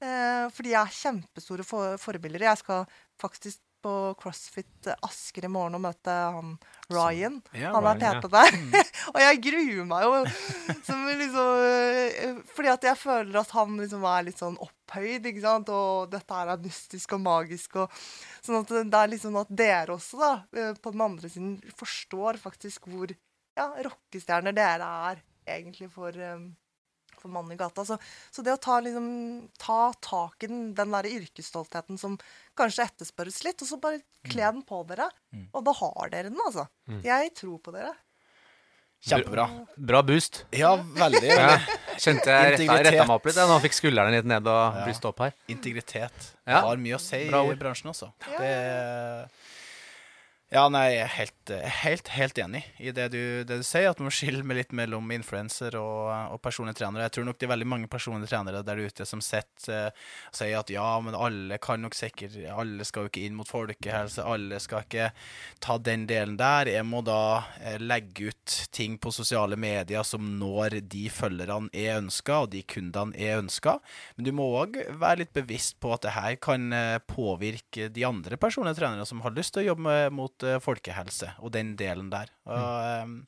Eh, 0.01 0.45
for 0.51 0.67
de 0.67 0.77
er 0.77 0.95
kjempestore 0.95 1.65
for 1.67 1.99
forbilder. 2.01 2.47
Jeg 2.49 2.63
skal 2.63 2.87
faktisk 3.21 3.61
på 3.81 4.15
CrossFit 4.21 4.87
Asker 5.01 5.45
i 5.47 5.51
morgen 5.51 5.77
og 5.77 5.83
møte 5.87 6.13
han 6.13 6.53
Ryan. 6.91 7.39
Ja, 7.57 7.71
han 7.73 7.87
er. 7.89 8.19
PT 8.21 8.29
der. 8.33 8.57
og 9.13 9.19
jeg 9.23 9.39
gruer 9.47 9.87
meg 9.89 10.05
jo. 10.05 10.19
Som 10.87 11.07
liksom, 11.07 11.63
eh, 11.65 12.37
fordi 12.53 12.71
at 12.73 12.87
jeg 12.91 12.99
føler 13.01 13.41
at 13.41 13.55
han 13.55 13.79
liksom 13.81 14.05
er 14.11 14.27
litt 14.27 14.41
sånn 14.41 14.59
opphøyd, 14.61 15.25
ikke 15.31 15.43
sant. 15.45 15.73
Og 15.73 16.13
dette 16.13 16.43
er 16.43 16.53
mystisk 16.61 17.17
og 17.17 17.25
magisk. 17.25 17.81
Og, 17.83 17.99
sånn 18.45 18.61
at 18.61 18.75
det 18.93 19.01
er 19.01 19.13
liksom 19.15 19.41
at 19.41 19.51
dere 19.63 19.97
også, 19.97 20.21
da, 20.21 20.31
eh, 20.57 20.73
på 20.77 20.93
den 20.93 21.05
andre 21.07 21.33
siden, 21.33 21.57
forstår 21.77 22.41
faktisk 22.41 22.89
hvor 22.91 23.11
ja, 23.57 23.67
rockestjerner 23.83 24.55
dere 24.55 24.87
er 25.11 25.25
egentlig 25.49 25.89
for 25.91 26.15
eh, 26.15 26.37
for 27.21 27.31
mannen 27.33 27.53
i 27.55 27.59
gata. 27.59 27.85
Så, 27.87 27.97
så 28.33 28.43
det 28.45 28.55
å 28.57 28.61
ta, 28.61 28.79
liksom, 28.83 29.09
ta 29.61 29.79
tak 30.03 30.43
i 30.43 30.51
den, 30.51 30.63
den 30.77 30.91
der 30.97 31.09
yrkesstoltheten 31.11 31.99
som 32.01 32.17
kanskje 32.59 32.89
etterspørres 32.89 33.43
litt, 33.47 33.61
og 33.63 33.69
så 33.71 33.79
bare 33.81 34.01
kle 34.27 34.47
den 34.57 34.63
på 34.67 34.83
dere. 34.89 35.09
Og 35.53 35.63
da 35.65 35.75
har 35.81 36.11
dere 36.13 36.29
den, 36.33 36.41
altså. 36.45 36.67
Jeg 37.05 37.33
tror 37.37 37.61
på 37.63 37.73
dere. 37.77 37.93
Kjempebra. 39.01 39.47
Bra 39.81 40.03
boost. 40.05 40.43
Ja, 40.53 40.75
veldig. 40.77 41.23
Ja, 41.25 41.37
veldig. 41.55 41.77
kjente 42.03 42.29
jeg 42.35 42.51
retta, 42.53 42.75
retta 42.85 43.05
meg 43.07 43.15
opp 43.15 43.25
litt. 43.25 43.37
da 43.39 43.47
nå 43.49 43.55
fikk 43.63 43.73
skuldrene 43.79 44.13
litt 44.13 44.27
ned 44.29 44.45
og 44.45 44.77
Ja. 44.77 44.93
opp 45.09 45.23
her. 45.25 45.33
Integritet 45.49 46.27
Ja. 46.45 46.61
har 46.61 46.77
mye 46.77 46.99
å 46.99 47.01
si 47.01 47.27
Bra 47.29 47.41
i 47.49 47.55
bransjen 47.57 47.89
også. 47.89 48.11
Ja. 48.29 48.37
Det 48.37 49.29
Ja, 50.51 50.65
nei, 50.67 50.97
jeg 50.97 51.03
er 51.05 51.11
helt, 51.15 51.51
helt, 51.79 52.09
helt 52.11 52.39
enig 52.43 52.59
i 52.75 52.91
det 52.91 53.05
du, 53.13 53.21
det 53.47 53.61
du 53.61 53.63
sier, 53.63 53.85
at 53.87 54.01
man 54.01 54.09
må 54.09 54.11
skille 54.11 54.43
litt 54.57 54.73
mellom 54.75 55.07
influenser 55.15 55.77
og, 55.79 56.09
og 56.33 56.41
personlige 56.43 56.81
trenere. 56.81 57.05
Jeg 57.05 57.13
tror 57.15 57.27
nok 57.29 57.37
det 57.39 57.45
er 57.47 57.51
veldig 57.53 57.67
mange 57.71 57.87
personlige 57.87 58.33
trenere 58.33 58.59
der 58.67 58.81
ute 58.83 59.07
som 59.07 59.23
sitter 59.23 59.87
uh, 59.87 60.09
sier 60.35 60.57
at 60.59 60.73
ja, 60.73 60.89
men 60.99 61.15
alle 61.15 61.55
kan 61.63 61.79
nok 61.79 61.95
sikkert 61.95 62.35
Alle 62.51 62.83
skal 62.83 63.05
jo 63.05 63.11
ikke 63.13 63.23
inn 63.23 63.37
mot 63.37 63.47
folkehelse, 63.47 64.25
alle 64.27 64.59
skal 64.59 64.83
ikke 64.83 65.07
ta 65.63 65.77
den 65.79 66.03
delen 66.09 66.35
der. 66.35 66.67
Jeg 66.73 66.83
må 66.83 66.99
da 67.07 67.21
uh, 67.47 67.77
legge 67.79 68.33
ut 68.33 68.57
ting 68.75 68.99
på 68.99 69.15
sosiale 69.15 69.55
medier 69.55 70.03
som 70.03 70.33
når 70.35 70.81
de 70.91 71.05
følgerne 71.15 71.71
jeg 71.71 71.95
ønsker, 72.01 72.43
og 72.43 72.51
de 72.57 72.65
kundene 72.67 73.15
jeg 73.15 73.39
ønsker. 73.45 73.79
Men 74.19 74.27
du 74.27 74.33
må 74.35 74.51
òg 74.65 74.81
være 74.99 75.23
litt 75.23 75.33
bevisst 75.39 75.79
på 75.79 75.95
at 75.95 76.03
det 76.03 76.17
her 76.17 76.35
kan 76.43 76.73
eh, 76.75 76.99
påvirke 77.07 77.87
de 77.93 78.03
andre 78.03 78.35
personlige 78.35 78.81
trenerne 78.81 79.07
som 79.07 79.23
har 79.23 79.31
lyst 79.37 79.55
til 79.55 79.63
å 79.63 79.69
jobbe 79.71 79.87
med, 79.87 80.19
mot 80.41 80.49
eh, 80.49 80.61
folkehelse, 80.61 81.35
og 81.39 81.53
den 81.53 81.75
delen 81.77 82.11
der. 82.11 82.29
Og, 82.45 83.07
mm. 83.07 83.25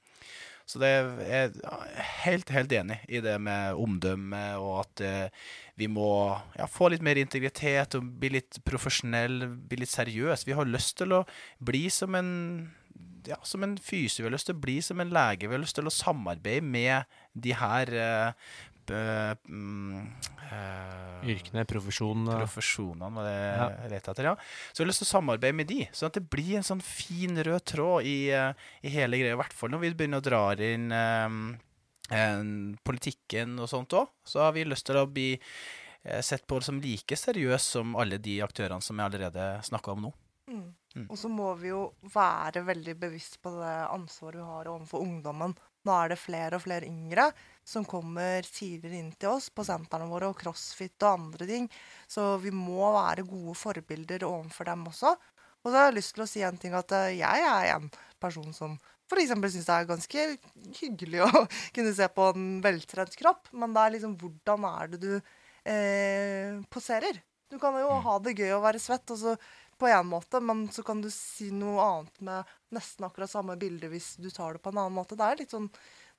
så 0.66 0.80
det 0.80 0.90
er 0.90 1.52
helt, 2.24 2.50
helt 2.50 2.72
enig 2.72 3.00
i 3.08 3.22
det 3.22 3.40
med 3.42 3.76
omdømme, 3.76 4.58
og 4.58 4.86
at 4.86 5.02
eh, 5.02 5.30
vi 5.76 5.88
må 5.88 6.38
ja, 6.58 6.68
få 6.68 6.90
litt 6.90 7.04
mer 7.04 7.18
integritet 7.18 7.96
og 7.96 8.06
bli 8.20 8.38
litt 8.38 8.62
profesjonell, 8.66 9.48
bli 9.70 9.84
litt 9.84 9.94
seriøs. 9.94 10.48
Vi 10.48 10.54
har 10.58 10.70
lyst 10.70 10.98
til 10.98 11.14
å 11.14 11.26
bli 11.60 11.90
som 11.90 12.16
en 12.16 12.32
ja, 13.24 13.38
som 13.48 13.64
en 13.64 13.78
fysio. 13.80 14.24
Vi 14.24 14.28
har 14.28 14.34
lyst 14.36 14.50
til 14.50 14.58
å 14.58 14.64
bli 14.66 14.82
som 14.84 15.00
en 15.00 15.14
lege. 15.14 15.48
Vi 15.48 15.56
har 15.56 15.62
lyst 15.62 15.78
til 15.78 15.88
å 15.88 15.94
samarbeide 15.94 16.66
med 16.68 17.08
de 17.34 17.54
her 17.56 17.92
eh, 17.96 18.50
b- 18.86 19.36
mm, 19.50 20.08
eh, 20.52 21.28
Yrkene, 21.34 21.64
profesjonene. 21.66 22.38
Profesjonene 22.44 23.14
var 23.16 23.24
det 23.30 23.36
Ja. 23.58 23.68
rett 23.90 24.08
etter, 24.12 24.24
ja. 24.24 24.36
Så 24.72 24.82
jeg 24.82 24.86
har 24.86 24.92
lyst 24.92 25.04
til 25.04 25.08
å 25.08 25.14
samarbeide 25.22 25.56
med 25.56 25.68
de, 25.68 25.86
sånn 25.92 26.08
at 26.08 26.14
det 26.20 26.30
blir 26.30 26.58
en 26.58 26.64
sånn 26.68 26.82
fin 26.84 27.36
rød 27.38 27.64
tråd 27.66 28.04
i, 28.06 28.30
eh, 28.32 28.54
i 28.84 28.90
hele 28.90 29.18
greia. 29.18 29.34
I 29.34 29.42
hvert 29.42 29.54
fall 29.54 29.70
når 29.70 29.80
vi 29.80 29.94
begynner 29.94 30.22
å 30.22 30.28
dra 30.28 30.44
inn 30.56 30.92
eh, 30.92 31.58
en- 32.12 32.78
politikken 32.84 33.58
og 33.60 33.70
sånt 33.70 33.90
òg. 33.94 34.08
Så 34.26 34.40
har 34.44 34.52
vi 34.54 34.66
lyst 34.66 34.86
til 34.86 34.96
å 34.96 35.08
bli 35.12 35.40
eh, 36.06 36.20
sett 36.22 36.46
på 36.46 36.62
som 36.62 36.82
like 36.82 37.16
seriøs 37.16 37.62
som 37.62 37.96
alle 37.96 38.18
de 38.20 38.40
aktørene 38.42 38.82
som 38.84 38.98
jeg 38.98 39.10
allerede 39.12 39.64
snakka 39.64 39.94
om 39.94 40.02
nå. 40.02 40.14
Mm. 40.52 40.74
Mm. 40.98 41.06
Og 41.10 41.18
så 41.18 41.30
må 41.32 41.58
vi 41.58 41.70
jo 41.70 41.94
være 42.14 42.62
veldig 42.68 43.00
bevisst 43.00 43.40
på 43.42 43.50
det 43.58 43.88
ansvaret 43.90 44.36
vi 44.36 44.44
har 44.46 44.66
overfor 44.66 45.02
ungdommen. 45.02 45.56
Nå 45.86 45.96
er 46.04 46.10
det 46.10 46.20
flere 46.20 46.54
og 46.60 46.62
flere 46.62 46.86
yngre 46.86 47.32
som 47.64 47.86
kommer 47.88 48.44
tidligere 48.46 49.00
inn 49.00 49.12
til 49.16 49.34
oss 49.36 49.50
på 49.54 49.66
sentrene 49.68 50.10
våre, 50.10 50.30
og 50.32 50.40
crossfit 50.40 50.98
og 51.04 51.14
andre 51.14 51.48
ting. 51.50 51.70
Så 52.08 52.36
vi 52.44 52.52
må 52.56 52.92
være 52.96 53.26
gode 53.28 53.56
forbilder 53.58 54.26
overfor 54.28 54.68
dem 54.70 54.88
også. 54.92 55.14
Og 55.64 55.72
så 55.72 55.78
har 55.78 55.88
jeg 55.90 55.98
lyst 56.00 56.16
til 56.18 56.26
å 56.26 56.30
si 56.30 56.44
en 56.44 56.60
ting 56.60 56.76
at 56.76 56.92
eh, 56.98 57.14
jeg 57.22 57.46
er 57.48 57.70
en 57.78 57.88
person 58.22 58.50
som 58.56 58.76
f.eks. 59.08 59.32
syns 59.32 59.68
det 59.68 59.76
er 59.76 59.90
ganske 59.90 60.26
hyggelig 60.80 61.24
å 61.24 61.30
kunne 61.76 61.94
se 61.96 62.08
på 62.12 62.30
en 62.34 62.48
veltrent 62.64 63.16
kropp, 63.20 63.52
men 63.56 63.76
det 63.76 63.84
er 63.84 63.96
liksom 63.98 64.18
hvordan 64.20 64.68
er 64.70 64.94
det 64.94 65.02
du 65.04 65.12
eh, 65.16 66.60
poserer? 66.74 67.22
Du 67.52 67.60
kan 67.62 67.76
jo 67.78 67.92
ha 68.04 68.18
det 68.24 68.36
gøy 68.40 68.56
å 68.56 68.64
være 68.64 68.82
svett, 68.82 69.06
og 69.14 69.20
så 69.20 69.36
på 69.80 69.90
en 69.90 70.08
måte, 70.08 70.40
men 70.42 70.66
så 70.72 70.84
kan 70.86 71.02
du 71.04 71.10
si 71.12 71.50
noe 71.54 71.84
annet 71.84 72.22
med 72.26 72.52
nesten 72.74 73.06
akkurat 73.08 73.32
samme 73.32 73.56
bilde 73.60 73.90
hvis 73.92 74.14
du 74.22 74.30
tar 74.32 74.56
det 74.56 74.64
på 74.64 74.72
en 74.74 74.80
annen 74.84 74.96
måte. 74.96 75.18
Det 75.20 75.28
er 75.28 75.42
litt 75.42 75.54
sånn 75.54 75.70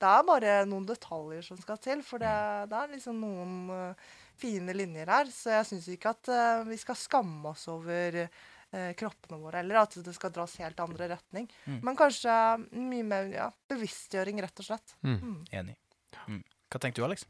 Det 0.01 0.11
er 0.11 0.27
bare 0.27 0.55
noen 0.69 0.87
detaljer 0.89 1.45
som 1.47 1.59
skal 1.61 1.79
til, 1.83 2.03
for 2.05 2.23
det, 2.23 2.33
det 2.71 2.79
er 2.81 2.95
liksom 2.97 3.21
noen 3.23 3.53
eh, 3.73 4.09
fine 4.41 4.75
linjer 4.75 5.11
her. 5.11 5.31
Så 5.33 5.53
jeg 5.55 5.69
syns 5.71 5.87
ikke 5.95 6.15
at 6.15 6.33
uh, 6.33 6.65
vi 6.69 6.79
skal 6.81 6.99
skamme 6.99 7.53
oss 7.53 7.69
over 7.73 8.19
uh, 8.25 8.91
kroppene 8.99 9.39
våre, 9.39 9.63
eller 9.63 9.85
at 9.85 9.95
det 10.05 10.17
skal 10.17 10.35
dras 10.35 10.57
helt 10.63 10.83
andre 10.83 11.13
retning. 11.15 11.47
Mm. 11.69 11.79
Men 11.87 11.99
kanskje 11.99 12.35
mye 12.75 13.07
mer 13.07 13.31
ja, 13.33 13.47
bevisstgjøring, 13.71 14.43
rett 14.45 14.65
og 14.65 14.69
slett. 14.69 14.97
Mm. 15.07 15.17
Mm. 15.21 15.39
Enig. 15.61 15.79
Mm. 16.27 16.43
Hva 16.73 16.83
tenker 16.83 17.01
du, 17.01 17.07
Alex? 17.09 17.25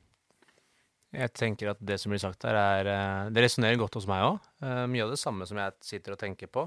Jeg 1.15 1.31
tenker 1.37 1.71
at 1.71 1.85
det 1.85 2.01
som 2.03 2.11
blir 2.11 2.19
sagt 2.19 2.43
her, 2.43 2.57
er 2.59 3.29
Det 3.31 3.45
resonnerer 3.45 3.79
godt 3.79 4.01
hos 4.01 4.09
meg 4.11 4.25
òg. 4.27 4.49
Mye 4.91 5.05
av 5.05 5.13
det 5.13 5.21
samme 5.21 5.47
som 5.47 5.61
jeg 5.61 5.77
sitter 5.87 6.17
og 6.17 6.19
tenker 6.19 6.51
på. 6.51 6.65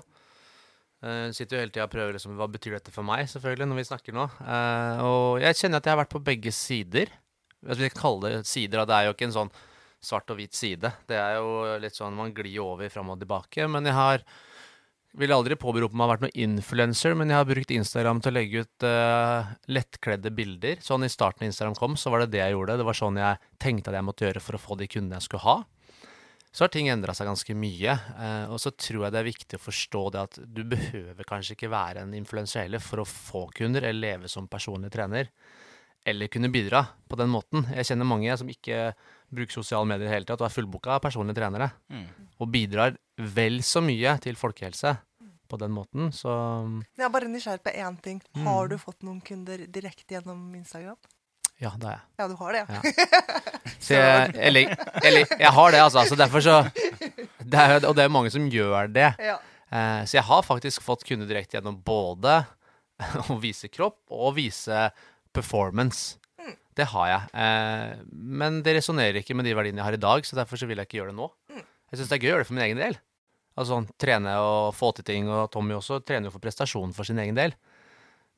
Uh, 0.98 1.30
sitter 1.36 1.58
jo 1.58 1.62
hele 1.62 1.74
tida 1.74 1.86
og 1.86 1.92
prøver 1.94 2.16
liksom 2.16 2.40
Hva 2.40 2.48
betyr 2.50 2.74
dette 2.80 2.94
for 2.94 3.06
meg, 3.06 3.28
selvfølgelig, 3.30 3.70
når 3.70 3.78
vi 3.78 3.88
snakker 3.92 4.16
nå. 4.18 4.24
Eh, 4.42 5.02
og 5.06 5.44
jeg 5.44 5.60
kjenner 5.60 5.78
at 5.82 5.86
jeg 5.86 5.94
har 5.94 6.02
vært 6.02 6.16
på 6.16 6.24
begge 6.26 6.54
sider. 6.56 7.12
Hvis 7.68 7.82
vi 7.84 7.90
kaller 7.92 8.02
kalle 8.02 8.32
det 8.38 8.50
sider. 8.50 8.86
Det 8.86 8.96
er 8.96 9.08
jo 9.08 9.14
ikke 9.14 9.28
en 9.30 9.38
sånn 9.38 9.56
svart 10.04 10.34
og 10.34 10.40
hvit 10.40 10.58
side. 10.58 10.92
Det 11.10 11.18
er 11.18 11.38
jo 11.38 11.78
litt 11.82 11.98
sånn 11.98 12.18
man 12.18 12.34
glir 12.34 12.62
over 12.64 12.90
fram 12.94 13.14
og 13.14 13.22
tilbake. 13.22 13.66
Men 13.70 13.86
jeg 13.90 13.98
har 13.98 14.26
vil 15.18 15.34
aldri 15.34 15.58
påberope 15.58 15.98
meg 15.98 16.06
å 16.06 16.08
ha 16.08 16.14
vært 16.14 16.26
noen 16.28 16.58
influencer, 16.58 17.16
men 17.18 17.32
jeg 17.32 17.40
har 17.40 17.48
brukt 17.50 17.72
Instagram 17.74 18.20
til 18.22 18.32
å 18.32 18.36
legge 18.36 18.64
ut 18.66 18.86
uh, 18.86 19.50
lettkledde 19.72 20.32
bilder. 20.36 20.84
Sånn 20.84 21.08
I 21.08 21.10
starten 21.10 21.46
da 21.46 21.50
Instagram 21.50 21.78
kom, 21.80 21.98
så 21.98 22.14
var 22.14 22.24
det 22.24 22.36
det 22.36 22.44
jeg 22.44 22.54
gjorde. 22.54 22.78
Det 22.78 22.86
var 22.88 23.00
sånn 23.00 23.18
jeg 23.22 23.42
tenkte 23.64 23.92
at 23.92 23.98
jeg 23.98 24.08
måtte 24.08 24.28
gjøre 24.28 24.44
for 24.44 24.58
å 24.58 24.62
få 24.62 24.78
de 24.78 24.90
kundene 24.92 25.18
jeg 25.18 25.26
skulle 25.26 25.46
ha. 25.48 25.58
Så 26.52 26.64
har 26.64 26.72
ting 26.74 26.88
endra 26.90 27.14
seg 27.14 27.28
ganske 27.30 27.56
mye. 27.58 27.94
Eh, 27.94 28.52
og 28.52 28.60
så 28.62 28.72
tror 28.74 29.06
jeg 29.06 29.14
det 29.14 29.20
er 29.22 29.30
viktig 29.30 29.60
å 29.60 29.64
forstå 29.64 30.04
det 30.16 30.24
at 30.24 30.40
du 30.42 30.64
behøver 30.68 31.28
kanskje 31.28 31.58
ikke 31.58 31.72
være 31.72 32.06
en 32.06 32.16
influenser 32.18 32.66
heller 32.66 32.84
for 32.84 33.04
å 33.04 33.08
få 33.08 33.48
kunder, 33.56 33.86
eller 33.86 34.00
leve 34.18 34.32
som 34.32 34.50
personlig 34.50 34.92
trener. 34.94 35.32
Eller 36.08 36.32
kunne 36.32 36.52
bidra 36.54 36.86
på 37.10 37.20
den 37.20 37.30
måten. 37.34 37.68
Jeg 37.76 37.90
kjenner 37.90 38.08
mange 38.08 38.38
som 38.40 38.50
ikke 38.50 38.94
bruker 39.34 39.60
sosiale 39.60 39.90
medier 39.90 40.08
i 40.08 40.10
det 40.10 40.16
hele 40.16 40.30
tatt, 40.30 40.40
og 40.40 40.48
er 40.48 40.56
fullboka 40.56 40.96
av 40.96 41.04
personlige 41.04 41.42
trenere. 41.42 41.68
Mm. 41.92 42.08
Og 42.40 42.50
bidrar 42.54 42.96
vel 43.36 43.60
så 43.66 43.84
mye 43.84 44.16
til 44.24 44.40
folkehelse 44.40 44.96
på 45.48 45.60
den 45.60 45.72
måten. 45.76 46.12
Så 46.16 46.32
Jeg 46.98 47.06
er 47.08 47.12
bare 47.12 47.30
nysgjerrig 47.32 47.64
på 47.64 47.76
én 47.76 48.00
ting. 48.04 48.22
Mm. 48.36 48.48
Har 48.48 48.72
du 48.72 48.78
fått 48.80 49.04
noen 49.08 49.22
kunder 49.22 49.66
direkte 49.68 50.18
gjennom 50.18 50.42
Instagram? 50.56 50.98
Ja, 51.64 51.72
det 51.80 51.90
er 51.90 51.96
jeg. 51.96 52.04
Ja, 52.20 52.28
du 52.30 52.36
har 52.38 52.54
det, 52.54 52.60
ja. 52.62 52.78
Ja. 52.78 52.82
Så 53.88 53.94
jeg, 53.98 54.34
eller, 54.50 54.74
eller, 55.02 55.32
jeg 55.40 55.52
har 55.58 55.72
det, 55.74 55.80
altså. 55.82 56.04
Så 56.10 56.18
derfor 56.20 56.44
så 56.44 56.58
det 57.42 57.60
er, 57.62 57.86
Og 57.88 57.96
det 57.98 58.04
er 58.04 58.12
mange 58.14 58.30
som 58.34 58.46
gjør 58.52 58.90
det. 58.94 59.12
ja. 59.24 59.38
Eh, 59.68 60.04
så 60.08 60.16
jeg 60.16 60.24
har 60.24 60.46
faktisk 60.48 60.84
fått 60.86 61.04
kunder 61.04 61.28
direkte 61.28 61.58
gjennom 61.58 61.76
både 61.84 62.38
å 63.28 63.36
vise 63.42 63.68
kropp 63.68 64.00
og 64.16 64.38
vise 64.38 64.86
performance. 65.36 66.16
Mm. 66.40 66.54
Det 66.80 66.88
har 66.94 67.10
jeg. 67.12 67.34
Eh, 67.44 68.06
men 68.16 68.62
det 68.64 68.78
resonnerer 68.78 69.20
ikke 69.20 69.36
med 69.36 69.48
de 69.48 69.56
verdiene 69.58 69.82
jeg 69.82 69.90
har 69.90 69.98
i 69.98 70.06
dag, 70.06 70.24
så 70.24 70.40
derfor 70.40 70.62
så 70.62 70.70
vil 70.70 70.80
jeg 70.80 70.88
ikke 70.88 71.02
gjøre 71.02 71.12
det 71.12 71.20
nå. 71.20 71.28
Mm. 71.52 71.66
Jeg 71.92 72.00
syns 72.00 72.14
det 72.14 72.18
er 72.20 72.24
gøy 72.24 72.30
å 72.30 72.34
gjøre 72.36 72.46
det 72.46 72.50
for 72.50 72.58
min 72.60 72.68
egen 72.68 72.80
del. 72.84 73.00
Altså 73.58 73.74
sånn, 73.74 73.90
Trene 74.00 74.38
og 74.46 74.76
få 74.78 74.94
til 74.96 75.08
ting, 75.08 75.28
og 75.34 75.50
Tommy 75.52 75.76
også 75.76 76.00
trener 76.06 76.30
jo 76.30 76.36
for 76.38 76.44
prestasjon 76.44 76.94
for 76.96 77.10
sin 77.10 77.20
egen 77.24 77.36
del. 77.38 77.56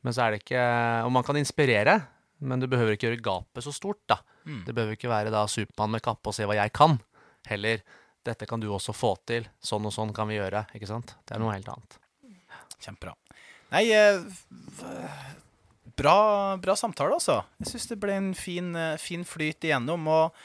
Men 0.02 0.16
så 0.16 0.24
er 0.24 0.32
det 0.32 0.46
ikke 0.46 0.62
Og 1.04 1.12
man 1.12 1.26
kan 1.28 1.36
inspirere, 1.36 1.98
men 2.40 2.62
du 2.62 2.68
behøver 2.72 2.96
ikke 2.96 3.10
gjøre 3.10 3.24
gapet 3.24 3.66
så 3.66 3.74
stort, 3.76 4.02
da. 4.10 4.20
Mm. 4.46 4.62
Det 4.68 4.76
behøver 4.76 4.98
ikke 4.98 5.12
være 5.12 5.34
da 5.34 5.46
Supermann 5.52 5.98
med 5.98 6.04
kappe 6.06 6.32
og 6.32 6.36
se 6.36 6.48
hva 6.48 6.58
jeg 6.58 6.74
kan. 6.76 6.98
Heller 7.50 7.84
dette 8.28 8.48
kan 8.50 8.62
du 8.62 8.70
også 8.72 8.96
få 8.96 9.14
til. 9.30 9.48
Sånn 9.64 9.88
og 9.88 9.96
sånn 9.96 10.14
kan 10.16 10.30
vi 10.30 10.38
gjøre. 10.38 10.66
Ikke 10.78 10.90
sant? 10.90 11.16
Det 11.26 11.36
er 11.36 11.44
noe 11.44 11.56
helt 11.56 11.70
annet. 11.72 12.00
Kjempebra. 12.80 13.14
Nei, 13.74 13.84
eh, 13.94 14.22
bra, 16.00 16.58
bra 16.62 16.76
samtale, 16.80 17.20
altså. 17.20 17.42
Jeg 17.62 17.74
syns 17.74 17.88
det 17.92 18.00
ble 18.02 18.16
en 18.18 18.34
fin, 18.38 18.72
eh, 18.76 18.98
fin 19.02 19.26
flyt 19.28 19.68
igjennom. 19.68 20.08
Og 20.08 20.36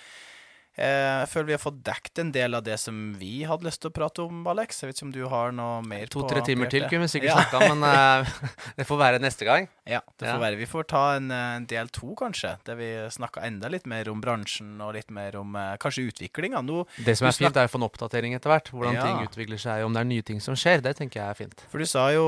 jeg 0.74 1.28
føler 1.30 1.46
vi 1.46 1.54
har 1.54 1.62
fått 1.62 1.76
dekket 1.86 2.18
en 2.18 2.30
del 2.34 2.54
av 2.58 2.64
det 2.66 2.74
som 2.82 2.96
vi 3.20 3.44
hadde 3.46 3.62
lyst 3.68 3.78
til 3.84 3.92
å 3.92 3.94
prate 3.94 4.24
om, 4.24 4.40
Alex. 4.50 4.80
Jeg 4.82 4.90
vet 4.90 4.98
ikke 4.98 5.06
om 5.06 5.12
du 5.14 5.20
har 5.30 5.52
noe 5.54 5.76
mer 5.86 6.08
på 6.10 6.18
To-tre 6.24 6.42
timer 6.42 6.66
til 6.72 6.82
kunne 6.90 7.06
vi 7.06 7.12
sikkert 7.12 7.30
Ja. 7.30 7.44
snakka, 7.44 7.68
men 7.74 7.84
uh, 7.86 8.26
det 8.78 8.86
får 8.88 8.98
være 8.98 9.20
neste 9.22 9.46
gang. 9.46 9.68
Ja, 9.86 10.00
det 10.18 10.24
får 10.26 10.34
Ja. 10.34 10.40
være. 10.40 10.56
Vi 10.56 10.66
får 10.66 10.86
ta 10.88 11.02
en, 11.18 11.30
eh, 11.30 11.56
en 11.58 11.66
del 11.68 11.90
to, 11.92 12.14
kanskje, 12.16 12.54
der 12.64 12.74
vi 12.78 12.86
snakker 13.12 13.44
enda 13.44 13.68
litt 13.68 13.84
mer 13.86 14.08
om 14.08 14.22
bransjen 14.24 14.80
og 14.80 14.94
litt 14.96 15.10
mer 15.12 15.36
om 15.36 15.54
uh, 15.54 15.76
kanskje 15.76 16.06
utviklinga. 16.08 16.62
Det 17.04 17.14
som 17.18 17.28
er 17.28 17.36
fint, 17.36 17.54
er 17.60 17.68
å 17.68 17.70
få 17.70 17.76
en 17.82 17.86
oppdatering 17.90 18.34
etter 18.34 18.48
hvert. 18.50 18.70
Hvordan 18.72 18.96
Ja. 18.96 19.04
ting 19.04 19.28
utvikler 19.28 19.60
seg, 19.60 19.84
om 19.84 19.92
det 19.92 20.00
er 20.00 20.08
nye 20.08 20.22
ting 20.24 20.40
som 20.40 20.56
skjer. 20.56 20.80
Det 20.82 20.96
tenker 20.96 21.20
jeg 21.20 21.28
er 21.30 21.34
fint. 21.34 21.66
for 21.70 21.78
du 21.78 21.84
sa 21.86 22.08
jo 22.16 22.24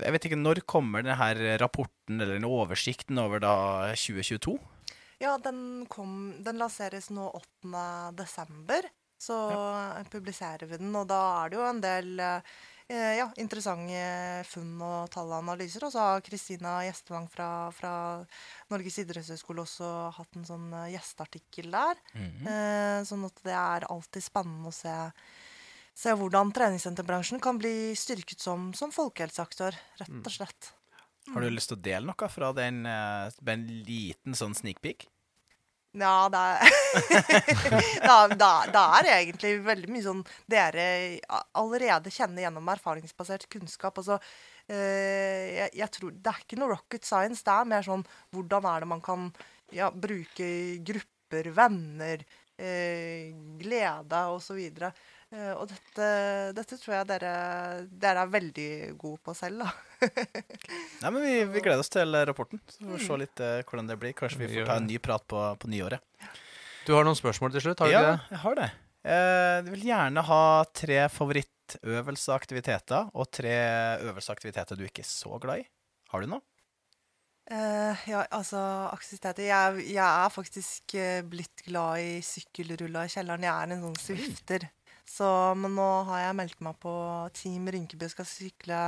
Jeg 0.00 0.12
vet 0.12 0.24
ikke, 0.30 0.40
når 0.40 0.62
kommer 0.66 1.02
denne 1.04 1.58
rapporten 1.60 2.20
eller 2.20 2.34
den 2.40 2.48
oversikten 2.48 3.18
over 3.20 3.38
da 3.38 3.92
2022? 3.94 4.58
Ja, 5.22 5.36
den, 5.38 5.86
kom, 5.86 6.34
den 6.42 6.58
lanseres 6.58 7.06
nå 7.14 7.28
8. 7.30 8.12
desember. 8.18 8.88
Så 9.22 9.36
publiserer 10.10 10.66
vi 10.66 10.80
den, 10.80 10.90
og 10.98 11.06
da 11.06 11.20
er 11.44 11.52
det 11.52 11.58
jo 11.60 11.66
en 11.68 11.82
del 11.84 12.08
eh, 12.18 13.12
ja, 13.20 13.28
interessante 13.38 14.00
funn 14.50 14.72
og 14.82 15.12
tallanalyser. 15.14 15.86
Og 15.86 15.94
så 15.94 16.02
har 16.02 16.24
Kristina 16.26 16.80
Gjestvang 16.88 17.28
fra, 17.30 17.46
fra 17.76 17.92
Norges 18.72 18.98
idrettshøgskole 19.04 19.62
også 19.62 19.92
hatt 20.18 20.40
en 20.40 20.48
sånn 20.48 20.66
eh, 20.80 20.90
gjesteartikkel 20.96 21.70
der. 21.70 22.02
Mhm. 22.16 22.50
Eh, 22.56 22.98
sånn 23.06 23.22
at 23.30 23.38
det 23.46 23.54
er 23.60 23.88
alltid 23.94 24.26
spennende 24.26 24.74
å 24.74 24.74
se, 24.74 24.96
se 25.94 26.18
hvordan 26.18 26.50
treningssenterbransjen 26.58 27.42
kan 27.46 27.62
bli 27.62 27.92
styrket 27.94 28.42
som, 28.42 28.72
som 28.74 28.90
folkehelseaktør, 28.90 29.78
rett 30.02 30.18
og 30.18 30.34
slett. 30.34 30.74
Har 31.30 31.46
du 31.46 31.52
lyst 31.54 31.70
til 31.70 31.78
å 31.78 31.84
dele 31.86 32.10
noe 32.10 32.28
fra 32.34 32.50
den 32.58 32.82
eh, 32.90 33.42
en 33.54 33.66
liten 33.86 34.34
sånn 34.34 34.58
sneak 34.58 34.82
peek? 34.82 35.11
Ja, 35.92 36.28
det 36.32 36.40
er 36.40 38.36
da 38.40 38.84
er 38.96 39.04
det 39.04 39.12
egentlig 39.12 39.50
veldig 39.66 39.90
mye 39.92 40.04
sånn 40.06 40.22
dere 40.48 40.84
allerede 41.58 42.12
kjenner 42.12 42.46
gjennom 42.46 42.70
erfaringsbasert 42.72 43.44
kunnskap. 43.52 44.00
Altså, 44.00 44.16
eh, 44.72 45.58
jeg, 45.58 45.72
jeg 45.82 45.90
tror 45.96 46.14
Det 46.16 46.32
er 46.32 46.44
ikke 46.46 46.60
noe 46.62 46.72
rocket 46.72 47.04
science. 47.08 47.44
Det 47.44 47.52
er 47.52 47.68
mer 47.68 47.84
sånn 47.84 48.06
hvordan 48.32 48.68
er 48.72 48.84
det 48.84 48.90
man 48.94 49.04
kan 49.04 49.28
ja, 49.72 49.90
bruke 49.92 50.48
grupper, 50.80 51.50
venner, 51.60 52.24
eh, 52.56 53.32
glede 53.60 54.24
osv. 54.32 54.64
Eh, 54.64 55.04
og 55.32 55.64
dette, 55.70 56.06
dette 56.58 56.76
tror 56.76 56.94
jeg 56.98 57.06
dere, 57.08 57.32
dere 57.88 58.24
er 58.26 58.32
veldig 58.34 58.66
gode 59.00 59.18
på 59.24 59.32
selv, 59.38 59.62
da. 59.64 59.70
Nei, 61.02 61.08
men 61.10 61.20
vi, 61.24 61.34
vi 61.54 61.62
gleder 61.64 61.80
oss 61.80 61.88
til 61.92 62.12
rapporten. 62.28 62.60
Så 62.68 62.84
får 62.84 63.04
se 63.06 63.18
litt 63.22 63.40
uh, 63.40 63.62
hvordan 63.64 63.88
det 63.88 63.96
blir. 64.02 64.12
Kanskje 64.18 64.42
vi 64.42 64.50
Vi 64.50 64.58
får 64.60 64.68
ta 64.68 64.76
en 64.82 64.88
ny 64.90 64.98
prat 65.02 65.24
på, 65.32 65.40
på 65.62 65.70
nyåret. 65.72 66.04
Du 66.86 66.92
har 66.96 67.06
noen 67.06 67.16
spørsmål 67.16 67.54
til 67.54 67.62
slutt, 67.68 67.80
har 67.80 67.88
du 67.88 67.94
ja, 67.94 68.00
ikke 68.02 68.12
det? 68.12 68.30
jeg 68.34 68.42
har 68.44 68.54
det. 68.58 68.68
Eh, 69.02 69.56
Jeg 69.56 69.64
vil 69.70 69.84
gjerne 69.88 70.22
ha 70.28 70.42
tre 70.78 70.98
favorittøvelseaktiviteter 71.16 73.10
og 73.14 73.30
tre 73.34 73.54
øvelseaktiviteter 74.08 74.78
du 74.78 74.84
ikke 74.86 75.02
er 75.04 75.10
så 75.10 75.38
glad 75.42 75.62
i. 75.62 75.68
Har 76.12 76.20
du 76.22 76.26
noe? 76.34 76.42
Uh, 77.50 77.98
ja, 78.06 78.20
altså 78.30 78.60
aktiviteter 78.92 79.42
jeg, 79.48 79.86
jeg 79.90 79.98
er 80.06 80.30
faktisk 80.30 80.94
eh, 80.94 81.24
blitt 81.26 81.64
glad 81.66 81.98
i 82.00 82.12
sykkelrulla 82.24 83.02
i 83.08 83.10
kjelleren. 83.12 83.42
Jeg 83.48 83.52
er 83.54 83.74
en 83.74 83.82
sånn 83.88 83.98
swifter. 83.98 84.68
Så, 85.12 85.28
men 85.60 85.74
nå 85.76 85.86
har 86.08 86.22
jeg 86.22 86.36
meldt 86.38 86.60
meg 86.64 86.78
på 86.80 86.92
Team 87.36 87.66
Rynkeby 87.68 88.08
skal 88.08 88.24
sykle 88.28 88.78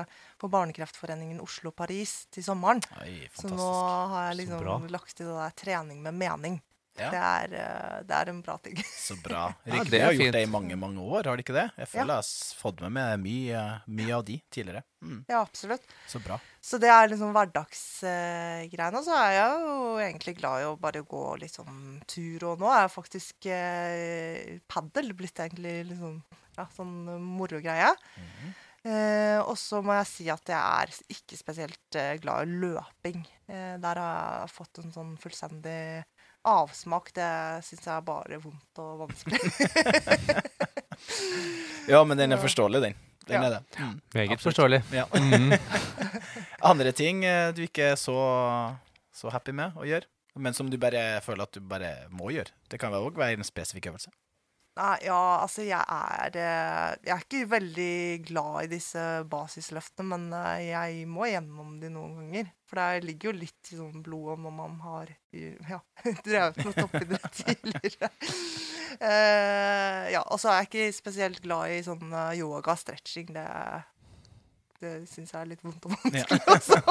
på 0.40 0.48
Barnekreftforeningen 0.48 1.42
Oslo-Paris 1.44 2.14
til 2.32 2.46
sommeren. 2.46 2.80
Oi, 3.02 3.26
Så 3.36 3.50
nå 3.52 3.66
har 4.14 4.30
jeg 4.30 4.38
liksom 4.44 4.88
lagt 4.94 5.12
til 5.18 5.28
det 5.28 5.36
der 5.36 5.58
trening 5.60 6.00
med 6.06 6.16
mening. 6.16 6.62
Ja. 6.96 7.08
Det, 7.10 7.20
er, 7.20 7.54
eh, 7.58 8.02
det 8.06 8.14
er 8.14 8.28
en 8.30 8.40
bra 8.46 8.54
ting. 8.62 8.76
Så 8.94 9.16
bra. 9.22 9.48
Ja, 9.66 9.82
det 9.82 9.98
er 9.98 10.04
har 10.06 10.12
gjort 10.14 10.22
fint. 10.28 10.32
det 10.36 10.42
i 10.46 10.50
mange, 10.50 10.76
mange 10.78 11.02
år, 11.02 11.26
har 11.26 11.36
de 11.36 11.42
ikke 11.42 11.56
det? 11.56 11.64
Jeg 11.80 11.88
føler 11.90 12.12
Ja. 12.14 12.20
jeg 12.20 12.22
har 12.22 12.60
fått 12.62 12.80
med 12.84 12.92
meg 12.94 13.18
mye, 13.24 13.62
mye 13.86 14.14
av 14.14 14.24
de 14.28 14.36
tidligere. 14.54 14.84
Mm, 15.02 15.24
Ja, 15.28 15.40
absolutt. 15.42 15.82
så 16.08 16.20
bra. 16.22 16.38
Så 16.62 16.78
det 16.80 16.88
er 16.88 17.08
liksom 17.10 17.34
hverdagsgreiene. 17.34 18.98
Og 19.00 19.04
så 19.04 19.16
er 19.18 19.32
jeg 19.36 19.64
jo 19.66 19.78
egentlig 20.06 20.36
glad 20.38 20.62
i 20.62 20.68
å 20.70 20.76
bare 20.80 21.02
gå 21.04 21.24
litt 21.42 21.56
sånn 21.58 22.00
tur. 22.06 22.46
Og 22.52 22.62
nå 22.62 22.70
er 22.72 22.88
faktisk 22.92 23.48
uh, 23.50 24.58
padel 24.70 25.12
blitt 25.18 25.40
egentlig 25.44 25.80
liksom 25.90 26.20
ja, 26.56 26.68
sånn 26.76 26.94
morogreie. 27.34 27.90
Eh, 28.84 29.40
og 29.40 29.56
så 29.56 29.78
må 29.82 29.94
jeg 29.96 30.06
si 30.10 30.24
at 30.28 30.50
jeg 30.52 30.60
er 30.60 30.90
ikke 31.14 31.38
spesielt 31.40 31.96
eh, 31.96 32.18
glad 32.20 32.44
i 32.44 32.58
løping. 32.60 33.22
Eh, 33.48 33.78
der 33.80 33.96
har 34.00 34.42
jeg 34.44 34.52
fått 34.52 34.80
en 34.82 34.92
sånn 34.92 35.14
fullstendig 35.22 36.04
avsmak. 36.44 37.10
Det 37.16 37.28
syns 37.66 37.86
jeg 37.86 37.94
er 37.96 38.04
bare 38.06 38.38
vondt 38.44 38.82
og 38.84 39.04
vanskelig. 39.06 39.40
Ja, 41.88 42.00
men 42.04 42.16
den 42.16 42.32
er 42.32 42.40
forståelig, 42.40 42.80
den. 42.80 42.94
Den 43.28 43.42
Ja. 43.42 43.46
er 43.46 43.50
det. 43.50 43.78
Mm, 43.80 44.00
Meget 44.14 44.40
forståelig. 44.40 44.82
Ja. 44.92 45.04
Mhm. 45.14 45.52
Andre 46.70 46.92
ting 46.92 47.24
eh, 47.24 47.52
du 47.54 47.62
ikke 47.62 47.82
er 47.92 47.94
så, 48.00 48.14
så 49.12 49.28
happy 49.32 49.50
med 49.52 49.72
å 49.76 49.84
gjøre, 49.84 50.06
men 50.36 50.54
som 50.54 50.70
du 50.70 50.76
bare 50.80 51.20
føler 51.24 51.42
at 51.42 51.52
du 51.52 51.60
bare 51.60 52.06
må 52.10 52.30
gjøre. 52.32 52.52
Det 52.70 52.80
kan 52.80 52.92
òg 52.92 53.16
være 53.16 53.36
en 53.38 53.44
spesifikk 53.44 53.86
øvelse. 53.92 54.10
Nei, 54.74 54.94
ja, 55.06 55.18
altså 55.38 55.62
jeg 55.62 55.78
er 55.78 56.34
eh, 56.34 56.94
Jeg 57.06 57.12
er 57.14 57.20
ikke 57.22 57.50
veldig 57.52 58.24
glad 58.26 58.64
i 58.64 58.70
disse 58.72 59.02
basisløftene, 59.30 60.08
men 60.16 60.24
eh, 60.34 60.64
jeg 60.72 61.04
må 61.06 61.28
gjennom 61.30 61.76
de 61.78 61.92
noen 61.94 62.16
ganger. 62.18 62.50
For 62.66 62.80
det 62.80 63.06
ligger 63.06 63.30
jo 63.30 63.38
litt 63.44 63.70
i 63.70 63.78
sånn 63.78 64.02
blodet 64.02 64.42
når 64.42 64.54
man 64.56 64.76
har 64.82 65.12
ja, 65.70 65.78
drevet 66.26 66.58
med 66.64 66.74
toppidrett 66.80 67.38
tidligere. 67.44 68.10
Uh, 68.94 70.06
ja, 70.12 70.22
og 70.22 70.38
så 70.38 70.52
er 70.52 70.62
jeg 70.62 70.70
ikke 70.70 70.96
spesielt 70.96 71.42
glad 71.42 71.72
i 71.74 71.80
sånn 71.86 72.10
eh, 72.10 72.38
yoga, 72.40 72.76
stretching. 72.78 73.30
Det, 73.34 73.46
det 74.82 74.94
syns 75.10 75.34
jeg 75.34 75.40
er 75.40 75.50
litt 75.54 75.64
vondt 75.64 75.86
og 75.88 75.96
vanskelig. 75.96 76.42
Altså. 76.50 76.82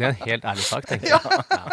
Det 0.00 0.06
er 0.06 0.12
en 0.14 0.20
helt 0.22 0.44
ærlig 0.48 0.64
sak, 0.64 0.86
tenker 0.88 1.10
jeg. 1.10 1.20
Ja. 1.20 1.66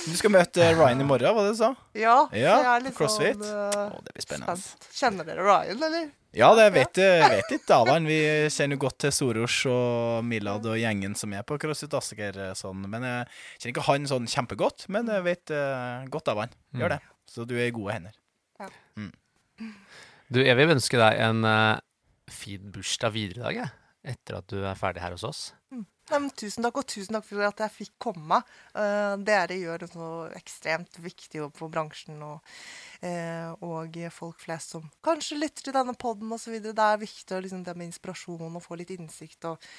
Du 0.00 0.14
skal 0.16 0.32
møte 0.32 0.64
Ryan 0.78 1.02
i 1.02 1.06
morgen, 1.06 1.34
var 1.36 1.44
det 1.46 1.52
du 1.54 1.58
sa? 1.60 1.68
Ja, 1.98 2.14
Ja, 2.32 2.54
så 2.56 2.62
jeg 2.64 2.70
er 2.72 2.84
litt 2.86 2.96
CrossFit. 2.96 3.42
sånn 3.42 3.50
Å, 3.50 3.90
eh, 3.92 4.00
det 4.06 4.14
blir 4.16 4.24
spennende. 4.24 4.54
spent. 4.56 4.88
Kjenner 4.96 5.26
dere 5.28 5.44
Ryan, 5.44 5.82
eller? 5.88 6.08
Ja, 6.32 6.48
det 6.54 6.66
vet, 6.72 6.94
jeg 7.02 7.30
vet 7.30 7.50
litt 7.50 7.70
av 7.74 7.88
han. 7.90 8.06
Vi 8.06 8.18
kjenner 8.54 8.76
jo 8.78 8.82
godt 8.86 8.98
til 9.02 9.10
Soros 9.12 9.56
og 9.66 10.24
Milad 10.24 10.64
og 10.70 10.76
gjengen 10.78 11.16
som 11.18 11.32
er 11.34 11.42
på 11.42 11.58
CrossFit 11.58 11.94
Asker. 11.98 12.38
eh, 12.38 12.52
Sånn. 12.54 12.86
Men 12.88 13.02
jeg 13.02 13.26
kjenner 13.60 13.74
ikke 13.74 13.86
han 13.90 14.06
sånn 14.06 14.26
kjempegodt, 14.30 14.88
men 14.88 15.06
jeg 15.06 15.22
vet 15.26 15.50
uh, 15.50 16.06
godt 16.08 16.28
av 16.28 16.38
han. 16.44 16.50
Gjør 16.74 16.94
det. 16.96 17.00
Så 17.28 17.46
du 17.46 17.54
er 17.58 17.66
i 17.68 17.74
gode 17.74 17.92
hender. 17.92 18.12
Du, 20.30 20.40
jeg 20.44 20.56
vil 20.56 20.70
ønske 20.76 20.96
deg 21.00 21.18
en 21.20 21.44
uh, 21.44 21.78
fin 22.30 22.70
bursdag 22.72 23.12
videre 23.12 23.40
i 23.40 23.42
dag, 23.48 23.54
jeg. 23.64 23.70
Etter 24.14 24.38
at 24.38 24.46
du 24.48 24.62
er 24.64 24.78
ferdig 24.78 25.02
her 25.02 25.12
hos 25.12 25.24
oss. 25.26 25.40
Nei, 26.10 26.18
men 26.18 26.30
tusen 26.34 26.66
takk, 26.66 26.80
og 26.80 26.88
tusen 26.90 27.14
takk 27.14 27.26
for 27.28 27.46
at 27.46 27.62
jeg 27.62 27.74
fikk 27.76 27.92
komme. 28.02 28.40
Uh, 28.74 29.14
dere 29.22 29.58
gjør 29.60 29.86
en 29.86 29.92
så 29.92 30.08
ekstremt 30.34 30.98
viktig 31.02 31.38
jobb 31.38 31.54
for 31.58 31.70
bransjen 31.70 32.18
og, 32.26 32.42
uh, 33.04 33.52
og 33.62 33.98
folk 34.14 34.42
flest 34.42 34.74
som 34.74 34.88
kanskje 35.06 35.38
lytter 35.38 35.68
til 35.68 35.76
denne 35.76 35.94
poden 35.94 36.32
osv. 36.34 36.58
Det 36.64 36.74
er 36.74 37.00
viktig 37.04 37.36
å 37.36 37.42
liksom, 37.44 37.62
det 37.66 37.76
med 37.78 37.92
inspirasjon 37.92 38.58
og 38.58 38.64
få 38.64 38.80
litt 38.80 38.90
innsikt 38.96 39.46
og 39.52 39.70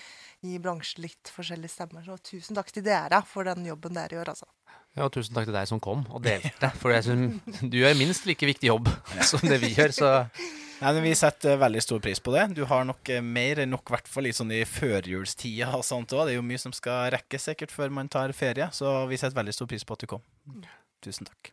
gi 0.41 0.55
bransjen 0.63 1.03
litt 1.03 1.33
forskjellige 1.35 1.75
stemmer. 1.75 2.07
Så 2.07 2.17
tusen 2.31 2.57
takk 2.57 2.71
til 2.71 2.87
dere 2.87 3.21
for 3.27 3.47
den 3.51 3.67
jobben 3.67 3.99
dere 3.99 4.21
gjør, 4.21 4.33
altså. 4.33 4.47
Ja, 4.95 5.05
og 5.05 5.13
tusen 5.15 5.35
takk 5.35 5.47
til 5.47 5.55
deg 5.55 5.67
som 5.69 5.83
kom 5.83 6.07
og 6.11 6.23
delte. 6.23 6.71
For 6.79 6.95
jeg 6.95 7.07
synes 7.07 7.61
du 7.61 7.77
gjør 7.79 7.99
minst 7.99 8.25
like 8.27 8.47
viktig 8.47 8.71
jobb 8.71 8.89
som 9.27 9.43
det 9.43 9.59
vi 9.63 9.75
gjør, 9.75 9.95
så 9.95 10.15
Nei, 10.81 10.91
men 10.97 11.03
Vi 11.05 11.13
setter 11.15 11.59
veldig 11.61 11.81
stor 11.85 11.99
pris 12.01 12.19
på 12.23 12.33
det. 12.33 12.47
Du 12.57 12.63
har 12.65 12.85
nok 12.89 13.09
eh, 13.13 13.21
mer 13.21 13.59
enn 13.61 13.69
nok, 13.69 13.85
i 13.89 13.93
hvert 13.95 14.07
fall 14.09 14.25
i 14.25 14.33
sånn 14.33 14.51
i 14.55 14.63
førjulstida 14.65 15.69
og 15.77 15.83
sånt 15.85 16.09
også. 16.15 16.25
Det 16.25 16.33
er 16.33 16.39
jo 16.39 16.45
mye 16.47 16.61
som 16.61 16.73
skal 16.73 17.11
rekkes 17.13 17.45
sikkert 17.51 17.71
før 17.75 17.93
man 17.93 18.09
tar 18.09 18.33
ferie, 18.33 18.65
så 18.73 19.03
vi 19.11 19.19
setter 19.21 19.37
veldig 19.37 19.53
stor 19.53 19.69
pris 19.69 19.85
på 19.85 19.93
at 19.97 20.01
du 20.05 20.09
kom. 20.09 20.23
Tusen 21.05 21.25
takk. 21.29 21.51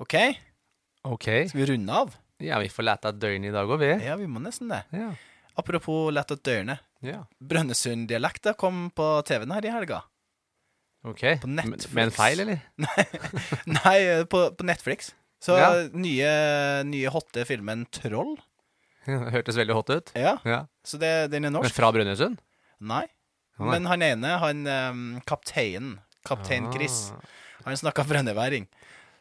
OK, 0.00 0.16
OK. 1.08 1.28
skal 1.52 1.60
vi 1.60 1.68
runde 1.74 1.92
av? 2.04 2.14
Ja, 2.40 2.56
vi 2.62 2.70
får 2.72 2.86
lete 2.88 3.12
et 3.12 3.20
døgn 3.20 3.44
i 3.48 3.52
dag 3.52 3.68
òg, 3.68 3.80
vi. 3.84 3.90
Ja, 4.06 4.16
vi 4.16 4.28
må 4.32 4.40
nesten 4.40 4.72
det. 4.72 4.80
Ja. 4.96 5.10
Apropos 5.60 6.08
lett 6.16 6.30
at 6.32 6.40
dørene. 6.46 6.78
ja. 7.04 7.22
Brønnøysunddialekta 7.40 8.54
kom 8.56 8.86
på 8.96 9.10
TV-en 9.28 9.52
her 9.52 9.66
i 9.68 9.72
helga. 9.74 10.02
OK. 11.04 11.20
På 11.42 11.48
Med- 11.48 11.64
Netflix. 11.68 11.92
Med 11.96 12.04
en 12.08 12.12
feil, 12.16 12.40
eller? 12.44 12.60
Nei, 13.76 13.96
eh, 14.04 14.24
på, 14.28 14.46
på 14.56 14.64
Netflix. 14.68 15.12
Så 15.40 15.56
Ja. 15.56 15.70
nye, 15.96 16.30
nye 16.84 17.08
hotte 17.12 17.44
filmen 17.48 17.86
Troll. 17.92 18.34
Det 19.10 19.32
hørtes 19.36 19.58
veldig 19.60 19.74
hot 19.76 19.90
ut. 19.94 20.12
Ja, 20.16 20.36
Ja. 20.46 20.60
så 20.86 20.98
det, 21.02 21.10
den 21.32 21.44
er 21.48 21.50
norsk. 21.54 21.68
Men 21.68 21.76
fra 21.76 21.90
Brønnøysund? 21.96 22.38
Nei. 22.80 23.04
Nei. 23.60 23.70
Men 23.74 23.88
han 23.90 24.02
ene, 24.06 24.28
han 24.40 24.62
um, 24.66 25.02
kapteinen, 25.28 25.98
kaptein 26.24 26.70
Chris, 26.72 27.10
Ah. 27.12 27.20
han 27.66 27.76
snakka 27.76 28.06
brønnøyværing. 28.08 28.64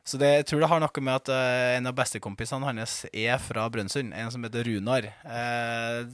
Så 0.10 0.18
det, 0.18 0.30
jeg 0.40 0.46
tror 0.50 0.64
det 0.64 0.70
har 0.72 0.82
noe 0.82 1.02
med 1.06 1.20
at 1.20 1.30
uh, 1.30 1.78
en 1.78 1.90
av 1.92 1.94
bestekompisene 1.98 2.66
hans 2.66 3.04
er 3.14 3.38
fra 3.44 3.68
Brønnøysund. 3.70 4.16
En 4.18 4.32
som 4.34 4.46
heter 4.48 4.66
Runar. 4.72 5.12
Uh, 5.30 6.06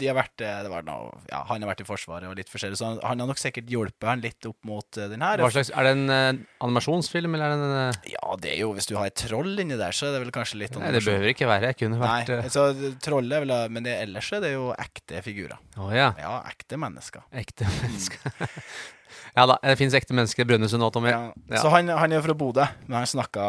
de 0.00 0.06
har 0.08 0.14
vært, 0.16 0.40
eh, 0.40 0.60
det 0.64 0.70
var 0.72 0.84
noe, 0.86 1.10
ja, 1.28 1.42
han 1.44 1.60
har 1.60 1.68
vært 1.68 1.82
i 1.82 1.86
Forsvaret 1.86 2.24
og 2.24 2.38
litt 2.38 2.48
forskjellig, 2.48 2.78
så 2.80 2.86
han, 2.86 3.00
han 3.04 3.20
har 3.20 3.28
nok 3.28 3.40
sikkert 3.40 3.68
hjulpet 3.68 4.06
han 4.08 4.22
litt 4.24 4.48
opp 4.48 4.56
mot 4.64 4.96
den 4.96 5.20
her. 5.20 5.42
Hva 5.44 5.50
slags, 5.52 5.68
er 5.76 5.84
det 5.84 5.92
en 5.92 6.38
animasjonsfilm, 6.64 7.36
eller 7.36 7.52
er 7.52 7.60
det 7.60 7.66
en 7.68 8.14
Ja, 8.14 8.38
det 8.40 8.54
er 8.54 8.62
jo, 8.62 8.70
hvis 8.78 8.88
du 8.88 8.94
har 8.96 9.10
et 9.10 9.18
troll 9.20 9.60
inni 9.60 9.76
der, 9.76 9.92
så 9.92 10.08
er 10.08 10.16
det 10.16 10.22
vel 10.24 10.32
kanskje 10.32 10.62
litt 10.62 10.78
Nei, 10.80 10.94
det 10.96 11.04
behøver 11.04 11.34
ikke 11.34 11.50
være. 11.50 11.74
Jeg 11.74 11.80
kunne 11.82 12.00
vært 12.00 12.32
Nei, 12.32 12.52
så 12.54 12.64
trollet 13.04 13.36
er 13.36 13.44
vel 13.44 13.54
Men 13.76 13.84
det, 13.84 13.98
ellers 14.06 14.32
er 14.38 14.44
det 14.46 14.54
jo 14.54 14.70
ekte 14.72 15.20
figurer. 15.26 15.60
Å 15.76 15.90
ja. 15.92 16.10
Ja, 16.16 16.38
ekte 16.48 16.80
mennesker. 16.80 17.28
Ekte 17.44 17.68
mennesker. 17.82 18.48
Ja 19.36 19.44
da, 19.50 19.56
det 19.64 19.74
fins 19.80 19.94
ekte 19.98 20.14
mennesker 20.16 20.44
i 20.44 20.48
Brønnøysund 20.48 20.82
nå, 20.82 20.88
Tommy. 20.94 21.10
Ja. 21.12 21.20
Ja. 21.50 21.60
Så 21.62 21.70
han, 21.72 21.88
han 21.88 22.12
er 22.16 22.22
fra 22.24 22.34
Bodø, 22.38 22.64
men 22.86 22.96
han 23.00 23.08
snakka 23.08 23.44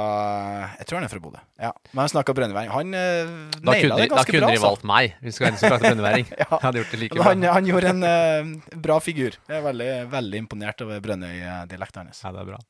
Jeg 0.80 0.88
tror 0.90 0.99
han 0.99 1.07
er 1.07 1.11
fra 1.14 1.22
Bodø. 1.23 1.41
Ja. 1.60 1.72
Men 1.91 2.02
han 2.06 2.11
snakka 2.14 2.36
brønnøyværing. 2.38 2.72
Han 2.73 2.94
uh, 2.95 3.34
Da 3.60 3.73
naila 3.73 3.95
kunne, 3.95 4.07
ganske 4.10 4.10
de- 4.10 4.15
da 4.15 4.23
kunne 4.26 4.41
bra, 4.41 4.49
de 4.49 4.57
altså. 4.57 4.68
valgt 4.68 4.88
meg, 4.91 5.15
hvis 5.23 5.40
det 5.40 5.45
være 5.45 5.52
en 5.53 5.60
som 5.61 5.73
prater 5.73 5.88
brønnøyværing. 5.90 6.27
Ja. 6.44 6.49
Hadde 6.64 6.81
gjort 6.84 6.94
det 6.95 6.99
like 7.03 7.15
bra. 7.19 7.27
han, 7.30 7.48
han 7.60 7.69
gjorde 7.72 7.94
en 7.95 8.03
uh, 8.07 8.77
bra 8.90 8.99
figur. 9.03 9.36
Jeg 9.49 9.57
er 9.60 9.65
veldig, 9.65 9.90
veldig 10.14 10.44
imponert 10.45 10.86
over 10.86 11.02
Brønnøy-dialekten 11.03 12.06
hans. 12.07 12.22
Ja, 12.26 12.31
det 12.36 12.44
er 12.45 12.52
bra. 12.53 12.61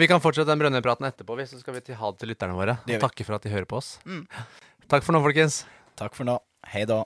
Vi 0.00 0.06
kan 0.10 0.22
fortsette 0.22 0.46
den 0.52 0.60
brønnøypraten 0.62 1.08
etterpå, 1.08 1.34
hvis 1.40 1.50
så 1.54 1.58
skal 1.62 1.74
vi 1.78 1.80
til 1.86 1.98
ha 1.98 2.10
det 2.14 2.22
til 2.22 2.30
lytterne 2.30 2.54
våre. 2.54 2.76
Og 2.86 3.00
takke 3.02 3.26
for 3.26 3.38
at 3.38 3.46
de 3.46 3.50
hører 3.54 3.66
på 3.70 3.80
oss. 3.82 3.96
Mm. 4.06 4.22
Takk 4.90 5.06
for 5.06 5.16
nå, 5.16 5.22
folkens. 5.24 5.64
Takk 5.98 6.14
for 6.18 6.28
nå. 6.30 6.38
Hei 6.74 6.86
da. 6.86 7.02